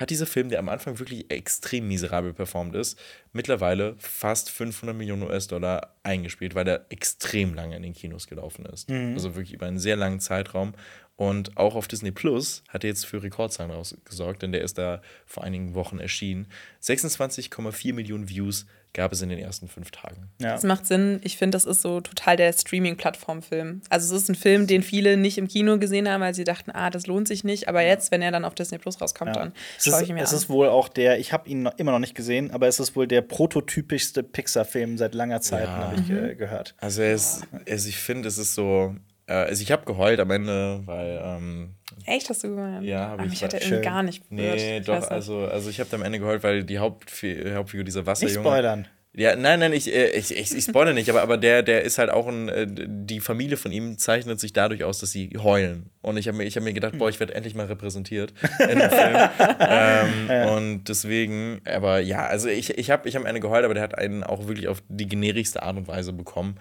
hat 0.02 0.10
dieser 0.10 0.26
Film, 0.26 0.49
der 0.49 0.60
am 0.60 0.68
Anfang 0.68 0.99
wirklich 0.99 1.32
extrem 1.32 1.88
miserabel 1.88 2.34
performt 2.34 2.76
ist, 2.76 2.99
mittlerweile 3.32 3.95
fast 3.99 4.49
500 4.49 4.97
Millionen 4.97 5.24
US-Dollar 5.24 5.95
eingespielt, 6.04 6.56
weil 6.56 6.68
er 6.68 6.86
extrem 6.89 7.54
lange 7.54 7.76
in 7.78 7.84
den 7.84 7.93
Kinos 7.93 8.28
gelaufen 8.28 8.66
ist. 8.66 8.89
Also 9.14 9.36
wirklich 9.36 9.54
über 9.54 9.68
einen 9.68 9.80
sehr 9.80 9.95
langen 9.95 10.20
Zeitraum. 10.20 10.74
Und 11.16 11.56
auch 11.56 11.76
auf 11.76 11.88
Disney 11.88 12.12
Plus 12.12 12.64
hat 12.68 12.84
er 12.84 12.89
jetzt 12.89 13.06
für 13.06 13.22
Rekordzahlen 13.22 13.72
rausgesorgt, 13.72 14.41
denn 14.41 14.52
der 14.52 14.62
ist 14.62 14.80
da 14.80 15.04
vor 15.28 15.43
einigen 15.43 15.76
Wochen 15.76 15.99
erschienen. 15.99 16.47
26,4 16.82 17.93
Millionen 17.93 18.28
Views 18.28 18.66
gab 18.93 19.13
es 19.13 19.21
in 19.21 19.29
den 19.29 19.39
ersten 19.39 19.67
fünf 19.67 19.91
Tagen. 19.91 20.29
Ja. 20.41 20.53
Das 20.53 20.63
macht 20.63 20.85
Sinn. 20.85 21.21
Ich 21.23 21.37
finde, 21.37 21.55
das 21.55 21.63
ist 21.65 21.81
so 21.81 22.01
total 22.01 22.35
der 22.35 22.51
Streaming-Plattform-Film. 22.51 23.81
Also 23.89 24.15
es 24.15 24.23
ist 24.23 24.29
ein 24.29 24.35
Film, 24.35 24.67
den 24.67 24.83
viele 24.83 25.17
nicht 25.17 25.37
im 25.37 25.47
Kino 25.47 25.77
gesehen 25.77 26.09
haben, 26.09 26.21
weil 26.21 26.33
sie 26.33 26.43
dachten, 26.43 26.71
ah, 26.71 26.89
das 26.89 27.07
lohnt 27.07 27.27
sich 27.27 27.43
nicht. 27.43 27.67
Aber 27.67 27.81
jetzt, 27.81 28.11
wenn 28.11 28.21
er 28.21 28.31
dann 28.31 28.45
auf 28.45 28.53
Disney 28.55 28.77
Plus 28.77 28.99
rauskommt, 29.01 29.35
Ja. 29.35 29.41
dann 29.43 29.53
Es, 29.77 29.85
schaue 29.85 29.95
ist, 29.95 30.01
ich 30.03 30.09
ihn 30.09 30.15
mir 30.15 30.23
es 30.23 30.31
an. 30.31 30.37
ist 30.37 30.49
wohl 30.49 30.67
auch 30.67 30.89
der, 30.89 31.19
ich 31.19 31.31
habe 31.33 31.49
ihn 31.49 31.63
noch, 31.63 31.77
immer 31.77 31.91
noch 31.91 31.99
nicht 31.99 32.15
gesehen, 32.15 32.51
aber 32.51 32.67
es 32.67 32.79
ist 32.79 32.95
wohl 32.95 33.07
der 33.07 33.21
prototypischste 33.21 34.23
Pixar-Film 34.23 34.97
seit 34.97 35.13
langer 35.15 35.41
Zeit, 35.41 35.65
Ja. 35.67 35.77
habe 35.77 35.95
ich 35.95 36.07
Mhm. 36.09 36.25
äh, 36.25 36.35
gehört. 36.35 36.75
Also, 36.79 37.01
er 37.01 37.13
ist, 37.13 37.43
also 37.69 37.87
ich 37.89 37.97
finde, 37.97 38.27
es 38.27 38.37
ist 38.37 38.55
so. 38.55 38.95
Äh, 39.27 39.33
also, 39.33 39.61
ich 39.61 39.71
habe 39.71 39.85
geheult 39.85 40.19
am 40.19 40.31
Ende, 40.31 40.81
weil. 40.85 41.21
Ähm, 41.23 41.75
Echt, 42.05 42.29
hast 42.29 42.43
du 42.43 42.49
gemeint? 42.49 42.85
Ja, 42.85 43.07
hab 43.07 43.13
Aber 43.13 43.23
ich. 43.25 43.29
mich 43.31 43.43
hat 43.43 43.53
er 43.53 43.61
Schön. 43.61 43.71
irgendwie 43.73 43.85
gar 43.89 44.03
nicht 44.03 44.29
berührt. 44.29 44.55
nee, 44.55 44.77
Ich 44.79 44.85
doch, 44.85 44.95
nicht. 44.99 45.11
also, 45.11 45.39
also 45.45 45.69
ich 45.69 45.79
habe 45.79 45.95
am 45.95 46.03
Ende 46.03 46.19
geheult, 46.19 46.43
weil 46.43 46.63
die 46.63 46.79
Hauptfi 46.79 47.43
Hauptfigur 47.53 47.83
dieser 47.83 48.01
Nicht 48.01 48.07
Wasserjunge. 48.07 48.39
spoilern. 48.47 48.87
Ja, 49.13 49.35
nein, 49.35 49.59
nein, 49.59 49.73
ich, 49.73 49.93
äh, 49.93 50.07
ich, 50.11 50.35
ich, 50.35 50.55
ich 50.55 50.63
spoilere 50.63 50.93
nicht, 50.93 51.09
aber, 51.09 51.21
aber 51.21 51.37
der, 51.37 51.63
der 51.63 51.81
ist 51.81 51.97
halt 51.97 52.09
auch 52.09 52.27
ein, 52.27 52.47
äh, 52.47 52.65
die 52.69 53.19
Familie 53.19 53.57
von 53.57 53.71
ihm 53.73 53.97
zeichnet 53.97 54.39
sich 54.39 54.53
dadurch 54.53 54.85
aus, 54.85 54.99
dass 54.99 55.11
sie 55.11 55.31
heulen. 55.37 55.89
Und 56.02 56.18
ich 56.18 56.28
habe 56.28 56.38
mir, 56.38 56.43
ich 56.45 56.56
hab 56.58 56.64
mir 56.64 56.74
gedacht, 56.74 56.97
boah, 56.97 57.10
ich 57.10 57.20
werde 57.20 57.36
endlich 57.36 57.54
mal 57.56 57.68
repräsentiert 57.68 58.34
in 58.60 58.80
dem 58.80 58.89
Film. 58.89 59.30
ähm, 59.60 60.47
Und 60.49 60.84
deswegen, 60.86 61.62
aber 61.66 61.99
ja, 61.99 62.26
also 62.26 62.49
ich, 62.49 62.78
ich 62.78 62.89
habe 62.89 63.08
ich 63.08 63.16
hab 63.16 63.22
am 63.22 63.28
Ende 63.28 63.41
geheult, 63.41 63.66
aber 63.66 63.74
der 63.74 63.84
hat 63.84 63.97
einen 63.97 64.24
auch 64.24 64.47
wirklich 64.47 64.68
auf 64.68 64.82
die 64.89 65.08
generischste 65.08 65.62
Art 65.64 65.78
und 65.78 65.88
Weise 65.88 66.14
bekommen. 66.14 66.56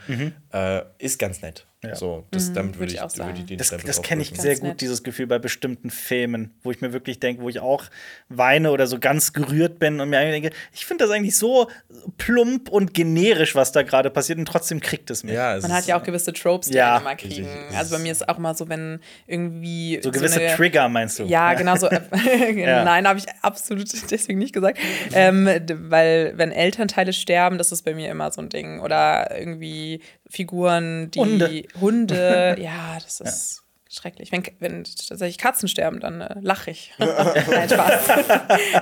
Äh, 0.53 0.82
ist 0.99 1.18
ganz 1.18 1.43
nett. 1.43 1.66
Ja. 1.82 1.95
So, 1.95 2.26
das, 2.30 2.53
damit 2.53 2.74
würd 2.74 2.80
würde 2.80 2.93
ich 2.93 2.99
ich, 2.99 3.03
auch 3.03 3.09
sagen. 3.09 3.30
würd 3.30 3.38
ich 3.38 3.47
den 3.47 3.57
Das, 3.57 3.70
das 3.70 4.03
kenne 4.03 4.20
ich 4.20 4.38
sehr 4.38 4.57
gut, 4.57 4.82
dieses 4.82 5.03
Gefühl 5.03 5.26
bei 5.26 5.38
bestimmten 5.38 5.88
Filmen, 5.88 6.53
wo 6.62 6.70
ich 6.70 6.82
mir 6.82 6.93
wirklich 6.93 7.20
denke, 7.20 7.41
wo 7.41 7.49
ich 7.49 7.61
auch 7.61 7.84
weine 8.28 8.70
oder 8.70 8.86
so 8.86 8.99
ganz 8.99 9.32
gerührt 9.32 9.78
bin 9.78 9.99
und 9.99 10.11
mir 10.11 10.18
eigentlich 10.18 10.43
denke, 10.43 10.57
ich 10.74 10.84
finde 10.84 11.05
das 11.05 11.14
eigentlich 11.14 11.38
so 11.38 11.70
plump 12.18 12.68
und 12.68 12.93
generisch, 12.93 13.55
was 13.55 13.72
da 13.72 13.82
gerade 13.82 14.11
passiert 14.11 14.38
und 14.38 14.45
trotzdem 14.45 14.80
kriegt 14.80 15.11
es 15.11 15.24
mich. 15.24 15.32
Ja, 15.32 15.57
es 15.57 15.62
Man 15.62 15.72
hat 15.72 15.86
ja 15.86 15.99
auch 15.99 16.03
gewisse 16.03 16.34
Tropes, 16.34 16.68
die 16.68 16.76
Ja, 16.76 16.97
einen 16.97 17.07
immer 17.07 17.16
kriegen. 17.16 17.49
Also 17.74 17.97
bei 17.97 18.03
mir 18.03 18.12
ist 18.12 18.28
auch 18.28 18.36
immer 18.36 18.55
so, 18.55 18.68
wenn 18.68 19.01
irgendwie. 19.30 20.00
So 20.02 20.10
gewisse 20.10 20.40
eine, 20.40 20.54
Trigger 20.56 20.88
meinst 20.88 21.18
du? 21.18 21.24
Ja, 21.24 21.54
genau 21.54 21.76
so. 21.76 21.88
Ja. 22.54 22.84
Nein, 22.84 23.06
habe 23.06 23.18
ich 23.18 23.26
absolut 23.42 23.88
deswegen 24.10 24.38
nicht 24.38 24.52
gesagt. 24.52 24.78
Ähm, 25.14 25.46
weil, 25.46 26.32
wenn 26.36 26.52
Elternteile 26.52 27.12
sterben, 27.12 27.58
das 27.58 27.72
ist 27.72 27.82
bei 27.84 27.94
mir 27.94 28.10
immer 28.10 28.30
so 28.32 28.40
ein 28.42 28.48
Ding. 28.48 28.80
Oder 28.80 29.36
irgendwie 29.38 30.00
Figuren, 30.28 31.10
die. 31.10 31.18
Hunde. 31.20 31.62
Hunde, 31.80 32.56
ja, 32.60 32.98
das 33.02 33.20
ist. 33.20 33.56
Schrecklich. 33.92 34.30
Wenn, 34.30 34.44
wenn 34.60 34.84
tatsächlich 34.84 35.36
Katzen 35.36 35.68
sterben, 35.68 35.98
dann 35.98 36.20
äh, 36.20 36.36
lache 36.40 36.70
ich. 36.70 36.92
Nein, 36.98 37.68
Spaß. 37.68 38.08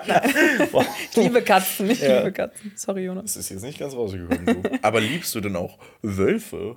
Nein. 0.06 0.86
Ich 1.10 1.16
liebe 1.16 1.40
Katzen, 1.40 1.88
ich 1.90 2.00
Ja. 2.02 2.18
liebe 2.18 2.32
Katzen. 2.32 2.72
Sorry, 2.76 3.04
Jonas. 3.04 3.24
Das 3.32 3.36
ist 3.36 3.48
jetzt 3.48 3.62
nicht 3.62 3.78
ganz 3.78 3.94
rausgekommen, 3.94 4.62
du. 4.62 4.62
Aber 4.82 5.00
liebst 5.00 5.34
du 5.34 5.40
denn 5.40 5.56
auch 5.56 5.78
Wölfe? 6.02 6.76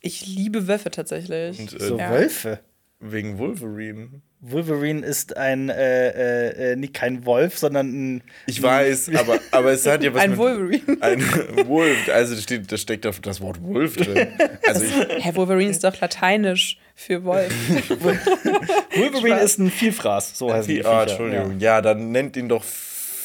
Ich 0.00 0.26
liebe 0.26 0.68
Wölfe 0.68 0.92
tatsächlich. 0.92 1.58
Und, 1.58 1.74
äh, 1.74 1.84
So 1.84 1.98
Ja. 1.98 2.10
Wölfe. 2.10 2.60
Wegen 3.02 3.38
Wolverine. 3.38 4.20
Wolverine 4.42 5.04
ist 5.04 5.34
ein, 5.36 5.70
äh, 5.70 6.08
äh, 6.08 6.72
äh, 6.72 6.76
nicht 6.76 6.92
kein 6.92 7.24
Wolf, 7.24 7.58
sondern 7.58 8.16
ein. 8.16 8.22
Ich 8.46 8.62
weiß, 8.62 9.10
aber, 9.14 9.38
aber 9.50 9.72
es 9.72 9.86
hat 9.86 10.02
ja 10.02 10.12
was 10.12 10.22
Ein 10.22 10.30
mit 10.30 10.38
Wolverine. 10.38 10.82
Ein 11.00 11.20
Wolf, 11.66 12.08
also 12.12 12.34
da 12.34 12.40
steht, 12.40 12.70
da 12.70 12.76
steckt 12.76 13.06
auf 13.06 13.20
das 13.20 13.40
Wort 13.40 13.62
Wolf 13.62 13.96
drin. 13.96 14.28
Also 14.66 14.84
ich, 14.84 15.24
Hä, 15.24 15.34
Wolverine 15.34 15.70
ist 15.70 15.82
doch 15.82 15.98
lateinisch 15.98 16.78
für 16.94 17.24
Wolf. 17.24 17.52
Wolverine 17.90 19.40
ist 19.40 19.58
ein 19.58 19.70
Vielfraß, 19.70 20.38
so 20.38 20.52
heißen 20.52 20.74
die. 20.74 20.84
ah. 20.84 21.02
Entschuldigung, 21.02 21.58
ja. 21.58 21.80
dann 21.80 22.12
nennt 22.12 22.36
ihn 22.36 22.50
doch 22.50 22.64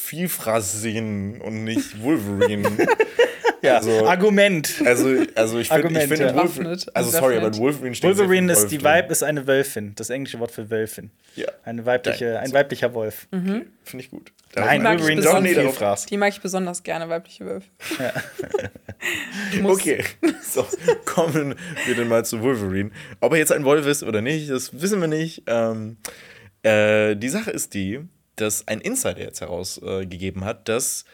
Vielfrasin 0.06 1.40
und 1.40 1.64
nicht 1.64 2.02
Wolverine. 2.02 2.70
Ja, 3.62 3.78
Also- 3.78 4.06
Argument. 4.06 4.70
Also, 4.84 5.08
also 5.34 5.58
ich 5.58 5.68
finde, 5.68 5.88
ich 6.00 6.06
finde 6.06 6.26
Bewaffnet, 6.26 6.66
Wolverine, 6.86 6.94
also 6.94 7.10
sorry, 7.10 7.36
aber 7.38 7.56
Wolverine 7.56 7.94
steht 7.96 8.08
Wolverine 8.16 8.52
ist 8.52 8.60
Wolf 8.60 8.68
die. 8.70 8.84
Weib 8.84 9.10
ist 9.10 9.24
eine 9.24 9.46
Wölfin, 9.46 9.94
das 9.96 10.10
englische 10.10 10.38
Wort 10.38 10.52
für 10.52 10.70
Wölfin. 10.70 11.10
Ja, 11.34 11.46
Eine 11.64 11.84
weibliche, 11.84 12.38
ein 12.38 12.52
weiblicher 12.52 12.92
Wolf. 12.94 13.26
finde 13.30 13.66
ich 13.94 14.10
gut. 14.10 14.30
Nein, 14.54 14.82
mag 14.82 14.98
Wolverine 15.00 15.20
Nee, 15.40 15.54
darauf- 15.54 15.70
Vielfraß. 15.72 16.06
Die 16.06 16.16
mag 16.16 16.32
ich 16.32 16.40
besonders 16.40 16.82
gerne, 16.82 17.08
weibliche 17.08 17.44
Wölfe. 17.46 17.66
Okay, 19.64 20.04
so, 20.42 20.66
kommen 21.04 21.54
wir 21.86 21.94
dann 21.96 22.08
mal 22.08 22.24
zu 22.24 22.40
Wolverine. 22.42 22.90
Ob 23.20 23.32
er 23.32 23.38
jetzt 23.38 23.52
ein 23.52 23.64
Wolf 23.64 23.86
ist 23.86 24.02
oder 24.02 24.20
nicht, 24.22 24.50
das 24.50 24.80
wissen 24.80 25.00
wir 25.00 25.08
nicht. 25.08 25.42
Ähm, 25.46 25.96
äh, 26.62 27.14
die 27.16 27.28
Sache 27.28 27.50
ist 27.50 27.74
die, 27.74 28.00
dass 28.36 28.66
ein 28.68 28.80
Insider 28.80 29.20
jetzt 29.20 29.40
herausgegeben 29.40 30.44
hat, 30.44 30.68
dass 30.68 31.04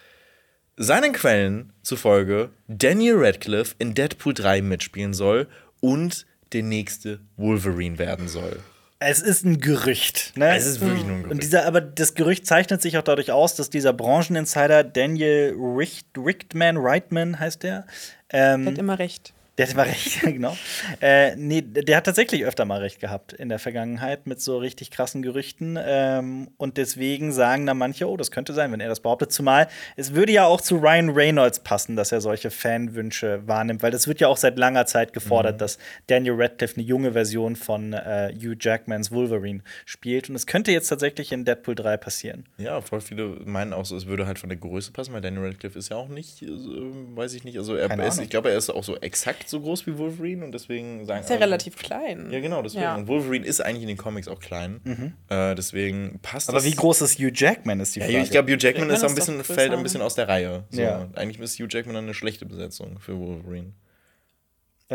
seinen 0.76 1.12
Quellen 1.12 1.72
zufolge 1.82 2.50
Daniel 2.68 3.16
Radcliffe 3.18 3.74
in 3.78 3.94
Deadpool 3.94 4.34
3 4.34 4.62
mitspielen 4.62 5.14
soll 5.14 5.48
und 5.80 6.26
der 6.52 6.62
nächste 6.62 7.20
Wolverine 7.36 7.98
werden 7.98 8.28
soll. 8.28 8.58
Es 8.98 9.20
ist 9.20 9.44
ein 9.44 9.60
Gerücht. 9.60 10.32
Ne? 10.36 10.54
Es 10.56 10.64
ist 10.64 10.80
wirklich 10.80 11.04
nur 11.04 11.16
ein 11.16 11.22
Gerücht. 11.22 11.32
Und 11.32 11.42
dieser, 11.42 11.66
aber 11.66 11.80
das 11.80 12.14
Gerücht 12.14 12.46
zeichnet 12.46 12.80
sich 12.80 12.98
auch 12.98 13.02
dadurch 13.02 13.32
aus, 13.32 13.56
dass 13.56 13.68
dieser 13.68 13.92
Brancheninsider 13.92 14.84
Daniel 14.84 15.56
Richt, 15.58 16.06
Richtman, 16.16 16.76
Reitman 16.76 17.38
heißt 17.40 17.64
der, 17.64 17.86
ähm, 18.30 18.64
Der 18.64 18.72
hat 18.72 18.78
immer 18.78 18.98
recht. 18.98 19.34
Der 19.58 19.66
hat 19.66 19.74
immer 19.74 19.84
recht, 19.84 20.20
genau. 20.22 20.56
Äh, 21.02 21.36
nee, 21.36 21.60
der 21.60 21.98
hat 21.98 22.04
tatsächlich 22.04 22.44
öfter 22.44 22.64
mal 22.64 22.80
recht 22.80 23.00
gehabt 23.00 23.34
in 23.34 23.50
der 23.50 23.58
Vergangenheit 23.58 24.26
mit 24.26 24.40
so 24.40 24.56
richtig 24.56 24.90
krassen 24.90 25.20
Gerüchten. 25.20 25.78
Ähm, 25.82 26.48
und 26.56 26.78
deswegen 26.78 27.32
sagen 27.32 27.66
da 27.66 27.74
manche, 27.74 28.08
oh, 28.08 28.16
das 28.16 28.30
könnte 28.30 28.54
sein, 28.54 28.72
wenn 28.72 28.80
er 28.80 28.88
das 28.88 29.00
behauptet. 29.00 29.30
Zumal 29.30 29.68
es 29.96 30.14
würde 30.14 30.32
ja 30.32 30.46
auch 30.46 30.62
zu 30.62 30.76
Ryan 30.76 31.10
Reynolds 31.10 31.60
passen, 31.60 31.96
dass 31.96 32.12
er 32.12 32.22
solche 32.22 32.50
Fanwünsche 32.50 33.46
wahrnimmt, 33.46 33.82
weil 33.82 33.90
das 33.90 34.08
wird 34.08 34.20
ja 34.20 34.28
auch 34.28 34.38
seit 34.38 34.56
langer 34.56 34.86
Zeit 34.86 35.12
gefordert, 35.12 35.60
dass 35.60 35.76
Daniel 36.06 36.34
Radcliffe 36.36 36.76
eine 36.76 36.84
junge 36.84 37.12
Version 37.12 37.54
von 37.54 37.92
äh, 37.92 38.32
Hugh 38.34 38.56
Jackmans 38.58 39.12
Wolverine 39.12 39.60
spielt. 39.84 40.30
Und 40.30 40.36
es 40.36 40.46
könnte 40.46 40.72
jetzt 40.72 40.88
tatsächlich 40.88 41.30
in 41.30 41.44
Deadpool 41.44 41.74
3 41.74 41.98
passieren. 41.98 42.46
Ja, 42.56 42.80
voll 42.80 43.02
viele 43.02 43.26
meinen 43.44 43.74
auch 43.74 43.84
so, 43.84 43.96
es 43.96 44.06
würde 44.06 44.26
halt 44.26 44.38
von 44.38 44.48
der 44.48 44.58
Größe 44.58 44.92
passen, 44.92 45.12
weil 45.12 45.20
Daniel 45.20 45.44
Radcliffe 45.44 45.78
ist 45.78 45.90
ja 45.90 45.96
auch 45.96 46.08
nicht, 46.08 46.42
äh, 46.42 46.48
weiß 46.48 47.34
ich 47.34 47.44
nicht, 47.44 47.58
also 47.58 47.76
er 47.76 47.92
ist, 48.06 48.18
ich 48.18 48.30
glaube, 48.30 48.50
er 48.50 48.56
ist 48.56 48.70
auch 48.70 48.84
so 48.84 48.96
exakt 48.96 49.41
so 49.48 49.60
groß 49.60 49.86
wie 49.86 49.98
Wolverine 49.98 50.44
und 50.44 50.52
deswegen 50.52 51.04
sagen 51.06 51.20
Ist 51.22 51.30
ja 51.30 51.36
alle- 51.36 51.44
relativ 51.46 51.76
klein. 51.76 52.30
Ja, 52.30 52.40
genau, 52.40 52.62
deswegen. 52.62 52.82
Ja. 52.84 52.94
Und 52.96 53.08
Wolverine 53.08 53.46
ist 53.46 53.60
eigentlich 53.60 53.82
in 53.82 53.88
den 53.88 53.96
Comics 53.96 54.28
auch 54.28 54.40
klein. 54.40 55.14
Äh, 55.28 55.54
deswegen 55.54 56.18
passt 56.22 56.48
Aber 56.48 56.58
das. 56.58 56.66
wie 56.66 56.74
groß 56.74 57.02
ist 57.02 57.18
Hugh 57.18 57.30
Jackman, 57.34 57.80
ist 57.80 57.94
die 57.94 58.00
Ja, 58.00 58.06
Frage. 58.06 58.18
ich 58.20 58.30
glaube, 58.30 58.52
Hugh 58.52 58.58
Jackman 58.60 58.88
Jackman 58.88 58.96
ist 58.96 59.04
auch 59.04 59.08
ein 59.08 59.14
bisschen, 59.14 59.42
fällt 59.44 59.72
ein 59.72 59.82
bisschen 59.82 60.02
aus 60.02 60.14
der 60.14 60.28
Reihe. 60.28 60.64
So, 60.70 60.80
Ja. 60.80 61.08
Eigentlich 61.14 61.40
ist 61.40 61.58
Hugh 61.58 61.68
Jackman 61.70 61.96
eine 61.96 62.14
schlechte 62.14 62.46
Besetzung 62.46 62.98
für 62.98 63.18
Wolverine. 63.18 63.72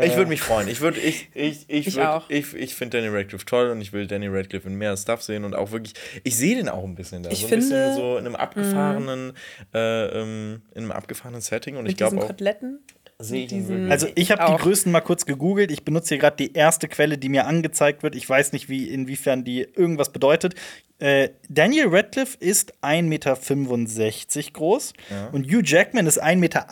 Ich 0.00 0.14
würde 0.14 0.28
mich 0.28 0.40
freuen. 0.42 0.68
Ich 0.68 0.80
würde, 0.80 1.00
ich, 1.00 1.28
ich, 1.34 1.64
ich, 1.68 1.88
Ich 1.88 1.96
würd, 1.96 2.22
ich, 2.28 2.54
ich 2.54 2.74
finde 2.76 2.98
Danny 3.02 3.08
Radcliffe 3.12 3.44
toll 3.44 3.70
und 3.70 3.80
ich 3.80 3.92
will 3.92 4.06
Danny 4.06 4.28
Radcliffe 4.28 4.68
in 4.68 4.76
mehr 4.76 4.96
Stuff 4.96 5.22
sehen 5.22 5.42
und 5.44 5.56
auch 5.56 5.72
wirklich, 5.72 5.94
ich 6.22 6.36
sehe 6.36 6.54
den 6.54 6.68
auch 6.68 6.84
ein 6.84 6.94
bisschen 6.94 7.24
da. 7.24 7.30
Ich 7.30 7.40
so 7.40 7.46
ein 7.46 7.48
finde- 7.48 7.66
Mhm. 7.66 7.70
bisschen 7.70 7.94
so 7.96 8.16
in 8.16 8.26
einem 8.26 8.36
abgefahrenen, 8.36 9.32
äh, 9.74 10.06
ähm, 10.20 10.62
in 10.76 10.82
einem 10.82 10.92
abgefahrenen 10.92 11.40
Setting 11.40 11.76
und 11.76 11.86
ich 11.86 11.96
glaube 11.96 12.16
auch. 12.18 12.28
Koteletten. 12.28 12.78
Sehe 13.20 13.42
ich 13.44 13.48
diesen-. 13.48 13.90
Also 13.90 14.06
ich 14.14 14.30
habe 14.30 14.44
die. 14.52 14.62
Größen 14.62 14.92
mal 14.92 15.00
kurz 15.00 15.26
gegoogelt. 15.26 15.72
Ich 15.72 15.84
benutze 15.84 16.10
hier 16.10 16.18
gerade 16.18 16.36
die 16.36 16.52
erste 16.52 16.86
Quelle, 16.86 17.18
die 17.18 17.28
mir 17.28 17.46
angezeigt 17.46 18.04
wird. 18.04 18.14
Ich 18.14 18.28
weiß 18.28 18.52
nicht, 18.52 18.68
wie, 18.68 18.88
inwiefern 18.88 19.42
die 19.42 19.62
irgendwas 19.62 20.12
bedeutet. 20.12 20.54
Äh, 21.00 21.30
Daniel 21.48 21.88
Radcliffe 21.88 22.36
ist 22.38 22.74
1,65 22.82 23.02
Meter 23.02 24.52
groß 24.52 24.92
und 25.32 25.46
Hugh 25.46 25.62
Jackman 25.64 26.06
ist 26.06 26.22
1,88 26.22 26.36
Meter. 26.36 26.66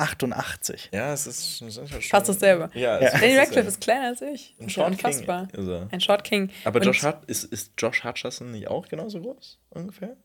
Ja, 0.93 1.13
es 1.13 1.27
ist, 1.27 1.63
es 1.63 1.77
ist 1.77 1.79
halt 1.79 1.89
schon- 1.91 2.03
Fast 2.03 2.29
dasselbe. 2.29 2.71
Ja, 2.75 3.01
Ja. 3.01 3.09
ist 3.09 3.15
Radcliffe 3.23 3.69
ist 3.69 3.81
kleiner 3.81 4.07
als 4.09 4.23
ich. 4.23 4.55
Ein 4.61 4.67
Ist 4.67 4.77
ja 4.77 4.83
Short 4.85 4.99
King 4.99 5.07
unfassbar. 5.07 5.49
ist 5.53 5.67
er. 5.69 5.89
Ein 5.91 6.01
Short 6.01 6.25
King. 6.25 6.51
Aber 6.65 6.81
Josh 6.81 7.03
Hut, 7.05 7.19
ist, 7.27 7.45
ist 7.45 7.73
Josh 7.79 8.05
Hutcherson 8.05 8.51
nicht 8.53 8.69
auch 8.69 8.87
genauso 8.89 9.21
groß? 9.21 9.59
Ungefähr? 9.71 10.17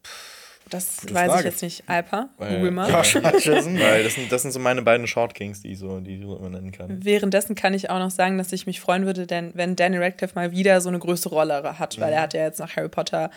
Das 0.71 1.01
Gute 1.01 1.13
weiß 1.13 1.27
Frage. 1.27 1.39
ich 1.41 1.45
jetzt 1.53 1.61
nicht. 1.61 1.83
Alpa, 1.87 2.29
Weil- 2.37 2.55
google 2.55 2.71
mal. 2.71 2.89
Josh 2.89 3.15
Hutcherson. 3.23 3.79
Weil 3.79 4.03
das 4.03 4.15
sind, 4.15 4.31
das 4.31 4.41
sind 4.41 4.51
so 4.51 4.59
meine 4.59 4.81
beiden 4.81 5.05
Short 5.05 5.35
Kings, 5.35 5.61
die, 5.61 5.71
ich 5.73 5.77
so, 5.79 5.99
die 5.99 6.15
ich 6.15 6.21
so 6.23 6.35
immer 6.37 6.49
nennen 6.49 6.71
kann. 6.71 7.05
Währenddessen 7.05 7.53
kann 7.55 7.73
ich 7.75 7.89
auch 7.89 7.99
noch 7.99 8.09
sagen, 8.11 8.37
dass 8.39 8.51
ich 8.51 8.65
mich 8.65 8.79
freuen 8.81 9.05
würde, 9.05 9.27
denn 9.27 9.51
wenn 9.53 9.75
Danny 9.75 9.97
Radcliffe 9.97 10.33
mal 10.35 10.51
wieder 10.51 10.81
so 10.81 10.89
eine 10.89 10.97
größere 10.99 11.35
Rolle 11.35 11.77
hat, 11.77 11.99
weil 11.99 12.07
Mhm. 12.07 12.13
er 12.15 12.21
hat 12.23 12.33
ja 12.33 12.41
jetzt 12.43 12.59
nach 12.59 12.75
Harry 12.75 12.89
Potter 12.89 13.29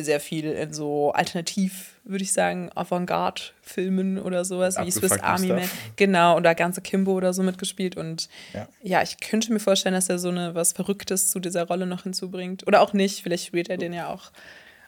sehr 0.00 0.20
viel 0.20 0.44
in 0.52 0.72
so 0.72 1.10
alternativ, 1.10 1.96
würde 2.04 2.22
ich 2.22 2.32
sagen, 2.32 2.70
Avantgarde-Filmen 2.76 4.18
oder 4.20 4.44
sowas, 4.44 4.76
wie 4.80 4.90
Swiss 4.90 5.18
Army 5.20 5.48
Man. 5.48 5.68
Genau, 5.96 6.36
oder 6.36 6.54
ganze 6.54 6.80
Kimbo 6.80 7.12
oder 7.12 7.32
so 7.32 7.42
mitgespielt. 7.42 7.96
Und 7.96 8.28
Ja. 8.54 8.68
ja. 8.82 9.02
ich 9.02 9.18
könnte 9.18 9.52
mir 9.52 9.60
vorstellen, 9.60 9.94
dass 9.94 10.08
er 10.08 10.18
so 10.18 10.28
eine 10.28 10.54
was 10.54 10.72
Verrücktes 10.72 11.30
zu 11.30 11.40
dieser 11.40 11.64
Rolle 11.66 11.86
noch 11.86 12.04
hinzubringt. 12.04 12.66
Oder 12.66 12.80
auch 12.80 12.92
nicht, 12.92 13.22
vielleicht 13.22 13.46
spielt 13.46 13.68
er 13.70 13.76
den 13.76 13.92
ja 13.92 14.08
auch. 14.08 14.30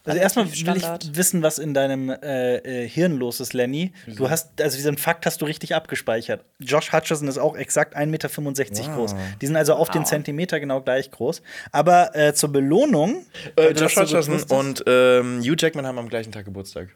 Also 0.05 0.19
erstmal 0.19 0.47
will 0.47 0.55
Standard. 0.55 1.05
ich 1.05 1.17
wissen, 1.17 1.43
was 1.43 1.59
in 1.59 1.75
deinem 1.75 2.11
äh, 2.11 2.57
äh, 2.57 2.89
Hirn 2.89 3.17
los 3.17 3.41
ist, 3.41 3.53
Lenny. 3.53 3.93
Du 4.07 4.31
hast, 4.31 4.61
also 4.61 4.77
diesen 4.77 4.97
Fakt 4.97 5.27
hast 5.27 5.43
du 5.43 5.45
richtig 5.45 5.75
abgespeichert. 5.75 6.45
Josh 6.59 6.93
Hutcherson 6.93 7.29
ist 7.29 7.39
auch 7.39 7.57
exakt 7.57 7.97
1,65 7.97 8.07
Meter 8.07 8.95
groß. 8.95 9.15
Die 9.41 9.47
sind 9.47 9.57
also 9.57 9.75
auf 9.75 9.91
den 9.91 10.07
Zentimeter 10.07 10.61
genau 10.61 10.81
gleich 10.81 11.11
groß. 11.11 11.43
Aber 11.73 12.15
äh, 12.17 12.35
zur 12.35 12.51
Belohnung. 12.51 13.27
Äh, 13.57 13.75
du 13.75 13.83
Josh 13.83 13.97
Hutcherson 13.97 14.43
und 14.49 14.85
ähm, 14.87 15.41
Hugh 15.41 15.57
Jackman 15.59 15.87
haben 15.87 15.99
am 15.99 16.09
gleichen 16.09 16.33
Tag 16.33 16.45
Geburtstag. 16.45 16.89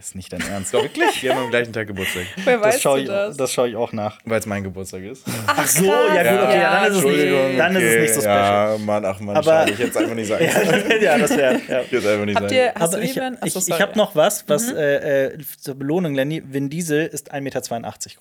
Das 0.00 0.08
ist 0.08 0.14
nicht 0.14 0.32
dein 0.32 0.40
Ernst. 0.40 0.72
Doch, 0.72 0.82
wirklich? 0.82 1.20
Die 1.20 1.28
haben 1.30 1.40
am 1.44 1.50
gleichen 1.50 1.74
Tag 1.74 1.86
Geburtstag. 1.86 2.22
Wer 2.44 2.56
Das 2.56 2.66
weiß 2.76 2.80
schaue 2.80 2.96
du 2.96 3.02
ich, 3.02 3.08
das? 3.08 3.36
das 3.36 3.52
schau 3.52 3.66
ich 3.66 3.76
auch 3.76 3.92
nach. 3.92 4.18
Weil 4.24 4.38
es 4.40 4.46
mein 4.46 4.64
Geburtstag 4.64 5.02
ist. 5.02 5.26
Ach 5.46 5.66
so, 5.66 5.84
ja 5.84 6.22
gut, 6.22 6.42
okay, 6.48 6.58
ja, 6.58 6.84
dann 6.84 6.90
ist 6.90 6.96
es 6.96 7.04
nicht, 7.04 7.58
dann 7.58 7.76
ist 7.76 7.82
es 7.82 8.00
nicht 8.00 8.14
so 8.14 8.20
special. 8.22 8.72
Ja, 8.72 8.78
Mann, 8.78 9.04
ach 9.04 9.20
Mann, 9.20 9.36
Aber- 9.36 9.44
schade, 9.44 9.72
ich 9.72 9.78
hätte 9.78 9.90
es 9.90 9.96
einfach 9.98 10.14
nicht 10.14 10.28
sagen 10.28 10.44
ja, 11.02 11.18
das 11.18 11.36
wäre. 11.36 11.52
Ja. 11.68 11.80
Ich 11.82 11.86
hätte 11.92 11.96
es 11.98 12.06
einfach 12.06 12.24
nicht 12.24 12.36
Habt 12.40 12.48
sagen 12.50 12.70
Aber 12.76 12.96
du 12.96 13.02
ich, 13.02 13.16
ich, 13.44 13.56
ich 13.56 13.64
sorry. 13.66 13.80
habe 13.82 13.98
noch 13.98 14.16
was, 14.16 14.48
was 14.48 14.72
äh, 14.72 15.26
äh, 15.34 15.38
zur 15.58 15.74
Belohnung, 15.74 16.14
Lenny. 16.14 16.42
Vin 16.46 16.70
Diesel 16.70 17.04
ist 17.06 17.30
1,82 17.34 17.40
Meter 17.42 17.60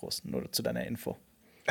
groß, 0.01 0.21
nur 0.25 0.51
zu 0.51 0.61
deiner 0.61 0.85
Info. 0.85 1.15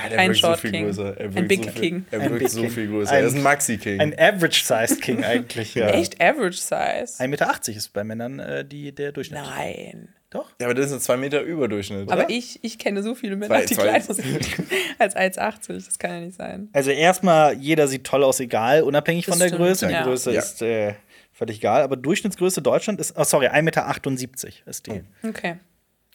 Ah, 0.04 0.08
der 0.08 0.18
Ein 0.18 0.28
wirkt 0.28 0.40
Short 0.40 0.56
so 0.56 0.60
viel 0.62 0.70
King. 0.70 0.84
größer. 0.86 1.16
Er 1.18 1.24
Ein 1.26 1.34
wirkt 1.34 1.48
Big 1.48 1.64
so 1.64 1.70
viel, 1.70 1.80
King. 1.80 2.06
Er 2.10 2.20
Ein 2.20 2.30
wirkt 2.30 2.38
Big 2.40 2.48
so 2.50 2.60
King. 2.62 2.70
viel 2.70 2.88
größer. 2.88 3.12
Ein- 3.12 3.20
er 3.22 3.26
ist 3.28 3.34
ein 3.34 3.42
Maxi-King. 3.42 4.00
Ein 4.00 4.18
Average-Sized 4.18 5.02
King 5.02 5.24
eigentlich, 5.24 5.74
ja. 5.74 5.88
Echt 5.88 6.20
Average 6.20 6.58
Size? 6.58 7.22
1,80 7.22 7.26
Meter 7.28 7.58
ist 7.68 7.92
bei 7.92 8.04
Männern 8.04 8.38
äh, 8.38 8.64
die, 8.64 8.94
der 8.94 9.12
Durchschnitt. 9.12 9.40
Nein. 9.42 10.08
Doch? 10.30 10.50
Ja, 10.60 10.66
aber 10.66 10.74
das 10.74 10.86
ist 10.86 10.92
ein 10.92 11.00
2 11.00 11.16
Meter 11.16 11.40
Überdurchschnitt. 11.40 12.12
Aber 12.12 12.28
ich, 12.28 12.62
ich 12.62 12.78
kenne 12.78 13.02
so 13.02 13.14
viele 13.14 13.34
Männer, 13.36 13.54
Zwei- 13.54 13.64
die 13.66 13.74
zwei- 13.74 13.82
kleiner 13.84 14.14
sind 14.14 14.38
als 14.98 15.16
1,80. 15.16 15.86
Das 15.86 15.98
kann 15.98 16.10
ja 16.10 16.20
nicht 16.20 16.36
sein. 16.36 16.68
Also 16.74 16.90
erstmal, 16.90 17.54
jeder 17.54 17.88
sieht 17.88 18.04
toll 18.04 18.22
aus, 18.22 18.38
egal, 18.38 18.82
unabhängig 18.82 19.24
Das 19.24 19.32
von 19.34 19.40
der 19.40 19.48
stimmt, 19.48 19.62
Größe. 19.62 19.86
Die 19.86 19.92
ja. 19.94 20.02
Größe 20.04 20.32
Ja. 20.32 20.40
ist 20.40 20.60
äh, 20.60 20.94
völlig 21.32 21.56
egal. 21.58 21.80
Aber 21.80 21.96
Durchschnittsgröße 21.96 22.60
Deutschland 22.60 23.00
ist, 23.00 23.14
oh 23.16 23.24
sorry, 23.24 23.46
1,78 23.46 23.62
Meter 23.62 23.88
ist 24.66 24.86
die. 24.86 25.02
Okay. 25.26 25.56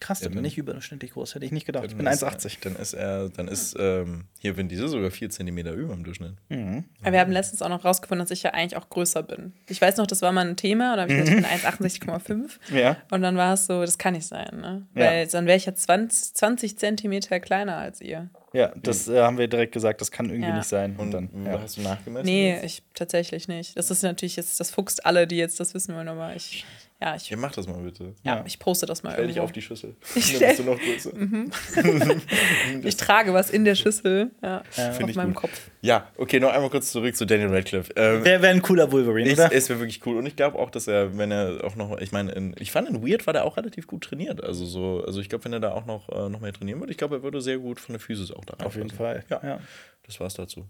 Krass, 0.03 0.19
dann 0.19 0.25
Ja, 0.31 0.35
bin 0.35 0.43
dann- 0.43 0.45
ich 0.45 0.57
überdurchschnittlich 0.57 1.11
groß, 1.13 1.35
hätte 1.35 1.45
ich 1.45 1.51
nicht 1.53 1.65
gedacht. 1.65 1.85
Ich 1.85 1.95
bin 1.95 2.03
Dann 2.05 2.13
ist- 2.13 2.23
1,80. 2.23 2.59
Dann 2.61 2.75
ist 2.75 2.93
er, 2.93 3.29
dann 3.29 3.47
ist 3.47 3.75
ähm, 3.79 4.25
hier 4.39 4.57
Vin 4.57 4.67
Diesel 4.67 4.89
sogar 4.89 5.11
4 5.11 5.29
Zentimeter 5.29 5.71
über 5.71 5.93
im 5.93 6.03
Durchschnitt. 6.03 6.33
Aber 6.49 7.11
wir 7.11 7.19
haben 7.21 7.31
letztens 7.31 7.61
auch 7.61 7.69
noch 7.69 7.85
rausgefunden, 7.85 8.23
dass 8.25 8.31
ich 8.31 8.43
ja 8.43 8.51
eigentlich 8.51 8.75
auch 8.75 8.89
größer 8.89 9.23
bin. 9.23 9.53
Ich 9.69 9.81
weiß 9.81 9.95
noch, 9.97 10.05
das 10.07 10.21
war 10.21 10.31
mal 10.33 10.45
ein 10.45 10.57
Thema, 10.57 10.97
habe 10.97 11.11
ich 11.11 11.17
gesagt, 11.19 11.29
ich 11.29 11.35
bin 11.35 11.45
1,68,5. 12.19 12.59
Ja. 12.75 12.97
Und 13.11 13.21
dann 13.21 13.37
war 13.37 13.53
es 13.53 13.65
so, 13.65 13.81
das 13.81 13.97
kann 13.97 14.13
nicht 14.13 14.27
sein, 14.27 14.59
ne? 14.59 14.85
Ja. 14.95 15.05
Weil 15.05 15.27
dann 15.27 15.45
wäre 15.45 15.57
ich 15.57 15.65
ja 15.65 15.73
20, 15.73 16.33
20 16.35 16.77
Zentimeter 16.77 17.39
kleiner 17.39 17.77
als 17.77 18.01
ihr. 18.01 18.29
Ja, 18.53 18.71
das 18.75 19.07
äh, 19.07 19.19
haben 19.21 19.37
wir 19.39 19.47
direkt 19.47 19.71
gesagt, 19.71 19.99
das 20.01 20.11
kann 20.11 20.27
irgendwie 20.29 20.49
Ja. 20.49 20.55
nicht 20.57 20.67
sein. 20.67 20.95
Und 20.97 21.11
dann 21.11 21.29
ja. 21.45 21.59
hast 21.59 21.77
du 21.77 21.81
nachgemessen? 21.81 22.25
Nee, 22.25 22.51
jetzt? 22.51 22.65
ich 22.65 22.83
tatsächlich 22.93 23.47
nicht. 23.47 23.75
Das 23.77 23.89
ist 23.89 24.03
natürlich 24.03 24.35
jetzt, 24.35 24.59
das 24.59 24.69
fuchst 24.69 25.05
alle, 25.07 25.25
die 25.25 25.37
jetzt 25.37 25.59
das 25.59 25.73
wissen 25.73 25.95
wollen, 25.95 26.07
aber 26.07 26.35
ich, 26.35 26.63
ja, 27.03 27.15
ich, 27.15 27.29
Ja, 27.29 27.37
mach 27.37 27.51
das 27.51 27.67
mal 27.67 27.81
bitte. 27.81 28.13
ja, 28.23 28.37
Ja. 28.37 28.43
ich 28.45 28.57
poste 28.59 28.85
das 28.85 29.03
mal 29.03 29.11
Stell 29.13 29.27
dich 29.27 29.35
irgendwo. 29.37 29.45
auf 29.45 29.51
die 29.51 29.61
Schüssel. 29.61 29.95
Ich 30.15 30.39
Dann 30.39 30.47
bist 30.49 30.59
du 30.59 30.63
noch 30.63 30.79
größer. 30.79 31.11
Ich 32.83 32.97
trage 32.97 33.33
was 33.33 33.49
in 33.49 33.65
der 33.65 33.75
Schüssel, 33.75 34.31
ja, 34.41 34.63
Find 34.69 35.03
auf 35.03 35.09
ich 35.09 35.15
meinem 35.15 35.33
gut. 35.33 35.41
Kopf. 35.43 35.69
Ja, 35.81 36.07
okay, 36.17 36.39
noch 36.39 36.51
einmal 36.51 36.69
kurz 36.69 36.91
zurück 36.91 37.15
zu 37.15 37.25
Daniel 37.25 37.49
Radcliffe. 37.53 37.91
Ähm, 37.95 38.23
Wäre 38.23 38.41
wär 38.41 38.49
ein 38.51 38.61
cooler 38.61 38.91
Wolverine, 38.91 39.29
Es, 39.29 39.39
oder? 39.39 39.51
es 39.53 39.69
wäre 39.69 39.79
wirklich 39.79 40.05
cool. 40.05 40.17
Und 40.17 40.25
ich 40.25 40.35
glaube 40.35 40.57
auch, 40.59 40.69
dass 40.69 40.87
er, 40.87 41.17
wenn 41.17 41.31
er 41.31 41.63
auch 41.63 41.75
noch, 41.75 41.97
ich 41.99 42.11
meine, 42.11 42.31
in- 42.31 42.55
ich 42.59 42.71
fand 42.71 42.89
in 42.89 43.05
Weird 43.05 43.25
war 43.27 43.33
der 43.33 43.45
auch 43.45 43.57
relativ 43.57 43.87
gut 43.87 44.03
trainiert. 44.05 44.43
Also 44.43 44.65
so, 44.65 45.03
also 45.05 45.19
ich 45.19 45.29
glaube, 45.29 45.45
wenn 45.45 45.53
er 45.53 45.59
da 45.59 45.71
auch 45.73 45.85
noch, 45.85 46.09
äh, 46.09 46.29
noch 46.29 46.39
mehr 46.39 46.53
trainieren 46.53 46.79
würde, 46.79 46.91
ich 46.91 46.97
glaube, 46.97 47.15
er 47.17 47.23
würde 47.23 47.41
sehr 47.41 47.57
gut 47.57 47.79
von 47.79 47.93
der 47.93 47.99
Physis 47.99 48.31
auch 48.31 48.45
da 48.45 48.63
Auf 48.65 48.75
jeden. 48.75 48.89
Fall. 48.89 49.23
Ja, 49.29 49.39
Ja. 49.43 49.59
das 50.05 50.19
war's 50.19 50.33
dazu. 50.35 50.65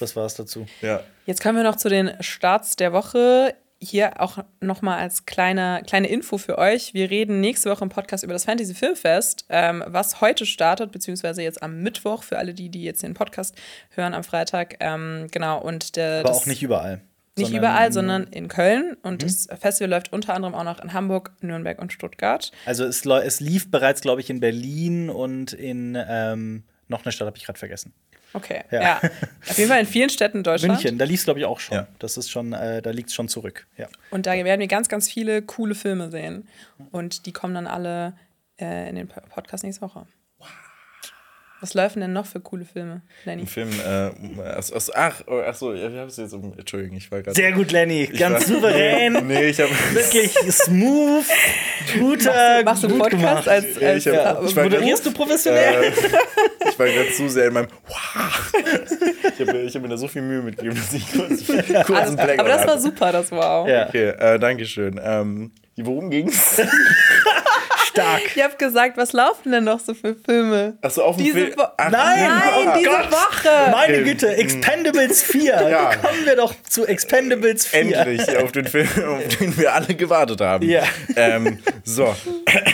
Das 0.00 0.14
war's 0.14 0.34
dazu. 0.34 0.66
Ja. 0.82 1.00
Jetzt 1.26 1.42
kommen 1.42 1.56
wir 1.56 1.64
noch 1.64 1.76
zu 1.76 1.88
den 1.88 2.12
Starts 2.20 2.76
der 2.76 2.92
Woche. 2.92 3.54
Hier 3.82 4.20
auch 4.22 4.38
nochmal 4.60 4.98
als 5.00 5.26
kleine, 5.26 5.82
kleine 5.86 6.08
Info 6.08 6.38
für 6.38 6.56
euch. 6.58 6.94
Wir 6.94 7.10
reden 7.10 7.40
nächste 7.40 7.70
Woche 7.70 7.84
im 7.84 7.90
Podcast 7.90 8.24
über 8.24 8.32
das 8.32 8.44
Fantasy 8.44 8.74
Filmfest, 8.74 9.44
ähm, 9.50 9.84
was 9.86 10.20
heute 10.22 10.46
startet, 10.46 10.90
beziehungsweise 10.92 11.42
jetzt 11.42 11.62
am 11.62 11.82
Mittwoch, 11.82 12.22
für 12.22 12.38
alle 12.38 12.54
die, 12.54 12.70
die 12.70 12.82
jetzt 12.84 13.02
den 13.02 13.12
Podcast 13.14 13.54
hören 13.90 14.14
am 14.14 14.24
Freitag. 14.24 14.76
Ähm, 14.80 15.26
genau, 15.30 15.60
und 15.60 15.96
der, 15.96 16.20
Aber 16.20 16.30
auch 16.32 16.46
nicht 16.46 16.62
überall. 16.62 17.02
nicht 17.36 17.48
sondern- 17.48 17.58
überall, 17.58 17.92
sondern 17.92 18.22
in 18.28 18.48
Köln. 18.48 18.96
Und 19.02 19.22
das 19.22 19.48
Festival 19.60 19.90
läuft 19.90 20.12
unter 20.14 20.32
anderem 20.34 20.54
auch 20.54 20.64
noch 20.64 20.82
in 20.82 20.92
Hamburg, 20.94 21.32
Nürnberg 21.42 21.78
und 21.78 21.92
Stuttgart. 21.92 22.52
Also 22.64 22.84
es, 22.84 23.04
es 23.04 23.40
lief 23.40 23.70
bereits, 23.70 24.00
glaube 24.00 24.22
ich, 24.22 24.30
in 24.30 24.40
Berlin 24.40 25.10
und 25.10 25.52
in 25.52 25.98
ähm, 26.08 26.62
noch 26.88 27.04
eine 27.04 27.12
Stadt 27.12 27.26
habe 27.26 27.36
ich 27.36 27.44
gerade 27.44 27.58
vergessen. 27.58 27.92
Okay, 28.34 28.62
Ja. 28.70 28.80
ja. 28.82 29.00
Auf 29.48 29.56
jeden 29.56 29.70
Fall 29.70 29.80
in 29.80 29.86
vielen 29.86 30.10
Städten 30.10 30.38
in 30.38 30.42
Deutschland. 30.44 30.74
München, 30.74 30.98
da 30.98 31.04
lief 31.04 31.20
es, 31.20 31.24
glaube 31.24 31.38
ich, 31.40 31.46
auch 31.46 31.60
schon. 31.60 31.76
Ja. 31.78 31.86
Das 32.00 32.16
ist 32.16 32.30
schon, 32.30 32.52
äh, 32.52 32.82
da 32.82 32.90
liegt 32.90 33.08
es 33.08 33.14
schon 33.14 33.28
zurück. 33.28 33.66
Ja. 33.78 33.86
Und 34.10 34.26
da 34.26 34.32
werden 34.32 34.60
wir 34.60 34.66
ganz, 34.66 34.88
ganz 34.88 35.08
viele 35.10 35.40
coole 35.42 35.74
Filme 35.74 36.10
sehen. 36.10 36.48
Und 36.90 37.26
die 37.26 37.32
kommen 37.32 37.54
dann 37.54 37.66
alle 37.68 38.14
äh, 38.60 38.88
in 38.90 38.96
den 38.96 39.08
Po- 39.08 39.20
Podcast 39.30 39.64
nächste 39.64 39.82
Woche. 39.82 40.06
Was 41.64 41.72
laufen 41.72 42.00
denn 42.02 42.12
noch 42.12 42.26
für 42.26 42.40
coole 42.40 42.66
Filme, 42.66 43.00
Lenny? 43.24 43.40
Ein 43.44 43.46
Film, 43.46 43.70
äh, 43.70 44.10
ach, 44.54 44.64
ach, 44.76 44.88
ach, 44.94 45.20
oh, 45.26 45.40
ach 45.46 45.54
so, 45.54 45.72
ja, 45.72 45.88
ich 45.88 45.96
hab's 45.96 46.18
jetzt, 46.18 46.34
um, 46.34 46.52
Entschuldigung, 46.58 46.98
ich 46.98 47.10
war 47.10 47.22
gerade. 47.22 47.34
Sehr 47.34 47.52
gut, 47.52 47.72
Lenny. 47.72 48.02
ich 48.12 48.18
Ganz 48.18 48.46
war- 48.50 48.56
souverän. 48.56 49.26
Nee, 49.26 49.44
ich 49.48 49.58
habe. 49.58 49.70
Wirklich 49.94 50.30
smooth. 50.52 51.24
Guter. 51.98 52.62
Machst 52.66 52.82
du 52.82 52.88
einen 52.88 52.98
gut 52.98 53.10
Podcast 53.12 53.22
gemacht. 53.22 53.48
als, 53.48 53.64
Ja, 53.80 53.88
als 53.88 54.04
ich 54.06 54.12
hab- 54.14 54.44
ich 54.44 54.54
war 54.56 54.64
Moderierst 54.64 55.06
du 55.06 55.12
professionell? 55.12 55.84
Äh, 55.84 55.92
ich 56.68 56.78
war 56.78 56.86
gerade 56.86 57.10
zu 57.12 57.30
sehr 57.30 57.46
in 57.46 57.54
meinem. 57.54 57.68
Wow. 57.88 58.52
Ich 59.32 59.40
habe 59.48 59.58
ich 59.60 59.74
hab 59.74 59.80
mir 59.82 59.88
da 59.88 59.96
so 59.96 60.06
viel 60.06 60.20
Mühe 60.20 60.42
mitgegeben, 60.42 60.76
dass 60.76 60.92
ich 60.92 61.10
kurz, 61.12 61.46
kurz 61.46 61.70
also, 61.70 61.92
einen 61.94 62.16
Blackout 62.16 62.40
Aber 62.40 62.48
das 62.50 62.66
war 62.66 62.78
super, 62.78 63.10
das 63.10 63.32
Wow. 63.32 63.66
ja, 63.70 63.88
Okay, 63.88 64.08
äh, 64.10 64.38
danke 64.38 64.66
schön. 64.66 65.00
Ähm, 65.02 65.50
worum 65.78 66.10
ging's? 66.10 66.60
stark. 67.94 68.20
Ich 68.36 68.42
habe 68.42 68.56
gesagt, 68.56 68.96
was 68.96 69.12
laufen 69.12 69.52
denn 69.52 69.64
noch 69.64 69.80
so 69.80 69.94
für 69.94 70.14
Filme? 70.14 70.76
Achso, 70.82 71.02
auf 71.02 71.16
dem 71.16 71.26
Film. 71.26 71.52
Ach, 71.56 71.90
Nein, 71.90 72.28
Nein, 72.28 72.40
oh 72.68 72.78
diese 72.78 72.90
Gott. 72.90 73.10
Woche! 73.12 73.70
Meine 73.70 73.94
Okay. 73.94 74.04
Güte, 74.04 74.36
Expendables 74.36 75.22
4. 75.22 75.44
Ja. 75.70 75.96
Kommen 75.96 76.24
wir 76.26 76.36
doch 76.36 76.54
zu 76.68 76.86
Expendables 76.86 77.66
4. 77.66 77.80
Endlich 77.80 78.36
auf 78.38 78.52
den 78.52 78.66
Film, 78.66 78.88
auf 79.08 79.28
den 79.38 79.56
wir 79.56 79.72
alle 79.72 79.94
gewartet 79.94 80.40
haben. 80.40 80.68
Ja. 80.68 80.82
Ähm, 81.16 81.58
so. 81.84 82.14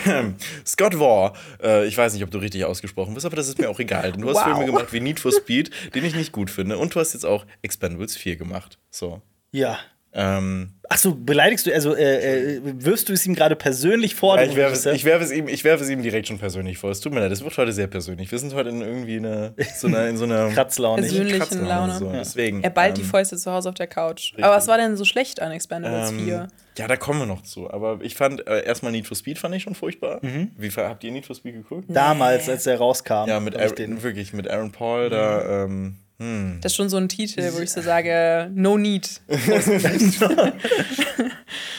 Scott 0.67 0.99
Waugh, 0.99 1.33
äh, 1.63 1.87
ich 1.87 1.97
weiß 1.97 2.15
nicht, 2.15 2.23
ob 2.25 2.31
du 2.31 2.39
richtig 2.39 2.65
ausgesprochen 2.65 3.15
bist, 3.15 3.27
aber 3.27 3.37
das 3.37 3.49
ist 3.49 3.59
mir 3.59 3.69
auch 3.71 3.79
egal. 3.81 4.13
Denn 4.13 4.23
du 4.23 4.29
hast 4.29 4.37
Wow. 4.37 4.45
Filme 4.45 4.67
gemacht 4.67 4.93
wie 4.93 5.01
Need 5.01 5.21
for 5.21 5.33
Speed, 5.33 5.71
den 5.95 6.05
ich 6.05 6.15
nicht 6.15 6.33
gut 6.33 6.51
finde. 6.51 6.79
Und 6.79 6.95
du 6.95 7.01
hast 7.01 7.13
jetzt 7.13 7.27
auch 7.27 7.45
Expendables 7.63 8.17
4 8.17 8.37
gemacht. 8.37 8.79
So. 8.91 9.21
Ja. 9.53 9.79
Ähm, 10.13 10.75
Achso, 10.89 11.15
beleidigst 11.15 11.67
du, 11.69 11.73
also 11.73 11.95
äh, 11.95 12.57
äh, 12.57 12.61
wirfst 12.65 13.09
du 13.09 13.13
es 13.13 13.25
ihm 13.25 13.37
gerade 13.37 13.55
persönlich 13.55 14.17
vor? 14.17 14.37
Ja, 14.37 14.43
ich 14.45 14.57
werfe 14.57 14.75
es, 14.75 14.85
ich 14.87 15.05
werfe 15.05 15.23
es, 15.25 15.31
ihm, 15.31 15.47
ich 15.47 15.63
werfe 15.63 15.85
es 15.85 15.91
ihm 15.91 16.03
direkt 16.03 16.27
schon 16.27 16.39
persönlich 16.39 16.79
vor. 16.79 16.91
Es 16.91 16.99
tut 16.99 17.13
mir 17.15 17.21
leid, 17.21 17.31
es 17.31 17.45
wird 17.45 17.57
heute 17.57 17.73
sehr 17.73 17.87
persönlich. 17.87 18.29
Wir 18.33 18.41
sind 18.41 18.53
heute 18.55 18.71
in 18.71 18.81
irgendwie 18.83 19.19
eine, 19.19 19.55
so 19.77 19.87
einer, 19.87 20.09
in 20.09 20.17
so 20.17 20.25
einer 20.25 20.49
Kratzlaune. 20.53 21.03
Persönlich. 21.03 21.39
Kratzlaune, 21.39 21.69
Laune. 21.69 21.95
So. 21.97 22.11
Deswegen, 22.11 22.61
Er 22.65 22.71
ballt 22.71 22.97
die 22.97 23.03
ähm, 23.03 23.07
Fäuste 23.07 23.37
zu 23.37 23.53
Hause 23.53 23.69
auf 23.69 23.77
der 23.77 23.87
Couch. 23.87 24.33
Aber 24.41 24.57
was 24.57 24.67
war 24.67 24.79
denn 24.79 24.97
so 24.97 25.05
schlecht 25.05 25.41
an 25.41 25.53
Expendables 25.53 26.11
ähm, 26.11 26.25
4? 26.25 26.49
Ja, 26.79 26.89
da 26.89 26.97
kommen 26.97 27.21
wir 27.21 27.27
noch 27.27 27.43
zu. 27.43 27.71
Aber 27.71 28.01
ich 28.03 28.17
fand 28.17 28.45
äh, 28.49 28.65
erstmal 28.65 28.91
Need 28.91 29.07
for 29.07 29.17
Speed 29.17 29.39
fand 29.39 29.55
ich 29.55 29.63
schon 29.63 29.77
furchtbar. 29.77 30.21
Wie 30.57 30.71
fa- 30.71 30.89
habt 30.89 31.05
ihr 31.05 31.13
Need 31.13 31.27
for 31.27 31.37
Speed 31.37 31.55
geguckt? 31.55 31.85
Damals, 31.89 32.49
als 32.49 32.67
er 32.67 32.79
rauskam. 32.79 33.29
Ja, 33.29 33.39
mit 33.39 33.57
Aaron, 33.57 34.03
wirklich 34.03 34.33
mit 34.33 34.51
Aaron 34.51 34.73
Paul 34.73 35.09
da. 35.11 35.65
Ähm, 35.67 35.99
hm. 36.21 36.59
Das 36.61 36.73
ist 36.73 36.77
schon 36.77 36.91
so 36.91 36.99
ein 36.99 37.09
Titel, 37.09 37.51
wo 37.55 37.61
ich 37.61 37.71
so 37.71 37.81
sage, 37.91 38.51
no 38.55 38.77
need. 38.77 39.23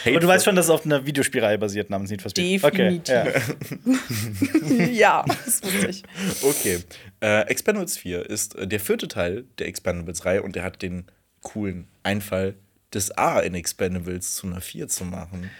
Aber 0.03 0.19
du 0.19 0.27
weißt 0.27 0.43
schon, 0.45 0.55
dass 0.55 0.65
es 0.65 0.71
auf 0.71 0.83
einer 0.83 1.05
Videospielreihe 1.05 1.59
basiert 1.59 1.91
namens 1.91 2.09
Need 2.09 2.23
for 2.23 2.31
Speed. 2.31 2.63
Definitiv. 2.63 3.15
Okay, 3.15 4.83
ja. 4.91 5.23
ja, 5.23 5.25
das 5.45 5.61
wusste 5.61 5.87
ich. 5.87 6.03
Okay. 6.41 6.79
Äh, 7.21 7.41
Expendables 7.49 7.97
4 7.97 8.27
ist 8.27 8.55
äh, 8.55 8.67
der 8.67 8.79
vierte 8.79 9.07
Teil 9.07 9.45
der 9.59 9.67
Expendables-Reihe 9.67 10.41
und 10.41 10.55
der 10.55 10.63
hat 10.63 10.81
den 10.81 11.05
coolen 11.41 11.87
Einfall, 12.01 12.55
das 12.89 13.11
A 13.11 13.41
in 13.41 13.53
Expendables 13.53 14.33
zu 14.33 14.47
einer 14.47 14.59
4 14.59 14.87
zu 14.87 15.05
machen. 15.05 15.51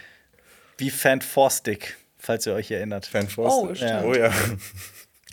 Wie 0.78 0.90
Fantastic, 0.90 1.96
falls 2.18 2.46
ihr 2.46 2.54
euch 2.54 2.72
erinnert. 2.72 3.06
Fan 3.06 3.28
Force. 3.28 3.54
Oh, 3.54 3.72
stimmt. 3.76 4.02
Oh 4.06 4.14
ja. 4.14 4.32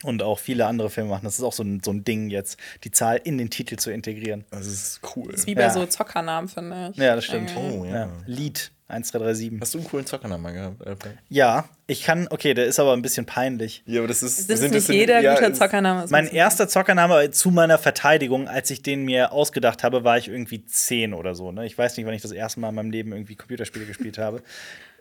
Und 0.04 0.24
auch 0.24 0.40
viele 0.40 0.66
andere 0.66 0.90
Filme 0.90 1.10
machen. 1.10 1.26
Das 1.26 1.38
ist 1.38 1.44
auch 1.44 1.52
so 1.54 1.64
ein, 1.64 1.82
so 1.84 1.92
ein 1.92 2.04
Ding 2.06 2.30
jetzt, 2.30 2.58
die 2.86 2.92
Zahl 2.92 3.20
in 3.24 3.38
den 3.38 3.50
Titel 3.50 3.76
zu 3.76 3.92
integrieren. 3.92 4.46
Das 4.52 4.66
ist 4.66 5.02
cool. 5.16 5.34
Wie 5.46 5.56
bei 5.56 5.64
Ja. 5.64 5.70
so 5.72 5.86
Zockernamen, 5.86 6.48
finde 6.48 6.92
ich. 6.94 6.98
Ja, 6.98 7.16
das 7.16 7.26
stimmt. 7.26 7.52
Oh 7.58 7.84
ja. 7.84 7.92
Ja. 8.06 8.10
Lied 8.26 8.72
1337. 8.88 9.60
Hast 9.62 9.74
du 9.74 9.80
einen 9.80 9.88
coolen 9.88 10.06
Zockernamen 10.06 10.54
gehabt, 10.54 10.88
Alper? 10.88 11.10
Ja, 11.28 11.68
ich 11.86 12.04
kann, 12.04 12.28
okay, 12.32 12.54
der 12.54 12.66
ist 12.66 12.80
aber 12.80 12.94
ein 12.94 13.02
bisschen 13.02 13.26
peinlich. 13.26 13.84
Ja, 13.86 14.00
aber 14.00 14.08
das 14.08 14.24
ist. 14.24 14.50
Das 14.50 14.56
ist 14.56 14.60
sind 14.62 14.74
nicht 14.74 14.88
jeder 14.90 15.20
ja, 15.20 15.36
guter 15.36 15.50
ist- 15.52 15.58
Zockername. 15.60 16.06
ist 16.06 16.12
Mein 16.12 16.28
ein 16.30 16.34
erster 16.34 16.68
Zockername 16.70 17.30
zu 17.32 17.52
meiner 17.52 17.78
Verteidigung, 17.78 18.48
als 18.48 18.72
ich 18.72 18.82
den 18.82 19.04
mir 19.04 19.32
ausgedacht 19.34 19.84
habe, 19.84 20.04
war 20.06 20.18
ich 20.18 20.28
irgendwie 20.30 20.66
zehn 20.66 21.14
oder 21.14 21.36
so. 21.36 21.52
Ne? 21.52 21.66
Ich 21.66 21.78
weiß 21.78 21.98
nicht, 21.98 22.06
wann 22.06 22.14
ich 22.14 22.22
das 22.22 22.32
erste 22.32 22.60
Mal 22.62 22.70
in 22.70 22.76
meinem 22.76 22.92
Leben 22.92 23.12
irgendwie 23.12 23.36
Computerspiele 23.36 23.86
gespielt 23.86 24.18
habe. 24.18 24.42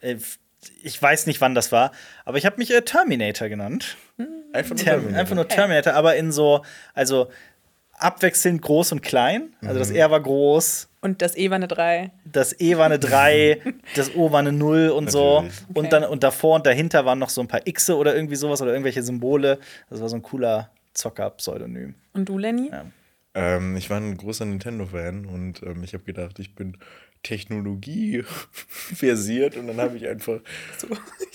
Äh, 0.00 0.16
Ich 0.82 1.00
weiß 1.00 1.26
nicht, 1.28 1.40
wann 1.40 1.54
das 1.54 1.70
war, 1.70 1.92
aber 2.24 2.36
ich 2.36 2.44
habe 2.44 2.56
mich 2.58 2.74
äh, 2.74 2.82
Terminator 2.82 3.48
genannt. 3.48 3.96
Einfach 4.52 4.70
nur, 4.70 4.76
Term 4.84 4.86
Terminator. 5.00 5.18
einfach 5.20 5.34
nur 5.34 5.48
Terminator, 5.48 5.92
aber 5.94 6.16
in 6.16 6.32
so, 6.32 6.62
also 6.94 7.28
abwechselnd 7.92 8.62
groß 8.62 8.92
und 8.92 9.02
klein. 9.02 9.52
Also 9.60 9.74
Mhm. 9.74 9.78
das 9.78 9.90
R 9.90 10.10
war 10.10 10.20
groß, 10.20 10.88
Und 11.00 11.20
das 11.22 11.36
E 11.36 11.50
war 11.50 11.56
eine 11.56 11.68
3. 11.68 12.10
das 12.24 12.58
E 12.60 12.76
war 12.76 12.86
eine 12.86 12.98
3, 12.98 13.60
das 13.96 14.14
O 14.14 14.30
war 14.32 14.38
eine 14.40 14.52
0 14.52 14.90
und 14.90 15.10
so. 15.10 15.38
Okay. 15.38 15.50
Und 15.74 15.92
dann 15.92 16.04
und 16.04 16.22
davor 16.22 16.56
und 16.56 16.66
dahinter 16.66 17.04
waren 17.04 17.18
noch 17.18 17.30
so 17.30 17.40
ein 17.40 17.48
paar 17.48 17.60
Xe 17.60 17.96
oder 17.96 18.14
irgendwie 18.14 18.36
sowas 18.36 18.62
oder 18.62 18.72
irgendwelche 18.72 19.02
Symbole. 19.02 19.58
Das 19.90 20.00
war 20.00 20.08
so 20.08 20.16
ein 20.16 20.22
cooler 20.22 20.70
Zocker-Pseudonym. 20.94 21.94
Und 22.12 22.28
du, 22.28 22.38
Lenny? 22.38 22.70
Ja. 22.70 22.84
Ähm, 23.34 23.76
ich 23.76 23.90
war 23.90 23.98
ein 23.98 24.16
großer 24.16 24.44
Nintendo-Fan 24.44 25.26
und 25.26 25.62
ähm, 25.62 25.82
ich 25.84 25.92
habe 25.94 26.02
gedacht, 26.04 26.38
ich 26.38 26.54
bin 26.54 26.76
Technologie 27.22 28.24
versiert 28.66 29.56
und 29.56 29.66
dann 29.68 29.78
habe 29.78 29.96
ich 29.96 30.08
einfach. 30.08 30.40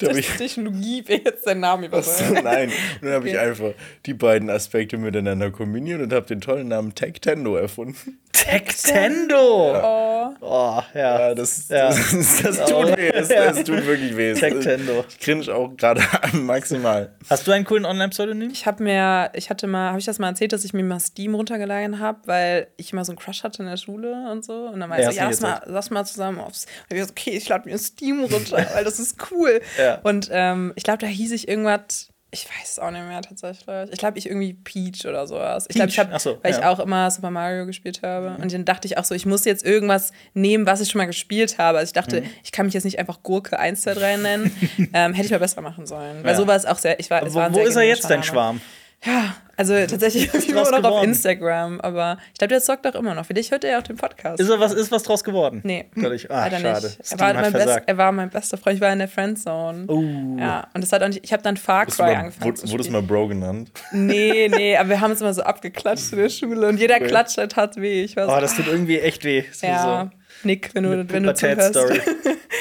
hab 0.01 0.15
ich, 0.15 0.29
Technologie 0.31 1.03
wäre 1.07 1.21
jetzt 1.25 1.45
dein 1.45 1.59
Name 1.59 1.91
was, 1.91 2.21
nein, 2.31 2.71
dann 3.01 3.11
habe 3.11 3.29
ich 3.29 3.37
einfach 3.37 3.73
die 4.05 4.13
beiden 4.13 4.49
Aspekte 4.49 4.97
miteinander 4.97 5.51
kombiniert 5.51 6.01
und 6.01 6.13
habe 6.13 6.25
den 6.25 6.41
tollen 6.41 6.67
Namen 6.67 6.95
Tectendo 6.95 7.55
erfunden. 7.55 8.19
Tectendo! 8.33 9.73
Oh. 9.81 10.33
Oh, 10.41 10.81
ja. 10.93 11.29
Ja, 11.29 11.35
das, 11.35 11.69
Ja. 11.69 11.89
das, 11.89 12.41
das, 12.41 12.65
tut 12.65 12.97
weh. 12.97 13.11
Das, 13.11 13.27
das 13.29 13.63
tut 13.63 13.85
wirklich 13.85 14.17
weh. 14.17 14.33
Tectendo. 14.33 15.05
Ich 15.07 15.19
cringe 15.19 15.53
auch 15.53 15.69
gerade 15.77 16.01
maximal. 16.33 17.13
Hast 17.29 17.47
du 17.47 17.51
einen 17.51 17.63
coolen 17.63 17.85
Online-Pseudonym? 17.85 18.49
Ich 18.51 18.65
habe 18.65 18.83
mir, 18.83 19.31
ich 19.33 19.49
hatte 19.49 19.67
mal, 19.67 19.89
habe 19.89 19.99
ich 19.99 20.05
das 20.05 20.19
mal 20.19 20.29
erzählt, 20.29 20.51
dass 20.51 20.65
ich 20.65 20.73
mir 20.73 20.83
mal 20.83 20.99
Steam 20.99 21.35
runtergeladen 21.35 21.99
habe, 21.99 22.19
weil 22.25 22.67
ich 22.77 22.91
immer 22.91 23.05
so 23.05 23.11
einen 23.11 23.19
Crush 23.19 23.43
hatte 23.43 23.63
in 23.63 23.69
der 23.69 23.77
Schule 23.77 24.29
und 24.31 24.43
so. 24.43 24.67
Und 24.67 24.79
dann 24.79 24.89
war 24.89 24.99
Ja, 24.99 25.09
ich 25.09 25.15
ja, 25.15 25.25
lass 25.25 25.39
mal, 25.41 25.61
lass 25.65 25.89
mal 25.91 26.03
zusammen 26.03 26.39
aufs. 26.39 26.65
Und 26.89 26.97
ich 26.97 27.03
so, 27.03 27.09
okay, 27.11 27.31
ich 27.31 27.47
lade 27.47 27.69
mir 27.69 27.77
Steam 27.77 28.23
runter, 28.23 28.57
weil 28.73 28.83
das 28.83 28.99
ist 28.99 29.17
cool. 29.31 29.61
Ja. 29.77 29.99
Und 30.03 30.29
ähm, 30.31 30.73
ich 30.75 30.83
glaube, 30.83 30.99
da 30.99 31.07
hieß 31.07 31.31
ich 31.31 31.47
irgendwas. 31.47 32.09
Ich 32.33 32.47
weiß 32.49 32.71
es 32.71 32.79
auch 32.79 32.89
nicht 32.89 33.05
mehr 33.07 33.21
tatsächlich. 33.21 33.67
Ich 33.91 33.99
glaube, 33.99 34.17
ich 34.17 34.25
irgendwie 34.25 34.53
Peach 34.55 35.05
oder 35.07 35.27
sowas. 35.27 35.65
Ich 35.69 35.75
glaube, 35.75 35.89
ich 35.89 35.99
habe, 35.99 36.17
so, 36.19 36.39
weil 36.41 36.51
ich 36.51 36.57
ja. 36.57 36.69
auch 36.71 36.79
immer 36.79 37.09
Super 37.11 37.29
Mario 37.29 37.65
gespielt 37.67 38.01
habe. 38.01 38.35
Und 38.41 38.51
dann 38.51 38.65
dachte 38.65 38.87
ich 38.87 38.97
auch 38.97 39.03
so, 39.05 39.13
ich 39.13 39.25
muss 39.27 39.45
jetzt 39.45 39.63
irgendwas 39.63 40.11
nehmen, 40.33 40.65
was 40.65 40.81
ich 40.81 40.89
schon 40.89 40.97
mal 40.99 41.05
gespielt 41.05 41.59
habe. 41.59 41.77
Also 41.77 41.89
ich 41.89 41.93
dachte, 41.93 42.21
Mhm. 42.21 42.29
ich 42.43 42.51
kann 42.51 42.65
mich 42.65 42.73
jetzt 42.73 42.85
nicht 42.85 42.97
einfach 42.99 43.21
Gurke 43.21 43.59
1, 43.59 43.81
2, 43.81 43.93
3 43.93 44.17
nennen. 44.17 44.89
ähm, 44.93 45.13
hätte 45.13 45.25
ich 45.27 45.31
mal 45.31 45.37
besser 45.39 45.61
machen 45.61 45.85
sollen. 45.85 46.23
Weil 46.23 46.31
Ja. 46.31 46.37
so 46.37 46.47
war 46.47 46.55
es 46.55 46.65
auch 46.65 46.79
sehr, 46.79 46.99
ich 46.99 47.09
war, 47.11 47.21
es 47.23 47.33
Wo, 47.33 47.39
wo 47.53 47.59
ist 47.59 47.75
er 47.75 47.83
jetzt, 47.83 48.09
dein. 48.09 48.23
Schwarm? 48.23 48.59
Ja, 49.05 49.35
also 49.55 49.73
tatsächlich 49.73 50.31
draus 50.31 50.45
immer 50.45 50.63
noch 50.63 50.65
auf 50.71 50.81
geworden? 50.81 51.09
Instagram. 51.09 51.81
Aber 51.81 52.17
ich 52.31 52.39
glaube, 52.39 52.49
der 52.49 52.61
zockt 52.61 52.87
auch 52.87 52.95
immer 52.95 53.13
noch. 53.13 53.25
Vielleicht 53.25 53.51
hört 53.51 53.63
er 53.63 53.71
ja 53.71 53.79
auch 53.79 53.83
den 53.83 53.97
Podcast. 53.97 54.39
Ist, 54.39 54.49
er 54.49 54.59
was, 54.59 54.73
ist 54.73 54.91
was 54.91 55.03
draus 55.03 55.23
geworden? 55.23 55.61
Nee, 55.63 55.85
Dadurch, 55.95 56.31
ah, 56.31 56.47
leider 56.47 56.59
schade. 56.59 56.87
nicht. 56.87 57.11
Er 57.11 57.19
war, 57.19 57.27
hat 57.27 57.35
mein 57.35 57.53
best, 57.53 57.81
er 57.85 57.97
war 57.97 58.11
mein 58.11 58.29
bester 58.29 58.57
Freund. 58.57 58.75
Ich 58.75 58.81
war 58.81 58.91
in 58.91 58.99
der 58.99 59.07
Friendzone. 59.07 59.85
Oh. 59.87 60.39
Ja, 60.39 60.67
und 60.73 60.81
das 60.81 60.91
hat 60.91 61.03
auch 61.03 61.07
nicht, 61.07 61.23
ich 61.23 61.33
habe 61.33 61.43
dann 61.43 61.57
Far 61.57 61.85
Cry 61.85 62.01
mal, 62.01 62.15
angefangen 62.15 62.45
wurde, 62.45 62.61
zu 62.61 62.71
wurdest 62.71 62.89
spielen. 62.89 63.05
mal 63.05 63.07
Bro 63.07 63.27
genannt? 63.27 63.71
Nee, 63.91 64.49
nee, 64.49 64.75
aber 64.77 64.89
wir 64.89 65.01
haben 65.01 65.11
uns 65.11 65.21
immer 65.21 65.33
so 65.33 65.43
abgeklatscht 65.43 66.13
in 66.13 66.19
der 66.19 66.29
Schule 66.29 66.67
und 66.67 66.79
jeder 66.79 66.99
Klatscht 66.99 67.37
hat, 67.37 67.55
hat 67.55 67.77
weh. 67.77 68.03
Ich 68.03 68.15
war 68.15 68.27
so, 68.27 68.33
Oh, 68.35 68.39
das 68.39 68.55
tut 68.55 68.67
irgendwie 68.67 68.99
echt 68.99 69.23
weh. 69.23 69.41
Das 69.41 69.55
ist 69.57 69.63
ja, 69.63 70.09
so 70.11 70.47
Nick, 70.47 70.73
wenn 70.73 70.83
du, 70.83 70.91
eine 70.91 71.09
wenn 71.09 71.23
du 71.23 71.33
zuhörst. 71.35 71.75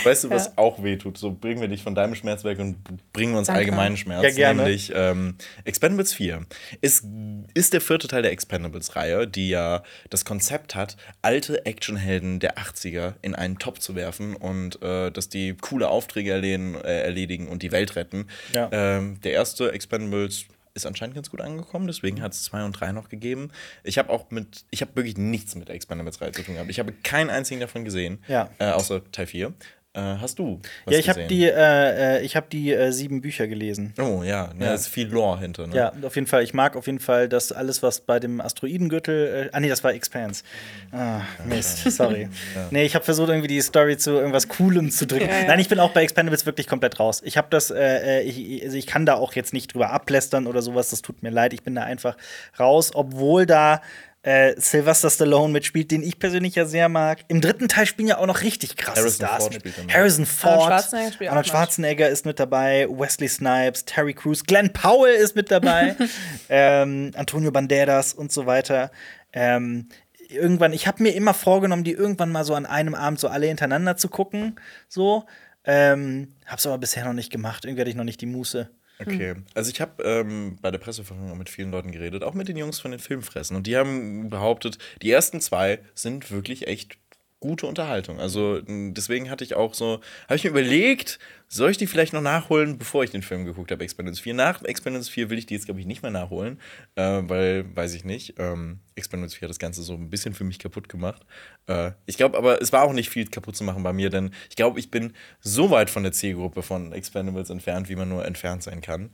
Weißt 0.05 0.24
du, 0.24 0.30
was 0.30 0.57
auch 0.59 0.82
weh 0.82 0.96
tut? 0.96 1.18
So 1.18 1.30
bringen 1.32 1.61
wir 1.61 1.68
dich 1.68 1.82
von 1.82 1.94
deinem 1.94 2.14
Schmerz 2.14 2.44
weg 2.44 2.59
und 2.59 2.76
bringen 3.12 3.34
uns 3.34 3.46
Danke. 3.46 3.61
allgemeinen 3.61 3.96
Schmerz. 3.96 4.22
Ja, 4.22 4.30
gerne. 4.30 4.62
Nämlich 4.62 4.92
ähm, 4.94 5.36
Expendables 5.64 6.14
4. 6.14 6.44
Ist, 6.80 7.05
ist 7.55 7.72
der 7.72 7.80
vierte 7.80 8.09
Teil 8.09 8.22
der 8.22 8.32
Expendables-Reihe, 8.32 9.26
die 9.26 9.48
ja 9.48 9.82
das 10.11 10.24
Konzept 10.24 10.74
hat, 10.74 10.96
alte 11.22 11.64
Actionhelden 11.66 12.40
der 12.40 12.57
80er 12.59 13.14
in 13.22 13.34
einen 13.34 13.59
Topf 13.59 13.78
zu 13.78 13.94
werfen 13.94 14.34
und 14.36 14.80
äh, 14.82 15.11
dass 15.11 15.28
die 15.28 15.55
coole 15.55 15.88
Aufträge 15.88 16.32
erledigen, 16.32 16.74
äh, 16.76 17.03
erledigen 17.03 17.48
und 17.48 17.62
die 17.62 17.72
Welt 17.72 17.96
retten. 17.96 18.26
Ja. 18.55 18.68
Ähm, 18.72 19.20
der 19.22 19.32
erste 19.32 19.72
Expendables 19.72 20.46
ist 20.74 20.86
anscheinend 20.86 21.14
ganz 21.14 21.28
gut 21.30 21.42
angekommen, 21.42 21.86
deswegen 21.86 22.22
hat 22.22 22.32
es 22.32 22.44
zwei 22.44 22.64
und 22.64 22.72
drei 22.72 22.92
noch 22.92 23.11
gegeben. 23.11 23.50
Ich 23.84 23.98
habe 23.98 24.09
auch 24.09 24.30
mit, 24.30 24.64
ich 24.70 24.80
habe 24.80 24.96
wirklich 24.96 25.18
nichts 25.18 25.55
mit 25.55 25.68
der 25.68 25.74
Expendables 25.74 26.16
3 26.16 26.30
zu 26.30 26.42
tun 26.42 26.55
gehabt. 26.55 26.70
Ich 26.70 26.78
habe 26.78 26.92
keinen 26.92 27.28
einzigen 27.28 27.61
davon 27.61 27.84
gesehen, 27.84 28.22
Ja. 28.26 28.48
äh, 28.59 28.70
außer 28.70 29.03
Teil 29.12 29.26
4. 29.26 29.53
Äh, 29.95 30.01
hast 30.20 30.38
du 30.38 30.59
was 30.86 30.95
Ja, 30.95 31.01
ich 31.01 31.09
habe 31.11 31.26
die, 31.26 31.45
äh, 31.45 31.51
äh, 32.18 32.22
ich 32.22 32.34
hab 32.34 32.49
die 32.49 32.72
äh, 32.72 32.93
sieben 32.93 33.20
Bücher 33.20 33.47
gelesen. 33.47 33.93
Oh 34.01 34.22
ja, 34.22 34.51
ne, 34.55 34.64
Ja. 34.66 34.74
ist 34.74 34.88
viel 34.88 35.07
Lore 35.09 35.38
hinter. 35.40 35.66
Ne? 35.66 35.76
Ja, 35.76 35.93
auf 36.03 36.14
jeden 36.14 36.26
Fall. 36.26 36.43
Ich 36.43 36.55
mag 36.55 36.76
auf 36.76 36.86
jeden 36.86 36.99
Fall 36.99 37.28
das 37.28 37.53
alles, 37.53 37.82
was 37.82 38.01
bei 38.01 38.18
dem 38.18 38.40
Asteroidengürtel. 38.40 39.49
Äh, 39.49 39.51
ah, 39.53 39.61
nee, 39.61 39.68
das 39.68 39.84
war 39.84 39.93
Expanse. 39.93 40.45
Ah, 40.93 41.20
Mist, 41.45 41.90
sorry. 41.90 42.28
Nee, 42.70 42.84
ich 42.84 42.95
habe 42.95 43.05
versucht, 43.05 43.28
irgendwie 43.28 43.49
die 43.49 43.61
Story 43.61 43.99
zu 43.99 44.12
irgendwas 44.12 44.49
Coolem 44.49 44.90
zu 44.90 45.07
drücken. 45.07 45.28
Ja, 45.28 45.40
ja. 45.40 45.47
Nein, 45.49 45.61
ich 45.61 45.68
bin 45.68 45.78
auch 45.78 45.90
bei 45.90 46.03
Expendables 46.05 46.47
wirklich 46.47 46.66
komplett 46.66 46.99
raus. 46.99 47.20
Ich 47.22 47.36
habe 47.36 47.49
das, 47.51 47.70
äh, 47.70 48.20
äh, 48.20 48.22
ich, 48.22 48.64
also 48.64 48.78
ich 48.78 48.86
kann 48.86 49.05
da 49.05 49.16
auch 49.16 49.34
jetzt 49.34 49.53
nicht 49.53 49.74
drüber 49.74 49.90
ablästern 49.90 50.47
oder 50.47 50.62
sowas. 50.62 50.88
Das 50.88 51.03
tut 51.03 51.22
mir 51.22 51.30
leid. 51.30 51.53
Ich 51.53 51.62
bin 51.62 51.74
da 51.74 51.82
einfach 51.82 52.16
raus, 52.59 52.93
obwohl 52.95 53.45
da. 53.45 53.82
Äh, 54.24 54.54
Sylvester 54.60 55.10
Stallone 55.10 55.52
mitspielt, 55.52 55.90
den 55.90 56.02
ich 56.02 56.18
persönlich 56.20 56.54
ja 56.54 56.64
sehr 56.64 56.88
mag. 56.88 57.24
Im 57.26 57.40
dritten 57.40 57.66
Teil 57.66 57.86
spielen 57.86 58.06
ja 58.06 58.18
auch 58.18 58.26
noch 58.26 58.42
richtig 58.42 58.76
krasse 58.76 59.00
Harrison 59.00 59.26
Stars 59.26 59.42
Ford 59.42 59.52
mit. 59.52 59.60
spielt 59.62 59.78
da 59.78 59.82
mit. 59.82 59.94
Harrison 59.94 60.26
Ford, 60.26 60.62
Schwarzenegger 60.62 61.12
spielt 61.12 61.30
auch 61.30 61.32
Arnold. 61.32 61.46
Schwarzenegger 61.48 62.08
ist 62.08 62.24
mit 62.24 62.38
dabei, 62.38 62.86
Wesley 62.88 63.28
Snipes, 63.28 63.84
Terry 63.84 64.14
Crews, 64.14 64.44
Glenn 64.44 64.72
Powell 64.72 65.14
ist 65.14 65.34
mit 65.34 65.50
dabei, 65.50 65.96
ähm, 66.48 67.10
Antonio 67.16 67.50
Banderas 67.50 68.14
und 68.14 68.30
so 68.30 68.46
weiter. 68.46 68.92
Ähm, 69.32 69.88
irgendwann, 70.28 70.72
ich 70.72 70.86
habe 70.86 71.02
mir 71.02 71.14
immer 71.14 71.34
vorgenommen, 71.34 71.82
die 71.82 71.92
irgendwann 71.92 72.30
mal 72.30 72.44
so 72.44 72.54
an 72.54 72.64
einem 72.64 72.94
Abend 72.94 73.18
so 73.18 73.26
alle 73.28 73.46
hintereinander 73.46 73.96
zu 73.96 74.08
gucken. 74.08 74.56
So. 74.88 75.24
Ähm, 75.64 76.34
hab's 76.46 76.66
aber 76.66 76.78
bisher 76.78 77.04
noch 77.04 77.12
nicht 77.12 77.30
gemacht. 77.30 77.64
Irgendwie 77.64 77.80
hatte 77.82 77.90
ich 77.90 77.96
noch 77.96 78.04
nicht 78.04 78.20
die 78.20 78.26
Muße. 78.26 78.70
Okay. 79.07 79.34
Also 79.55 79.70
ich 79.70 79.80
habe 79.80 80.03
ähm, 80.03 80.59
bei 80.61 80.70
der 80.70 80.78
Presseverführung 80.78 81.32
auch 81.32 81.36
mit 81.36 81.48
vielen 81.48 81.70
Leuten 81.70 81.92
geredet, 81.92 82.22
auch 82.22 82.34
mit 82.34 82.48
den 82.48 82.57
Jungs 82.57 82.80
von 82.80 82.90
den 82.90 83.00
Filmfressen. 83.00 83.57
Und 83.57 83.66
die 83.66 83.76
haben 83.76 84.28
behauptet, 84.28 84.78
die 85.03 85.11
ersten 85.11 85.40
zwei 85.40 85.80
sind 85.94 86.30
wirklich 86.30 86.66
echt 86.66 86.98
gute 87.43 87.66
Unterhaltung. 87.66 88.20
Also 88.20 88.61
deswegen 88.66 89.28
hatte 89.28 89.45
ich 89.45 89.55
auch 89.55 89.74
so, 89.74 90.01
habe 90.28 90.36
ich 90.36 90.45
mir 90.45 90.51
überlegt, 90.51 91.18
soll 91.49 91.70
ich 91.70 91.76
die 91.76 91.86
vielleicht 91.86 92.14
noch 92.14 92.22
nachholen, 92.22 92.78
bevor 92.78 93.05
ich 93.05 93.11
den 93.11 93.22
Film 93.22 93.45
geguckt 93.45 93.70
habe, 93.70 93.84
Expendables 93.84 94.20
4. 94.20 94.32
Nach 94.32 94.62
Expendables 94.62 95.11
4 95.11 95.28
will 95.28 95.36
ich 95.36 95.45
die 95.45 95.53
jetzt, 95.53 95.66
glaube 95.66 95.80
ich, 95.80 95.86
nicht 95.86 96.01
mehr 96.01 96.11
nachholen, 96.11 96.59
äh, 96.95 97.20
weil, 97.24 97.66
weiß 97.76 97.93
ich 97.93 98.05
nicht, 98.07 98.36
ähm, 98.38 98.78
Expendables 98.95 99.34
4 99.34 99.47
hat 99.47 99.51
das 99.51 99.59
Ganze 99.59 99.82
so 99.82 99.93
ein 99.93 100.09
bisschen 100.09 100.32
für 100.32 100.45
mich 100.45 100.59
kaputt 100.59 100.88
gemacht. 100.88 101.26
Äh, 101.66 101.90
ich 102.07 102.16
glaube 102.16 102.38
aber, 102.38 102.62
es 102.62 102.72
war 102.72 102.84
auch 102.84 102.95
nicht 102.95 103.11
viel 103.11 103.28
kaputt 103.28 103.55
zu 103.55 103.64
machen 103.64 103.82
bei 103.82 103.93
mir, 103.93 104.09
denn 104.09 104.30
ich 104.49 104.57
glaube, 104.57 104.78
ich 104.78 104.90
bin 104.90 105.12
so 105.40 105.70
weit 105.70 105.90
von 105.90 106.05
der 106.05 106.12
Zielgruppe 106.12 106.62
von 106.62 106.93
Expendables 106.93 107.51
entfernt, 107.51 107.90
wie 107.90 107.97
man 107.97 108.09
nur 108.09 108.24
entfernt 108.24 108.62
sein 108.62 108.80
kann. 108.80 109.11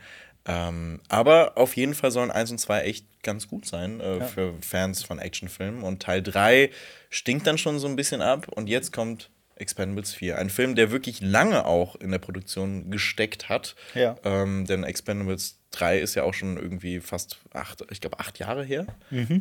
Ähm, 0.49 1.01
aber 1.09 1.53
auf 1.57 1.77
jeden 1.77 1.95
Fall 1.95 2.11
sollen 2.11 2.31
1 2.31 2.51
und 2.51 2.59
2 2.59 2.81
echt 2.83 3.23
ganz 3.23 3.47
gut 3.49 3.67
sein 3.67 4.01
äh, 4.01 4.23
für 4.23 4.55
Fans 4.63 5.03
von 5.03 5.19
Actionfilmen. 5.19 5.83
Und 5.83 6.03
Teil 6.03 6.23
3 6.23 6.71
stinkt 7.11 7.47
dann 7.47 7.59
schon 7.59 7.79
so 7.79 7.87
ein 7.87 7.97
bisschen 7.97 8.23
ab. 8.23 8.49
Und 8.49 8.69
jetzt 8.69 8.93
kommt 8.93 9.31
Expendables 9.57 10.15
4. 10.15 10.39
Ein 10.39 10.51
Film, 10.51 10.75
der 10.75 10.91
wirklich 10.91 11.21
lange 11.21 11.67
auch 11.67 11.97
in 11.97 12.11
der 12.11 12.19
Produktion 12.19 12.91
gesteckt 12.91 13.49
hat. 13.51 13.77
Ja. 13.95 14.17
Ähm, 14.25 14.65
denn 14.67 14.85
Expendables 14.85 15.59
3 15.73 15.99
ist 15.99 16.15
ja 16.15 16.23
auch 16.23 16.33
schon 16.33 16.57
irgendwie 16.57 17.01
fast 17.01 17.39
acht, 17.53 17.85
ich 17.91 18.01
glaube, 18.01 18.19
acht 18.19 18.39
Jahre 18.39 18.65
her. 18.65 18.87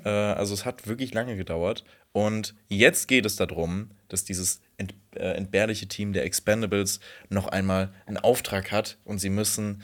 Äh, 0.04 0.10
also 0.10 0.54
es 0.54 0.66
hat 0.66 0.88
wirklich 0.88 1.14
lange 1.14 1.38
gedauert. 1.38 1.86
Und 2.12 2.54
jetzt 2.68 3.08
geht 3.08 3.26
es 3.26 3.38
darum, 3.38 3.92
dass 4.10 4.26
dieses 4.26 4.62
ent, 4.78 4.94
äh, 5.16 5.36
entbehrliche 5.36 5.88
Team 5.88 6.12
der 6.12 6.26
Expendables 6.26 7.00
noch 7.30 7.48
einmal 7.48 7.94
einen 8.08 8.18
Auftrag 8.18 8.72
hat 8.72 8.98
und 9.06 9.20
sie 9.20 9.30
müssen 9.30 9.84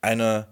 eine 0.00 0.48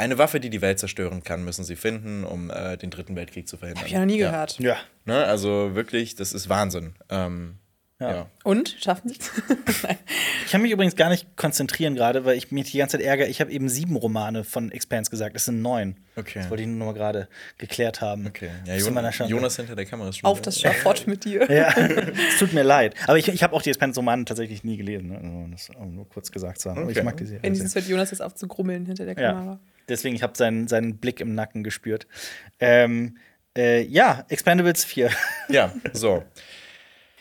eine 0.00 0.16
Waffe, 0.16 0.40
die 0.40 0.50
die 0.50 0.62
Welt 0.62 0.78
zerstören 0.78 1.22
kann, 1.22 1.44
müssen 1.44 1.62
sie 1.62 1.76
finden, 1.76 2.24
um 2.24 2.50
äh, 2.50 2.76
den 2.78 2.90
dritten 2.90 3.16
Weltkrieg 3.16 3.46
zu 3.46 3.58
verhindern. 3.58 3.82
Hab 3.82 3.86
ich 3.86 3.92
ja 3.92 3.98
noch 3.98 4.06
nie 4.06 4.16
gehört. 4.16 4.58
Ja. 4.58 4.78
Ne? 5.04 5.24
Also 5.26 5.74
wirklich, 5.74 6.14
das 6.14 6.32
ist 6.32 6.48
Wahnsinn. 6.48 6.94
Ähm, 7.10 7.58
Ja. 8.00 8.10
ja. 8.10 8.26
Und? 8.44 8.76
Schaffen 8.80 9.08
sie 9.10 9.16
Ich 10.46 10.50
kann 10.50 10.62
mich 10.62 10.72
übrigens 10.72 10.96
gar 10.96 11.10
nicht 11.10 11.36
konzentrieren 11.36 11.94
gerade, 11.94 12.24
weil 12.24 12.36
ich 12.36 12.50
mich 12.50 12.70
die 12.72 12.78
ganze 12.78 12.96
Zeit 12.98 13.06
ärgere. 13.06 13.26
Ich 13.28 13.40
habe 13.40 13.52
eben 13.52 13.68
sieben 13.68 13.94
Romane 13.96 14.42
von 14.42 14.72
Expanse 14.72 15.10
gesagt. 15.10 15.36
Es 15.36 15.44
sind 15.44 15.60
neun. 15.62 15.96
Okay. 16.16 16.40
Das 16.40 16.50
wollte 16.50 16.62
ich 16.62 16.68
nur 16.68 16.78
noch 16.78 16.86
mal 16.86 16.92
gerade 16.94 17.28
geklärt 17.58 18.00
haben. 18.00 18.26
Okay. 18.26 18.50
Ja, 18.66 18.76
Zu 18.78 18.86
Jon 18.86 18.94
meiner 18.94 19.12
Schande. 19.12 19.30
Jonas 19.34 19.56
hinter 19.56 19.76
der 19.76 19.84
Kamera 19.86 20.08
ist 20.08 20.18
schon 20.18 20.26
Auf 20.28 20.38
wieder- 20.38 20.46
das 20.46 20.60
Schafott 20.60 21.06
mit 21.06 21.24
dir. 21.24 21.50
Ja, 21.52 21.68
es 21.76 22.38
tut 22.38 22.52
mir 22.52 22.62
leid. 22.62 22.94
Aber 23.06 23.18
ich, 23.18 23.28
ich 23.28 23.42
habe 23.42 23.54
auch 23.54 23.62
die 23.62 23.68
Expanse-Romane 23.70 24.24
tatsächlich 24.24 24.64
nie 24.64 24.76
gelesen. 24.78 25.08
Ne? 25.08 25.18
Also 25.18 25.46
das 25.52 25.70
auch 25.76 25.86
nur 25.86 26.08
kurz 26.08 26.32
gesagt 26.32 26.60
zu 26.60 26.70
haben. 26.70 26.82
Aber 26.82 26.90
ich 26.90 26.96
Okay. 26.96 27.04
mag 27.04 27.16
die 27.18 27.26
Serie. 27.26 27.42
Wenigstens 27.42 27.72
sehr. 27.72 27.82
hört 27.82 27.90
Jonas 27.90 28.10
jetzt 28.10 28.22
auf 28.22 28.34
zu 28.34 28.48
grummeln 28.48 28.86
hinter 28.86 29.04
der 29.04 29.14
Ja. 29.16 29.32
Kamera. 29.32 29.60
Deswegen, 29.88 30.14
ich 30.14 30.22
habe 30.22 30.32
seinen, 30.36 30.68
seinen 30.68 30.96
Blick 30.98 31.20
im 31.20 31.34
Nacken 31.34 31.62
gespürt. 31.64 32.06
Ähm, 32.60 33.16
äh, 33.56 33.82
ja, 33.82 34.24
Expendables 34.28 34.84
4. 34.84 35.10
Ja, 35.48 35.72
so. 35.92 36.22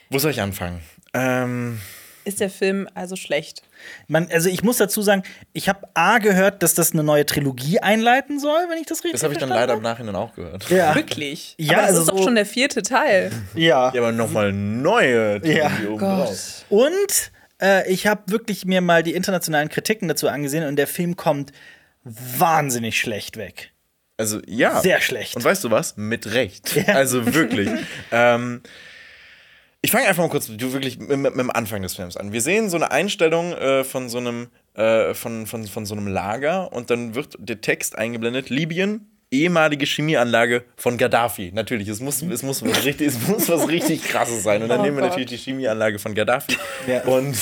Wo 0.09 0.19
soll 0.19 0.31
ich 0.31 0.41
anfangen? 0.41 0.81
Ähm, 1.13 1.79
Ist 2.25 2.39
der 2.39 2.49
Film 2.49 2.87
also 2.95 3.15
schlecht? 3.15 3.61
Man, 4.07 4.27
also 4.31 4.49
ich 4.49 4.63
muss 4.63 4.77
dazu 4.77 5.01
sagen, 5.01 5.23
ich 5.53 5.69
habe 5.69 5.87
A 5.93 6.17
gehört, 6.17 6.63
dass 6.63 6.73
das 6.73 6.93
eine 6.93 7.03
neue 7.03 7.25
Trilogie 7.25 7.79
einleiten 7.79 8.39
soll, 8.39 8.59
wenn 8.69 8.77
ich 8.79 8.87
das 8.87 8.99
richtig 8.99 9.13
das 9.13 9.23
habe 9.23 9.33
ich 9.33 9.39
dann 9.39 9.49
verstanden 9.49 9.69
leider 9.69 9.77
im 9.77 9.83
Nachhinein 9.83 10.15
auch 10.15 10.33
gehört. 10.35 10.65
habe. 10.65 10.75
Ja. 10.75 10.95
Wirklich? 10.95 11.55
Ja, 11.57 11.73
Aber 11.77 11.81
das 11.81 11.89
also 11.91 12.01
ist 12.01 12.09
doch 12.11 12.23
schon 12.23 12.35
der 12.35 12.45
vierte 12.45 12.81
Teil. 12.81 13.31
ja. 13.55 13.91
Ja, 13.93 14.01
aber 14.01 14.11
nochmal 14.11 14.51
neue 14.51 15.41
Ja. 15.45 15.69
Trilogie 15.69 15.87
oben 15.87 15.99
drauf. 15.99 16.65
Und 16.69 17.31
äh, 17.61 17.91
ich 17.91 18.07
habe 18.07 18.23
wirklich 18.31 18.65
mir 18.65 18.81
mal 18.81 19.03
die 19.03 19.13
internationalen 19.13 19.69
Kritiken 19.69 20.07
dazu 20.07 20.27
angesehen 20.27 20.65
und 20.67 20.75
der 20.75 20.87
Film 20.87 21.15
kommt 21.15 21.51
wahnsinnig 22.03 22.99
schlecht 22.99 23.37
weg. 23.37 23.71
Also 24.17 24.41
ja. 24.47 24.81
Sehr 24.81 24.99
schlecht. 25.01 25.35
Und 25.35 25.43
weißt 25.43 25.63
du 25.63 25.71
was? 25.71 25.95
Mit 25.97 26.33
Recht. 26.33 26.77
Also 26.89 27.33
wirklich. 27.33 27.69
ähm, 28.11 28.61
ich 29.81 29.91
fange 29.91 30.07
einfach 30.07 30.23
mal 30.23 30.29
kurz 30.29 30.47
du 30.47 30.73
wirklich 30.73 30.99
mit, 30.99 31.09
mit, 31.09 31.19
mit 31.19 31.39
dem 31.39 31.51
Anfang 31.51 31.81
des 31.81 31.95
Films 31.95 32.17
an. 32.17 32.33
Wir 32.33 32.41
sehen 32.41 32.69
so 32.69 32.75
eine 32.77 32.91
Einstellung 32.91 33.53
äh, 33.53 33.83
von 33.83 34.09
so 34.09 34.17
einem 34.17 34.49
äh, 34.73 35.13
von, 35.13 35.47
von, 35.47 35.67
von 35.67 35.85
so 35.85 35.95
einem 35.95 36.07
Lager 36.07 36.73
und 36.73 36.89
dann 36.89 37.15
wird 37.15 37.35
der 37.39 37.61
Text 37.61 37.97
eingeblendet: 37.97 38.49
Libyen, 38.49 39.09
ehemalige 39.31 39.85
Chemieanlage 39.85 40.63
von 40.75 40.97
Gaddafi. 40.97 41.51
Natürlich, 41.53 41.87
es 41.87 41.99
muss, 41.99 42.21
es 42.21 42.41
muss, 42.43 42.63
was, 42.65 42.83
richtig, 42.83 43.07
es 43.07 43.27
muss 43.27 43.47
was 43.47 43.67
richtig 43.67 44.03
krasses 44.03 44.43
sein. 44.43 44.63
Und 44.63 44.69
dann 44.69 44.79
Oh 44.79 44.83
nehmen 44.83 44.97
wir 44.97 45.01
Gott. 45.01 45.11
natürlich 45.11 45.29
die 45.29 45.37
Chemieanlage 45.37 45.99
von 45.99 46.15
Gaddafi. 46.15 46.57
Ja. 46.87 47.01
Und, 47.03 47.35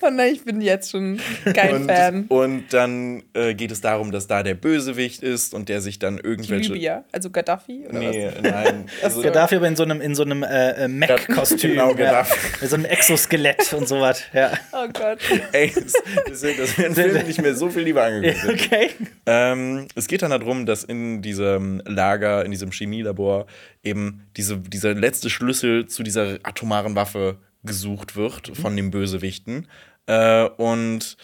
Oh 0.00 0.10
nein, 0.10 0.34
ich 0.34 0.44
bin 0.44 0.60
jetzt 0.60 0.90
schon 0.90 1.20
kein 1.54 1.74
und, 1.74 1.86
Fan. 1.86 2.24
und 2.28 2.64
dann 2.72 3.22
äh, 3.34 3.54
geht 3.54 3.70
es 3.70 3.80
darum, 3.80 4.12
dass 4.12 4.26
da 4.26 4.42
der 4.42 4.54
Bösewicht 4.54 5.22
ist 5.22 5.54
und 5.54 5.68
der 5.68 5.80
sich 5.80 5.98
dann 5.98 6.18
irgendwelche. 6.18 6.72
Libya, 6.72 7.04
also 7.12 7.30
Gaddafi 7.30 7.86
oder 7.88 7.98
Nee, 7.98 8.30
nein. 8.42 8.86
Also, 9.02 9.22
Gaddafi 9.22 9.56
aber 9.56 9.68
in 9.68 9.76
so 9.76 9.82
einem, 9.82 10.00
in 10.00 10.14
so 10.14 10.22
einem 10.22 10.42
äh, 10.42 10.84
äh, 10.84 10.88
Mac-Kostüm. 10.88 11.70
Genau, 11.74 11.88
ja. 11.90 11.94
Gaddafi. 11.94 12.38
Mit 12.60 12.70
so 12.70 12.76
einem 12.76 12.84
Exoskelett 12.84 13.72
und 13.72 13.88
sowas. 13.88 14.22
Ja. 14.32 14.52
was? 14.52 14.58
Oh 14.72 14.88
Gott. 14.92 15.18
ey, 15.52 15.72
das, 15.74 15.92
das, 16.28 16.40
das 16.56 16.78
wäre 16.78 16.88
ein 16.88 16.94
Film, 16.94 17.14
den 17.14 17.28
ich 17.28 17.40
mir 17.40 17.54
so 17.54 17.68
viel 17.68 17.82
lieber 17.82 18.04
angeguckt. 18.04 18.44
Okay. 18.48 18.90
Ähm, 19.26 19.88
es 19.94 20.06
geht 20.06 20.22
dann 20.22 20.30
darum, 20.30 20.66
dass 20.66 20.84
in 20.84 20.93
diesem 21.22 21.82
Lager, 21.84 22.44
in 22.44 22.50
diesem 22.50 22.70
Chemielabor 22.70 23.46
eben 23.82 24.26
diese, 24.36 24.58
dieser 24.58 24.94
letzte 24.94 25.30
Schlüssel 25.30 25.86
zu 25.86 26.02
dieser 26.02 26.38
atomaren 26.42 26.94
Waffe 26.94 27.38
gesucht 27.62 28.16
wird 28.16 28.56
von 28.56 28.76
den 28.76 28.90
Bösewichten. 28.90 29.68
Äh, 30.06 30.44
und 30.56 31.16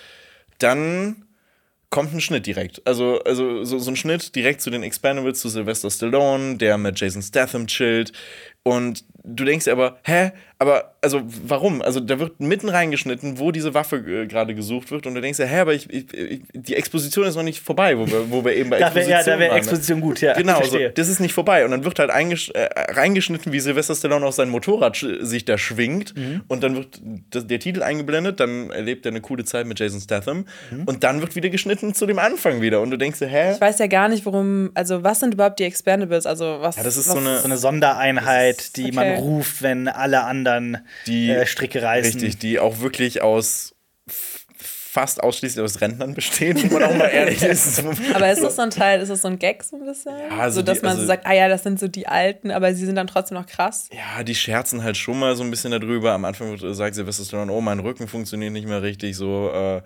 dann 0.58 1.24
kommt 1.90 2.14
ein 2.14 2.20
Schnitt 2.20 2.46
direkt. 2.46 2.86
Also, 2.86 3.20
also 3.24 3.64
so, 3.64 3.78
so 3.78 3.90
ein 3.90 3.96
Schnitt 3.96 4.34
direkt 4.36 4.60
zu 4.60 4.70
den 4.70 4.82
Expendables, 4.82 5.40
zu 5.40 5.48
Sylvester 5.48 5.90
Stallone, 5.90 6.56
der 6.56 6.78
mit 6.78 6.98
Jason 6.98 7.22
Statham 7.22 7.66
chillt. 7.66 8.12
Und 8.62 9.04
du 9.24 9.44
denkst 9.44 9.64
dir 9.64 9.72
aber, 9.72 9.98
hä? 10.04 10.32
Aber, 10.58 10.94
also, 11.00 11.22
warum? 11.46 11.80
Also, 11.80 12.00
da 12.00 12.18
wird 12.18 12.40
mitten 12.40 12.68
reingeschnitten, 12.68 13.38
wo 13.38 13.50
diese 13.50 13.72
Waffe 13.72 13.96
äh, 13.96 14.26
gerade 14.26 14.54
gesucht 14.54 14.90
wird. 14.90 15.06
Und 15.06 15.14
du 15.14 15.22
denkst 15.22 15.38
dir, 15.38 15.46
hä, 15.46 15.60
aber 15.60 15.72
ich, 15.72 15.88
ich, 15.88 16.12
ich, 16.12 16.42
die 16.52 16.76
Exposition 16.76 17.24
ist 17.24 17.36
noch 17.36 17.42
nicht 17.42 17.60
vorbei, 17.60 17.96
wo 17.96 18.06
wir, 18.06 18.30
wo 18.30 18.44
wir 18.44 18.54
eben 18.54 18.68
bei 18.68 18.78
Da 18.80 18.94
wäre 18.94 19.08
ja, 19.08 19.22
da 19.22 19.38
wär 19.38 19.48
waren, 19.48 19.54
ne? 19.54 19.56
Exposition 19.56 20.02
gut, 20.02 20.20
ja. 20.20 20.34
Genau, 20.34 20.62
so, 20.62 20.78
das 20.94 21.08
ist 21.08 21.18
nicht 21.20 21.32
vorbei. 21.32 21.64
Und 21.64 21.70
dann 21.70 21.84
wird 21.84 21.98
halt 21.98 22.10
eingesch 22.10 22.50
äh, 22.50 22.68
reingeschnitten, 22.92 23.50
wie 23.52 23.60
Sylvester 23.60 23.94
Stallone 23.94 24.26
auf 24.26 24.34
sein 24.34 24.50
Motorrad 24.50 24.96
sich 25.22 25.46
da 25.46 25.56
schwingt. 25.56 26.14
Mhm. 26.14 26.42
Und 26.48 26.62
dann 26.62 26.76
wird 26.76 27.00
das, 27.30 27.46
der 27.46 27.58
Titel 27.60 27.82
eingeblendet, 27.82 28.38
dann 28.40 28.68
erlebt 28.70 29.06
er 29.06 29.12
eine 29.12 29.22
coole 29.22 29.44
Zeit 29.46 29.66
mit 29.66 29.80
Jason 29.80 30.00
Statham. 30.02 30.44
Mhm. 30.70 30.82
Und 30.84 31.02
dann 31.04 31.22
wird 31.22 31.34
wieder 31.36 31.48
geschnitten 31.48 31.94
zu 31.94 32.04
dem 32.04 32.18
Anfang 32.18 32.60
wieder. 32.60 32.82
Und 32.82 32.90
du 32.90 32.98
denkst 32.98 33.18
dir, 33.20 33.28
hä? 33.28 33.52
Ich 33.54 33.60
weiß 33.62 33.78
ja 33.78 33.86
gar 33.86 34.08
nicht, 34.10 34.26
worum, 34.26 34.70
also 34.74 35.02
was 35.02 35.20
sind 35.20 35.32
überhaupt 35.32 35.58
die 35.58 35.64
Expendables? 35.64 36.26
Also 36.26 36.58
was? 36.60 36.76
Ja, 36.76 36.82
das 36.82 36.98
ist 36.98 37.06
was, 37.08 37.14
so 37.14 37.20
eine- 37.20 37.38
so 37.38 37.44
eine 37.46 37.56
Sondereinheit, 37.56 38.49
die 38.76 38.92
man 38.92 39.06
okay. 39.12 39.18
ruft, 39.20 39.62
wenn 39.62 39.88
alle 39.88 40.22
anderen 40.24 40.78
Die- 41.06 41.30
äh, 41.30 41.46
Stricke 41.46 41.82
reißen. 41.82 42.20
Richtig, 42.20 42.38
die 42.38 42.58
auch 42.58 42.80
wirklich 42.80 43.22
aus 43.22 43.74
fast 44.92 45.22
ausschließlich 45.22 45.62
aus 45.64 45.80
Rentnern 45.80 46.14
besteht, 46.14 46.60
wenn 46.64 46.72
man 46.72 46.82
auch 46.82 46.96
mal 46.96 47.06
ehrlich 47.06 47.40
ist. 47.44 47.80
Aber 48.12 48.28
ist 48.32 48.42
das 48.42 48.56
so 48.56 48.62
ein 48.62 48.70
Teil, 48.70 49.00
ist 49.00 49.08
das 49.08 49.22
so 49.22 49.28
ein 49.28 49.38
Gag 49.38 49.62
so 49.62 49.76
ein 49.76 49.84
bisschen? 49.86 50.12
also 50.36 50.56
so, 50.60 50.62
dass 50.64 50.78
die- 50.80 50.82
man 50.84 50.90
also- 50.90 51.02
so 51.02 51.06
sagt, 51.06 51.26
ah 51.26 51.32
ja, 51.32 51.48
das 51.48 51.62
sind 51.62 51.78
so 51.78 51.86
die 51.86 52.08
Alten, 52.08 52.50
aber 52.50 52.74
sie 52.74 52.84
sind 52.86 52.96
dann 52.96 53.06
trotzdem 53.06 53.38
noch 53.38 53.46
krass. 53.46 53.88
Ja, 53.92 54.24
die 54.24 54.34
scherzen 54.34 54.82
halt 54.82 54.96
schon 54.96 55.18
mal 55.20 55.36
so 55.36 55.44
ein 55.44 55.50
bisschen 55.50 55.70
darüber. 55.70 56.10
Am 56.12 56.24
Anfang 56.24 56.56
sagt 56.74 56.96
Sylvester 56.96 57.24
Stallone, 57.24 57.52
oh, 57.52 57.60
mein 57.60 57.78
Rücken 57.78 58.08
funktioniert 58.08 58.52
nicht 58.52 58.66
mehr 58.66 58.82
richtig, 58.82 59.16
so, 59.16 59.52
äh, 59.54 59.80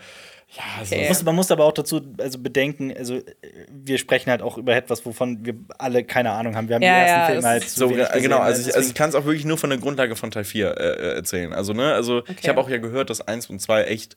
ja, 0.56 0.84
so. 0.84 0.94
Okay. 0.94 1.00
Man 1.00 1.08
muss, 1.08 1.22
man 1.24 1.34
muss 1.34 1.50
aber 1.50 1.64
auch 1.64 1.72
dazu 1.72 2.00
also 2.18 2.38
bedenken, 2.38 2.94
also 2.96 3.16
äh, 3.16 3.22
wir 3.70 3.98
sprechen 3.98 4.30
halt 4.30 4.42
auch 4.42 4.56
über 4.56 4.74
etwas, 4.74 5.04
wovon 5.04 5.44
wir 5.44 5.54
alle 5.78 6.04
keine 6.04 6.30
Ahnung 6.30 6.56
haben. 6.56 6.68
Wir 6.68 6.76
haben 6.76 6.82
Ja, 6.82 6.94
die 6.94 7.00
ersten 7.00 7.20
ja, 7.20 7.26
Filme 7.26 7.48
halt 7.48 7.68
So, 7.68 7.88
genau, 7.88 8.06
gesehen, 8.12 8.32
also 8.32 8.68
ich, 8.68 8.76
also 8.76 8.88
ich 8.88 8.94
kann 8.94 9.08
es 9.08 9.14
auch 9.14 9.24
wirklich 9.24 9.44
nur 9.44 9.58
von 9.58 9.70
der 9.70 9.78
Grundlage 9.78 10.14
von 10.16 10.30
Teil 10.30 10.44
4 10.44 10.66
äh, 10.66 10.70
äh, 10.70 11.14
erzählen. 11.16 11.52
Also, 11.52 11.72
ne, 11.72 11.92
also 11.92 12.22
ich 12.40 12.48
habe 12.48 12.60
auch 12.60 12.68
ja 12.68 12.78
gehört, 12.78 13.10
dass 13.10 13.20
1 13.20 13.50
und 13.50 13.60
2 13.60 13.84
echt, 13.84 14.16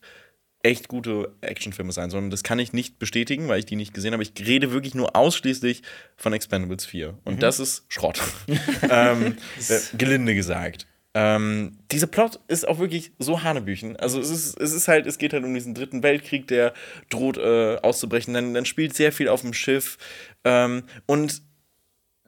echt 0.62 0.88
gute 0.88 1.34
Actionfilme 1.40 1.92
sein 1.92 2.10
sollen. 2.10 2.30
Das 2.30 2.42
kann 2.42 2.58
ich 2.58 2.72
nicht 2.72 2.98
bestätigen, 2.98 3.48
weil 3.48 3.58
ich 3.58 3.66
die 3.66 3.76
nicht 3.76 3.94
gesehen 3.94 4.12
habe. 4.12 4.22
Ich 4.22 4.32
rede 4.38 4.72
wirklich 4.72 4.94
nur 4.94 5.16
ausschließlich 5.16 5.82
von 6.16 6.32
Expendables 6.32 6.86
4. 6.86 7.18
Und 7.24 7.42
das 7.42 7.58
ist 7.58 7.84
Schrott. 7.88 8.20
ähm, 8.90 9.36
äh, 9.68 9.96
gelinde 9.96 10.34
gesagt. 10.34 10.86
Ähm, 11.20 11.72
dieser 11.90 12.06
Plot 12.06 12.38
ist 12.46 12.68
auch 12.68 12.78
wirklich 12.78 13.10
so 13.18 13.42
Hanebüchen. 13.42 13.96
Also 13.96 14.20
es 14.20 14.30
ist, 14.30 14.56
es 14.60 14.72
ist 14.72 14.86
halt, 14.86 15.04
es 15.04 15.18
geht 15.18 15.32
halt 15.32 15.42
um 15.42 15.52
diesen 15.52 15.74
dritten 15.74 16.04
Weltkrieg, 16.04 16.46
der 16.46 16.72
droht 17.10 17.38
äh, 17.38 17.76
auszubrechen. 17.82 18.34
Dann, 18.34 18.54
dann 18.54 18.64
spielt 18.64 18.94
sehr 18.94 19.10
viel 19.10 19.28
auf 19.28 19.40
dem 19.40 19.52
Schiff. 19.52 19.98
Ähm, 20.44 20.84
und 21.06 21.42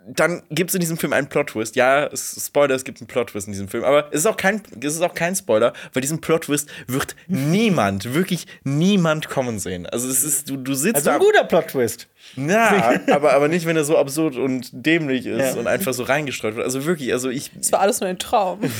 dann 0.06 0.42
gibt 0.50 0.70
es 0.70 0.74
in 0.74 0.80
diesem 0.80 0.96
Film 0.96 1.12
einen 1.12 1.28
Plot-Twist. 1.28 1.76
Ja, 1.76 2.06
es, 2.06 2.44
Spoiler, 2.46 2.74
es 2.74 2.84
gibt 2.84 3.00
einen 3.00 3.06
Plot-Twist 3.08 3.46
in 3.46 3.52
diesem 3.52 3.68
Film. 3.68 3.84
Aber 3.84 4.08
es 4.10 4.20
ist, 4.20 4.26
auch 4.26 4.36
kein, 4.36 4.62
es 4.80 4.94
ist 4.94 5.02
auch 5.02 5.14
kein 5.14 5.36
Spoiler, 5.36 5.72
weil 5.92 6.00
diesen 6.00 6.20
Plot-Twist 6.20 6.68
wird 6.86 7.16
niemand, 7.28 8.14
wirklich 8.14 8.46
niemand 8.64 9.28
kommen 9.28 9.58
sehen. 9.58 9.86
Also 9.86 10.08
es 10.08 10.24
ist, 10.24 10.48
du, 10.48 10.56
du 10.56 10.74
sitzt 10.74 10.96
also 10.96 11.10
da. 11.10 11.16
ein 11.16 11.20
guter 11.20 11.44
Plot-Twist. 11.44 12.08
Na, 12.36 13.00
aber, 13.10 13.32
aber 13.32 13.48
nicht, 13.48 13.66
wenn 13.66 13.76
er 13.76 13.84
so 13.84 13.96
absurd 13.96 14.36
und 14.36 14.68
dämlich 14.72 15.26
ist 15.26 15.54
Ja. 15.54 15.60
und 15.60 15.66
einfach 15.66 15.94
so 15.94 16.02
reingestreut 16.02 16.56
wird. 16.56 16.64
Also 16.64 16.84
wirklich, 16.84 17.12
also 17.12 17.30
ich. 17.30 17.50
Das 17.54 17.72
war 17.72 17.80
alles 17.80 18.00
nur 18.00 18.08
ein 18.08 18.18
Traum. 18.18 18.60
das 18.60 18.70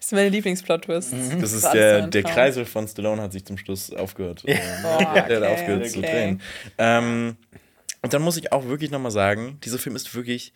ist 0.00 0.12
meine 0.12 0.28
Lieblingsplot-Twist. 0.28 1.14
Das 1.40 1.52
ist 1.52 1.72
der, 1.72 2.06
der. 2.06 2.22
Kreisel 2.22 2.64
von 2.64 2.86
Stallone 2.86 3.22
hat 3.22 3.32
sich 3.32 3.44
zum 3.44 3.58
Schluss 3.58 3.92
aufgehört. 3.92 4.42
Ähm, 4.46 4.58
Boah, 4.82 4.98
der 4.98 5.22
hat 5.22 5.30
okay, 5.30 5.46
aufgehört 5.46 5.90
zu 5.90 5.98
okay. 5.98 6.10
drehen. 6.10 6.40
Ähm, 6.78 7.36
und 8.02 8.12
dann 8.12 8.22
muss 8.22 8.36
ich 8.36 8.52
auch 8.52 8.66
wirklich 8.66 8.90
nochmal 8.90 9.12
sagen, 9.12 9.58
dieser 9.64 9.78
Film 9.78 9.96
ist 9.96 10.14
wirklich 10.14 10.52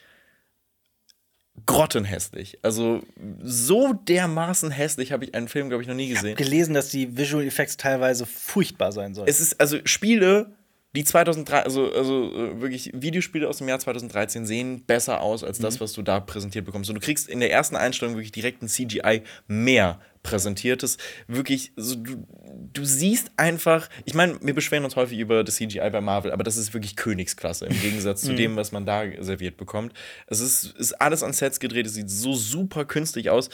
grottenhässlich. 1.64 2.58
Also 2.62 3.02
so 3.42 3.94
dermaßen 3.94 4.70
hässlich 4.70 5.12
habe 5.12 5.24
ich 5.24 5.34
einen 5.34 5.48
Film, 5.48 5.68
glaube 5.68 5.82
ich, 5.82 5.88
noch 5.88 5.94
nie 5.94 6.08
gesehen. 6.08 6.36
Gelesen, 6.36 6.74
dass 6.74 6.90
die 6.90 7.16
Visual 7.16 7.44
Effects 7.44 7.76
teilweise 7.76 8.26
furchtbar 8.26 8.92
sein 8.92 9.14
sollen. 9.14 9.28
Es 9.28 9.40
ist 9.40 9.58
also 9.60 9.78
Spiele, 9.84 10.52
die 10.94 11.04
2003, 11.04 11.62
also, 11.62 11.92
also 11.92 12.32
äh, 12.32 12.60
wirklich 12.60 12.90
Videospiele 12.94 13.48
aus 13.48 13.58
dem 13.58 13.68
Jahr 13.68 13.78
2013 13.78 14.46
sehen 14.46 14.84
besser 14.84 15.20
aus 15.20 15.44
als 15.44 15.58
das, 15.58 15.80
was 15.80 15.92
du 15.92 16.02
da 16.02 16.20
präsentiert 16.20 16.64
bekommst. 16.64 16.90
Und 16.90 16.94
du 16.94 17.00
kriegst 17.00 17.28
in 17.28 17.40
der 17.40 17.50
ersten 17.52 17.76
Einstellung 17.76 18.14
wirklich 18.14 18.32
direkt 18.32 18.62
ein 18.62 18.68
CGI 18.68 19.22
mehr 19.46 20.00
präsentiertes. 20.26 20.98
Wirklich, 21.28 21.72
so, 21.76 21.94
du, 21.96 22.26
du 22.72 22.84
siehst 22.84 23.30
einfach, 23.36 23.88
ich 24.04 24.14
meine, 24.14 24.38
wir 24.42 24.54
beschweren 24.54 24.84
uns 24.84 24.96
häufig 24.96 25.18
über 25.18 25.44
das 25.44 25.56
CGI 25.56 25.90
bei 25.90 26.00
Marvel, 26.00 26.32
aber 26.32 26.44
das 26.44 26.56
ist 26.56 26.74
wirklich 26.74 26.96
Königsklasse 26.96 27.66
im 27.66 27.80
Gegensatz 27.80 28.22
zu 28.22 28.34
dem, 28.34 28.56
was 28.56 28.72
man 28.72 28.84
da 28.84 29.04
serviert 29.20 29.56
bekommt. 29.56 29.92
Es 30.26 30.40
ist, 30.40 30.76
ist 30.76 31.00
alles 31.00 31.22
an 31.22 31.32
Sets 31.32 31.60
gedreht, 31.60 31.86
es 31.86 31.94
sieht 31.94 32.10
so 32.10 32.34
super 32.34 32.84
künstlich 32.84 33.30
aus. 33.30 33.50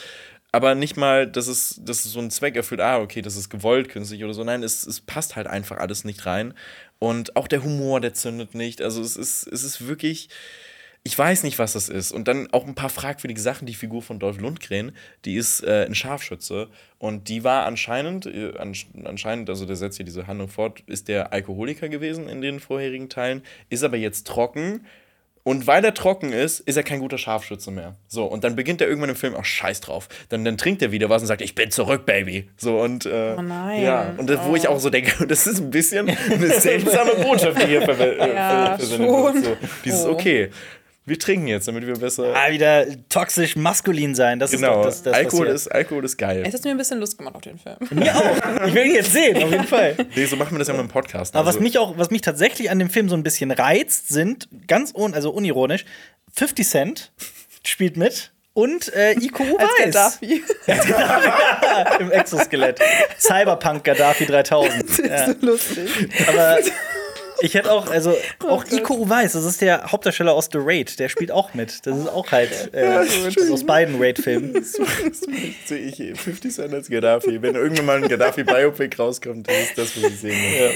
Aber 0.51 0.75
nicht 0.75 0.97
mal, 0.97 1.25
dass 1.25 1.47
es, 1.47 1.81
dass 1.83 2.05
es 2.05 2.11
so 2.11 2.19
einen 2.19 2.29
Zweck 2.29 2.55
erfüllt, 2.55 2.79
ah, 2.79 2.99
okay, 2.99 3.23
das 3.23 3.35
ist 3.35 3.49
gewollt 3.49 3.89
künstlich 3.89 4.23
oder 4.23 4.35
so. 4.35 4.43
Nein, 4.43 4.61
es, 4.61 4.85
es 4.85 5.01
passt 5.01 5.35
halt 5.35 5.47
einfach 5.47 5.77
alles 5.77 6.03
nicht 6.03 6.27
rein. 6.27 6.53
Und 6.99 7.35
auch 7.35 7.47
der 7.47 7.63
Humor, 7.63 8.01
der 8.01 8.13
zündet 8.13 8.53
nicht. 8.53 8.79
Also 8.79 9.01
es 9.01 9.15
ist, 9.17 9.47
es 9.47 9.63
ist 9.63 9.87
wirklich, 9.87 10.29
ich 11.05 11.17
weiß 11.17 11.43
nicht, 11.43 11.59
was 11.59 11.73
das 11.73 11.89
ist. 11.89 12.11
Und 12.13 12.27
dann 12.29 12.47
auch 12.53 12.65
ein 12.65 12.75
paar 12.75 12.89
fragwürdige 12.89 13.41
Sachen. 13.41 13.65
Die 13.65 13.73
Figur 13.73 14.01
von 14.01 14.19
Dolph 14.19 14.39
Lundgren, 14.39 14.93
die 15.25 15.35
ist 15.35 15.61
äh, 15.63 15.85
ein 15.85 15.95
Scharfschütze. 15.95 16.69
Und 16.97 17.27
die 17.27 17.43
war 17.43 17.65
anscheinend, 17.65 18.25
äh, 18.25 18.57
ansch 18.57 18.87
anscheinend, 19.03 19.49
also 19.49 19.65
der 19.65 19.75
setzt 19.75 19.97
hier 19.97 20.05
diese 20.05 20.27
Handlung 20.27 20.47
fort, 20.47 20.81
ist 20.87 21.09
der 21.09 21.33
Alkoholiker 21.33 21.89
gewesen 21.89 22.29
in 22.29 22.41
den 22.41 22.61
vorherigen 22.61 23.09
Teilen, 23.09 23.41
ist 23.69 23.83
aber 23.83 23.97
jetzt 23.97 24.27
trocken. 24.27 24.85
Und 25.45 25.67
weil 25.67 25.83
er 25.83 25.93
trocken 25.93 26.31
ist, 26.31 26.61
ist 26.61 26.77
er 26.77 26.83
kein 26.83 27.01
guter 27.01 27.17
Scharfschütze 27.17 27.69
mehr. 27.69 27.97
So, 28.07 28.23
und 28.23 28.45
dann 28.45 28.55
beginnt 28.55 28.79
er 28.79 28.87
irgendwann 28.87 29.09
im 29.09 29.17
Film, 29.17 29.35
ach, 29.37 29.43
scheiß 29.43 29.81
drauf. 29.81 30.07
Dann, 30.29 30.45
dann 30.45 30.57
trinkt 30.57 30.81
er 30.81 30.93
wieder 30.93 31.09
was 31.09 31.21
und 31.21 31.27
sagt, 31.27 31.41
ich 31.41 31.53
bin 31.53 31.69
zurück, 31.69 32.05
Baby. 32.05 32.49
So, 32.55 32.79
und, 32.79 33.05
äh, 33.05 33.35
Oh 33.37 33.41
nein. 33.41 33.83
Ja, 33.83 34.13
und 34.17 34.29
das, 34.29 34.39
wo 34.45 34.55
ich 34.55 34.69
auch 34.69 34.79
so 34.79 34.89
denke, 34.89 35.27
das 35.27 35.45
ist 35.47 35.59
ein 35.59 35.69
bisschen 35.69 36.07
eine 36.09 36.47
seltsame 36.61 37.15
Botschaft, 37.15 37.61
die 37.61 37.67
hier 37.67 37.81
verwe- 37.85 38.19
äh, 38.19 38.33
Ja, 38.33 38.77
versendet 38.77 39.09
schon. 39.09 39.33
wird. 39.33 39.43
So, 39.43 39.57
dieses, 39.83 40.05
Oh. 40.05 40.11
okay, 40.11 40.49
wir 41.05 41.19
trinken 41.19 41.47
jetzt, 41.47 41.67
damit 41.67 41.85
wir 41.85 41.95
besser. 41.95 42.33
Ah, 42.33 42.49
wieder 42.51 42.85
toxisch 43.09 43.55
maskulin 43.57 44.15
sein. 44.15 44.39
Das 44.39 44.53
ist 44.53 44.61
genau, 44.61 44.75
doch 44.77 44.85
das, 44.85 45.03
das 45.03 45.13
Alkohol, 45.13 45.47
ist, 45.47 45.67
Alkohol 45.67 46.05
ist 46.05 46.17
geil. 46.17 46.43
Es 46.47 46.53
hat 46.53 46.63
mir 46.63 46.71
ein 46.71 46.77
bisschen 46.77 46.99
Lust 46.99 47.17
gemacht 47.17 47.35
auf 47.35 47.41
den 47.41 47.57
Film. 47.59 47.75
Mir 47.91 48.15
auch. 48.15 48.65
Ich 48.67 48.73
will 48.73 48.85
ihn 48.85 48.95
jetzt 48.95 49.11
sehen, 49.11 49.43
auf 49.43 49.51
jeden 49.51 49.67
Fall. 49.67 49.95
Nee, 50.15 50.25
so 50.25 50.35
machen 50.37 50.51
wir 50.53 50.59
das 50.59 50.69
ja 50.69 50.73
mit 50.73 50.81
dem 50.83 50.87
Podcast. 50.89 51.35
Aber 51.35 51.45
was 51.45 51.55
Also- 51.55 51.63
mich 51.63 51.77
auch, 51.77 51.97
was 51.97 52.09
mich 52.09 52.21
tatsächlich 52.21 52.69
an 52.69 52.79
dem 52.79 52.89
Film 52.89 53.09
so 53.09 53.15
ein 53.15 53.23
bisschen 53.23 53.51
reizt, 53.51 54.07
sind 54.09 54.47
ganz 54.67 54.93
un, 54.95 55.13
also 55.13 55.31
unironisch, 55.31 55.83
50 56.35 56.67
Cent 56.67 57.11
spielt 57.65 57.97
mit 57.97 58.31
und 58.53 58.93
äh, 58.93 59.13
Iko 59.13 59.43
Als 59.57 59.69
Weiß 59.69 60.19
Gaddafi. 60.21 60.43
im 61.99 62.11
Exoskelett. 62.11 62.79
Cyberpunk 63.19 63.83
Gaddafi 63.83 64.25
3000. 64.25 64.99
Ja. 65.05 65.25
so 65.27 65.33
lustig. 65.41 65.89
Aber 66.29 66.59
Ich 67.43 67.55
hätte 67.55 67.73
auch, 67.73 67.91
also 67.91 68.15
auch 68.47 68.63
Iko 68.71 68.93
Uweis, 68.93 69.33
das 69.33 69.43
ist 69.43 69.59
der 69.59 69.91
Hauptdarsteller 69.91 70.31
aus 70.31 70.47
The 70.49 70.59
Raid, 70.61 70.97
der 70.97 71.09
spielt 71.09 71.29
auch 71.29 71.53
mit. 71.53 71.85
Das 71.85 71.97
ist 71.97 72.07
auch 72.07 72.31
halt 72.31 72.73
äh, 72.73 73.05
aus 73.51 73.65
beiden 73.65 74.01
Raid-Filmen. 74.01 74.63
sehe 75.65 75.77
ich 75.77 76.17
50 76.17 76.53
Cent 76.53 76.73
als 76.73 76.89
Gaddafi. 76.89 77.41
Wenn 77.41 77.55
irgendwann 77.55 77.85
mal 77.85 77.97
ein 78.01 78.07
Gaddafi-Biopic 78.07 78.95
rauskommt, 78.97 79.49
das 79.49 79.57
ist 79.57 79.77
das, 79.77 80.01
was 80.01 80.11
ich 80.11 80.19
sehen 80.21 80.41
will. 80.41 80.71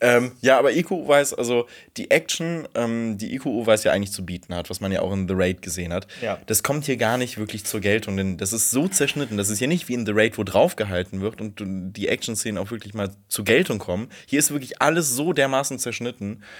Ja, 0.00 0.16
ähm, 0.16 0.32
ja 0.40 0.56
aber 0.56 0.72
Iko 0.72 1.06
weiß, 1.06 1.34
also 1.34 1.66
die 1.96 2.12
Action, 2.12 2.68
ähm, 2.76 3.18
die 3.18 3.34
Iko 3.34 3.66
weiß 3.66 3.82
ja 3.82 3.90
eigentlich 3.90 4.12
zu 4.12 4.24
bieten 4.24 4.54
hat, 4.54 4.70
was 4.70 4.80
man 4.80 4.92
ja 4.92 5.00
auch 5.02 5.12
in 5.12 5.26
The 5.26 5.34
Raid 5.36 5.62
gesehen 5.62 5.92
hat, 5.92 6.06
Ja. 6.22 6.38
das 6.46 6.62
kommt 6.62 6.84
hier 6.84 6.96
gar 6.96 7.18
nicht 7.18 7.38
wirklich 7.38 7.64
zur 7.64 7.80
Geltung, 7.80 8.16
denn 8.16 8.36
das 8.36 8.52
ist 8.52 8.70
so 8.70 8.86
zerschnitten. 8.86 9.36
Das 9.36 9.48
ist 9.50 9.58
ja 9.58 9.66
nicht 9.66 9.88
wie 9.88 9.94
in 9.94 10.06
The 10.06 10.12
Raid, 10.14 10.38
wo 10.38 10.44
draufgehalten 10.44 11.22
wird 11.22 11.40
und 11.40 11.56
die 11.96 12.06
Action-Szenen 12.06 12.58
auch 12.58 12.70
wirklich 12.70 12.94
mal 12.94 13.10
zur 13.26 13.44
Geltung 13.44 13.80
kommen. 13.80 14.10
Hier 14.26 14.38
ist 14.38 14.52
wirklich 14.52 14.80
alles 14.80 15.10
so 15.10 15.32
dermaßen 15.32 15.80
zerschnitten, 15.80 16.03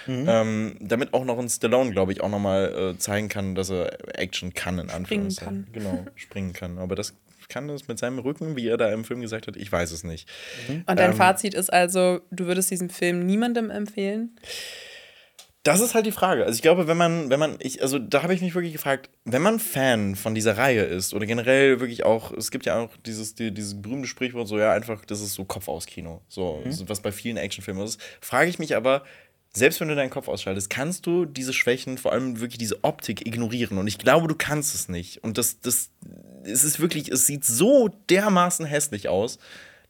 ähm, 0.07 0.77
damit 0.79 1.13
auch 1.13 1.25
noch 1.25 1.37
ein 1.37 1.49
Stallone, 1.49 1.91
glaube 1.91 2.11
ich, 2.11 2.21
auch 2.21 2.29
noch 2.29 2.39
mal 2.39 2.93
äh, 2.95 2.97
zeigen 2.97 3.29
kann, 3.29 3.55
dass 3.55 3.69
er 3.69 4.17
Action 4.19 4.53
kann, 4.53 4.79
in 4.79 4.89
Anführungszeichen. 4.89 5.65
kann. 5.65 5.73
Genau, 5.73 6.05
springen 6.15 6.53
kann. 6.53 6.77
Aber 6.77 6.95
das 6.95 7.13
kann 7.47 7.67
das 7.67 7.87
mit 7.87 7.99
seinem 7.99 8.19
Rücken, 8.19 8.55
wie 8.55 8.67
er 8.67 8.77
da 8.77 8.91
im 8.91 9.03
Film 9.05 9.21
gesagt 9.21 9.47
hat, 9.47 9.55
ich 9.55 9.71
weiß 9.71 9.91
es 9.91 10.03
nicht. 10.03 10.27
Und 10.87 10.99
dein 10.99 11.13
Fazit 11.13 11.53
ist 11.53 11.71
also, 11.71 12.21
du 12.31 12.45
würdest 12.45 12.71
diesen 12.71 12.89
Film 12.89 13.25
niemandem 13.25 13.69
empfehlen? 13.69 14.37
Das 15.65 15.79
ist 15.79 15.95
halt 15.95 16.05
die 16.05 16.11
Frage. 16.11 16.45
Also 16.45 16.55
ich 16.55 16.61
glaube, 16.61 16.87
wenn 16.87 16.95
man, 16.95 17.31
wenn 17.31 17.39
man, 17.39 17.55
ich, 17.57 17.81
also 17.81 17.97
da 17.97 18.21
habe 18.21 18.35
ich 18.35 18.41
mich 18.41 18.53
wirklich 18.53 18.73
gefragt, 18.73 19.09
wenn 19.23 19.41
man 19.41 19.59
Fan 19.59 20.15
von 20.15 20.35
dieser 20.35 20.57
Reihe 20.59 20.83
ist 20.83 21.15
oder 21.15 21.25
generell 21.25 21.79
wirklich 21.79 22.05
auch, 22.05 22.31
es 22.31 22.51
gibt 22.51 22.67
ja 22.67 22.77
auch 22.77 22.91
dieses, 23.03 23.33
die, 23.33 23.51
dieses 23.51 23.81
berühmte 23.81 24.07
Sprichwort, 24.07 24.47
so 24.47 24.59
ja, 24.59 24.71
einfach, 24.73 25.03
das 25.05 25.21
ist 25.21 25.33
so 25.33 25.43
Kopf 25.43 25.67
aus 25.67 25.87
Kino. 25.87 26.21
So, 26.27 26.61
so 26.69 26.87
was 26.87 27.01
bei 27.01 27.11
vielen 27.11 27.37
Actionfilmen 27.37 27.83
ist. 27.83 27.99
Frage 28.21 28.47
ich 28.47 28.59
mich 28.59 28.75
aber, 28.75 29.03
selbst 29.55 29.79
wenn 29.79 29.87
du 29.87 29.95
deinen 29.95 30.09
Kopf 30.09 30.27
ausschaltest, 30.27 30.69
kannst 30.69 31.05
du 31.05 31.25
diese 31.25 31.53
Schwächen, 31.53 31.97
vor 31.97 32.11
allem 32.11 32.41
wirklich 32.41 32.57
diese 32.57 32.83
Optik 32.83 33.25
ignorieren. 33.25 33.77
Und 33.77 33.87
ich 33.87 33.97
glaube, 33.97 34.27
du 34.27 34.35
kannst 34.35 34.75
es 34.75 34.89
nicht. 34.89 35.23
Und 35.23 35.37
das, 35.37 35.61
das, 35.61 35.89
es 36.43 36.63
ist 36.65 36.79
wirklich, 36.81 37.09
es 37.09 37.25
sieht 37.25 37.45
so 37.45 37.89
dermaßen 38.09 38.65
hässlich 38.65 39.07
aus, 39.07 39.39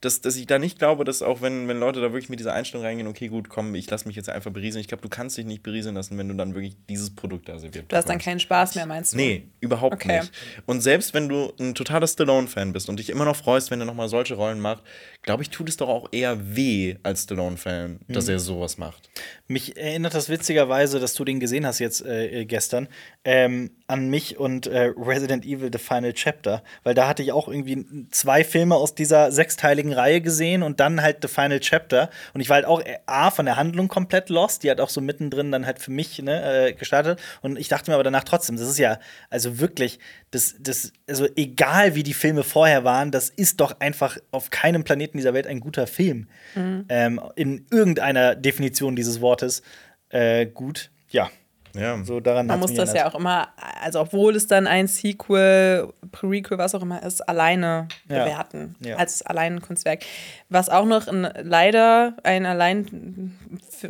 dass, 0.02 0.22
dass 0.22 0.36
ich 0.36 0.46
da 0.48 0.60
nicht 0.60 0.80
glaube, 0.80 1.04
dass 1.04 1.22
auch 1.22 1.42
wenn, 1.42 1.68
wenn 1.68 1.80
Leute 1.80 2.02
da 2.02 2.12
wirklich 2.12 2.30
mit 2.30 2.40
dieser 2.40 2.54
Einstellung 2.54 2.86
reingehen, 2.86 3.08
okay, 3.08 3.28
gut, 3.28 3.50
komm, 3.50 3.76
ich 3.76 3.90
lasse 3.90 4.08
mich 4.08 4.16
jetzt 4.16 4.30
einfach 4.30 4.52
berieseln. 4.52 4.82
Ich 4.82 4.88
glaube, 4.88 5.02
du 5.02 5.10
kannst 5.10 5.38
dich 5.38 5.46
nicht 5.46 5.64
berieseln 5.64 5.96
lassen, 5.96 6.18
wenn 6.18 6.28
du 6.28 6.36
dann 6.36 6.54
wirklich 6.56 6.76
dieses 6.90 7.16
Produkt 7.16 7.50
da 7.50 7.58
serviert 7.60 7.92
Du 7.92 7.96
hast 7.96 8.10
dann 8.10 8.20
keinen 8.20 8.40
Spaß 8.40 8.76
mehr, 8.76 8.86
meinst 8.86 9.14
du? 9.14 9.18
Nee, 9.18 9.48
überhaupt 9.60 9.96
Okay. 9.96 10.20
nicht. 10.20 10.32
Und 10.66 10.82
selbst 10.82 11.14
wenn 11.14 11.30
du 11.30 11.54
ein 11.60 11.76
totaler 11.76 12.08
Stallone-Fan 12.08 12.74
bist 12.74 12.90
und 12.90 12.98
dich 13.00 13.10
immer 13.10 13.26
noch 13.26 13.36
freust, 13.36 13.72
wenn 13.72 13.80
er 13.80 13.86
nochmal 13.86 14.10
solche 14.10 14.36
Rollen 14.36 14.60
macht, 14.60 14.84
glaube 15.22 15.44
ich, 15.44 15.50
tut 15.50 15.70
es 15.70 15.78
doch 15.78 15.90
auch 15.90 16.10
eher 16.12 16.56
weh 16.56 16.96
als 17.04 17.24
Stallone-Fan, 17.24 18.00
dass 18.08 18.28
er 18.28 18.40
sowas 18.40 18.78
macht. 18.78 19.10
Mich 19.48 19.78
erinnert 19.78 20.14
das 20.14 20.30
witzigerweise, 20.30 21.00
dass 21.00 21.14
du 21.14 21.24
den 21.26 21.40
gesehen 21.40 21.66
hast 21.66 21.80
jetzt 21.80 22.06
äh, 22.06 22.46
gestern, 22.46 22.88
ähm, 23.24 23.72
an 23.88 24.10
mich 24.10 24.38
und 24.38 24.68
äh, 24.68 24.94
Resident 24.98 25.46
Evil 25.46 25.70
The 25.72 25.78
Final 25.80 26.14
Chapter. 26.14 26.64
Weil 26.84 26.96
da 26.96 27.08
hatte 27.08 27.22
ich 27.24 27.32
auch 27.32 27.48
irgendwie 27.48 27.86
zwei 28.12 28.44
Filme 28.44 28.76
aus 28.76 28.96
dieser 28.96 29.32
sechsteiligen 29.32 29.85
Reihe 29.94 30.22
gesehen 30.22 30.64
und 30.64 30.80
dann 30.80 31.02
halt 31.02 31.18
The 31.22 31.28
Final 31.28 31.60
Chapter. 31.60 32.10
Und 32.34 32.42
ich 32.42 32.50
war 32.50 32.56
halt 32.56 32.66
auch 32.66 32.82
äh, 32.82 32.98
A, 33.06 33.32
von 33.32 33.46
der 33.46 33.56
Handlung 33.56 33.88
komplett 33.88 34.30
lost. 34.30 34.64
Die 34.64 34.72
hat 34.72 34.80
auch 34.80 34.90
so 34.90 35.02
mittendrin 35.02 35.52
dann 35.52 35.66
halt 35.66 35.80
für 35.80 35.92
mich 35.92 36.22
ne, 36.22 36.68
äh, 36.68 36.74
gestartet. 36.74 37.20
Und 37.42 37.58
ich 37.58 37.68
dachte 37.68 37.92
mir 37.92 37.96
aber 37.96 38.04
danach 38.04 38.24
trotzdem, 38.24 38.58
das 38.58 38.68
ist 38.68 38.80
ja, 38.80 39.00
also 39.30 39.60
wirklich, 39.60 40.00
das, 40.32 40.56
das, 40.60 40.92
also 41.08 41.28
egal 41.36 41.96
wie 41.96 42.04
die 42.04 42.14
Filme 42.14 42.44
vorher 42.44 42.84
waren, 42.84 43.12
das 43.12 43.30
ist 43.30 43.62
doch 43.62 43.80
einfach 43.80 44.18
auf 44.32 44.50
keinem 44.50 44.84
Planeten 44.84 45.18
dieser 45.18 45.34
Welt 45.34 45.48
ein 45.48 45.60
guter 45.60 45.88
Film. 45.88 46.28
Ähm, 46.90 47.22
in 47.36 47.66
irgendeiner 47.72 48.36
Definition 48.36 48.96
dieses 48.96 49.22
Wortes 49.22 49.62
äh, 50.10 50.46
gut. 50.46 50.92
Ja, 51.10 51.30
Ja. 51.76 51.98
so 52.04 52.20
daran 52.20 52.48
Man 52.48 52.60
muss 52.60 52.74
das 52.74 52.94
ja 52.94 53.08
auch 53.10 53.16
immer, 53.16 53.50
also 53.84 54.00
obwohl 54.02 54.36
es 54.36 54.48
dann 54.48 54.68
ein 54.68 54.88
Sequel, 54.88 55.90
Prequel, 56.12 56.58
was 56.58 56.74
auch 56.76 56.82
immer 56.82 57.04
ist, 57.04 57.22
alleine 57.28 57.88
Ja. 58.10 58.24
bewerten. 58.24 58.76
Ja. 58.80 58.96
Als 58.98 59.22
allein 59.24 59.62
Kunstwerk. 59.62 60.04
Was 60.50 60.70
auch 60.70 60.86
noch 60.86 61.08
ein, 61.08 61.28
leider 61.44 62.14
ein 62.24 62.46
allein 62.46 63.38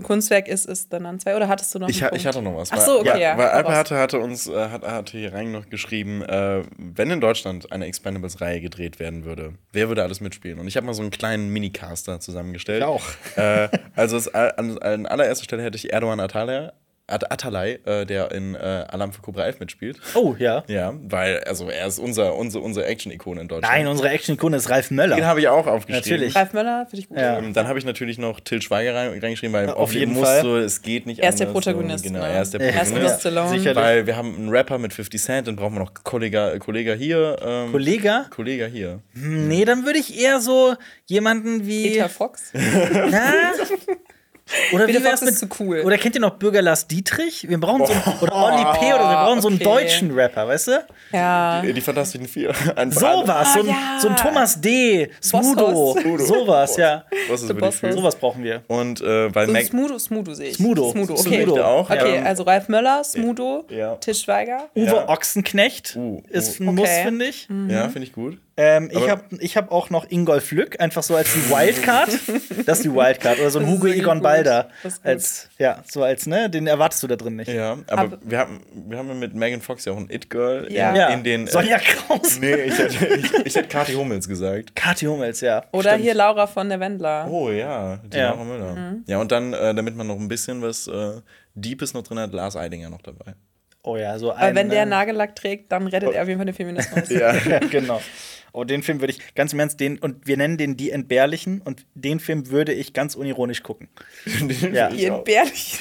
Kunstwerk 0.03 0.47
ist, 0.47 0.65
ist 0.65 0.89
The 0.91 0.99
Nun 0.99 1.19
2. 1.19 1.35
Oder 1.35 1.47
hattest 1.47 1.73
du 1.75 1.79
noch 1.79 1.89
Ich, 1.89 2.01
einen 2.03 2.11
ha 2.11 2.15
ich 2.15 2.25
hatte 2.25 2.41
noch 2.41 2.55
was. 2.55 2.71
Ach 2.71 2.79
so, 2.79 2.99
okay, 2.99 3.09
weil, 3.13 3.21
ja. 3.21 3.37
Weil 3.37 3.49
Alper 3.49 3.75
hatte, 3.75 3.97
hatte 3.97 4.19
uns, 4.19 4.47
äh, 4.47 4.69
hat, 4.69 4.83
hatte 4.83 5.17
hier 5.17 5.33
rein 5.33 5.51
noch 5.51 5.69
geschrieben, 5.69 6.21
äh, 6.23 6.63
wenn 6.77 7.11
in 7.11 7.21
Deutschland 7.21 7.71
eine 7.71 7.85
Expendables-Reihe 7.85 8.61
gedreht 8.61 8.99
werden 8.99 9.25
würde, 9.25 9.53
wer 9.71 9.87
würde 9.87 10.03
alles 10.03 10.21
mitspielen? 10.21 10.59
Und 10.59 10.67
ich 10.67 10.77
habe 10.77 10.85
mal 10.85 10.93
so 10.93 11.01
einen 11.01 11.11
kleinen 11.11 11.49
Minicaster 11.49 12.19
zusammengestellt. 12.19 12.81
Ich 12.81 12.87
auch. 12.87 13.03
Äh, 13.35 13.69
also 13.95 14.17
es, 14.17 14.33
an, 14.33 14.77
an 14.79 15.05
allererster 15.05 15.43
Stelle 15.43 15.63
hätte 15.63 15.77
ich 15.77 15.91
Erdogan 15.93 16.19
Atalay, 16.19 16.69
At 17.07 17.31
Atalay 17.31 17.79
äh, 17.85 18.05
der 18.05 18.31
in 18.31 18.55
äh, 18.55 18.57
Alarm 18.57 19.13
für 19.13 19.21
Cobra 19.21 19.45
11 19.45 19.59
mitspielt. 19.59 19.99
Oh, 20.15 20.35
ja. 20.39 20.63
Ja, 20.67 20.93
weil, 21.03 21.39
also 21.43 21.69
er 21.69 21.85
ist 21.85 21.99
unser, 21.99 22.35
unser, 22.35 22.63
unsere 22.63 22.87
Action-Ikone 22.87 23.41
in 23.41 23.47
Deutschland. 23.47 23.71
Nein, 23.73 23.85
unsere 23.87 24.09
Action-Ikone 24.09 24.57
ist 24.57 24.69
Ralf 24.71 24.87
Den 24.87 24.95
Möller. 24.97 25.23
habe 25.25 25.39
ich 25.39 25.47
auch 25.47 25.67
aufgeschrieben. 25.67 26.09
Natürlich. 26.09 26.35
Ralf 26.35 26.53
Möller, 26.53 26.87
finde 26.89 27.01
ich 27.01 27.09
gut. 27.09 27.17
Ja. 27.19 27.37
Ähm, 27.37 27.53
Dann 27.53 27.67
habe 27.67 27.77
ich 27.77 27.85
natürlich 27.85 28.17
noch 28.17 28.39
Till 28.39 28.59
Schweiger 28.61 28.95
rein, 28.95 29.19
reingeschrieben, 29.19 29.53
weil 29.53 29.69
auf 29.69 29.93
jeden 29.93 30.15
Fall. 30.15 30.41
Du, 30.41 30.55
es 30.57 30.81
geht 30.81 31.05
nicht 31.05 31.19
Er 31.19 31.29
ist 31.29 31.39
der 31.39 31.47
anders. 31.47 31.63
Protagonist, 31.63 32.03
So, 32.05 32.09
genau, 32.11 32.25
ne? 32.25 32.31
er 32.33 32.41
ist 32.41 32.53
der 32.55 32.61
Er 32.61 32.69
ist 32.81 32.89
Protagonist. 32.89 33.19
Stallone. 33.19 33.49
Sicherlich. 33.49 33.75
Weil 33.83 34.07
wir 34.07 34.17
haben 34.17 34.35
einen 34.35 34.49
Rapper 34.49 34.77
mit 34.79 34.91
50 34.93 35.21
Cent, 35.21 35.47
dann 35.47 35.55
brauchen 35.55 35.75
wir 35.75 35.79
noch 35.81 35.93
Kollege, 36.03 36.57
Kollege 36.59 36.95
hier. 36.95 37.37
Ähm, 37.41 37.71
Kollege? 37.71 38.25
Kollege 38.31 38.65
hier. 38.65 38.99
Nee, 39.13 39.63
dann 39.65 39.85
würde 39.85 39.99
ich 39.99 40.19
eher 40.19 40.41
so 40.41 40.73
jemanden 41.05 41.67
wie. 41.67 41.91
Peter 41.91 42.09
Fox. 42.09 42.49
Na? 42.53 43.31
Oder 44.73 44.87
wie 44.87 45.03
wär's 45.03 45.23
ist 45.23 45.39
zu 45.39 45.47
cool. 45.59 45.81
Oder 45.81 45.97
kennt 45.97 46.13
ihr 46.15 46.21
noch 46.21 46.35
Bürger 46.35 46.61
Lars 46.61 46.85
Dietrich? 46.87 47.49
Wir 47.49 47.59
brauchen 47.59 47.85
so 47.85 47.93
einen, 47.93 48.19
oder 48.21 48.35
Olli 48.35 48.63
P. 48.77 48.93
oder 48.93 49.09
wir 49.09 49.25
brauchen 49.25 49.41
so 49.41 49.47
einen 49.47 49.57
okay. 49.57 49.63
deutschen 49.63 50.11
Rapper, 50.11 50.47
weißt 50.47 50.67
du? 50.67 50.85
Ja. 51.13 51.61
Die, 51.61 51.73
die 51.73 51.81
Fantastischen 51.81 52.27
Vier. 52.27 52.49
Einfach 52.75 53.01
Sowas, 53.01 53.53
so 53.53 53.59
ein, 53.61 53.67
ja. 53.67 53.97
so 53.99 54.07
ein 54.09 54.15
Thomas 54.15 54.61
D. 54.61 55.09
Smudo, 55.21 55.97
sowas, 56.19 56.77
ja. 56.77 57.05
Was 57.27 57.41
ist? 57.41 57.93
Sowas 57.93 58.15
brauchen 58.15 58.43
wir. 58.43 58.61
Und 58.67 59.01
äh, 59.01 59.33
weil 59.33 59.47
So 59.47 59.53
Mac. 59.53 59.63
Smudo, 59.63 59.97
Smudo 59.97 60.33
sehe 60.35 60.49
ich. 60.49 60.57
Smudo. 60.57 60.91
Smudo, 60.91 61.15
Smudo. 61.17 61.37
okay. 61.37 61.53
Der 61.55 61.67
auch. 61.67 61.89
Okay, 61.89 62.19
also 62.19 62.43
Ralf 62.43 62.69
Möller, 62.69 63.03
Smudo, 63.03 63.65
Ja. 63.69 63.95
Til 63.95 64.13
Schweiger. 64.13 64.69
Uwe 64.75 64.85
Ja. 64.85 65.09
Ochsenknecht 65.09 65.95
Uh, 65.95 66.21
ist 66.29 66.59
uh. 66.59 66.63
ein 66.63 66.75
Muss, 66.75 66.89
Okay. 66.89 67.03
finde 67.03 67.25
ich. 67.25 67.47
Ja, 67.69 67.89
finde 67.89 68.03
ich 68.07 68.13
gut. 68.13 68.37
Ähm, 68.57 68.89
ich 68.89 69.09
habe 69.09 69.23
ich 69.39 69.57
hab 69.57 69.69
auch 69.69 69.89
noch 69.89 70.09
Ingolf 70.09 70.51
Lück, 70.51 70.79
einfach 70.79 71.03
so 71.03 71.13
als 71.15 71.33
die 71.33 71.39
Wildcard. 71.49 72.07
das 72.65 72.77
ist 72.77 72.85
die 72.85 72.93
Wildcard. 72.93 73.37
Oder 73.39 73.51
so 73.51 73.59
ein 73.59 73.67
Hugo 73.67 73.87
Egon 73.87 74.15
gut. 74.19 74.23
Balder. 74.23 74.69
Das 74.81 74.93
ist 74.93 75.01
gut. 75.03 75.11
Als, 75.11 75.49
ja, 75.57 75.83
so 75.89 76.03
als, 76.03 76.25
ne? 76.25 76.49
Den 76.49 76.65
erwartest 76.65 77.03
du 77.03 77.07
da 77.07 77.17
drin 77.17 77.35
nicht. 77.35 77.49
Ja, 77.51 77.73
aber, 77.87 78.01
Aber- 78.01 78.17
wir, 78.23 78.39
haben, 78.39 78.61
wir 78.73 78.97
haben 78.97 79.09
ja 79.09 79.13
mit 79.13 79.35
Megan 79.35 79.59
Fox 79.59 79.83
ja 79.83 79.91
auch 79.91 79.97
ein 79.97 80.09
It-Girl 80.09 80.71
Ja. 80.71 80.91
in, 80.91 80.95
Ja. 80.95 81.07
in 81.09 81.23
den. 81.25 81.47
äh, 81.47 81.51
Sonja 81.51 81.79
Kraus. 81.79 82.39
Nee, 82.39 82.53
ich 82.55 82.77
hätte, 82.77 83.05
ich, 83.07 83.33
ich 83.45 83.55
hätte 83.55 83.67
Kathi 83.67 83.93
Hummels 83.93 84.25
gesagt. 84.27 84.73
Kathi 84.73 85.05
Hummels, 85.07 85.41
ja. 85.41 85.65
Oder 85.73 85.89
Stimmt. 85.91 86.03
hier 86.05 86.13
Laura 86.13 86.47
von 86.47 86.69
der 86.69 86.79
Wendler. 86.79 87.27
Oh 87.29 87.49
ja, 87.49 87.97
die 88.05 88.17
Ja. 88.17 88.29
Laura 88.29 88.43
Müller. 88.45 88.95
Ja, 89.05 89.17
und 89.19 89.33
dann, 89.33 89.51
äh, 89.51 89.75
damit 89.75 89.97
man 89.97 90.07
noch 90.07 90.17
ein 90.17 90.29
bisschen 90.29 90.61
was 90.61 90.87
äh, 90.87 91.19
Deepes 91.55 91.93
noch 91.93 92.03
drin 92.03 92.19
hat, 92.19 92.31
Lars 92.31 92.55
Eidinger 92.55 92.89
noch 92.89 93.01
dabei. 93.01 93.33
Oh 93.83 93.97
ja, 93.97 94.17
so 94.17 94.29
Weil 94.29 94.35
ein. 94.37 94.55
wenn 94.55 94.69
der 94.69 94.83
äh, 94.83 94.85
Nagellack 94.87 95.35
trägt, 95.35 95.71
dann 95.71 95.85
rettet 95.87 96.13
er 96.13 96.21
auf 96.23 96.27
jeden 96.29 96.39
Fall 96.39 96.45
den 96.45 96.55
Feminismus. 96.55 97.09
Ja, 97.09 97.33
genau. 97.59 98.01
Oh, 98.55 98.63
den 98.63 98.83
Film 98.83 99.01
würde 99.01 99.11
ich 99.13 99.35
ganz 99.35 99.51
im 99.53 99.59
Ernst, 99.59 99.79
den, 99.79 99.97
und 99.99 100.25
wir 100.27 100.37
nennen 100.37 100.57
den 100.57 100.77
Die 100.77 100.91
Entbehrlichen, 100.91 101.61
und 101.61 101.85
den 101.93 102.19
Film 102.19 102.49
würde 102.51 102.71
ich 102.73 102.93
ganz 102.93 103.15
unironisch 103.15 103.63
gucken. 103.63 103.89
Ja. 104.71 104.89
Die 104.89 105.05
entbehrlich. 105.05 105.79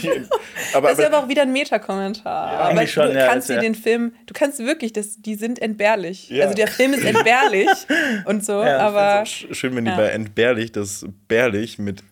aber, 0.75 0.89
Das 0.91 0.99
ist 0.99 1.05
aber 1.05 1.17
aber 1.19 1.25
auch 1.27 1.29
wieder 1.29 1.43
ein 1.43 1.53
Metakommentar. 1.53 2.49
aber 2.51 2.65
eigentlich 2.71 2.93
schon, 2.93 3.11
du 3.13 3.19
ja, 3.19 3.27
kannst 3.29 3.49
dir 3.49 3.55
ja- 3.55 3.61
den 3.61 3.75
Film, 3.75 4.15
du 4.27 4.35
kannst 4.35 4.59
wirklich, 4.59 4.93
das, 4.93 5.21
die 5.21 5.35
sind 5.37 5.61
entbehrlich. 5.63 6.29
Ja. 6.31 6.45
Also 6.45 6.55
der 6.57 6.67
Film 6.69 6.95
ist 6.95 7.05
entbehrlich 7.05 7.69
und 8.25 8.45
so, 8.45 8.53
Ja, 8.63 8.79
aber 8.79 9.23
sch- 9.23 9.55
schön, 9.55 9.75
wenn 9.77 9.85
die 9.85 9.91
Ja. 9.91 9.97
bei 9.97 10.09
entbehrlich 10.09 10.73
das 10.73 11.07
bärlich 11.29 11.79
mit 11.79 12.03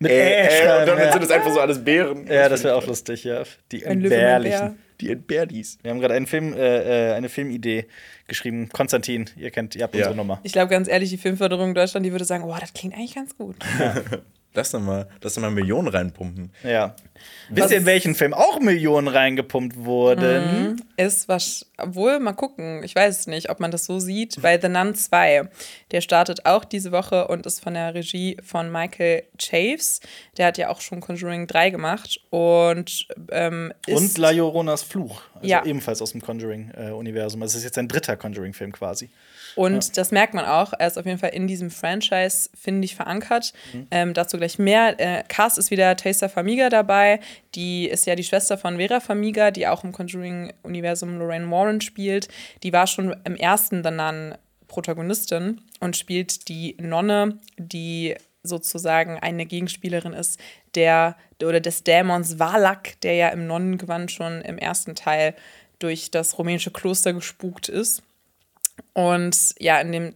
Mit 0.00 0.10
äh, 0.10 0.46
äh, 0.46 0.80
und 0.80 0.86
damit 0.88 1.04
ja. 1.06 1.12
sind 1.12 1.22
es 1.24 1.30
einfach 1.30 1.52
so 1.52 1.60
alles 1.60 1.84
Bären. 1.84 2.26
Ja, 2.26 2.48
das 2.48 2.62
wäre 2.64 2.74
auch 2.76 2.86
lustig, 2.86 3.24
ja. 3.24 3.42
Die. 3.72 3.82
Entbehrlichen. 3.84 4.78
Die 5.00 5.10
Entbärlis. 5.12 5.78
Wir 5.82 5.90
haben 5.92 6.00
gerade 6.00 6.14
einen 6.14 6.26
Film, 6.26 6.54
äh, 6.54 7.10
äh, 7.10 7.14
eine 7.14 7.28
Filmidee 7.28 7.86
geschrieben. 8.26 8.68
Konstantin, 8.70 9.26
ihr 9.36 9.50
kennt, 9.50 9.76
ihr 9.76 9.84
habt 9.84 9.94
Ja. 9.94 10.00
unsere 10.00 10.16
Nummer. 10.16 10.40
ich 10.42 10.52
glaube 10.52 10.70
ganz 10.70 10.88
ehrlich, 10.88 11.10
die 11.10 11.18
Filmförderung 11.18 11.68
in 11.68 11.74
Deutschland, 11.74 12.04
die 12.04 12.10
würde 12.12 12.24
sagen, 12.24 12.44
oh, 12.44 12.56
das 12.58 12.72
klingt 12.72 12.94
eigentlich 12.94 13.14
ganz 13.14 13.36
gut. 13.36 13.56
Lass 14.54 14.70
doch 14.72 14.80
mal, 14.80 15.06
lass 15.22 15.34
doch 15.34 15.42
mal 15.42 15.50
Millionen 15.50 15.88
reinpumpen. 15.88 16.50
Ja. 16.64 16.96
Wisst 17.50 17.70
ihr, 17.70 17.78
in 17.78 17.86
welchen 17.86 18.14
Film 18.14 18.32
auch 18.34 18.60
Millionen 18.60 19.08
reingepumpt 19.08 19.76
wurden? 19.76 20.82
Ist 20.96 21.28
was, 21.28 21.66
obwohl, 21.76 22.18
mal 22.18 22.32
gucken, 22.32 22.82
ich 22.82 22.94
weiß 22.94 23.20
es 23.20 23.26
nicht, 23.26 23.50
ob 23.50 23.60
man 23.60 23.70
das 23.70 23.84
so 23.84 23.98
sieht, 24.00 24.40
bei 24.42 24.58
The 24.60 24.68
Nun 24.68 24.94
2. 24.94 25.48
Der 25.90 26.00
startet 26.00 26.46
auch 26.46 26.64
diese 26.64 26.92
Woche 26.92 27.28
und 27.28 27.46
ist 27.46 27.60
von 27.62 27.74
der 27.74 27.94
Regie 27.94 28.36
von 28.42 28.70
Michael 28.72 29.24
Chaves. 29.38 30.00
Der 30.36 30.46
hat 30.46 30.58
ja 30.58 30.70
auch 30.70 30.80
schon 30.80 31.00
Conjuring 31.00 31.46
3 31.46 31.70
gemacht 31.70 32.20
und 32.30 33.06
ähm, 33.30 33.72
ist 33.86 33.96
Und 33.96 34.18
La 34.18 34.30
Lloronas 34.30 34.82
Fluch. 34.82 35.20
Also 35.34 35.46
Ja. 35.46 35.64
ebenfalls 35.64 36.02
aus 36.02 36.12
dem 36.12 36.20
Conjuring-Universum. 36.22 37.42
Also 37.42 37.52
es 37.52 37.58
ist 37.58 37.64
jetzt 37.64 37.78
ein 37.78 37.88
dritter 37.88 38.16
Conjuring-Film 38.16 38.72
quasi. 38.72 39.10
Und 39.58 39.86
ja. 39.86 39.92
das 39.96 40.12
merkt 40.12 40.34
man 40.34 40.44
auch. 40.44 40.72
Er 40.78 40.86
ist 40.86 40.98
auf 40.98 41.04
jeden 41.04 41.18
Fall 41.18 41.30
in 41.30 41.48
diesem 41.48 41.72
Franchise, 41.72 42.48
finde 42.54 42.84
ich, 42.84 42.94
verankert. 42.94 43.52
Mhm. 43.72 43.86
Ähm, 43.90 44.14
dazu 44.14 44.36
gleich 44.36 44.56
mehr. 44.60 44.94
Äh, 45.00 45.24
Cast 45.26 45.58
ist 45.58 45.72
wieder 45.72 45.96
Taster 45.96 46.28
Famiga 46.28 46.68
dabei. 46.68 47.18
Die 47.56 47.88
ist 47.88 48.06
ja 48.06 48.14
die 48.14 48.22
Schwester 48.22 48.56
von 48.56 48.76
Vera 48.76 49.00
Famiga, 49.00 49.50
die 49.50 49.66
auch 49.66 49.82
im 49.82 49.90
Conjuring-Universum 49.90 51.18
Lorraine 51.18 51.50
Warren 51.50 51.80
spielt. 51.80 52.28
Die 52.62 52.72
war 52.72 52.86
schon 52.86 53.16
im 53.24 53.34
ersten 53.34 53.80
Nun 53.80 54.36
Protagonistin 54.68 55.60
und 55.80 55.96
spielt 55.96 56.48
die 56.48 56.76
Nonne, 56.80 57.40
die 57.56 58.14
sozusagen 58.44 59.18
eine 59.18 59.44
Gegenspielerin 59.44 60.12
ist, 60.12 60.38
der 60.76 61.16
oder 61.42 61.58
des 61.58 61.82
Dämons 61.82 62.38
Valak, 62.38 63.00
der 63.00 63.14
ja 63.14 63.28
im 63.30 63.48
Nonnengewand 63.48 64.12
schon 64.12 64.40
im 64.42 64.56
ersten 64.56 64.94
Teil 64.94 65.34
durch 65.80 66.12
das 66.12 66.38
rumänische 66.38 66.70
Kloster 66.70 67.12
gespukt 67.12 67.68
ist. 67.68 68.04
Und 68.92 69.54
ja, 69.58 69.80
in 69.80 69.92
dem 69.92 70.14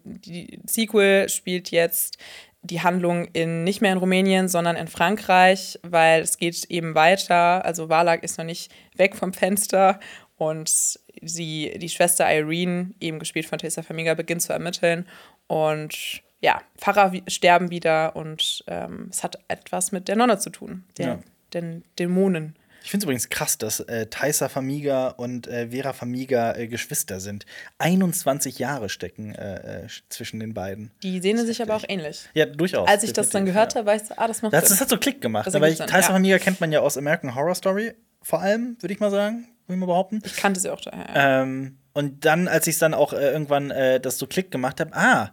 Sequel 0.67 1.29
spielt 1.29 1.71
jetzt 1.71 2.19
die 2.63 2.81
Handlung 2.81 3.27
in, 3.33 3.65
nicht 3.65 3.81
mehr 3.81 3.93
in 3.93 3.99
Rumänien, 3.99 4.49
sondern 4.49 4.77
in 4.77 4.87
Frankreich, 4.87 5.79
weil 5.83 6.23
es 6.23 6.39
geht 6.39 6.65
eben 6.71 6.95
weiter. 6.95 7.65
Also 7.65 7.89
Valak 7.89 8.23
ist 8.23 8.39
noch 8.39 8.45
nicht 8.45 8.73
weg 8.97 9.17
vom 9.17 9.33
Fenster 9.33 9.99
und 10.37 10.99
sie, 11.23 11.73
die 11.77 11.89
Schwester 11.89 12.33
Irene, 12.33 12.93
eben 13.01 13.19
gespielt 13.19 13.47
von 13.47 13.59
Tessa 13.59 13.83
Famiga, 13.83 14.15
beginnt 14.15 14.43
zu 14.43 14.53
ermitteln. 14.53 15.07
Und 15.49 16.23
ja, 16.41 16.61
Pfarrer 16.77 17.13
sterben 17.29 17.71
wieder 17.71 18.17
und 18.17 18.65
ähm, 18.67 19.09
es 19.11 19.23
hat 19.23 19.39
etwas 19.49 19.93
mit 19.93 20.09
der 20.09 20.17
Nonne 20.17 20.39
zu 20.39 20.51
tun, 20.51 20.85
der, 20.99 21.07
ja. 21.07 21.19
den 21.55 21.85
Dämonen. 21.99 22.57
Ich 22.85 22.91
finde 22.91 23.05
es 23.05 23.05
übrigens 23.05 23.29
krass, 23.29 23.59
dass 23.59 23.81
äh, 23.81 24.07
Taisa 24.07 24.49
Famiga 24.49 25.09
und 25.09 25.47
äh, 25.47 25.69
Vera 25.69 25.93
Famiga 25.93 26.57
äh, 26.57 26.67
Geschwister 26.67 27.21
sind. 27.21 27.47
21 27.79 28.59
Jahre 28.59 28.89
stecken 28.89 29.35
äh, 29.35 29.85
äh, 29.85 29.87
zwischen 30.09 30.41
den 30.41 30.55
beiden. 30.55 30.91
Die 31.03 31.21
sehen 31.21 31.45
sich 31.47 31.63
aber 31.63 31.77
auch 31.77 31.85
ähnlich. 31.89 32.29
Ja, 32.35 32.47
durchaus. 32.47 32.89
Als 32.89 33.03
ich 33.05 33.13
das 33.13 33.31
dann 33.31 33.47
gehört 33.47 33.75
ja. 33.75 33.81
habe, 33.81 33.87
weißt 33.91 34.11
du, 34.11 34.19
ah, 34.19 34.27
das 34.27 34.43
macht 34.43 34.53
das, 34.53 34.69
das 34.69 34.81
hat 34.81 34.89
so 34.89 34.99
Klick 34.99 35.21
gemacht. 35.21 35.47
Das 35.47 35.61
weil 35.61 35.75
Taisa 35.75 35.99
ja. 35.99 36.03
Famiga 36.15 36.39
kennt 36.39 36.61
man 36.61 36.73
ja 36.73 36.81
aus 36.81 36.97
American 36.97 37.35
Horror 37.35 37.55
Story 37.55 37.95
vor 38.23 38.41
allem, 38.41 38.77
würde 38.81 38.95
ich 38.95 39.01
mal 39.01 39.11
sagen, 39.11 39.49
würde 39.67 39.75
ich 39.75 39.81
mal 39.81 39.87
behaupten. 39.87 40.21
Ich 40.25 40.37
kannte 40.37 40.61
sie 40.61 40.71
auch 40.71 40.81
daher. 40.81 41.07
Ja. 41.15 41.43
Ähm, 41.43 41.79
und 41.93 42.25
dann, 42.25 42.49
als 42.49 42.67
ich 42.67 42.79
dann 42.79 42.95
auch 42.95 43.13
äh, 43.13 43.33
irgendwann 43.33 43.69
das 43.69 44.19
so 44.19 44.27
Klick 44.27 44.51
gemacht 44.51 44.81
habe, 44.81 44.93
ah, 44.95 45.33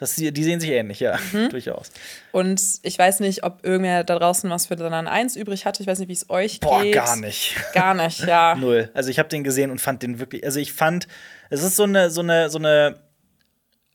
das, 0.00 0.14
die 0.14 0.44
sehen 0.44 0.60
sich 0.60 0.70
ähnlich, 0.70 1.00
ja, 1.00 1.18
mhm. 1.32 1.48
durchaus. 1.50 1.90
Und 2.32 2.60
ich 2.82 2.98
weiß 2.98 3.20
nicht, 3.20 3.44
ob 3.44 3.64
irgendwer 3.64 4.02
da 4.02 4.18
draußen 4.18 4.48
was 4.48 4.66
für 4.66 4.76
dann 4.76 5.06
eins 5.06 5.36
übrig 5.36 5.66
hatte. 5.66 5.82
Ich 5.82 5.86
weiß 5.86 5.98
nicht, 5.98 6.08
wie 6.08 6.14
es 6.14 6.30
euch 6.30 6.58
Boah, 6.58 6.82
geht. 6.82 6.94
Boah, 6.94 7.04
gar 7.04 7.16
nicht. 7.16 7.54
Gar 7.74 7.94
nicht, 7.94 8.20
ja. 8.20 8.54
Null. 8.58 8.90
Also 8.94 9.10
ich 9.10 9.18
habe 9.18 9.28
den 9.28 9.44
gesehen 9.44 9.70
und 9.70 9.78
fand 9.78 10.02
den 10.02 10.18
wirklich, 10.18 10.42
also 10.44 10.58
ich 10.58 10.72
fand, 10.72 11.06
es 11.50 11.62
ist 11.62 11.76
so 11.76 11.82
eine, 11.82 12.10
so 12.10 12.22
eine, 12.22 12.48
so 12.48 12.58
eine, 12.58 12.98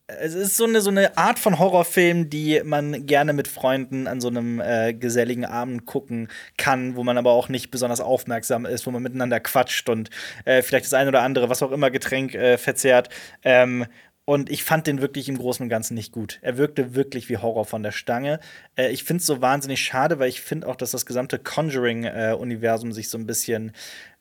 es 0.06 0.36
ist 0.36 0.58
so 0.58 0.66
eine, 0.66 0.82
so 0.82 0.92
eine 0.92 1.18
Art 1.18 1.40
von 1.40 1.58
Horrorfilm, 1.58 2.30
die 2.30 2.62
man 2.64 3.08
gerne 3.08 3.34
mit 3.34 3.48
Freunden 3.48 4.06
an 4.06 4.22
so 4.22 4.28
einem 4.28 4.62
äh, 4.62 4.94
geselligen 4.94 5.46
Abend 5.46 5.88
gucken 5.88 6.28
kann, 6.58 6.96
wo 6.96 7.04
man 7.04 7.18
aber 7.18 7.32
auch 7.32 7.50
nicht 7.50 7.72
besonders 7.72 8.00
aufmerksam 8.00 8.68
ist, 8.68 8.86
wo 8.86 8.92
man 8.92 9.02
miteinander 9.02 9.40
quatscht 9.40 9.90
und 9.90 10.12
äh, 10.46 10.62
vielleicht 10.62 10.86
das 10.86 10.94
eine 10.94 11.10
oder 11.10 11.24
andere, 11.24 11.50
was 11.50 11.64
auch 11.64 11.72
immer, 11.72 11.90
Getränk 11.90 12.36
äh, 12.36 12.60
verzehrt. 12.60 13.10
Ähm, 13.44 13.88
und 14.26 14.50
ich 14.50 14.64
fand 14.64 14.88
den 14.88 15.02
wirklich 15.02 15.30
im 15.30 15.38
Großen 15.38 15.64
und 15.64 15.70
Ganzen 15.70 15.94
nicht 15.94 16.12
gut. 16.12 16.40
Er 16.42 16.58
wirkte 16.58 16.96
wirklich 16.96 17.30
wie 17.30 17.38
Horror 17.38 17.66
von 17.66 17.84
der 17.84 17.92
Stange. 17.92 18.40
Äh, 18.76 18.90
ich 18.90 19.04
finde 19.04 19.22
es 19.22 19.28
so 19.28 19.40
wahnsinnig 19.40 19.82
schade, 19.82 20.18
weil 20.18 20.30
ich 20.30 20.42
finde 20.42 20.68
auch, 20.68 20.76
dass 20.76 20.92
das 20.92 21.06
gesamte 21.06 21.38
Conjuring-Universum 21.38 22.92
sich 22.92 23.10
so 23.10 23.20
ein 23.20 23.28
bisschen 23.28 23.72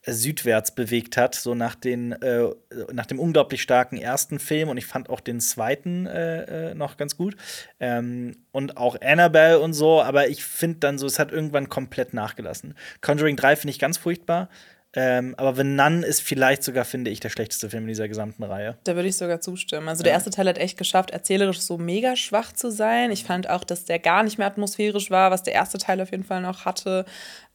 äh, 0.03 0.13
südwärts 0.13 0.75
bewegt 0.75 1.17
hat, 1.17 1.35
so 1.35 1.55
nach, 1.55 1.75
den, 1.75 2.13
äh, 2.13 2.51
nach 2.93 3.07
dem 3.07 3.19
unglaublich 3.19 3.63
starken 3.63 3.97
ersten 3.97 4.39
Film. 4.39 4.69
Und 4.69 4.77
ich 4.77 4.85
fand 4.85 5.09
auch 5.09 5.21
den 5.21 5.41
zweiten 5.41 6.05
äh, 6.05 6.71
äh, 6.71 6.75
noch 6.75 6.99
ganz 6.99 7.17
gut. 7.17 7.37
Ähm, 7.81 8.37
und 8.53 8.77
auch 8.77 9.01
Annabelle 9.01 9.59
und 9.59 9.73
so. 9.73 10.03
Aber 10.03 10.29
ich 10.29 10.45
finde 10.45 10.81
dann 10.81 10.99
so, 10.99 11.07
es 11.07 11.19
hat 11.19 11.33
irgendwann 11.33 11.71
komplett 11.71 12.13
nachgelassen. 12.13 12.75
Conjuring 13.01 13.37
3 13.37 13.57
finde 13.57 13.71
ich 13.71 13.79
ganz 13.79 13.97
furchtbar. 13.97 14.51
Ähm, 14.97 15.35
aber 15.37 15.57
The 15.57 15.65
Nun 15.65 16.05
ist 16.05 16.21
vielleicht 16.21 16.63
sogar, 16.63 16.85
finde 16.85 17.11
ich, 17.11 17.19
der 17.19 17.29
schlechteste 17.29 17.69
Film 17.69 17.83
in 17.85 17.89
dieser 17.89 18.07
gesamten 18.07 18.45
Reihe. 18.45 18.77
Da 18.85 18.95
würde 18.95 19.09
ich 19.09 19.17
sogar 19.17 19.41
zustimmen. 19.41 19.89
Also 19.89 20.05
der 20.05 20.13
erste 20.13 20.31
Teil 20.31 20.47
hat 20.49 20.57
echt 20.57 20.79
geschafft, 20.79 21.11
erzählerisch 21.11 21.61
so 21.61 21.79
mega 21.79 22.15
schwach 22.15 22.53
zu 22.53 22.71
sein. 22.71 23.11
Ich 23.11 23.25
fand 23.25 23.51
auch, 23.51 23.65
dass 23.65 23.85
der 23.85 23.99
gar 23.99 24.23
nicht 24.23 24.39
mehr 24.39 24.47
atmosphärisch 24.47 25.11
war, 25.11 25.33
was 25.33 25.43
der 25.43 25.55
erste 25.55 25.79
Teil 25.79 26.01
auf 26.01 26.13
jeden 26.13 26.23
Fall 26.23 26.43
noch 26.43 26.65
hatte. 26.65 27.05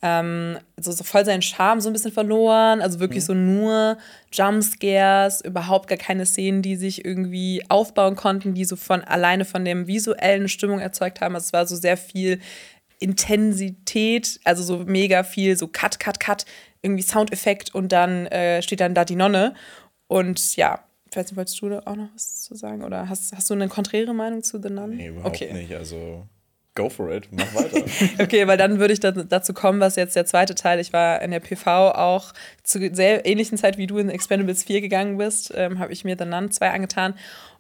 Ähm, 0.02 0.58
so, 0.78 0.92
so 0.92 1.06
voll 1.06 1.24
seinen 1.24 1.42
Charme 1.42 1.80
so 1.80 1.90
ein 1.90 1.94
bisschen 1.94 2.12
verloren. 2.12 2.82
Also 2.82 3.00
wirklich 3.00 3.24
mhm. 3.24 3.28
so 3.28 3.34
nur 3.34 3.98
Jumpscares, 4.34 5.40
überhaupt 5.40 5.88
gar 5.88 5.98
keine 5.98 6.26
Szenen, 6.26 6.62
die 6.62 6.76
sich 6.76 7.06
irgendwie 7.06 7.64
aufbauen 7.70 8.18
konnten, 8.18 8.54
die 8.54 8.66
so 8.66 8.76
von 8.76 9.02
alleine 9.02 9.46
von 9.46 9.64
der 9.64 9.88
visuellen 9.88 10.50
Stimmung 10.50 10.80
erzeugt 10.80 11.22
haben. 11.22 11.36
Also 11.36 11.46
es 11.46 11.54
war 11.54 11.66
so 11.66 11.78
sehr 11.78 11.96
viel 11.96 12.40
Intensität, 13.00 14.42
also 14.44 14.62
so 14.62 14.80
mega 14.80 15.24
viel, 15.24 15.58
so 15.58 15.68
Cut, 15.68 16.00
Cut, 16.00 16.20
Cut, 16.20 16.46
irgendwie 16.82 17.04
Soundeffekt 17.04 17.74
und 17.74 17.92
dann 17.92 18.26
äh, 18.28 18.62
steht 18.62 18.80
dann 18.80 18.94
da 18.94 19.06
die 19.06 19.16
Nonne. 19.16 19.54
Und 20.08 20.56
ja, 20.56 20.80
ich 21.10 21.18
weiß 21.18 21.26
nicht, 21.26 21.38
wolltest 21.38 21.62
du 21.62 21.70
da 21.70 21.80
auch 21.86 21.96
noch 21.96 22.10
was 22.14 22.44
zu 22.44 22.56
sagen? 22.56 22.84
Oder 22.84 23.10
hast, 23.10 23.36
hast 23.36 23.50
du 23.50 23.54
eine 23.54 23.68
konträre 23.68 24.14
Meinung 24.14 24.44
zu 24.44 24.62
The 24.62 24.70
Nun? 24.70 24.96
Nee, 24.96 25.08
überhaupt 25.08 25.36
okay. 25.36 25.54
nicht. 25.54 25.74
Also 25.74 26.28
go 26.76 26.90
for 26.90 27.12
it, 27.12 27.28
mach 27.32 27.54
weiter. 27.56 27.84
okay, 28.24 28.48
weil 28.48 28.58
dann 28.58 28.80
würde 28.80 28.94
ich 28.94 29.00
da, 29.00 29.12
dazu 29.12 29.54
kommen, 29.54 29.80
was 29.80 29.96
jetzt 29.96 30.16
der 30.16 30.26
zweite 30.26 30.56
Teil, 30.56 30.80
ich 30.80 30.94
war 30.94 31.22
in 31.22 31.32
der 31.32 31.40
PV 31.40 31.92
auch 31.92 32.34
zu 32.64 32.80
sehr 32.94 33.26
ähnlichen 33.26 33.58
Zeit, 33.58 33.78
wie 33.78 33.88
du 33.88 33.98
in 33.98 34.10
Expendables 34.10 34.64
4 34.64 34.82
gegangen 34.82 35.18
bist, 35.18 35.52
ähm, 35.56 35.80
habe 35.80 35.92
ich 35.92 36.06
mir 36.06 36.16
The 36.18 36.26
Nun 36.26 36.52
2 36.52 36.72
angetan. 36.72 37.16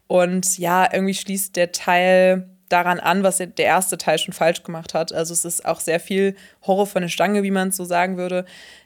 Und 0.07 0.57
ja, 0.57 0.87
irgendwie 0.91 1.13
schließt 1.13 1.55
der 1.55 1.71
Teil 1.71 2.49
daran 2.69 2.99
an, 2.99 3.23
was 3.23 3.37
der 3.37 3.51
erste 3.57 3.97
Teil 3.97 4.19
schon 4.19 4.33
falsch 4.33 4.63
gemacht 4.63 4.93
hat. 4.93 5.11
Also 5.11 5.33
es 5.33 5.43
ist 5.43 5.65
auch 5.65 5.79
sehr 5.79 5.99
viel 5.99 6.35
Horror 6.65 6.87
von 6.87 7.01
der 7.01 7.09
Stange, 7.09 7.43
wie 7.43 7.51
man 7.51 7.69
es 7.69 7.77
so 7.77 7.83
sagen 7.83 8.17
würde. 8.17 8.45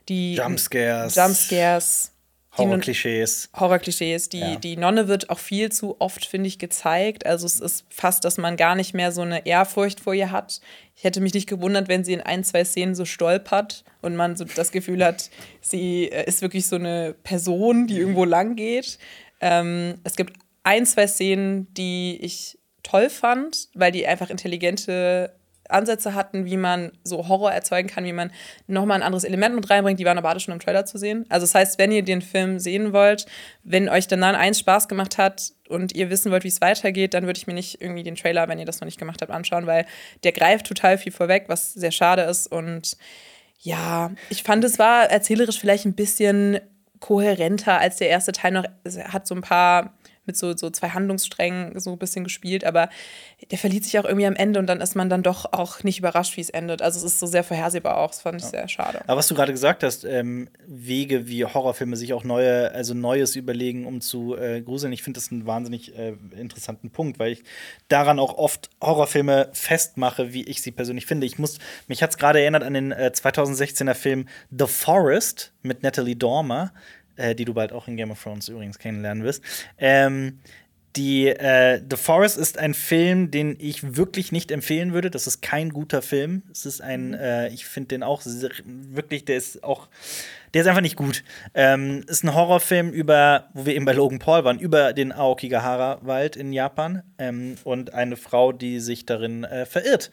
Die 0.10 0.36
Jumpscares. 0.36 1.16
Jumpscares. 1.16 2.14
Horrorklischees. 2.58 3.50
Horrorklischees. 3.56 4.30
Die, 4.30 4.40
ja. 4.40 4.56
die 4.56 4.78
Nonne 4.78 5.08
wird 5.08 5.30
auch 5.30 5.40
viel 5.40 5.72
zu 5.72 6.00
oft, 6.00 6.26
finde 6.26 6.48
ich, 6.48 6.60
gezeigt. 6.60 7.26
Also 7.26 7.48
es 7.48 7.60
ist 7.60 7.86
fast, 7.90 8.26
dass 8.26 8.38
man 8.38 8.58
gar 8.58 8.76
nicht 8.76 8.94
mehr 8.94 9.12
so 9.12 9.22
eine 9.22 9.46
Ehrfurcht 9.46 10.00
vor 10.00 10.14
ihr 10.14 10.32
hat. 10.32 10.62
Ich 10.96 11.04
hätte 11.04 11.20
mich 11.20 11.34
nicht 11.34 11.50
gewundert, 11.50 11.88
wenn 11.88 12.04
sie 12.04 12.14
in 12.14 12.22
ein, 12.22 12.44
zwei 12.44 12.64
Szenen 12.64 12.94
so 12.94 13.06
stolpert 13.06 13.84
und 14.02 14.16
man 14.16 14.36
so 14.36 14.46
das 14.46 14.72
Gefühl 14.72 15.04
hat, 15.04 15.32
sie 15.62 16.06
äh, 16.06 16.28
ist 16.28 16.42
wirklich 16.42 16.68
so 16.68 16.76
eine 16.76 17.16
Person, 17.24 17.88
die 17.88 17.98
irgendwo 17.98 18.26
lang 18.26 18.56
geht. 18.56 19.00
Ähm, 19.42 19.96
es 20.04 20.16
gibt 20.16 20.38
ein, 20.62 20.86
zwei 20.86 21.08
Szenen, 21.08 21.74
die 21.74 22.20
ich 22.22 22.60
toll 22.84 23.10
fand, 23.10 23.70
weil 23.74 23.92
die 23.92 24.06
einfach 24.06 24.30
intelligente 24.30 25.34
Ansätze 25.74 26.14
hatten, 26.14 26.46
wie 26.46 26.58
man 26.58 26.92
so 27.04 27.28
Horror 27.28 27.52
erzeugen 27.52 27.90
kann, 27.90 28.06
wie 28.06 28.14
man 28.14 28.32
nochmal 28.68 29.00
ein 29.00 29.04
anderes 29.04 29.24
Element 29.24 29.56
mit 29.56 29.70
reinbringt. 29.70 30.00
Die 30.00 30.06
waren 30.06 30.18
aber 30.18 30.30
alle 30.30 30.40
schon 30.40 30.54
im 30.54 30.60
Trailer 30.60 30.86
zu 30.86 30.98
sehen. 30.98 31.26
Also 31.30 31.46
das 31.46 31.56
heißt, 31.56 31.80
wenn 31.80 31.92
ihr 31.92 32.04
den 32.04 32.22
Film 32.22 32.60
sehen 32.60 32.94
wollt, 32.94 33.26
wenn 33.64 33.90
euch 33.90 34.08
dann 34.08 34.24
eins 34.24 34.60
Spaß 34.60 34.88
gemacht 34.88 35.18
hat 35.18 35.52
und 35.70 35.94
ihr 35.96 36.10
wissen 36.10 36.32
wollt, 36.32 36.44
wie 36.44 36.50
es 36.50 36.62
weitergeht, 36.62 37.14
dann 37.14 37.26
würde 37.26 37.38
ich 37.38 37.48
mir 37.48 37.54
nicht 37.54 37.82
irgendwie 37.82 38.04
den 38.04 38.16
Trailer, 38.16 38.48
wenn 38.48 38.60
ihr 38.60 38.66
das 38.66 38.80
noch 38.80 38.86
nicht 38.86 39.00
gemacht 39.00 39.22
habt, 39.22 39.32
anschauen, 39.32 39.68
weil 39.68 39.86
der 40.24 40.32
greift 40.32 40.68
total 40.68 40.98
viel 40.98 41.12
vorweg, 41.12 41.46
was 41.48 41.74
sehr 41.74 41.92
schade 41.92 42.24
ist. 42.24 42.48
Und 42.48 42.98
ja, 43.60 44.12
ich 44.30 44.44
fand, 44.44 44.64
es 44.64 44.80
war 44.80 45.10
erzählerisch 45.10 45.60
vielleicht 45.60 45.86
ein 45.86 45.96
bisschen 45.96 46.60
kohärenter 47.00 47.80
als 47.80 47.98
der 47.98 48.10
erste 48.10 48.32
Teil 48.32 48.52
noch. 48.52 48.66
Es 48.84 48.98
hat 48.98 49.28
so 49.28 49.36
ein 49.36 49.42
paar 49.42 49.94
mit 50.26 50.38
so, 50.38 50.56
so 50.56 50.70
zwei 50.70 50.90
Handlungssträngen 50.90 51.80
so 51.80 51.92
ein 51.92 51.98
bisschen 51.98 52.24
gespielt, 52.24 52.64
aber 52.64 52.90
der 53.52 53.58
verliert 53.58 53.84
sich 53.84 54.00
auch 54.00 54.06
irgendwie 54.06 54.26
am 54.26 54.36
Ende 54.36 54.60
und 54.60 54.68
dann 54.68 54.82
ist 54.82 54.96
man 54.96 55.10
dann 55.10 55.24
doch 55.24 55.52
auch 55.52 55.84
nicht 55.84 56.00
überrascht, 56.00 56.38
wie 56.38 56.42
es 56.42 56.50
endet. 56.50 56.82
Also 56.82 57.00
es 57.00 57.04
ist 57.14 57.20
so 57.20 57.26
sehr 57.26 57.44
vorhersehbar 57.44 57.98
auch, 57.98 58.12
das 58.12 58.22
fand 58.22 58.38
ich 58.38 58.44
ja. 58.44 58.50
sehr 58.50 58.68
schade. 58.68 59.02
Aber 59.08 59.18
was 59.18 59.28
du 59.28 59.36
gerade 59.36 59.52
gesagt 59.52 59.84
hast, 59.84 60.06
ähm, 60.06 60.50
Wege 60.66 61.28
wie 61.28 61.46
Horrorfilme 61.46 61.98
sich 61.98 62.14
auch 62.14 62.24
neue, 62.24 62.72
also 62.72 62.94
Neues 62.94 63.36
überlegen, 63.36 63.86
um 63.86 64.02
zu 64.02 64.36
äh, 64.38 64.62
gruseln, 64.62 64.94
ich 64.94 65.04
finde 65.04 65.20
das 65.20 65.32
einen 65.32 65.46
wahnsinnig 65.46 65.98
äh, 65.98 66.14
interessanten 66.38 66.90
Punkt, 66.90 67.20
weil 67.20 67.34
ich 67.34 67.44
daran 67.88 68.20
auch 68.20 68.38
oft 68.38 68.70
Horrorfilme 68.82 69.50
festmache, 69.54 70.34
wie 70.34 70.44
ich 70.44 70.62
sie 70.62 70.72
persönlich 70.72 71.06
finde. 71.06 71.28
Ich 71.28 71.38
muss, 71.38 71.60
mich 71.88 72.02
hat 72.02 72.12
es 72.12 72.18
gerade 72.18 72.42
erinnert 72.42 72.64
an 72.64 72.74
den 72.74 72.92
äh, 72.92 73.12
2016er 73.14 73.94
Film 73.94 74.28
The 74.52 74.68
Forest 74.68 75.54
mit 75.62 75.84
Natalie 75.84 76.16
Dormer 76.16 76.72
äh, 77.16 77.36
die 77.36 77.46
du 77.46 77.54
bald 77.54 77.72
auch 77.72 77.88
in 77.88 77.98
Game 77.98 78.12
of 78.12 78.22
Thrones 78.22 78.48
übrigens 78.48 78.80
kennenlernen 78.80 79.24
wirst. 79.24 79.44
Ähm, 79.78 80.40
die 80.96 81.28
äh, 81.28 81.82
The 81.90 81.98
Forest 81.98 82.38
ist 82.38 82.60
ein 82.60 82.76
Film, 82.76 83.32
den 83.32 83.56
ich 83.60 83.96
wirklich 83.96 84.32
nicht 84.32 84.52
empfehlen 84.52 84.94
würde. 84.94 85.10
Das 85.10 85.26
ist 85.26 85.42
kein 85.42 85.72
guter 85.72 86.02
Film. 86.04 86.44
Es 86.52 86.66
ist 86.66 86.82
ein, 86.82 87.10
mhm. 87.10 87.14
äh, 87.16 87.48
ich 87.48 87.66
finde 87.66 87.90
den 87.90 88.04
auch 88.04 88.22
sehr, 88.22 88.52
wirklich, 88.64 89.26
der 89.26 89.38
ist 89.38 89.64
auch, 89.64 89.88
der 90.54 90.62
ist 90.62 90.68
einfach 90.68 90.82
nicht 90.82 90.96
gut. 90.96 91.24
Ähm, 91.56 92.04
ist 92.08 92.24
ein 92.24 92.36
Horrorfilm 92.36 92.92
über, 92.92 93.50
wo 93.54 93.66
wir 93.66 93.76
eben 93.76 93.86
bei 93.86 93.94
Logan 93.94 94.20
Paul 94.20 94.44
waren, 94.44 94.60
über 94.60 94.94
den 94.94 95.12
Aokigahara-Wald 95.12 96.36
in 96.36 96.54
Japan 96.54 97.02
ähm, 97.18 97.56
und 97.64 97.94
eine 97.94 98.16
Frau, 98.16 98.52
die 98.52 98.80
sich 98.80 99.08
darin 99.08 99.46
äh, 99.46 99.66
verirrt. 99.66 100.12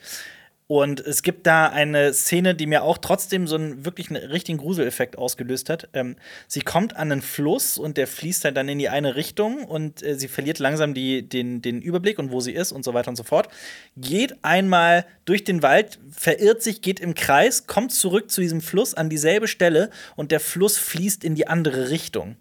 Und 0.71 1.01
es 1.01 1.25
gibt 1.25 1.49
da 1.49 1.67
eine 1.67 2.15
Szene, 2.15 2.55
die 2.55 2.69
mir 2.69 2.85
auch 2.85 2.99
trotzdem 2.99 3.49
so 3.49 3.57
einen 3.57 3.85
wirklich 3.85 4.09
einen 4.09 4.25
richtigen 4.31 4.57
Gruseleffekt 4.57 5.19
ausgelöst 5.19 5.69
hat. 5.69 5.89
Ähm, 5.95 6.15
sie 6.47 6.61
kommt 6.61 6.95
an 6.95 7.11
einen 7.11 7.23
Fluss 7.23 7.77
und 7.77 7.97
der 7.97 8.07
fließt 8.07 8.45
halt 8.45 8.57
dann 8.57 8.69
in 8.69 8.79
die 8.79 8.89
eine 8.89 9.17
Richtung 9.17 9.65
und 9.65 10.01
äh, 10.01 10.15
sie 10.15 10.29
verliert 10.29 10.61
langsam 10.61 10.95
die, 10.95 11.29
den, 11.29 11.61
den 11.61 11.83
Überblick 11.83 12.21
und 12.21 12.31
wo 12.31 12.39
sie 12.39 12.53
ist 12.53 12.71
und 12.71 12.85
so 12.85 12.95
weiter 12.95 13.09
und 13.09 13.17
so 13.17 13.25
fort. 13.25 13.49
Geht 13.97 14.45
einmal 14.45 15.07
durch 15.25 15.43
den 15.43 15.61
Wald, 15.65 15.99
verirrt 16.13 16.63
sich, 16.63 16.83
geht 16.83 17.01
im 17.01 17.17
Kreis, 17.17 17.67
kommt 17.67 17.91
zurück 17.91 18.31
zu 18.31 18.41
diesem 18.41 18.61
Fluss 18.61 18.95
an 18.95 19.11
dieselbe 19.11 19.49
Stelle 19.49 19.91
und 20.15 20.31
der 20.31 20.39
Fluss 20.39 20.79
fließt 20.79 21.25
in 21.25 21.35
die 21.35 21.49
andere 21.49 21.91
Richtung. 21.91 22.37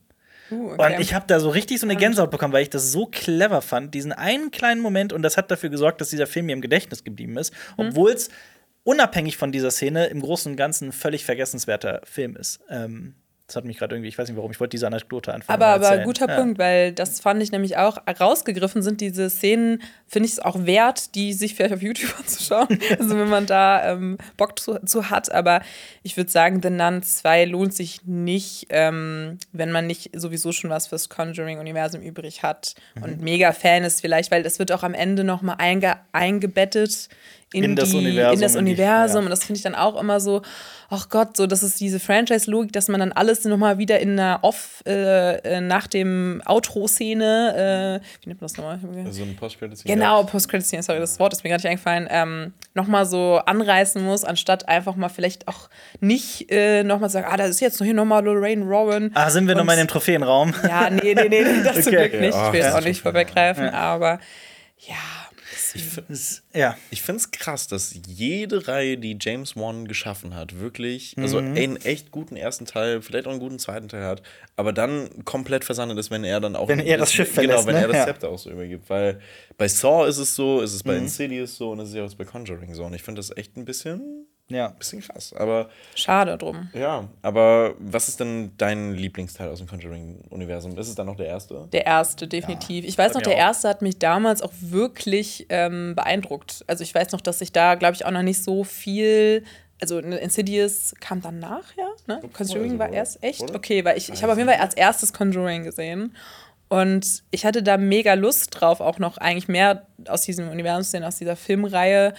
Uh, 0.52 0.72
okay. 0.72 0.96
Und 0.96 1.02
ich 1.02 1.14
habe 1.14 1.26
da 1.28 1.40
so 1.40 1.50
richtig 1.50 1.80
so 1.80 1.86
eine 1.86 1.96
Gänsehaut 1.96 2.32
bekommen, 2.32 2.54
weil 2.54 2.64
ich 2.64 2.70
das 2.70 2.92
so 2.92 3.06
clever 3.06 3.62
fand, 3.62 3.94
diesen 3.94 4.12
einen 4.12 4.52
kleinen 4.52 4.82
Moment. 4.82 5.14
Und 5.14 5.22
das 5.22 5.38
hat 5.38 5.52
dafür 5.52 5.70
gesorgt, 5.70 6.02
dass 6.02 6.10
dieser 6.10 6.28
Film 6.28 6.48
mir 6.48 6.54
im 6.54 6.62
Gedächtnis 6.62 7.04
geblieben 7.04 7.38
ist, 7.38 7.54
obwohl 7.78 8.12
es 8.12 8.30
unabhängig 8.84 9.38
von 9.38 9.52
dieser 9.52 9.72
Szene 9.72 10.08
im 10.08 10.22
Großen 10.22 10.52
und 10.52 10.56
Ganzen 10.56 10.90
ein 10.90 10.92
völlig 10.92 11.26
vergessenswerter 11.26 12.02
Film 12.06 12.36
ist. 12.36 12.60
Ähm, 12.70 13.16
das 13.50 13.56
hat 13.56 13.66
mich 13.66 13.78
gerade 13.80 13.96
irgendwie, 13.96 14.10
ich 14.10 14.18
weiß 14.18 14.28
nicht 14.30 14.38
warum, 14.38 14.52
ich 14.52 14.60
wollte 14.60 14.72
diese 14.72 14.86
Anekdote 14.86 15.34
einfach 15.34 15.52
Aber, 15.52 15.66
aber 15.68 15.86
erzählen. 15.88 16.06
guter 16.06 16.30
ja. 16.30 16.36
Punkt, 16.38 16.60
weil 16.60 16.94
das 16.94 17.20
fand 17.20 17.42
ich 17.42 17.52
nämlich 17.52 17.78
auch 17.78 17.98
rausgegriffen 18.20 18.84
sind 18.84 19.02
diese 19.02 19.28
Szenen, 19.30 19.82
finde 20.08 20.28
ich 20.28 20.34
es 20.34 20.40
auch 20.40 20.66
wert, 20.68 21.16
die 21.16 21.34
sich 21.34 21.56
vielleicht 21.56 21.74
auf 21.74 21.82
YouTube 21.82 22.14
anzuschauen. 22.20 22.68
also 23.00 23.18
wenn 23.18 23.28
man 23.28 23.48
da 23.48 23.92
ähm, 23.94 24.20
Bock 24.38 24.60
zu, 24.60 24.80
zu 24.86 25.10
hat. 25.10 25.32
Aber 25.32 25.62
ich 26.04 26.16
würde 26.16 26.30
sagen, 26.30 26.62
The 26.62 26.70
Nun 26.70 27.02
2 27.02 27.46
lohnt 27.46 27.74
sich 27.74 28.02
nicht, 28.06 28.68
ähm, 28.70 29.40
wenn 29.52 29.72
man 29.72 29.88
nicht 29.88 30.12
sowieso 30.14 30.52
schon 30.52 30.70
was 30.70 30.86
fürs 30.88 31.10
Conjuring-Universum 31.10 32.02
übrig 32.02 32.44
hat 32.44 32.76
Mhm. 32.96 33.04
und 33.04 33.22
mega 33.22 33.52
Fan 33.52 33.84
ist 33.84 34.02
vielleicht, 34.02 34.30
weil 34.32 34.44
das 34.44 34.60
wird 34.60 34.72
auch 34.72 34.84
am 34.84 34.94
Ende 34.94 35.24
noch 35.24 35.42
mal 35.42 35.56
einge 35.56 35.98
eingebettet 36.12 37.10
in, 37.52 37.64
In 37.64 37.76
das 37.76 37.90
die, 37.90 37.98
Universum, 37.98 38.34
in 38.36 38.42
das 38.42 38.56
Universum. 38.56 39.22
ja. 39.22 39.26
Und 39.26 39.30
das 39.32 39.44
finde 39.44 39.58
ich 39.58 39.64
dann 39.64 39.74
auch 39.76 40.00
immer 40.00 40.20
so, 40.20 40.44
ach 40.92 41.10
Gott, 41.10 41.36
so 41.36 41.48
das 41.48 41.64
ist 41.64 41.80
diese 41.80 42.00
Franchise-Logik, 42.00 42.72
dass 42.74 42.88
man 42.90 43.00
dann 43.00 43.12
alles 43.12 43.44
nochmal 43.46 43.80
wieder 43.80 44.00
in 44.00 44.12
einer 44.20 44.40
Off, 44.44 44.84
äh, 44.86 45.38
äh, 45.38 45.60
nach 45.62 45.88
dem 45.88 46.44
Outro-Szene, 46.46 48.02
äh, 48.02 48.24
wie 48.24 48.30
nennt 48.30 48.42
man 48.42 48.48
das 48.48 48.58
nochmal? 48.58 48.80
So 49.12 49.24
ein 49.24 49.36
post 49.36 49.58
Genau, 49.86 50.24
Post-Credit-Szene, 50.24 50.84
sorry, 50.84 51.00
das 51.00 51.20
Wort 51.20 51.34
ist 51.34 51.44
mir 51.44 51.50
gar 51.50 51.58
nicht 51.58 51.66
eingefallen, 51.66 52.08
ähm, 52.12 52.54
nochmal 52.76 53.06
so 53.08 53.42
anreißen 53.44 54.04
muss, 54.04 54.24
anstatt 54.24 54.68
einfach 54.70 54.96
mal 54.96 55.10
vielleicht 55.10 55.48
auch 55.48 55.70
nicht 56.02 56.52
äh, 56.52 56.84
nochmal 56.84 57.10
zu 57.10 57.14
sagen, 57.14 57.28
ah, 57.30 57.38
da 57.38 57.46
ist 57.46 57.60
jetzt 57.62 57.80
noch 57.80 57.86
hier 57.86 57.96
nochmal 57.96 58.24
Lorraine 58.24 58.68
Warren. 58.70 59.12
Ah, 59.16 59.30
sind 59.32 59.48
wir 59.48 59.56
nochmal 59.56 59.76
in 59.78 59.86
dem 59.86 59.88
Trophäenraum? 59.88 60.54
Ja, 60.68 60.90
nee, 60.92 61.16
nee, 61.16 61.30
nee, 61.30 61.44
das 61.64 61.74
zum 61.84 61.94
Okay. 61.94 62.10
Glück 62.10 62.22
nicht. 62.22 62.34
Ja, 62.36 62.48
Ich 62.48 62.54
will 62.54 62.60
jetzt 62.62 62.76
auch 62.76 62.82
nicht 62.84 63.02
vorweggreifen, 63.02 63.70
aber 63.70 64.20
ja. 64.78 64.96
Ja. 66.54 66.78
Ich 66.92 67.02
finde 67.02 67.20
es 67.22 67.32
krass, 67.32 67.68
dass 67.68 67.96
jede 68.08 68.68
Reihe, 68.68 68.98
die 68.98 69.18
James 69.20 69.56
Wan 69.56 69.88
geschaffen 69.88 70.36
hat, 70.36 70.60
wirklich, 70.60 71.16
Mhm. 71.18 71.24
also 71.24 71.38
einen 71.40 71.76
echt 71.78 72.12
guten 72.12 72.36
ersten 72.36 72.66
Teil, 72.66 73.02
vielleicht 73.02 73.28
auch 73.28 73.32
einen 73.32 73.40
guten 73.40 73.60
zweiten 73.60 73.88
Teil 73.90 74.04
hat, 74.06 74.22
aber 74.56 74.74
dann 74.74 75.26
komplett 75.26 75.64
versandet 75.64 75.98
ist, 75.98 76.12
wenn 76.12 76.24
er 76.24 76.40
dann 76.40 76.56
auch. 76.56 76.68
Wenn 76.68 76.80
er 76.80 76.98
das 76.98 77.14
Schiff 77.14 77.30
Genau, 77.36 77.62
verlässt, 77.62 77.68
wenn 77.68 77.76
ne? 77.76 77.82
er 77.82 77.88
das 77.88 77.98
Ja. 77.98 78.06
Zepter 78.06 78.30
auch 78.30 78.40
so 78.40 78.50
übergibt. 78.52 78.90
Weil 78.90 79.20
bei 79.58 79.68
Saw 79.68 80.08
ist 80.08 80.18
es 80.18 80.36
so, 80.36 80.62
ist 80.62 80.74
es 80.74 80.84
Mhm. 80.84 80.88
bei 80.90 80.98
Insidious 80.98 81.56
so 81.58 81.72
und 81.72 81.80
es 81.80 81.90
ist 81.90 81.96
ja 81.96 82.04
auch 82.06 82.14
bei 82.16 82.26
Conjuring 82.26 82.74
so. 82.74 82.84
Und 82.86 82.94
ich 82.94 83.04
finde 83.04 83.20
das 83.20 83.36
echt 83.36 83.58
ein 83.58 83.66
bisschen, 83.66 84.26
ja. 84.50 84.70
bisschen 84.70 85.02
krass. 85.02 85.34
Aber 85.34 85.70
Schade 85.96 86.38
drum. 86.38 86.70
ja, 86.74 87.08
aber 87.22 87.76
was 87.80 88.08
ist 88.08 88.20
denn 88.20 88.52
dein 88.58 88.94
Lieblingsteil 88.94 89.50
aus 89.50 89.60
dem 89.60 89.68
Conjuring-Universum? 89.68 90.78
Ist 90.78 90.90
es 90.90 90.96
dann 90.96 91.08
noch 91.08 91.16
der 91.16 91.28
erste? 91.28 91.68
Der 91.72 91.86
erste, 91.86 92.28
definitiv. 92.28 92.86
ich 92.86 92.98
weiß 92.98 93.14
noch, 93.14 93.22
der 93.22 93.34
auch. 93.34 93.40
erste 93.40 93.70
hat 93.70 93.82
mich 93.82 94.00
damals 94.00 94.42
auch 94.42 94.54
wirklich 94.60 95.46
ähm, 95.50 95.96
beeindruckt. 95.96 96.64
Also 96.68 96.84
ich 96.84 96.94
weiß 96.94 97.12
noch, 97.12 97.22
dass 97.22 97.42
ich 97.42 97.52
da, 97.52 97.76
glaube 97.76 97.96
ich, 97.96 98.06
auch 98.06 98.12
noch 98.12 98.24
nicht 98.24 98.44
so 98.44 98.64
viel. 98.64 99.44
Also 99.82 100.00
Insidious 100.00 100.94
kam 101.00 101.22
danach, 101.22 101.64
ja? 101.78 101.88
Ne? 102.08 102.22
Conjuring 102.34 102.72
also, 102.72 102.80
war 102.80 102.90
erst 102.92 103.24
echt? 103.24 103.44
Oder? 103.44 103.56
Okay, 103.56 103.86
weil 103.86 103.98
ich, 103.98 104.10
ich 104.10 104.24
habe 104.24 104.34
auf 104.34 104.38
jeden 104.38 104.50
Fall 104.50 104.60
als 104.60 104.74
erstes 104.74 105.14
Conjuring 105.14 105.64
gesehen. 105.64 106.14
Und 106.70 107.24
ich 107.32 107.46
hatte 107.46 107.64
da 107.64 107.78
mega 107.78 108.14
Lust 108.14 108.50
drauf, 108.52 108.80
auch 108.80 109.00
noch 109.00 109.18
eigentlich 109.18 109.48
mehr 109.48 109.88
aus 110.08 110.22
diesem 110.22 110.50
Universum 110.50 110.84
zu 110.84 110.92
sehen, 110.92 111.04
aus 111.04 111.18
dieser 111.18 111.36
Filmreihe. 111.36 112.14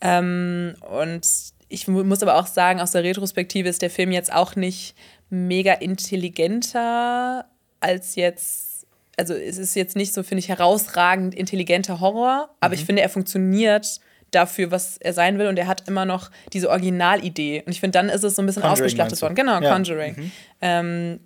Ähm, 0.00 0.74
und 0.80 1.26
ich 1.74 1.86
mu- 1.88 2.04
muss 2.04 2.22
aber 2.22 2.36
auch 2.36 2.46
sagen, 2.46 2.80
aus 2.80 2.92
der 2.92 3.02
Retrospektive 3.04 3.68
ist 3.68 3.82
der 3.82 3.90
Film 3.90 4.12
jetzt 4.12 4.32
auch 4.32 4.56
nicht 4.56 4.94
mega 5.30 5.72
intelligenter 5.74 7.44
als 7.80 8.14
jetzt. 8.16 8.86
Also 9.16 9.34
es 9.34 9.58
ist 9.58 9.76
jetzt 9.76 9.94
nicht 9.96 10.12
so, 10.12 10.22
finde 10.22 10.40
ich, 10.40 10.48
herausragend 10.48 11.34
intelligenter 11.34 12.00
Horror, 12.00 12.48
aber 12.60 12.74
Mhm. 12.74 12.80
ich 12.80 12.84
finde, 12.84 13.02
er 13.02 13.08
funktioniert 13.08 14.00
dafür, 14.32 14.72
was 14.72 14.96
er 14.98 15.12
sein 15.12 15.38
will 15.38 15.46
und 15.46 15.56
er 15.56 15.68
hat 15.68 15.86
immer 15.86 16.04
noch 16.04 16.30
diese 16.52 16.68
Originalidee. 16.68 17.62
Und 17.64 17.70
ich 17.70 17.78
finde, 17.78 17.98
dann 17.98 18.08
ist 18.08 18.24
es 18.24 18.34
so 18.34 18.42
ein 18.42 18.46
bisschen 18.46 18.62
Conjuring 18.62 18.82
ausgeschlachtet 18.84 19.22
worden. 19.22 19.34
Genau, 19.36 19.60
Ja. 19.60 19.60
Mhm. 19.60 19.84
Conjuring. 19.84 20.32
Ähm, 20.60 21.20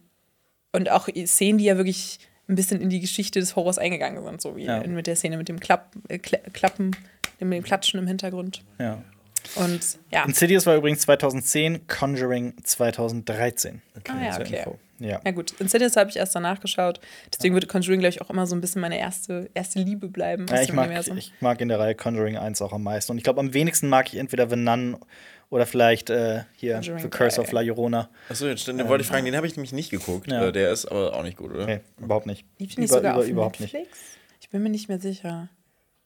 und 0.72 0.90
auch 0.90 1.08
Szenen, 1.24 1.56
die 1.58 1.64
ja 1.64 1.78
wirklich 1.78 2.18
ein 2.46 2.54
bisschen 2.56 2.82
in 2.82 2.90
die 2.90 3.00
Geschichte 3.00 3.40
des 3.40 3.56
Horrors 3.56 3.78
eingegangen 3.78 4.22
sind, 4.22 4.42
so 4.42 4.56
wie 4.56 4.64
Ja. 4.64 4.86
mit 4.86 5.06
der 5.06 5.16
Szene 5.16 5.38
mit 5.38 5.48
dem 5.48 5.58
Klapp, 5.60 5.92
äh, 6.08 6.18
Kla 6.18 6.38
Klappen, 6.52 6.90
mit 7.40 7.52
dem 7.54 7.62
Klatschen 7.64 7.98
im 8.00 8.06
Hintergrund. 8.06 8.62
ja. 8.78 9.02
Und 9.56 9.80
ja, 10.10 10.24
Insidious 10.24 10.66
war 10.66 10.76
übrigens 10.76 11.00
2010, 11.00 11.86
Conjuring 11.86 12.54
2013. 12.62 13.82
ah, 14.08 14.24
ja 14.24 14.32
Zur 14.32 14.40
okay. 14.42 14.56
Info. 14.58 14.78
Ja. 15.00 15.20
Ja 15.24 15.30
gut, 15.30 15.52
Insidious 15.60 15.96
habe 15.96 16.10
ich 16.10 16.16
erst 16.16 16.34
danach 16.34 16.58
geschaut. 16.60 17.00
Deswegen 17.32 17.54
würde 17.54 17.66
Conjuring, 17.68 18.00
glaube 18.00 18.10
ich, 18.10 18.20
auch 18.20 18.30
immer 18.30 18.46
so 18.48 18.56
ein 18.56 18.60
bisschen 18.60 18.80
meine 18.80 18.98
erste, 18.98 19.48
erste 19.54 19.78
Liebe 19.78 20.08
bleiben 20.08 20.46
Ja, 20.50 20.60
ich, 20.60 20.72
mag, 20.72 20.90
ich 21.16 21.32
mag 21.40 21.60
in 21.60 21.68
der 21.68 21.78
Reihe 21.78 21.94
Conjuring 21.94 22.36
1 22.36 22.60
auch 22.62 22.72
am 22.72 22.82
meisten. 22.82 23.12
Und 23.12 23.18
ich 23.18 23.24
glaube, 23.24 23.38
am 23.40 23.54
wenigsten 23.54 23.88
mag 23.88 24.08
ich 24.12 24.18
entweder 24.18 24.48
The 24.48 24.56
Nun 24.56 24.96
oder 25.50 25.66
vielleicht 25.66 26.10
äh, 26.10 26.42
hier 26.56 26.74
Conjuring 26.74 27.02
The 27.04 27.08
Curse 27.10 27.36
3. 27.36 27.42
of 27.42 27.52
La 27.52 27.60
Llorona. 27.60 28.08
Achso, 28.28 28.52
den 28.52 28.88
wollte 28.88 29.02
ich 29.02 29.08
fragen, 29.08 29.24
den 29.24 29.36
habe 29.36 29.46
ich 29.46 29.54
nämlich 29.54 29.72
nicht 29.72 29.90
geguckt. 29.90 30.30
Ja. 30.30 30.48
Äh, 30.48 30.52
Der 30.52 30.72
ist 30.72 30.86
aber 30.86 31.14
auch 31.14 31.22
nicht 31.22 31.36
gut, 31.36 31.52
oder? 31.52 31.66
Nee, 31.66 31.80
überhaupt 31.98 32.26
nicht. 32.26 32.44
Lief 32.58 32.74
die 32.74 32.80
nicht 32.80 32.90
Über- 32.90 32.98
sogar 32.98 33.12
über- 33.14 33.22
auf 33.22 33.28
überhaupt 33.28 33.60
Netflix? 33.60 33.98
Ich 34.40 34.50
bin 34.50 34.62
mir 34.64 34.70
nicht 34.70 34.88
mehr 34.88 34.98
sicher. 34.98 35.48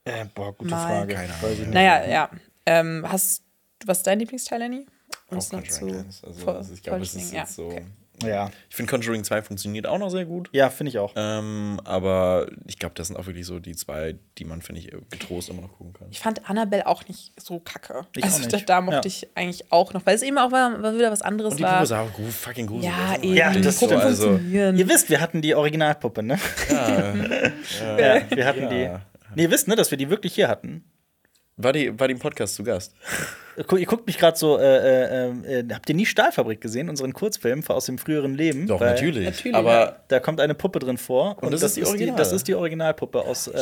nicht. 0.07 0.17
Äh, 0.17 0.27
boah, 0.35 0.53
gute 0.55 0.71
Mal. 0.71 0.87
Frage. 0.87 1.15
Keine 1.15 1.33
Ahnung. 1.33 1.51
Nicht. 1.59 1.71
Naja, 1.71 2.07
ja. 2.11 2.31
Ähm, 2.67 3.05
hast, 3.09 3.43
was 3.85 3.99
ist 3.99 4.07
dein 4.07 4.19
Lieblingsteil, 4.19 4.59
Lenny? 4.61 4.87
Um 5.29 5.39
Auch 5.39 5.43
zu 5.43 5.57
Conjuring 5.57 6.05
1. 6.07 6.25
Also, 6.25 6.47
also 6.51 6.75
ich 6.75 6.83
glaube, 6.83 7.03
es 7.03 7.15
ist 7.15 7.33
jetzt 7.33 7.55
so. 7.57 7.67
okay. 7.67 7.85
Ja, 8.25 8.51
Ich 8.71 8.77
finde 8.77 8.89
Conjuring 8.91 9.25
2 9.25 9.43
funktioniert 9.43 9.85
auch 9.87 9.99
noch 9.99 10.11
sehr 10.11 10.27
gut. 10.27 10.49
ja 10.53 10.71
finde 10.71 10.91
ich 10.91 10.99
auch. 10.99 11.13
Ähm, 11.17 11.81
aber 11.83 12.47
ich 12.67 12.79
glaube, 12.79 12.95
das 12.95 13.09
sind 13.09 13.17
auch 13.17 13.27
wirklich 13.27 13.47
so 13.47 13.59
die 13.59 13.75
zwei, 13.75 14.15
die 14.39 14.45
man, 14.45 14.63
finde 14.63 14.81
ich, 14.81 14.93
getrost 15.11 15.49
immer 15.49 15.63
noch 15.63 15.73
gucken 15.77 15.93
kann. 15.95 16.07
Ich 16.11 16.21
fand 16.21 16.49
Annabelle 16.49 16.87
auch 16.87 17.09
nicht 17.09 17.33
so 17.41 17.59
kacke. 17.59 18.07
Ich 18.15 18.23
auch 18.23 18.27
also 18.29 18.39
nicht. 18.41 18.53
da, 18.53 18.59
da 18.59 18.81
mochte 18.81 18.99
Ja. 18.99 19.07
ich 19.07 19.29
eigentlich 19.35 19.73
auch 19.73 19.93
noch, 19.93 20.07
weil 20.07 20.15
es 20.15 20.23
eben 20.23 20.39
auch 20.39 20.53
war, 20.53 20.81
war 20.83 20.95
wieder 20.95 21.11
was 21.11 21.23
anderes 21.23 21.53
Und 21.55 21.59
die 21.59 21.65
war. 21.65 21.75
Puppe 21.75 21.87
sah 21.87 22.03
auch 22.03 22.13
gut, 22.13 22.31
fucking 22.31 22.67
gruselig. 22.69 22.93
ja, 22.95 23.17
eben. 23.17 23.35
Ja, 23.35 23.51
die 23.53 23.61
das 23.61 23.77
stimmt. 23.79 23.93
Also- 23.95 24.29
funktionieren. 24.29 24.77
Ihr 24.79 24.89
wisst, 24.89 25.11
wir 25.11 25.21
hatten 25.21 25.43
die 25.43 25.55
Originalpuppe, 25.57 26.23
ne? 26.23 26.39
Ja, 26.71 28.31
wir 28.31 28.47
hatten 28.47 28.61
Ja. 28.63 28.69
die. 28.69 28.91
Nee, 29.35 29.43
ihr 29.45 29.51
wisst, 29.51 29.67
ne, 29.67 29.75
dass 29.75 29.91
wir 29.91 29.99
die 29.99 30.11
wirklich 30.11 30.35
hier 30.35 30.47
hatten. 30.49 30.85
War 31.63 31.73
die, 31.73 31.99
war 31.99 32.09
die 32.09 32.13
im 32.13 32.19
Podcast 32.21 32.55
zu 32.55 32.65
Gast? 32.65 32.95
Gu- 33.67 33.77
Ihr 33.77 33.87
guckt 33.87 34.07
mich 34.07 34.19
gerade 34.19 34.37
so, 34.39 34.59
äh, 34.59 35.27
äh, 35.29 35.61
äh, 35.61 35.65
habt 35.73 35.89
ihr 35.89 35.95
nie 35.95 36.07
Stahlfabrik 36.07 36.61
gesehen, 36.61 36.89
unseren 36.89 37.13
Kurzfilm 37.13 37.63
aus 37.69 37.87
dem 37.87 37.99
früheren 37.99 38.35
Leben? 38.35 38.67
Doch, 38.67 38.81
Weil 38.81 38.91
natürlich. 38.95 39.25
Natürlich, 39.25 39.55
aber. 39.57 40.01
Da 40.09 40.21
kommt 40.21 40.41
eine 40.41 40.55
Puppe 40.55 40.79
drin 40.79 40.97
vor. 40.99 41.43
Und, 41.43 41.53
das 41.53 41.63
ist 41.63 41.77
die 41.77 41.85
Original? 41.85 42.17
das 42.17 42.33
ist 42.33 42.49
die 42.49 42.55
Originalpuppe 42.55 43.21
aus. 43.21 43.47
Äh, 43.49 43.59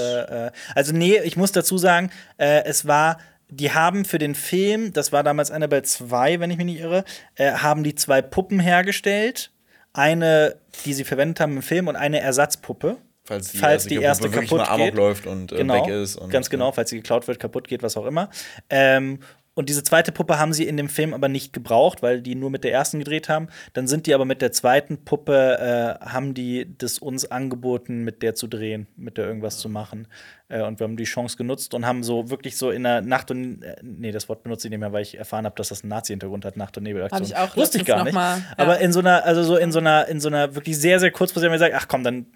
äh, 0.46 0.50
also, 0.74 0.92
nee, 0.92 1.18
ich 1.24 1.36
muss 1.36 1.52
dazu 1.52 1.78
sagen, 1.78 2.10
äh, 2.38 2.62
es 2.64 2.86
war. 2.86 3.18
Die 3.52 3.72
haben 3.72 4.04
für 4.04 4.18
den 4.18 4.36
Film, 4.36 4.92
das 4.92 5.10
war 5.10 5.24
damals 5.24 5.50
Annabelle 5.50 5.82
2, 5.82 6.38
wenn 6.38 6.52
ich 6.52 6.56
mich 6.56 6.66
nicht 6.66 6.78
irre, 6.78 7.02
äh, 7.34 7.50
haben 7.50 7.82
die 7.82 7.96
zwei 7.96 8.22
Puppen 8.22 8.60
hergestellt. 8.60 9.50
Eine, 9.92 10.54
die 10.84 10.94
sie 10.94 11.02
verwendet 11.02 11.40
haben 11.40 11.56
im 11.56 11.62
Film, 11.62 11.88
und 11.88 11.96
eine 11.96 12.20
Ersatzpuppe. 12.20 12.98
Falls 13.30 13.52
die 13.52 13.58
falls 13.58 13.84
erste, 13.84 13.88
die 13.88 14.02
erste 14.02 14.28
kaputt 14.28 14.58
mal 14.58 14.76
geht. 14.76 14.94
läuft 14.94 15.26
und 15.26 15.52
äh, 15.52 15.56
genau, 15.56 15.86
weg 15.86 15.94
ist. 15.94 16.16
Und, 16.16 16.30
ganz 16.30 16.50
genau, 16.50 16.72
falls 16.72 16.90
sie 16.90 16.96
geklaut 16.96 17.28
wird, 17.28 17.38
kaputt 17.38 17.68
geht, 17.68 17.82
was 17.82 17.96
auch 17.96 18.06
immer. 18.06 18.28
Ähm, 18.68 19.20
und 19.54 19.68
diese 19.68 19.82
zweite 19.82 20.10
Puppe 20.10 20.38
haben 20.38 20.52
sie 20.52 20.66
in 20.66 20.76
dem 20.76 20.88
Film 20.88 21.12
aber 21.12 21.28
nicht 21.28 21.52
gebraucht, 21.52 22.02
weil 22.02 22.22
die 22.22 22.34
nur 22.34 22.50
mit 22.50 22.64
der 22.64 22.72
ersten 22.72 22.98
gedreht 23.00 23.28
haben. 23.28 23.48
Dann 23.72 23.88
sind 23.88 24.06
die 24.06 24.14
aber 24.14 24.24
mit 24.24 24.42
der 24.42 24.52
zweiten 24.52 25.04
Puppe, 25.04 25.98
äh, 26.00 26.04
haben 26.04 26.34
die 26.34 26.74
das 26.78 26.98
uns 26.98 27.30
angeboten, 27.30 28.02
mit 28.02 28.22
der 28.22 28.34
zu 28.34 28.46
drehen, 28.46 28.86
mit 28.96 29.18
der 29.18 29.26
irgendwas 29.26 29.58
zu 29.58 29.68
machen. 29.68 30.06
Äh, 30.48 30.62
und 30.62 30.78
wir 30.80 30.84
haben 30.84 30.96
die 30.96 31.04
Chance 31.04 31.36
genutzt 31.36 31.74
und 31.74 31.84
haben 31.84 32.02
so 32.04 32.30
wirklich 32.30 32.56
so 32.56 32.70
in 32.70 32.84
der 32.84 33.02
Nacht- 33.02 33.30
und 33.30 33.62
äh, 33.62 33.76
nee, 33.82 34.12
das 34.12 34.28
Wort 34.28 34.44
benutze 34.44 34.68
ich 34.68 34.70
nicht 34.70 34.80
mehr, 34.80 34.92
weil 34.92 35.02
ich 35.02 35.18
erfahren 35.18 35.44
habe, 35.44 35.56
dass 35.56 35.68
das 35.68 35.82
einen 35.82 35.90
Nazi-Hintergrund 35.90 36.44
hat, 36.44 36.56
Nacht- 36.56 36.78
und 36.78 36.84
Nebelaktion. 36.84 37.20
Hab 37.20 37.26
ich 37.26 37.36
auch 37.36 37.56
Wusste 37.56 37.78
ich 37.78 37.84
gar 37.84 37.98
noch 37.98 38.04
nicht. 38.04 38.14
mal, 38.14 38.38
ja. 38.38 38.44
Aber 38.56 38.78
in 38.78 38.92
so 38.92 39.00
einer, 39.00 39.24
also 39.24 39.42
so 39.42 39.56
in 39.56 39.72
so 39.72 39.80
einer, 39.80 40.06
in 40.08 40.20
so 40.20 40.28
einer 40.28 40.54
wirklich 40.54 40.78
sehr, 40.78 41.00
sehr 41.00 41.10
kurzfristig 41.10 41.48
haben 41.48 41.60
wir 41.60 41.66
gesagt, 41.66 41.74
ach 41.76 41.88
komm, 41.88 42.04
dann 42.04 42.26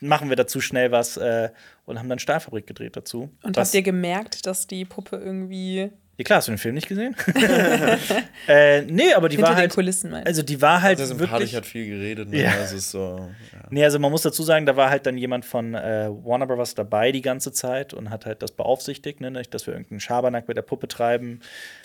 machen 0.00 0.28
wir 0.28 0.36
dazu 0.36 0.60
schnell 0.60 0.92
was 0.92 1.16
äh, 1.16 1.50
und 1.84 1.98
haben 1.98 2.08
dann 2.08 2.18
Stahlfabrik 2.18 2.66
gedreht 2.66 2.96
dazu. 2.96 3.30
Und 3.42 3.56
habt 3.56 3.74
ihr 3.74 3.82
gemerkt, 3.82 4.46
dass 4.46 4.66
die 4.66 4.84
Puppe 4.84 5.16
irgendwie 5.16 5.90
Ja, 6.18 6.24
klar, 6.24 6.38
hast 6.38 6.48
du 6.48 6.52
den 6.52 6.58
Film 6.58 6.74
nicht 6.74 6.88
gesehen? 6.88 7.14
äh, 8.48 8.82
nee, 8.82 9.12
aber 9.14 9.28
die 9.28 9.36
Hinter 9.36 9.50
war 9.50 9.56
halt. 9.56 9.72
Kulissen, 9.72 10.10
meinst 10.10 10.26
du? 10.26 10.28
Also 10.28 10.42
die 10.42 10.60
war 10.60 10.82
halt 10.82 10.98
Der 10.98 11.06
sympathisch 11.06 11.30
wirklich. 11.30 11.54
hat 11.54 11.64
viel 11.64 11.86
geredet. 11.86 12.28
Ne? 12.28 12.42
Ja. 12.42 12.50
Also 12.60 12.74
ist 12.76 12.90
so, 12.90 13.30
ja. 13.52 13.58
Nee, 13.70 13.84
also 13.84 14.00
man 14.00 14.10
muss 14.10 14.22
dazu 14.22 14.42
sagen, 14.42 14.66
da 14.66 14.74
war 14.74 14.90
halt 14.90 15.06
dann 15.06 15.16
jemand 15.16 15.44
von 15.44 15.74
äh, 15.76 16.08
Warner 16.24 16.46
Bros. 16.46 16.74
dabei 16.74 17.12
die 17.12 17.22
ganze 17.22 17.52
Zeit 17.52 17.94
und 17.94 18.10
hat 18.10 18.26
halt 18.26 18.42
das 18.42 18.50
beaufsichtigt, 18.50 19.20
ne? 19.20 19.30
nicht, 19.30 19.54
dass 19.54 19.68
wir 19.68 19.74
irgendeinen 19.74 20.00
Schabernack 20.00 20.48
mit 20.48 20.56
der 20.56 20.62
Puppe 20.62 20.88
treiben, 20.88 21.40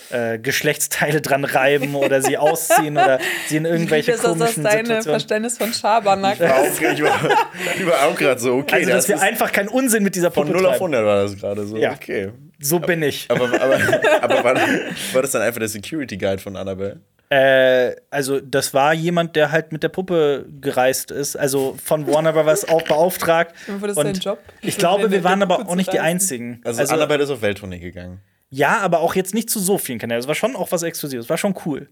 äh, 0.10 0.40
Geschlechtsteile 0.40 1.22
dran 1.22 1.46
reiben 1.46 1.94
oder 1.94 2.24
sie 2.24 2.38
ausziehen 2.40 2.98
oder 2.98 3.20
sie 3.48 3.58
in 3.58 3.66
irgendwelche 3.66 4.14
Das 4.14 4.22
ist 4.22 4.26
das 4.26 4.38
komischen 4.40 4.64
deine 4.64 4.78
Situationen. 4.80 5.20
Verständnis 5.20 5.58
von 5.60 5.74
Schabernack. 5.74 6.36
Ich 6.36 6.40
war 6.42 6.56
auch, 6.56 6.66
ich 6.66 7.04
war, 7.04 7.30
ich 7.78 7.86
war 7.86 8.08
auch 8.08 8.16
gerade 8.16 8.40
so, 8.40 8.56
okay. 8.56 8.78
Also, 8.78 8.90
dass 8.90 8.98
das 9.06 9.08
wir 9.10 9.16
ist 9.18 9.22
einfach 9.22 9.52
keinen 9.52 9.70
Unsinn 9.70 10.02
mit 10.04 10.16
dieser 10.16 10.32
von 10.32 10.48
Puppe 10.48 10.58
0 10.58 10.66
auf 10.66 10.78
treiben. 10.78 10.96
100 10.96 11.06
war 11.06 11.22
das 11.22 11.38
gerade 11.38 11.68
so. 11.68 11.78
Ja. 11.78 11.92
Okay. 11.94 12.32
So 12.64 12.80
bin 12.80 13.02
ich. 13.04 13.30
Aber, 13.30 13.46
aber, 13.46 13.80
aber 14.22 14.44
war, 14.44 14.56
war 14.56 15.22
das 15.22 15.32
dann 15.32 15.42
einfach 15.42 15.60
der 15.60 15.68
Security 15.68 16.18
Guide 16.18 16.40
von 16.40 16.56
Annabelle? 16.56 17.00
Äh, 17.30 17.96
also, 18.12 18.40
das 18.40 18.74
war 18.74 18.94
jemand, 18.94 19.36
der 19.36 19.52
halt 19.52 19.72
mit 19.72 19.82
der 19.82 19.90
Puppe 19.90 20.46
gereist 20.62 21.10
ist, 21.10 21.36
also 21.36 21.76
von 21.84 22.06
Warner 22.06 22.34
Bros. 22.34 22.66
auch 22.70 22.84
beauftragt. 22.84 23.56
War 23.68 23.88
das 23.88 23.98
Und 23.98 24.06
dein 24.06 24.14
Job? 24.16 24.40
Ich 24.62 24.78
glaube, 24.78 25.04
Mit 25.04 25.12
wir 25.12 25.24
waren 25.24 25.42
aber 25.42 25.68
auch 25.68 25.76
nicht 25.76 25.92
die? 25.92 26.00
Einzigen. 26.00 26.62
Also, 26.64 26.84
Annabelle 26.94 27.24
ist 27.24 27.32
auf 27.32 27.42
Welttournee 27.42 27.80
gegangen. 27.80 28.20
Ja, 28.56 28.78
aber 28.82 29.00
auch 29.00 29.16
jetzt 29.16 29.34
nicht 29.34 29.50
zu 29.50 29.60
so 29.60 29.80
vielen 29.80 29.98
Kanälen. 29.98 30.20
Es 30.20 30.28
war 30.28 30.36
schon 30.36 30.56
auch 30.56 30.72
was 30.72 30.84
Exklusives. 30.84 31.26
Es 31.26 31.30
war 31.30 31.38
schon 31.38 31.56
cool. 31.66 31.88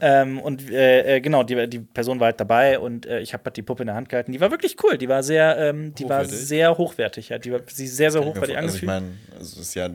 Ähm, 0.00 0.38
und 0.38 0.70
äh, 0.70 1.16
äh, 1.16 1.20
genau, 1.20 1.42
die, 1.44 1.66
die 1.66 1.78
Person 1.78 2.20
war 2.20 2.26
halt 2.26 2.38
dabei 2.40 2.78
und 2.78 3.06
äh, 3.06 3.20
ich 3.20 3.32
habe 3.32 3.44
halt 3.46 3.56
die 3.56 3.62
Puppe 3.62 3.84
in 3.84 3.86
der 3.86 3.96
Hand 3.96 4.10
gehalten. 4.10 4.30
Die 4.32 4.40
war 4.40 4.50
wirklich 4.50 4.76
cool. 4.84 4.98
Die 4.98 5.08
war 5.08 5.22
sehr, 5.22 5.56
ähm, 5.56 5.94
die 5.94 6.04
war 6.08 6.20
Hochwertig? 6.20 6.46
sehr 6.46 6.76
hochwertig. 6.76 7.28
Ja. 7.30 7.38
Die 7.38 7.52
war 7.52 7.60
sie 7.66 7.86
sehr, 7.86 8.10
sehr 8.10 8.22
hochwertig 8.22 8.56
Also 8.56 8.76
ich 8.76 8.82
angefühlt. 8.88 9.16
meine, 9.32 9.40
es 9.40 9.56
ist 9.56 9.74
ja 9.74 9.88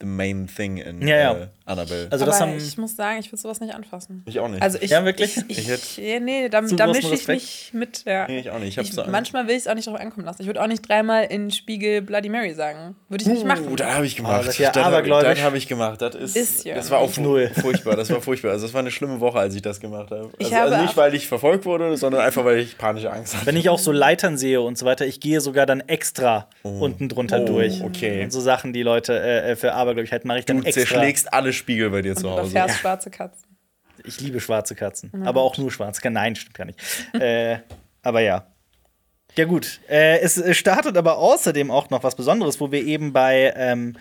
the 0.00 0.06
main 0.06 0.46
thing 0.46 0.78
in 0.78 1.06
Ja, 1.06 1.16
ja. 1.16 1.32
Äh, 1.34 1.46
Annabelle. 1.66 2.08
Also 2.10 2.24
das 2.24 2.40
haben 2.40 2.56
ich 2.56 2.76
muss 2.78 2.96
sagen, 2.96 3.20
ich 3.20 3.30
würde 3.30 3.40
sowas 3.40 3.60
nicht 3.60 3.72
anfassen. 3.74 4.24
ich 4.26 4.40
auch 4.40 4.48
nicht. 4.48 4.60
Also 4.60 4.78
ich, 4.80 4.90
Ja, 4.90 5.04
wirklich? 5.04 5.36
Ich, 5.48 5.58
ich, 5.58 5.68
Ich 5.70 5.96
ja, 5.98 6.18
nee, 6.18 6.48
da, 6.48 6.62
da 6.62 6.86
mische 6.88 7.14
ich 7.14 7.28
nicht 7.28 7.74
mit. 7.74 8.04
Ja. 8.06 8.26
Nee, 8.26 8.40
ich 8.40 8.50
auch 8.50 8.58
nicht. 8.58 8.76
Ich 8.76 8.90
Ich, 8.98 9.06
manchmal 9.06 9.46
will 9.46 9.52
ich 9.54 9.60
es 9.62 9.68
auch 9.68 9.74
nicht 9.74 9.86
drauf 9.86 10.00
ankommen 10.00 10.26
lassen. 10.26 10.42
Ich 10.42 10.46
würde 10.48 10.60
auch 10.62 10.66
nicht 10.66 10.88
dreimal 10.88 11.24
in 11.26 11.50
Spiegel 11.52 12.02
Bloody 12.02 12.28
Mary 12.28 12.54
sagen. 12.54 12.96
Würde 13.08 13.22
ich 13.22 13.28
nicht 13.28 13.44
machen. 13.44 13.68
Uh, 13.70 13.76
das 13.76 13.86
habe 13.94 14.04
ich 14.06 14.16
gemacht. 14.16 14.40
das 14.40 14.48
ist 14.48 14.58
ja 14.58 14.70
das 14.72 14.84
habe 14.84 15.08
das 15.08 15.42
hab 15.42 15.54
ich 15.54 15.68
gemacht. 15.68 16.02
Das 16.02 16.14
ist, 16.16 16.36
Ist 16.36 16.64
ja 16.64 16.74
das 16.74 16.90
war 16.90 17.06
fu- 17.06 17.20
Null. 17.20 17.50
furchtbar. 17.60 17.94
Das 17.94 18.10
war 18.10 18.20
furchtbar. 18.20 18.50
Also 18.50 18.66
das 18.66 18.74
war 18.74 18.80
eine 18.80 18.90
schlimme 18.90 19.20
Woche, 19.20 19.38
als 19.38 19.54
ich 19.54 19.62
das 19.62 19.78
gemacht 19.78 20.10
habe. 20.10 20.30
Ich 20.38 20.46
Also, 20.46 20.56
habe 20.56 20.70
also 20.72 20.82
nicht, 20.82 20.96
weil 20.96 21.14
ich 21.14 21.28
verfolgt 21.28 21.66
wurde, 21.66 21.96
sondern 21.96 22.22
einfach, 22.22 22.44
weil 22.44 22.58
ich 22.58 22.78
panische 22.78 23.12
Angst 23.12 23.34
hatte. 23.36 23.46
wenn 23.46 23.56
ich 23.56 23.68
auch 23.68 23.78
so 23.78 23.92
Leitern 23.92 24.36
sehe 24.38 24.60
und 24.60 24.76
so 24.76 24.86
weiter, 24.86 25.06
ich 25.06 25.20
gehe 25.20 25.40
sogar 25.40 25.66
dann 25.66 25.80
extra 25.80 26.48
unten 26.64 27.08
drunter 27.08 27.42
Oh, 27.42 27.46
durch. 27.46 27.82
okay. 27.84 28.24
Und 28.24 28.32
so 28.32 28.40
Sachen, 28.40 28.72
die 28.72 28.82
Leute 28.82 29.20
äh, 29.20 29.54
für 29.54 29.72
Abergläubig 29.74 29.89
halten, 29.96 30.28
mache 30.28 30.40
ich 30.40 30.44
dann 30.44 30.58
du 30.58 30.64
extra. 30.64 30.82
zerschlägst 30.82 31.32
alle 31.32 31.52
Spiegel 31.52 31.90
bei 31.90 32.02
dir 32.02 32.16
zu 32.16 32.30
Hause. 32.30 32.50
überfährst 32.50 32.80
schwarze 32.80 33.10
Katzen. 33.10 33.56
Ich 34.04 34.20
liebe 34.20 34.40
schwarze 34.40 34.74
Katzen. 34.74 35.10
Aber 35.26 35.42
auch 35.42 35.58
nur 35.58 35.70
schwarze 35.70 36.00
Katzen. 36.00 36.14
Nein, 36.14 36.36
stimmt 36.36 36.54
gar 36.54 36.64
nicht. 36.64 36.80
äh, 37.20 37.58
aber 38.02 38.20
ja. 38.20 38.46
Ja, 39.36 39.44
gut. 39.44 39.80
Äh, 39.88 40.20
es 40.20 40.42
startet 40.56 40.96
aber 40.96 41.18
außerdem 41.18 41.70
auch 41.70 41.90
noch 41.90 42.02
was 42.02 42.16
Besonderes, 42.16 42.60
wo 42.60 42.72
wir 42.72 42.84
eben 42.84 43.12
bei 43.12 43.52
ähm, 43.56 43.96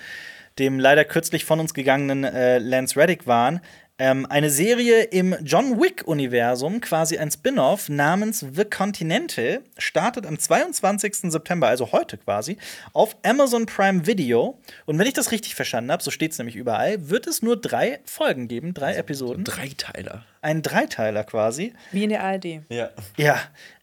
dem 0.58 0.80
leider 0.80 1.06
kürzlich 1.06 1.46
von 1.46 1.60
uns 1.60 1.74
gegangenen 1.74 2.24
äh, 2.24 2.58
Lance 2.58 3.00
Reddick 3.00 3.28
waren. 3.28 3.62
Ähm, 4.02 4.26
eine 4.28 4.50
Serie 4.50 5.04
im 5.04 5.36
John 5.44 5.78
Wick-Universum, 5.82 6.80
quasi 6.80 7.18
ein 7.18 7.30
Spin-off 7.30 7.90
namens 7.90 8.40
The 8.40 8.64
Continental, 8.64 9.60
startet 9.78 10.26
am 10.26 10.40
22. 10.40 11.30
September, 11.30 11.68
also 11.68 11.92
heute 11.92 12.18
quasi, 12.18 12.58
auf 12.94 13.18
Amazon 13.24 13.66
Prime 13.66 14.08
Video. 14.08 14.58
Und 14.86 14.98
wenn 14.98 15.06
ich 15.06 15.14
das 15.14 15.34
richtig 15.34 15.54
verstanden 15.54 15.92
habe, 15.92 16.02
so 16.02 16.12
steht 16.12 16.32
es 16.32 16.38
nämlich 16.38 16.56
überall, 16.56 17.10
wird 17.10 17.28
es 17.28 17.42
nur 17.42 17.60
drei 17.60 18.00
Folgen 18.06 18.48
geben, 18.48 18.74
drei 18.74 18.96
Episoden. 18.96 19.44
Dreiteiler. 19.44 20.24
Ein 20.42 20.62
Dreiteiler 20.62 21.26
quasi. 21.26 21.74
Wie 21.92 22.06
in 22.06 22.10
der 22.12 22.24
ARD. 22.24 22.62
Ja. 22.70 22.92
Ja. 23.18 23.38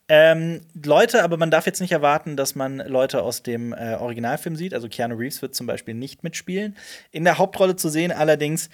Ähm, 0.08 0.62
Leute, 0.82 1.24
aber 1.24 1.36
man 1.36 1.50
darf 1.50 1.66
jetzt 1.66 1.80
nicht 1.80 1.92
erwarten, 1.92 2.38
dass 2.38 2.54
man 2.54 2.78
Leute 2.78 3.22
aus 3.22 3.42
dem 3.42 3.74
äh, 3.74 3.96
Originalfilm 3.96 4.56
sieht. 4.56 4.72
Also 4.72 4.88
Keanu 4.88 5.16
Reeves 5.16 5.42
wird 5.42 5.54
zum 5.54 5.66
Beispiel 5.66 5.92
nicht 5.92 6.24
mitspielen. 6.24 6.74
In 7.10 7.24
der 7.24 7.36
Hauptrolle 7.36 7.76
zu 7.76 7.90
sehen 7.90 8.12
allerdings 8.12 8.70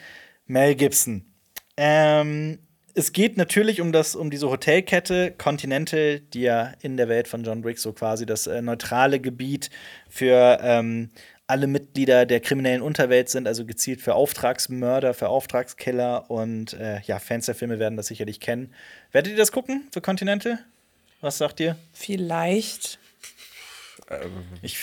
Mel 0.47 0.77
Gibson. 0.77 1.32
Ähm, 1.77 2.59
es 2.95 3.13
geht 3.13 3.37
natürlich 3.37 3.81
um, 3.81 3.93
das, 3.93 4.15
um 4.15 4.31
diese 4.31 4.51
Hotelkette 4.51 5.33
Continental, 5.33 6.21
die 6.21 6.43
ja 6.43 6.73
in 6.81 6.97
der 6.97 7.09
Welt 7.09 7.29
von 7.29 7.43
John 7.43 7.65
Wick 7.65 7.79
so 7.79 7.93
quasi 7.93 8.27
das 8.27 8.47
äh, 8.47 8.61
neutrale 8.61 9.19
Gebiet 9.19 9.71
für 10.09 10.59
ähm, 10.61 11.11
alle 11.47 11.67
Mitglieder 11.67 12.27
der 12.27 12.41
kriminellen 12.41 12.83
Unterwelt 12.83 13.29
sind, 13.29 13.47
also 13.47 13.65
gezielt 13.65 14.01
für 14.01 14.15
Auftragsmörder, 14.15 15.15
für 15.15 15.29
Auftragskiller 15.29 16.31
und 16.31 16.75
äh, 16.75 17.01
ja, 17.03 17.19
Fans 17.19 17.47
der 17.47 17.55
Filme 17.55 17.79
werden 17.79 17.97
das 17.97 18.07
sicherlich 18.07 18.41
kennen. 18.41 18.75
Werdet 19.11 19.33
ihr 19.33 19.39
das 19.39 19.53
gucken 19.53 19.87
für 19.93 20.01
Continental? 20.01 20.59
Was 21.21 21.39
sagt 21.39 21.61
ihr? 21.61 21.77
Vielleicht. 21.93 22.99
Ich 24.63 24.79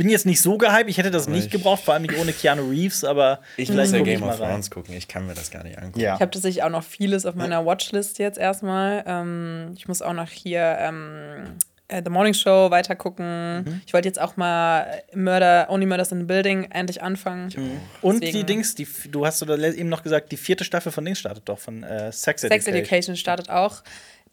bin 0.00 0.08
jetzt 0.08 0.24
nicht 0.24 0.40
so 0.40 0.56
gehypt, 0.56 0.88
ich 0.88 0.96
hätte 0.96 1.10
das 1.10 1.28
nicht 1.28 1.46
ich- 1.46 1.50
gebraucht, 1.52 1.82
vor 1.84 1.92
allem 1.92 2.04
nicht 2.04 2.16
ohne 2.18 2.32
Keanu 2.32 2.70
Reeves, 2.70 3.04
aber 3.04 3.40
Ich 3.58 3.70
muss 3.70 3.92
ja 3.92 4.00
Game 4.00 4.20
mal 4.20 4.30
of 4.30 4.40
rein. 4.40 4.48
Thrones 4.52 4.70
gucken. 4.70 4.94
Ich 4.96 5.08
kann 5.08 5.26
mir 5.26 5.34
das 5.34 5.50
gar 5.50 5.62
nicht 5.62 5.76
angucken. 5.76 6.00
Ja. 6.00 6.14
Ich 6.14 6.20
habe 6.22 6.30
tatsächlich 6.30 6.62
auch 6.62 6.70
noch 6.70 6.82
vieles 6.82 7.26
auf 7.26 7.34
meiner 7.34 7.66
Watchlist 7.66 8.18
jetzt 8.18 8.38
erstmal. 8.38 9.04
Ähm, 9.06 9.74
ich 9.76 9.88
muss 9.88 10.00
auch 10.00 10.14
noch 10.14 10.30
hier 10.30 10.76
ähm, 10.80 11.56
äh, 11.88 12.00
The 12.02 12.08
Morning 12.10 12.32
Show 12.32 12.70
weiter 12.70 12.96
gucken. 12.96 13.58
Mhm. 13.64 13.80
Ich 13.86 13.92
wollte 13.92 14.08
jetzt 14.08 14.18
auch 14.20 14.38
mal 14.38 15.02
Murder, 15.14 15.66
Only 15.68 15.84
Murders 15.84 16.12
in 16.12 16.20
the 16.20 16.24
Building 16.24 16.64
endlich 16.70 17.02
anfangen. 17.02 17.52
Und 18.00 18.22
Deswegen- 18.22 18.38
die 18.38 18.44
Dings, 18.44 18.74
die, 18.74 18.88
du 19.10 19.26
hast 19.26 19.42
eben 19.42 19.88
noch 19.90 20.02
gesagt, 20.02 20.32
die 20.32 20.38
vierte 20.38 20.64
Staffel 20.64 20.92
von 20.92 21.04
Dings 21.04 21.18
startet 21.18 21.46
doch, 21.46 21.58
von 21.58 21.82
äh, 21.82 22.10
Sex, 22.10 22.40
Sex 22.40 22.44
Education. 22.44 22.74
Education 22.74 23.16
startet 23.16 23.50
auch. 23.50 23.82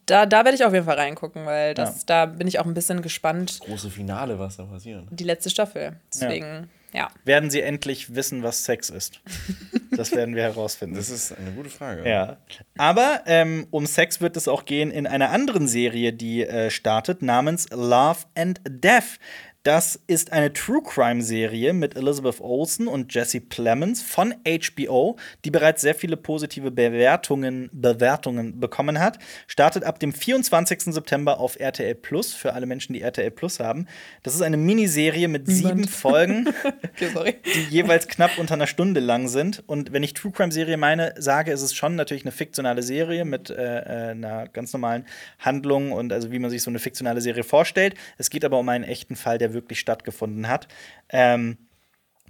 Da, 0.07 0.25
da 0.25 0.43
werde 0.43 0.55
ich 0.55 0.65
auf 0.65 0.73
jeden 0.73 0.85
Fall 0.85 0.95
reingucken, 0.97 1.45
weil 1.45 1.73
das, 1.73 1.99
Ja. 1.99 2.03
da 2.07 2.25
bin 2.25 2.47
ich 2.47 2.59
auch 2.59 2.65
ein 2.65 2.73
bisschen 2.73 3.01
gespannt. 3.01 3.59
Große 3.61 3.89
Finale, 3.91 4.39
was 4.39 4.57
da 4.57 4.63
passiert. 4.63 5.03
Die 5.11 5.23
letzte 5.23 5.49
Staffel. 5.49 5.97
Deswegen, 6.13 6.69
ja. 6.93 7.09
Werden 7.25 7.49
sie 7.51 7.61
endlich 7.61 8.15
wissen, 8.15 8.41
was 8.41 8.63
Sex 8.63 8.89
ist? 8.89 9.19
das 9.91 10.13
werden 10.13 10.35
wir 10.35 10.43
herausfinden. 10.43 10.95
Das 10.95 11.09
ist 11.09 11.34
eine 11.38 11.51
gute 11.51 11.69
Frage. 11.69 12.09
Ja. 12.09 12.38
Aber 12.77 13.21
ähm, 13.25 13.67
um 13.71 13.85
Sex 13.85 14.21
wird 14.21 14.38
es 14.38 14.47
auch 14.47 14.65
gehen 14.65 14.89
in 14.91 15.05
einer 15.05 15.29
anderen 15.31 15.67
Serie, 15.67 16.13
die 16.13 16.43
äh, 16.43 16.69
startet, 16.71 17.21
namens 17.21 17.67
Love 17.71 18.19
and 18.35 18.61
Death. 18.67 19.19
Das 19.68 19.99
ist 20.07 20.31
eine 20.31 20.53
True 20.53 20.81
Crime 20.81 21.22
Serie 21.22 21.73
mit 21.73 21.98
Elizabeth 21.98 22.39
Olsen 22.39 22.88
und 22.88 23.14
Jesse 23.14 23.41
Plemons 23.41 24.02
von 24.02 24.34
HBO, 24.45 25.18
die 25.44 25.52
bereits 25.52 25.81
sehr 25.81 25.94
viele 25.94 26.15
positive 26.15 26.72
Bewertungen, 26.72 27.69
Bewertungen 27.73 28.61
bekommen 28.61 28.98
hat. 28.98 29.19
Startet 29.45 29.84
ab 29.84 29.99
dem 29.99 30.14
24. 30.14 30.84
September 30.94 31.41
auf 31.41 31.60
RTL 31.60 31.95
Plus 31.95 32.34
für 32.34 32.53
alle 32.53 32.65
Menschen, 32.65 32.94
die 32.94 33.02
RTL 33.02 33.30
Plus 33.30 33.60
haben. 33.60 33.88
Das 34.23 34.35
ist 34.35 34.41
eine 34.41 34.56
Miniserie 34.56 35.27
mit 35.27 35.48
sieben 35.48 35.85
Folgen 35.85 36.48
Okay, 37.14 37.35
die 37.44 37.64
jeweils 37.64 38.07
knapp 38.07 38.38
unter 38.38 38.53
einer 38.53 38.68
Stunde 38.68 39.02
lang 39.02 39.27
sind. 39.27 39.65
Und 39.68 39.91
wenn 39.91 40.02
ich 40.02 40.14
True 40.14 40.31
Crime 40.31 40.53
Serie 40.53 40.77
meine, 40.77 41.14
sage, 41.18 41.52
ist 41.52 41.61
es 41.61 41.73
schon 41.73 41.95
natürlich 41.98 42.23
eine 42.23 42.31
fiktionale 42.31 42.84
Serie 42.84 43.26
mit 43.26 43.49
äh, 43.49 43.56
äh, 43.56 44.11
einer 44.11 44.48
ganz 44.48 44.72
normalen 44.72 45.06
Handlung 45.39 45.91
und 45.91 46.14
also 46.14 46.31
wie 46.31 46.39
man 46.39 46.52
sich 46.52 46.64
so 46.64 46.72
eine 46.72 46.80
fiktionale 46.80 47.19
Serie 47.19 47.44
vorstellt. 47.44 47.95
Es 48.18 48.30
geht 48.30 48.45
aber 48.45 48.60
um 48.60 48.69
einen 48.69 48.85
echten 48.85 49.18
Fall, 49.18 49.38
der 49.38 49.56
wirklich 49.57 49.79
stattgefunden 49.81 50.47
hat. 50.47 50.69
Ähm, 51.09 51.57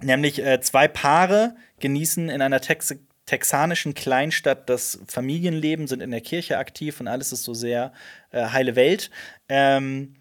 nämlich 0.00 0.44
äh, 0.44 0.60
zwei 0.60 0.88
Paare 0.88 1.54
genießen 1.78 2.28
in 2.28 2.42
einer 2.42 2.60
Tex 2.60 2.96
texanischen 3.26 3.92
Kleinstadt 3.92 4.70
das 4.70 5.00
Familienleben, 5.06 5.86
sind 5.86 6.00
in 6.00 6.10
der 6.10 6.22
Kirche 6.22 6.56
aktiv 6.56 6.98
und 6.98 7.08
alles 7.08 7.30
ist 7.30 7.44
so 7.44 7.52
sehr 7.52 7.92
äh, 8.30 8.46
heile 8.46 8.74
Welt. 8.74 9.10
Ähm, 9.50 10.14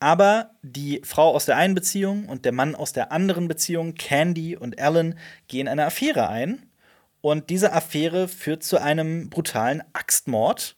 aber 0.00 0.50
die 0.62 1.00
Frau 1.04 1.32
aus 1.32 1.44
der 1.44 1.58
einen 1.58 1.74
Beziehung 1.74 2.26
und 2.26 2.44
der 2.44 2.52
Mann 2.52 2.74
aus 2.74 2.92
der 2.92 3.12
anderen 3.12 3.46
Beziehung, 3.46 3.94
Candy 3.94 4.56
und 4.56 4.80
Alan, 4.80 5.16
gehen 5.46 5.68
eine 5.68 5.84
Affäre 5.84 6.28
ein. 6.28 6.66
Und 7.20 7.50
diese 7.50 7.72
Affäre 7.72 8.26
führt 8.26 8.64
zu 8.64 8.78
einem 8.78 9.28
brutalen 9.28 9.82
Axtmord. 9.92 10.76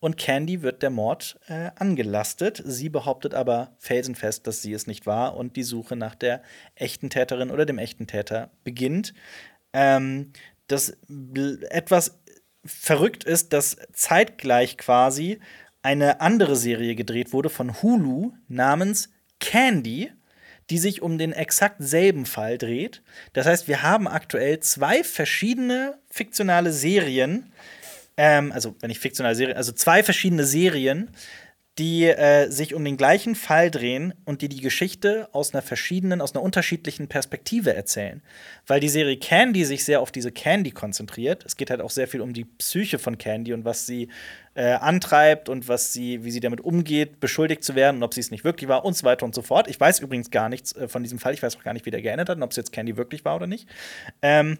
Und 0.00 0.16
Candy 0.16 0.62
wird 0.62 0.82
der 0.82 0.90
Mord 0.90 1.38
äh, 1.46 1.70
angelastet. 1.76 2.62
Sie 2.64 2.88
behauptet 2.88 3.34
aber 3.34 3.76
felsenfest, 3.78 4.46
dass 4.46 4.62
sie 4.62 4.72
es 4.72 4.86
nicht 4.86 5.06
war. 5.06 5.36
Und 5.36 5.56
die 5.56 5.62
Suche 5.62 5.94
nach 5.94 6.14
der 6.14 6.42
echten 6.74 7.10
Täterin 7.10 7.50
oder 7.50 7.66
dem 7.66 7.78
echten 7.78 8.06
Täter 8.06 8.50
beginnt. 8.64 9.12
Ähm, 9.74 10.32
das 10.68 10.96
etwas 11.68 12.18
verrückt 12.64 13.24
ist, 13.24 13.52
dass 13.52 13.76
zeitgleich 13.92 14.78
quasi 14.78 15.38
eine 15.82 16.20
andere 16.20 16.56
Serie 16.56 16.94
gedreht 16.94 17.32
wurde 17.32 17.50
von 17.50 17.82
Hulu 17.82 18.32
namens 18.48 19.10
Candy, 19.38 20.12
die 20.68 20.78
sich 20.78 21.02
um 21.02 21.18
den 21.18 21.32
exakt 21.32 21.76
selben 21.80 22.26
Fall 22.26 22.58
dreht. 22.58 23.02
Das 23.32 23.46
heißt, 23.46 23.66
wir 23.66 23.82
haben 23.82 24.06
aktuell 24.06 24.60
zwei 24.60 25.02
verschiedene 25.02 25.98
fiktionale 26.08 26.72
Serien, 26.72 27.52
ähm, 28.22 28.52
also 28.52 28.74
wenn 28.80 28.90
ich 28.90 28.98
fiktionale 28.98 29.34
Serien, 29.34 29.56
also 29.56 29.72
zwei 29.72 30.02
verschiedene 30.02 30.44
Serien, 30.44 31.10
die 31.78 32.04
äh, 32.04 32.50
sich 32.50 32.74
um 32.74 32.84
den 32.84 32.98
gleichen 32.98 33.34
Fall 33.34 33.70
drehen 33.70 34.12
und 34.26 34.42
die 34.42 34.50
die 34.50 34.60
Geschichte 34.60 35.30
aus 35.32 35.54
einer 35.54 35.62
verschiedenen, 35.62 36.20
aus 36.20 36.34
einer 36.34 36.42
unterschiedlichen 36.42 37.08
Perspektive 37.08 37.72
erzählen. 37.72 38.20
Weil 38.66 38.80
die 38.80 38.90
Serie 38.90 39.16
Candy 39.16 39.64
sich 39.64 39.86
sehr 39.86 40.02
auf 40.02 40.12
diese 40.12 40.32
Candy 40.32 40.70
konzentriert. 40.72 41.46
Es 41.46 41.56
geht 41.56 41.70
halt 41.70 41.80
auch 41.80 41.88
sehr 41.88 42.08
viel 42.08 42.20
um 42.20 42.34
die 42.34 42.44
Psyche 42.44 42.98
von 42.98 43.16
Candy 43.16 43.54
und 43.54 43.64
was 43.64 43.86
sie 43.86 44.08
äh, 44.52 44.72
antreibt 44.72 45.48
und 45.48 45.68
was 45.68 45.94
sie, 45.94 46.22
wie 46.22 46.30
sie 46.30 46.40
damit 46.40 46.60
umgeht, 46.60 47.20
beschuldigt 47.20 47.64
zu 47.64 47.74
werden 47.74 47.96
und 47.96 48.02
ob 48.02 48.12
sie 48.12 48.20
es 48.20 48.30
nicht 48.30 48.44
wirklich 48.44 48.68
war 48.68 48.84
und 48.84 48.98
so 48.98 49.04
weiter 49.04 49.24
und 49.24 49.34
so 49.34 49.40
fort. 49.40 49.66
Ich 49.66 49.80
weiß 49.80 50.00
übrigens 50.00 50.30
gar 50.30 50.50
nichts 50.50 50.76
äh, 50.76 50.88
von 50.88 51.02
diesem 51.02 51.18
Fall. 51.18 51.32
Ich 51.32 51.42
weiß 51.42 51.56
auch 51.56 51.62
gar 51.62 51.72
nicht, 51.72 51.86
wie 51.86 51.90
der 51.90 52.02
geendet 52.02 52.28
hat 52.28 52.36
und 52.36 52.42
ob 52.42 52.50
es 52.50 52.58
jetzt 52.58 52.72
Candy 52.72 52.98
wirklich 52.98 53.24
war 53.24 53.36
oder 53.36 53.46
nicht. 53.46 53.66
Ähm, 54.20 54.58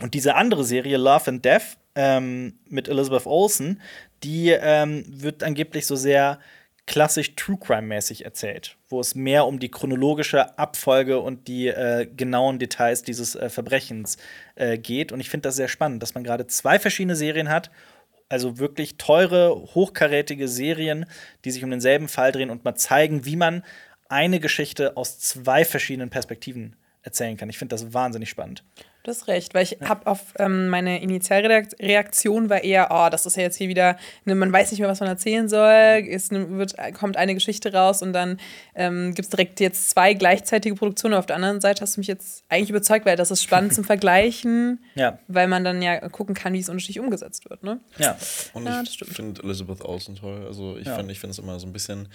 und 0.00 0.14
diese 0.14 0.34
andere 0.34 0.64
Serie, 0.64 0.96
Love 0.96 1.28
and 1.28 1.44
Death, 1.44 1.76
ähm, 1.94 2.58
mit 2.68 2.88
Elizabeth 2.88 3.26
Olsen, 3.26 3.80
die 4.22 4.50
ähm, 4.50 5.04
wird 5.08 5.42
angeblich 5.42 5.86
so 5.86 5.96
sehr 5.96 6.38
klassisch 6.86 7.34
True 7.36 7.58
Crime-mäßig 7.58 8.24
erzählt, 8.24 8.76
wo 8.88 9.00
es 9.00 9.14
mehr 9.14 9.46
um 9.46 9.58
die 9.58 9.70
chronologische 9.70 10.58
Abfolge 10.58 11.18
und 11.18 11.46
die 11.46 11.68
äh, 11.68 12.06
genauen 12.06 12.58
Details 12.58 13.02
dieses 13.02 13.34
äh, 13.34 13.50
Verbrechens 13.50 14.16
äh, 14.54 14.78
geht. 14.78 15.12
Und 15.12 15.20
ich 15.20 15.28
finde 15.28 15.48
das 15.48 15.56
sehr 15.56 15.68
spannend, 15.68 16.02
dass 16.02 16.14
man 16.14 16.24
gerade 16.24 16.46
zwei 16.46 16.78
verschiedene 16.78 17.14
Serien 17.14 17.50
hat, 17.50 17.70
also 18.28 18.58
wirklich 18.58 18.96
teure, 18.96 19.54
hochkarätige 19.74 20.48
Serien, 20.48 21.06
die 21.44 21.50
sich 21.50 21.64
um 21.64 21.70
denselben 21.70 22.08
Fall 22.08 22.32
drehen 22.32 22.50
und 22.50 22.64
mal 22.64 22.74
zeigen, 22.74 23.24
wie 23.24 23.36
man 23.36 23.64
eine 24.08 24.40
Geschichte 24.40 24.96
aus 24.96 25.18
zwei 25.18 25.64
verschiedenen 25.64 26.10
Perspektiven 26.10 26.76
erzählen 27.02 27.36
kann. 27.36 27.50
Ich 27.50 27.58
finde 27.58 27.74
das 27.74 27.92
wahnsinnig 27.92 28.30
spannend. 28.30 28.64
Du 29.04 29.12
hast 29.12 29.28
recht, 29.28 29.54
weil 29.54 29.62
ich 29.62 29.78
habe 29.80 30.06
auf 30.06 30.34
ähm, 30.38 30.68
meine 30.68 31.00
Initialreaktion 31.02 32.50
war 32.50 32.62
eher, 32.64 32.88
oh, 32.90 33.08
das 33.10 33.26
ist 33.26 33.36
ja 33.36 33.42
jetzt 33.44 33.56
hier 33.56 33.68
wieder, 33.68 33.96
ne, 34.24 34.34
man 34.34 34.52
weiß 34.52 34.70
nicht 34.70 34.80
mehr, 34.80 34.88
was 34.88 35.00
man 35.00 35.08
erzählen 35.08 35.48
soll, 35.48 36.04
es 36.10 36.30
wird, 36.30 36.74
kommt 36.94 37.16
eine 37.16 37.32
Geschichte 37.34 37.72
raus 37.72 38.02
und 38.02 38.12
dann 38.12 38.38
ähm, 38.74 39.14
gibt 39.14 39.26
es 39.26 39.30
direkt 39.30 39.60
jetzt 39.60 39.90
zwei 39.90 40.14
gleichzeitige 40.14 40.74
Produktionen. 40.74 41.14
Auf 41.14 41.26
der 41.26 41.36
anderen 41.36 41.60
Seite 41.60 41.80
hast 41.82 41.96
du 41.96 42.00
mich 42.00 42.08
jetzt 42.08 42.44
eigentlich 42.48 42.70
überzeugt, 42.70 43.06
weil 43.06 43.16
das 43.16 43.30
ist 43.30 43.42
spannend 43.42 43.72
zum 43.74 43.84
Vergleichen, 43.84 44.84
Ja. 44.94 45.18
weil 45.28 45.48
man 45.48 45.64
dann 45.64 45.80
ja 45.80 46.06
gucken 46.08 46.34
kann, 46.34 46.52
wie 46.52 46.60
es 46.60 46.68
unterschiedlich 46.68 47.00
umgesetzt 47.00 47.48
wird. 47.48 47.62
Ne? 47.62 47.80
Ja. 47.98 48.16
Und 48.52 48.66
Ja, 48.66 48.82
ich 48.82 48.98
finde 48.98 49.42
Elizabeth 49.42 49.84
Olsen 49.84 50.16
toll. 50.16 50.44
Also 50.46 50.76
ich 50.76 50.86
Ja. 50.86 50.96
finde 50.96 51.12
ich 51.12 51.20
finde 51.20 51.32
es 51.32 51.38
immer 51.38 51.58
so 51.60 51.66
ein 51.66 51.72
bisschen 51.72 52.08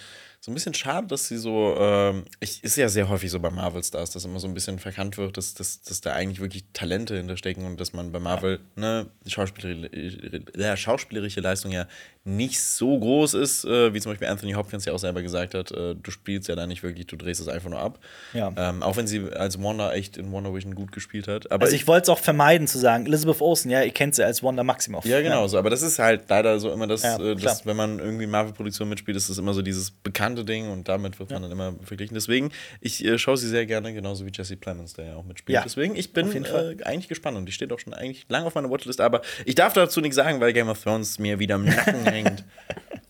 so 0.43 0.51
ein 0.51 0.55
bisschen 0.55 0.73
schade, 0.73 1.07
dass 1.07 1.29
sie 1.29 1.37
so 1.37 1.73
ähm, 1.79 2.25
ich 2.41 2.61
ist 2.65 2.75
ja 2.75 2.89
sehr 2.89 3.07
häufig 3.07 3.31
so 3.31 3.39
bei 3.39 3.49
Marvel 3.49 3.81
Stars, 3.81 4.11
dass 4.11 4.25
immer 4.25 4.41
so 4.41 4.47
ein 4.49 4.53
bisschen 4.53 4.77
verkannt 4.77 5.17
wird, 5.17 5.37
dass, 5.37 5.53
dass, 5.53 5.81
dass 5.83 6.01
da 6.01 6.11
eigentlich 6.11 6.41
wirklich 6.41 6.65
Talente 6.73 7.15
hinterstecken 7.15 7.65
und 7.65 7.79
dass 7.79 7.93
man 7.93 8.11
bei 8.11 8.19
Marvel 8.19 8.59
ne 8.75 9.09
die 9.25 9.31
schauspielerische, 9.31 10.43
ja, 10.57 10.75
schauspielerische 10.75 11.39
Leistung 11.39 11.71
ja 11.71 11.87
nicht 12.25 12.61
so 12.61 12.97
groß 12.97 13.33
ist, 13.33 13.65
äh, 13.65 13.93
wie 13.93 13.99
zum 13.99 14.13
Beispiel 14.13 14.29
Anthony 14.29 14.53
Hopkins 14.53 14.85
ja 14.85 14.93
auch 14.93 14.99
selber 14.99 15.21
gesagt 15.21 15.53
hat, 15.53 15.71
äh, 15.71 15.93
du 15.95 16.09
spielst 16.09 16.47
ja 16.47 16.55
da 16.55 16.65
nicht 16.65 16.81
wirklich, 16.81 17.05
du 17.05 17.17
drehst 17.17 17.41
es 17.41 17.49
einfach 17.49 17.69
nur 17.69 17.79
ab. 17.79 17.99
Ja. 18.31 18.53
Ähm, 18.55 18.81
auch 18.81 18.95
wenn 18.95 19.07
sie 19.07 19.29
als 19.33 19.61
Wanda 19.61 19.91
echt 19.93 20.15
in 20.15 20.31
Wonder 20.31 20.53
Vision 20.53 20.73
gut 20.73 20.93
gespielt 20.93 21.27
hat. 21.27 21.51
Aber 21.51 21.65
Also 21.65 21.75
ich 21.75 21.85
wollte 21.85 22.03
es 22.03 22.09
auch 22.09 22.19
vermeiden 22.19 22.67
zu 22.67 22.77
sagen, 22.79 23.07
Elizabeth 23.07 23.41
Olsen, 23.41 23.69
ja, 23.71 23.81
ihr 23.81 23.91
kennt 23.91 24.15
sie 24.15 24.23
als 24.23 24.41
Wanda 24.41 24.63
Maximoff. 24.63 25.05
Ja, 25.05 25.21
genau 25.21 25.47
so. 25.47 25.57
Aber 25.57 25.69
das 25.69 25.81
ist 25.81 25.99
halt 25.99 26.21
leider 26.29 26.59
so 26.59 26.71
immer 26.71 26.87
das, 26.87 27.03
Ja, 27.03 27.19
äh, 27.19 27.35
das 27.35 27.65
wenn 27.65 27.75
man 27.75 27.99
irgendwie 27.99 28.25
Marvel-Produktion 28.25 28.87
mitspielt, 28.87 29.17
ist 29.17 29.29
das 29.29 29.37
immer 29.37 29.53
so 29.53 29.61
dieses 29.61 29.91
bekannte 29.91 30.45
Ding 30.45 30.69
und 30.69 30.87
damit 30.87 31.19
wird 31.19 31.29
man 31.29 31.41
dann 31.41 31.51
immer 31.51 31.73
verglichen. 31.83 32.15
Deswegen, 32.15 32.51
ich 32.79 33.03
äh, 33.03 33.17
schaue 33.17 33.35
sie 33.35 33.49
sehr 33.49 33.65
gerne, 33.65 33.93
genauso 33.93 34.25
wie 34.25 34.31
Jesse 34.33 34.55
Plemons, 34.55 34.93
der 34.93 35.07
ja 35.07 35.15
auch 35.17 35.25
mitspielt. 35.25 35.55
Ja, 35.55 35.63
Deswegen, 35.63 35.97
ich 35.97 36.13
bin 36.13 36.31
äh, 36.45 36.77
eigentlich 36.85 37.09
gespannt 37.09 37.35
und 37.35 37.47
die 37.47 37.51
steht 37.51 37.73
auch 37.73 37.79
schon 37.79 37.93
eigentlich 37.93 38.25
lang 38.29 38.45
auf 38.45 38.55
meiner 38.55 38.69
Watchlist, 38.69 39.01
aber 39.01 39.21
ich 39.43 39.55
darf 39.55 39.73
dazu 39.73 39.99
nichts 39.99 40.15
sagen, 40.15 40.39
weil 40.39 40.53
Game 40.53 40.69
of 40.69 40.81
Thrones 40.81 41.19
mir 41.19 41.39
wieder 41.39 41.55
im 41.55 41.65
Nacken 41.65 42.05
hängt. 42.13 42.43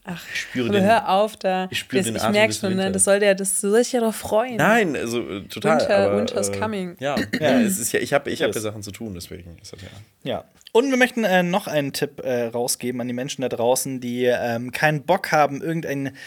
Ach, 0.05 0.21
Ich 0.33 0.41
spüre 0.41 0.69
den. 0.69 0.83
hör 0.83 1.07
auf 1.07 1.37
da. 1.37 1.67
ich 1.71 1.79
spüre 1.79 2.01
das, 2.01 2.07
den 2.07 2.15
ich 2.17 2.21
Atem 2.23 2.33
merke 2.33 2.53
schon, 2.53 2.75
ne, 2.75 2.91
das 2.91 3.05
soll 3.05 3.21
der, 3.21 3.35
das 3.35 3.61
soll 3.61 3.81
sich 3.83 3.93
ja 3.93 4.01
doch 4.01 4.13
freuen. 4.13 4.57
Nein, 4.57 4.97
also 4.97 5.21
äh, 5.21 5.43
total. 5.47 5.79
Winter- 5.79 5.97
aber, 5.97 6.17
Winter's 6.17 6.49
äh, 6.49 6.59
coming. 6.59 6.97
Ja, 6.99 7.15
ja, 7.39 7.59
es 7.61 7.79
ist 7.79 7.93
ja 7.93 8.01
ich 8.01 8.11
habe 8.13 8.29
ich 8.29 8.41
hab 8.43 8.53
ja. 8.53 8.59
Sachen 8.59 8.83
zu 8.83 8.91
tun, 8.91 9.13
deswegen 9.13 9.57
ist 9.61 9.71
das 9.71 9.79
ja. 9.81 9.87
Ja. 10.29 10.43
Und 10.73 10.89
wir 10.89 10.97
möchten 10.97 11.23
äh, 11.23 11.41
noch 11.43 11.67
einen 11.67 11.93
Tipp 11.93 12.19
äh, 12.21 12.47
rausgeben 12.47 12.99
an 12.99 13.07
die 13.07 13.13
Menschen 13.13 13.43
da 13.43 13.49
draußen, 13.49 14.01
die 14.01 14.25
ähm, 14.25 14.71
keinen 14.71 15.03
Bock 15.03 15.31
haben, 15.31 15.61
irgendeinen 15.61 16.17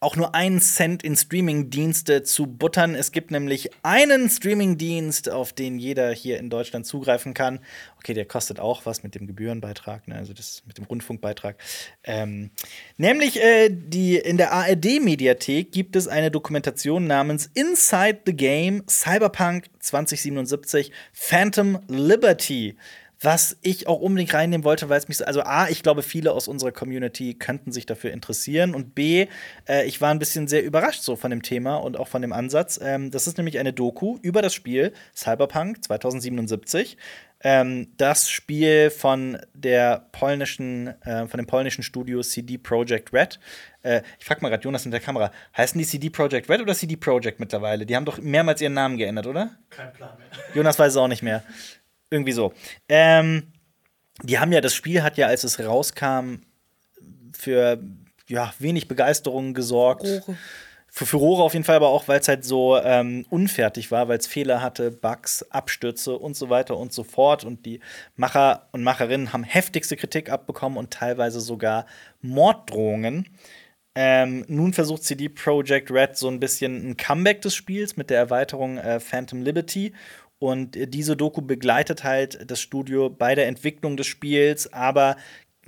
auch 0.00 0.14
nur 0.14 0.34
einen 0.34 0.60
Cent 0.60 1.02
in 1.02 1.16
Streaming-Dienste 1.16 2.22
zu 2.22 2.46
buttern. 2.46 2.94
Es 2.94 3.10
gibt 3.10 3.30
nämlich 3.30 3.70
einen 3.82 4.30
Streaming-Dienst, 4.30 5.28
auf 5.28 5.52
den 5.52 5.78
jeder 5.78 6.12
hier 6.12 6.38
in 6.38 6.50
Deutschland 6.50 6.86
zugreifen 6.86 7.34
kann. 7.34 7.58
Okay, 7.98 8.14
der 8.14 8.24
kostet 8.24 8.60
auch 8.60 8.86
was 8.86 9.02
mit 9.02 9.16
dem 9.16 9.26
Gebührenbeitrag, 9.26 10.06
ne? 10.06 10.14
also 10.14 10.32
das 10.32 10.62
mit 10.66 10.78
dem 10.78 10.84
Rundfunkbeitrag. 10.84 11.56
Ähm, 12.04 12.50
nämlich 12.96 13.42
äh, 13.42 13.70
die, 13.70 14.16
in 14.16 14.36
der 14.36 14.52
ARD-Mediathek 14.52 15.72
gibt 15.72 15.96
es 15.96 16.06
eine 16.06 16.30
Dokumentation 16.30 17.06
namens 17.06 17.50
Inside 17.54 18.20
the 18.26 18.36
Game 18.36 18.84
Cyberpunk 18.88 19.66
2077 19.80 20.92
Phantom 21.12 21.80
Liberty 21.88 22.76
was 23.20 23.56
ich 23.62 23.88
auch 23.88 24.00
unbedingt 24.00 24.32
reinnehmen 24.32 24.64
wollte, 24.64 24.88
weil 24.88 24.98
es 24.98 25.08
mich 25.08 25.16
so, 25.16 25.24
also 25.24 25.42
A, 25.42 25.68
ich 25.68 25.82
glaube, 25.82 26.02
viele 26.02 26.32
aus 26.32 26.46
unserer 26.46 26.72
Community 26.72 27.34
könnten 27.34 27.72
sich 27.72 27.86
dafür 27.86 28.12
interessieren 28.12 28.74
und 28.74 28.94
B, 28.94 29.26
äh, 29.68 29.86
ich 29.86 30.00
war 30.00 30.10
ein 30.10 30.18
bisschen 30.18 30.46
sehr 30.46 30.64
überrascht 30.64 31.02
so 31.02 31.16
von 31.16 31.30
dem 31.30 31.42
Thema 31.42 31.76
und 31.76 31.96
auch 31.96 32.08
von 32.08 32.22
dem 32.22 32.32
Ansatz. 32.32 32.78
Ähm, 32.82 33.10
das 33.10 33.26
ist 33.26 33.36
nämlich 33.36 33.58
eine 33.58 33.72
Doku 33.72 34.18
über 34.22 34.42
das 34.42 34.54
Spiel 34.54 34.92
Cyberpunk 35.14 35.84
2077. 35.84 36.96
Ähm, 37.40 37.92
das 37.96 38.28
Spiel 38.28 38.90
von 38.90 39.38
der 39.54 40.08
polnischen, 40.10 40.88
äh, 41.02 41.28
von 41.28 41.38
dem 41.38 41.46
polnischen 41.46 41.84
Studio 41.84 42.20
CD 42.22 42.58
Projekt 42.58 43.12
Red. 43.12 43.38
Äh, 43.82 44.02
ich 44.18 44.24
frag 44.24 44.42
mal 44.42 44.48
gerade 44.48 44.64
Jonas 44.64 44.84
in 44.84 44.90
der 44.90 44.98
Kamera, 45.00 45.30
heißen 45.56 45.78
die 45.78 45.86
CD 45.86 46.10
Projekt 46.10 46.48
Red 46.48 46.60
oder 46.60 46.74
CD 46.74 46.96
Projekt 46.96 47.38
mittlerweile? 47.38 47.86
Die 47.86 47.94
haben 47.94 48.04
doch 48.04 48.18
mehrmals 48.18 48.60
ihren 48.60 48.74
Namen 48.74 48.96
geändert, 48.96 49.28
oder? 49.28 49.50
Kein 49.70 49.92
Plan 49.92 50.18
mehr. 50.18 50.26
Jonas 50.52 50.78
weiß 50.80 50.92
es 50.92 50.96
auch 50.96 51.06
nicht 51.06 51.22
mehr. 51.22 51.44
Irgendwie 52.10 52.32
so. 52.32 52.52
Ähm, 52.88 53.52
die 54.22 54.38
haben 54.38 54.52
ja, 54.52 54.60
das 54.60 54.74
Spiel 54.74 55.02
hat 55.02 55.16
ja, 55.16 55.26
als 55.26 55.44
es 55.44 55.60
rauskam, 55.60 56.40
für 57.32 57.80
ja, 58.28 58.52
wenig 58.58 58.88
Begeisterung 58.88 59.54
gesorgt. 59.54 60.04
Rohre. 60.04 60.36
Für 60.90 61.04
Furore 61.04 61.42
auf 61.42 61.52
jeden 61.52 61.64
Fall, 61.64 61.76
aber 61.76 61.90
auch, 61.90 62.08
weil 62.08 62.18
es 62.18 62.28
halt 62.28 62.44
so 62.44 62.78
ähm, 62.78 63.26
unfertig 63.28 63.90
war, 63.90 64.08
weil 64.08 64.18
es 64.18 64.26
Fehler 64.26 64.62
hatte, 64.62 64.90
Bugs, 64.90 65.44
Abstürze 65.50 66.16
und 66.18 66.34
so 66.34 66.48
weiter 66.48 66.78
und 66.78 66.94
so 66.94 67.04
fort. 67.04 67.44
Und 67.44 67.66
die 67.66 67.80
Macher 68.16 68.68
und 68.72 68.82
Macherinnen 68.82 69.32
haben 69.32 69.44
heftigste 69.44 69.96
Kritik 69.96 70.30
abbekommen 70.30 70.78
und 70.78 70.90
teilweise 70.90 71.40
sogar 71.40 71.84
Morddrohungen. 72.22 73.28
Ähm, 73.94 74.44
nun 74.48 74.72
versucht 74.72 75.04
CD 75.04 75.28
Projekt 75.28 75.90
Red 75.90 76.16
so 76.16 76.28
ein 76.28 76.40
bisschen 76.40 76.90
ein 76.90 76.96
Comeback 76.96 77.42
des 77.42 77.54
Spiels 77.54 77.96
mit 77.96 78.10
der 78.10 78.18
Erweiterung 78.18 78.78
äh, 78.78 78.98
Phantom 78.98 79.42
Liberty. 79.42 79.92
Und 80.38 80.76
äh, 80.76 80.86
diese 80.86 81.16
Doku 81.16 81.42
begleitet 81.42 82.04
halt 82.04 82.50
das 82.50 82.60
Studio 82.60 83.10
bei 83.10 83.34
der 83.34 83.46
Entwicklung 83.46 83.96
des 83.96 84.06
Spiels, 84.06 84.72
aber 84.72 85.16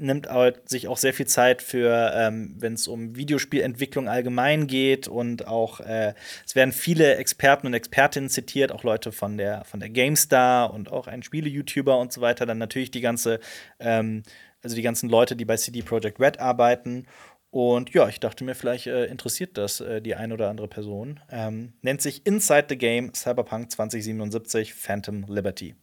nimmt 0.01 0.28
halt 0.28 0.68
sich 0.68 0.88
auch 0.88 0.97
sehr 0.97 1.12
viel 1.12 1.26
Zeit 1.26 1.60
für, 1.62 2.12
ähm, 2.14 2.55
wenn 2.59 2.72
es 2.72 2.88
um 2.88 3.16
Videospielentwicklung 3.16 4.09
allgemein 4.09 4.66
geht 4.66 5.09
und 5.09 5.47
auch 5.47 5.80
äh, 5.80 6.14
es 6.47 6.55
werden 6.55 6.72
viele 6.72 7.16
Experten 7.16 7.66
und 7.66 7.74
Expertinnen 7.74 8.30
zitiert, 8.30 8.72
auch 8.72 8.82
Leute 8.82 9.12
von 9.12 9.36
der 9.36 9.64
von 9.64 9.78
der 9.78 9.90
GameStar 9.90 10.72
und 10.72 10.90
auch 10.90 11.06
ein 11.06 11.22
Spiele-YouTuber 11.22 11.98
und 11.98 12.12
so 12.12 12.22
weiter. 12.22 12.47
Dann 12.47 12.59
natürlich 12.59 12.90
die 12.90 13.02
ganze, 13.02 13.40
ähm, 13.78 14.22
also 14.62 14.74
die 14.74 14.82
ganzen 14.82 15.10
Leute, 15.10 15.36
die 15.36 15.44
bei 15.44 15.56
CD 15.56 15.82
Projekt 15.82 16.18
Red 16.18 16.40
arbeiten. 16.40 17.06
Und 17.51 17.93
ja, 17.93 18.09
ich 18.09 18.20
dachte 18.20 18.44
mir, 18.44 18.55
vielleicht 18.55 18.86
äh, 18.86 19.06
interessiert 19.06 19.59
das 19.59 19.81
äh, 19.81 20.01
die 20.01 20.14
ein 20.14 20.32
oder 20.32 20.48
andere 20.48 20.68
Person. 20.68 21.18
Ähm, 21.31 21.72
nennt 21.82 22.01
sich 22.01 22.24
Inside 22.24 22.66
the 22.68 22.78
Game 22.78 23.12
Cyberpunk 23.12 23.72
2077 23.72 24.72
Phantom 24.72 25.24
Liberty. 25.28 25.74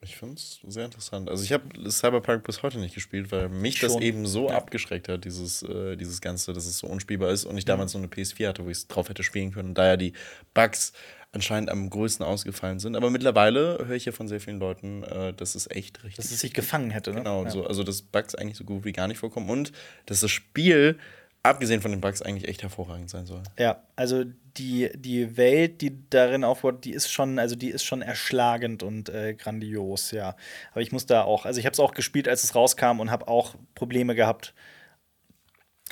Ich 0.00 0.16
finde 0.16 0.34
es 0.34 0.60
sehr 0.68 0.84
interessant. 0.84 1.28
Also 1.28 1.42
ich 1.42 1.52
habe 1.52 1.90
Cyberpunk 1.90 2.44
bis 2.44 2.62
heute 2.62 2.78
nicht 2.78 2.94
gespielt, 2.94 3.32
weil 3.32 3.48
mich 3.48 3.80
das 3.80 3.94
Schon. 3.94 4.02
eben 4.02 4.26
so 4.26 4.48
abgeschreckt 4.48 5.08
hat, 5.08 5.24
dieses, 5.24 5.64
äh, 5.64 5.96
dieses 5.96 6.20
Ganze, 6.20 6.52
dass 6.52 6.66
es 6.66 6.78
so 6.78 6.86
unspielbar 6.86 7.30
ist 7.30 7.44
und 7.44 7.58
ich 7.58 7.64
damals 7.64 7.92
so 7.92 7.98
eine 7.98 8.06
PS4 8.06 8.46
hatte, 8.46 8.64
wo 8.64 8.68
ich 8.68 8.78
es 8.78 8.86
drauf 8.86 9.08
hätte 9.08 9.24
spielen 9.24 9.50
können, 9.50 9.74
da 9.74 9.88
ja 9.88 9.96
die 9.96 10.12
Bugs 10.54 10.92
anscheinend 11.32 11.70
am 11.70 11.90
größten 11.90 12.24
ausgefallen 12.24 12.78
sind. 12.78 12.96
Aber 12.96 13.10
mittlerweile 13.10 13.84
höre 13.86 13.96
ich 13.96 14.06
ja 14.06 14.12
von 14.12 14.28
sehr 14.28 14.40
vielen 14.40 14.58
Leuten, 14.58 15.02
äh, 15.02 15.34
dass 15.34 15.54
es 15.54 15.70
echt 15.70 16.02
richtig 16.02 16.16
Dass 16.16 16.30
es 16.30 16.40
sich 16.40 16.54
gefangen 16.54 16.90
hätte, 16.90 17.10
ne? 17.10 17.18
Genau, 17.18 17.44
Ja. 17.44 17.50
so, 17.50 17.66
also 17.66 17.84
dass 17.84 18.02
Bugs 18.02 18.34
eigentlich 18.34 18.56
so 18.56 18.64
gut 18.64 18.84
wie 18.84 18.92
gar 18.92 19.08
nicht 19.08 19.18
vorkommen 19.18 19.50
und 19.50 19.72
dass 20.06 20.20
das 20.20 20.30
Spiel, 20.30 20.98
abgesehen 21.42 21.82
von 21.82 21.90
den 21.90 22.00
Bugs, 22.00 22.22
eigentlich 22.22 22.48
echt 22.48 22.62
hervorragend 22.62 23.10
sein 23.10 23.26
soll. 23.26 23.42
Ja, 23.58 23.82
also 23.94 24.24
die, 24.56 24.90
die 24.94 25.36
Welt, 25.36 25.82
die 25.82 26.08
darin 26.08 26.44
aufbaut, 26.44 26.84
die 26.84 26.92
ist 26.92 27.12
schon, 27.12 27.38
also 27.38 27.56
die 27.56 27.68
ist 27.70 27.84
schon 27.84 28.00
erschlagend 28.02 28.82
und 28.82 29.08
äh, 29.10 29.34
grandios, 29.34 30.10
ja. 30.10 30.34
Aber 30.72 30.80
ich 30.80 30.92
muss 30.92 31.04
da 31.06 31.22
auch, 31.22 31.44
also 31.44 31.60
ich 31.60 31.66
habe 31.66 31.74
es 31.74 31.80
auch 31.80 31.92
gespielt, 31.92 32.26
als 32.26 32.42
es 32.42 32.54
rauskam 32.54 33.00
und 33.00 33.10
habe 33.10 33.28
auch 33.28 33.54
Probleme 33.74 34.14
gehabt, 34.14 34.54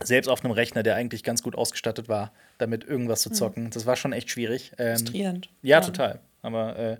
selbst 0.02 0.28
auf 0.28 0.44
einem 0.44 0.52
Rechner, 0.52 0.82
der 0.82 0.94
eigentlich 0.94 1.22
ganz 1.22 1.42
gut 1.42 1.54
ausgestattet 1.56 2.08
war, 2.08 2.32
damit 2.58 2.84
irgendwas 2.84 3.22
zu 3.22 3.30
zocken. 3.30 3.70
Das 3.70 3.86
war 3.86 3.96
schon 3.96 4.12
echt 4.12 4.30
schwierig. 4.30 4.72
Ähm, 4.78 4.96
Frustrierend. 4.98 5.48
ja, 5.62 5.80
total. 5.80 6.20
Aber 6.42 6.76
äh, 6.78 6.96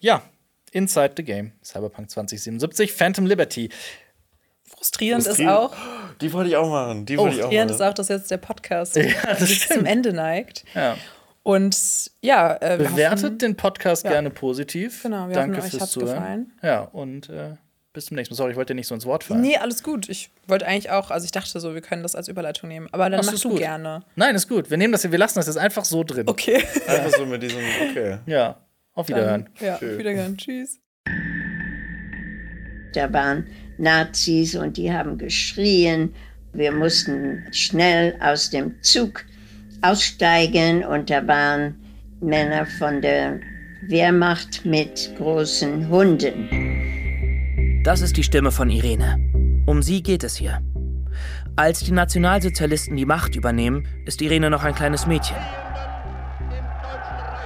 ja, 0.00 0.22
Inside 0.72 1.12
the 1.16 1.22
Game, 1.24 1.52
Cyberpunk 1.64 2.10
2077, 2.10 2.92
Phantom 2.92 3.26
Liberty. 3.26 3.70
Frustrierend, 4.64 5.24
Frustrierend. 5.24 5.52
ist 5.52 5.56
auch, 5.56 5.76
Die 6.20 6.32
wollte 6.32 6.50
ich 6.50 6.56
auch 6.56 6.68
machen. 6.68 7.06
Die 7.06 7.16
wollte 7.16 7.36
ich 7.36 7.40
auch 7.40 7.44
frustrierend 7.46 7.70
ist 7.70 7.78
machen. 7.78 7.90
auch, 7.90 7.94
dass 7.94 8.08
jetzt 8.08 8.30
der 8.30 8.36
Podcast 8.36 8.96
Ja, 8.96 9.36
zum 9.36 9.84
Ende 9.86 10.12
neigt. 10.12 10.64
Ja. 10.74 10.96
Und 11.42 12.10
ja, 12.20 12.54
äh, 12.56 12.78
wir 12.78 12.88
Bewertet 12.90 13.24
hoffen- 13.24 13.38
den 13.38 13.56
Podcast 13.56 14.04
Ja. 14.04 14.10
gerne 14.10 14.28
positiv. 14.30 15.02
Genau, 15.02 15.28
wir 15.28 15.34
Danke 15.34 15.56
hoffen, 15.56 15.64
euch 15.66 15.70
fürs 15.70 15.82
hat's 15.82 15.92
Zuhören. 15.92 16.14
gefallen. 16.16 16.52
Ja, 16.62 16.80
und 16.82 17.28
äh, 17.30 17.54
bis 17.98 18.06
zum 18.06 18.14
nächsten 18.14 18.32
Mal. 18.34 18.36
Sorry, 18.36 18.52
ich 18.52 18.56
wollte 18.56 18.74
dir 18.74 18.76
nicht 18.76 18.86
so 18.86 18.94
ins 18.94 19.04
Wort 19.06 19.24
fallen. 19.24 19.40
Nee, 19.40 19.56
alles 19.56 19.82
gut. 19.82 20.08
Ich 20.08 20.30
wollte 20.46 20.66
eigentlich 20.68 20.90
auch, 20.90 21.10
also 21.10 21.24
ich 21.24 21.32
dachte 21.32 21.58
so, 21.58 21.74
wir 21.74 21.80
können 21.80 22.04
das 22.04 22.14
als 22.14 22.28
Überleitung 22.28 22.68
nehmen. 22.68 22.88
Aber 22.92 23.10
dann 23.10 23.20
Ach, 23.20 23.26
mach 23.26 23.32
ist 23.32 23.44
du 23.44 23.50
gut. 23.50 23.58
gerne. 23.58 24.04
Nein, 24.14 24.36
ist 24.36 24.48
gut. 24.48 24.70
Wir 24.70 24.76
nehmen 24.76 24.92
das, 24.92 25.10
wir 25.10 25.18
lassen 25.18 25.40
das 25.40 25.46
jetzt 25.46 25.58
einfach 25.58 25.84
so 25.84 26.04
drin. 26.04 26.28
Okay. 26.28 26.62
Einfach 26.86 27.10
so 27.10 27.26
mit 27.26 27.42
diesem, 27.42 27.58
okay. 27.90 28.18
Ja, 28.26 28.56
auf 28.94 29.08
Wiederhören. 29.08 29.48
Dann, 29.58 29.66
ja, 29.66 29.78
Schön. 29.78 29.92
auf 29.92 29.98
Wiederhören. 29.98 30.36
Tschüss. 30.36 30.78
Da 32.94 33.12
waren 33.12 33.48
Nazis 33.78 34.54
und 34.54 34.76
die 34.76 34.92
haben 34.92 35.18
geschrien. 35.18 36.14
Wir 36.52 36.70
mussten 36.70 37.46
schnell 37.50 38.16
aus 38.20 38.50
dem 38.50 38.80
Zug 38.82 39.24
aussteigen 39.82 40.84
und 40.84 41.10
da 41.10 41.26
waren 41.26 41.74
Männer 42.20 42.64
von 42.78 43.02
der 43.02 43.40
Wehrmacht 43.88 44.64
mit 44.64 45.12
großen 45.18 45.88
Hunden. 45.88 46.67
Das 47.84 48.00
ist 48.00 48.16
die 48.16 48.24
Stimme 48.24 48.50
von 48.50 48.70
Irene. 48.70 49.18
Um 49.66 49.82
sie 49.82 50.02
geht 50.02 50.24
es 50.24 50.36
hier. 50.36 50.60
Als 51.54 51.80
die 51.80 51.92
Nationalsozialisten 51.92 52.96
die 52.96 53.06
Macht 53.06 53.36
übernehmen, 53.36 53.86
ist 54.04 54.20
Irene 54.20 54.50
noch 54.50 54.64
ein 54.64 54.74
kleines 54.74 55.06
Mädchen. 55.06 55.36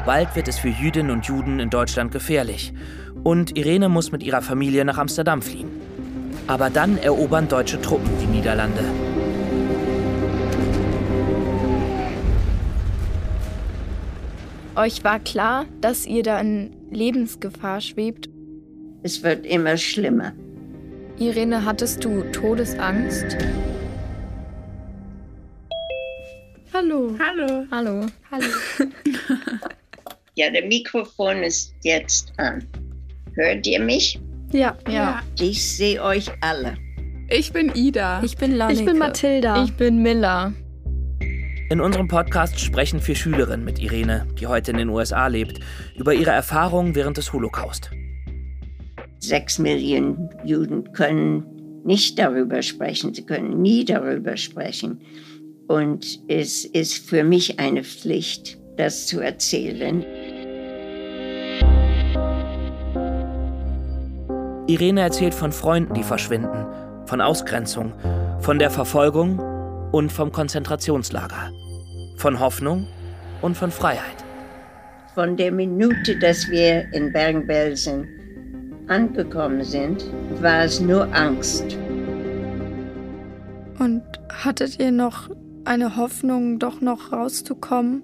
Bald 0.07 0.35
wird 0.35 0.49
es 0.49 0.59
für 0.59 0.69
Jüdinnen 0.69 1.11
und 1.11 1.27
Juden 1.27 1.61
in 1.61 1.69
Deutschland 1.69 2.13
gefährlich. 2.13 2.73
Und 3.23 3.57
Irene 3.57 3.89
muss 3.89 4.11
mit 4.11 4.23
ihrer 4.23 4.43
Familie 4.43 4.85
nach 4.85 4.99
Amsterdam 4.99 5.43
fliehen. 5.43 5.69
Aber 6.47 6.71
dann 6.71 6.99
erobern 6.99 7.47
deutsche 7.49 7.81
Truppen 7.81 8.11
die 8.21 8.27
Niederlande. 8.27 8.85
Euch 14.75 15.05
war 15.05 15.21
klar, 15.21 15.67
dass 15.83 16.07
ihr 16.07 16.23
da 16.23 16.41
in 16.41 16.75
Lebensgefahr 16.91 17.83
schwebt. 17.83 18.32
Es 19.03 19.23
wird 19.23 19.45
immer 19.47 19.77
schlimmer. 19.77 20.33
Irene, 21.19 21.65
hattest 21.65 22.05
du 22.05 22.23
Todesangst? 22.33 23.37
Hallo. 26.73 27.17
Hallo. 27.19 27.67
Hallo. 27.71 28.07
Hallo. 28.31 28.47
Ja, 30.35 30.51
der 30.51 30.65
Mikrofon 30.67 31.43
ist 31.43 31.75
jetzt 31.83 32.33
an. 32.39 32.67
Hört 33.35 33.67
ihr 33.67 33.79
mich? 33.81 34.19
Ja. 34.51 34.79
Ja. 34.89 35.21
Ich 35.39 35.77
sehe 35.77 36.03
euch 36.03 36.31
alle. 36.41 36.79
Ich 37.29 37.53
bin 37.53 37.71
Ida. 37.75 38.23
Ich 38.25 38.39
bin 38.39 38.53
Lanneke. 38.53 38.81
Ich 38.81 38.87
bin 38.87 38.97
Mathilda. 38.97 39.63
Ich 39.63 39.75
bin 39.77 40.03
Miller. 40.03 40.55
In 41.69 41.83
unserem 41.83 42.09
Podcast 42.09 42.59
sprechen 42.59 43.01
vier 43.01 43.15
Schülerinnen 43.15 43.63
mit 43.63 43.79
Irene, 43.79 44.27
die 44.41 44.47
heute 44.47 44.71
in 44.71 44.79
den 44.79 44.89
USA 44.89 45.27
lebt, 45.27 45.61
über 45.99 46.15
ihre 46.15 46.31
Erfahrungen 46.31 46.95
während 46.95 47.19
des 47.19 47.35
Holocaust. 47.35 47.91
Sechs 49.23 49.61
Millionen 49.61 50.31
Juden 50.43 50.93
können 50.95 51.45
nicht 51.85 52.19
darüber 52.19 52.61
sprechen. 52.61 53.15
Sie 53.15 53.25
können 53.25 53.63
nie 53.63 53.85
darüber 53.85 54.37
sprechen. 54.37 55.01
Und 55.69 56.19
es 56.27 56.65
ist 56.65 57.09
für 57.09 57.23
mich 57.23 57.61
eine 57.61 57.85
Pflicht, 57.85 58.59
das 58.77 59.07
zu 59.07 59.21
erzählen. 59.21 60.05
Irene 64.67 65.03
erzählt 65.03 65.35
von 65.35 65.53
Freunden, 65.53 65.95
die 65.95 66.03
verschwinden, 66.03 66.67
von 67.07 67.21
Ausgrenzung, 67.21 67.93
von 68.41 68.59
der 68.59 68.71
Verfolgung 68.71 69.39
und 69.93 70.11
vom 70.11 70.33
Konzentrationslager, 70.33 71.53
von 72.17 72.41
Hoffnung 72.41 72.89
und 73.41 73.57
von 73.57 73.71
Freiheit. 73.71 74.17
Von 75.15 75.37
der 75.37 75.53
Minute, 75.53 76.19
dass 76.19 76.49
wir 76.51 76.93
in 76.93 77.13
Bergen-Belsen 77.13 78.22
angekommen 78.89 79.65
sind, 79.65 80.05
war 80.41 80.65
es 80.65 80.81
nur 80.81 81.13
Angst. 81.15 81.77
Und 83.79 84.03
hattet 84.29 84.79
ihr 84.79 84.93
noch 84.93 85.31
eine 85.65 85.97
Hoffnung, 85.97 86.59
doch 86.59 86.81
noch 86.81 87.13
rauszukommen? 87.13 88.03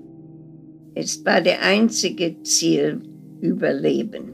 Es 0.95 1.25
war 1.25 1.41
der 1.41 1.63
einzige 1.63 2.43
Ziel, 2.43 3.03
Überleben. 3.41 4.33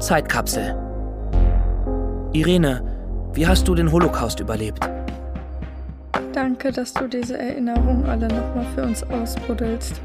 Zeitkapsel. 0.00 0.74
Irene, 2.32 2.82
wie 3.32 3.46
hast 3.46 3.66
du 3.68 3.74
den 3.74 3.90
Holocaust 3.90 4.40
überlebt? 4.40 4.80
Danke, 6.32 6.70
dass 6.70 6.92
du 6.92 7.08
diese 7.08 7.38
Erinnerungen 7.38 8.04
alle 8.04 8.28
nochmal 8.28 8.66
für 8.74 8.82
uns 8.82 9.02
ausbuddelst. 9.04 10.00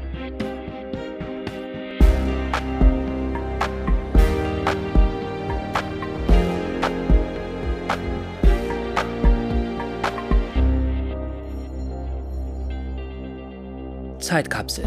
Zeitkapsel. 14.32 14.86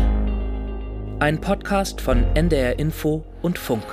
Ein 1.19 1.39
Podcast 1.39 2.01
von 2.01 2.25
NDR 2.33 2.79
Info 2.79 3.23
und 3.43 3.59
Funk. 3.59 3.83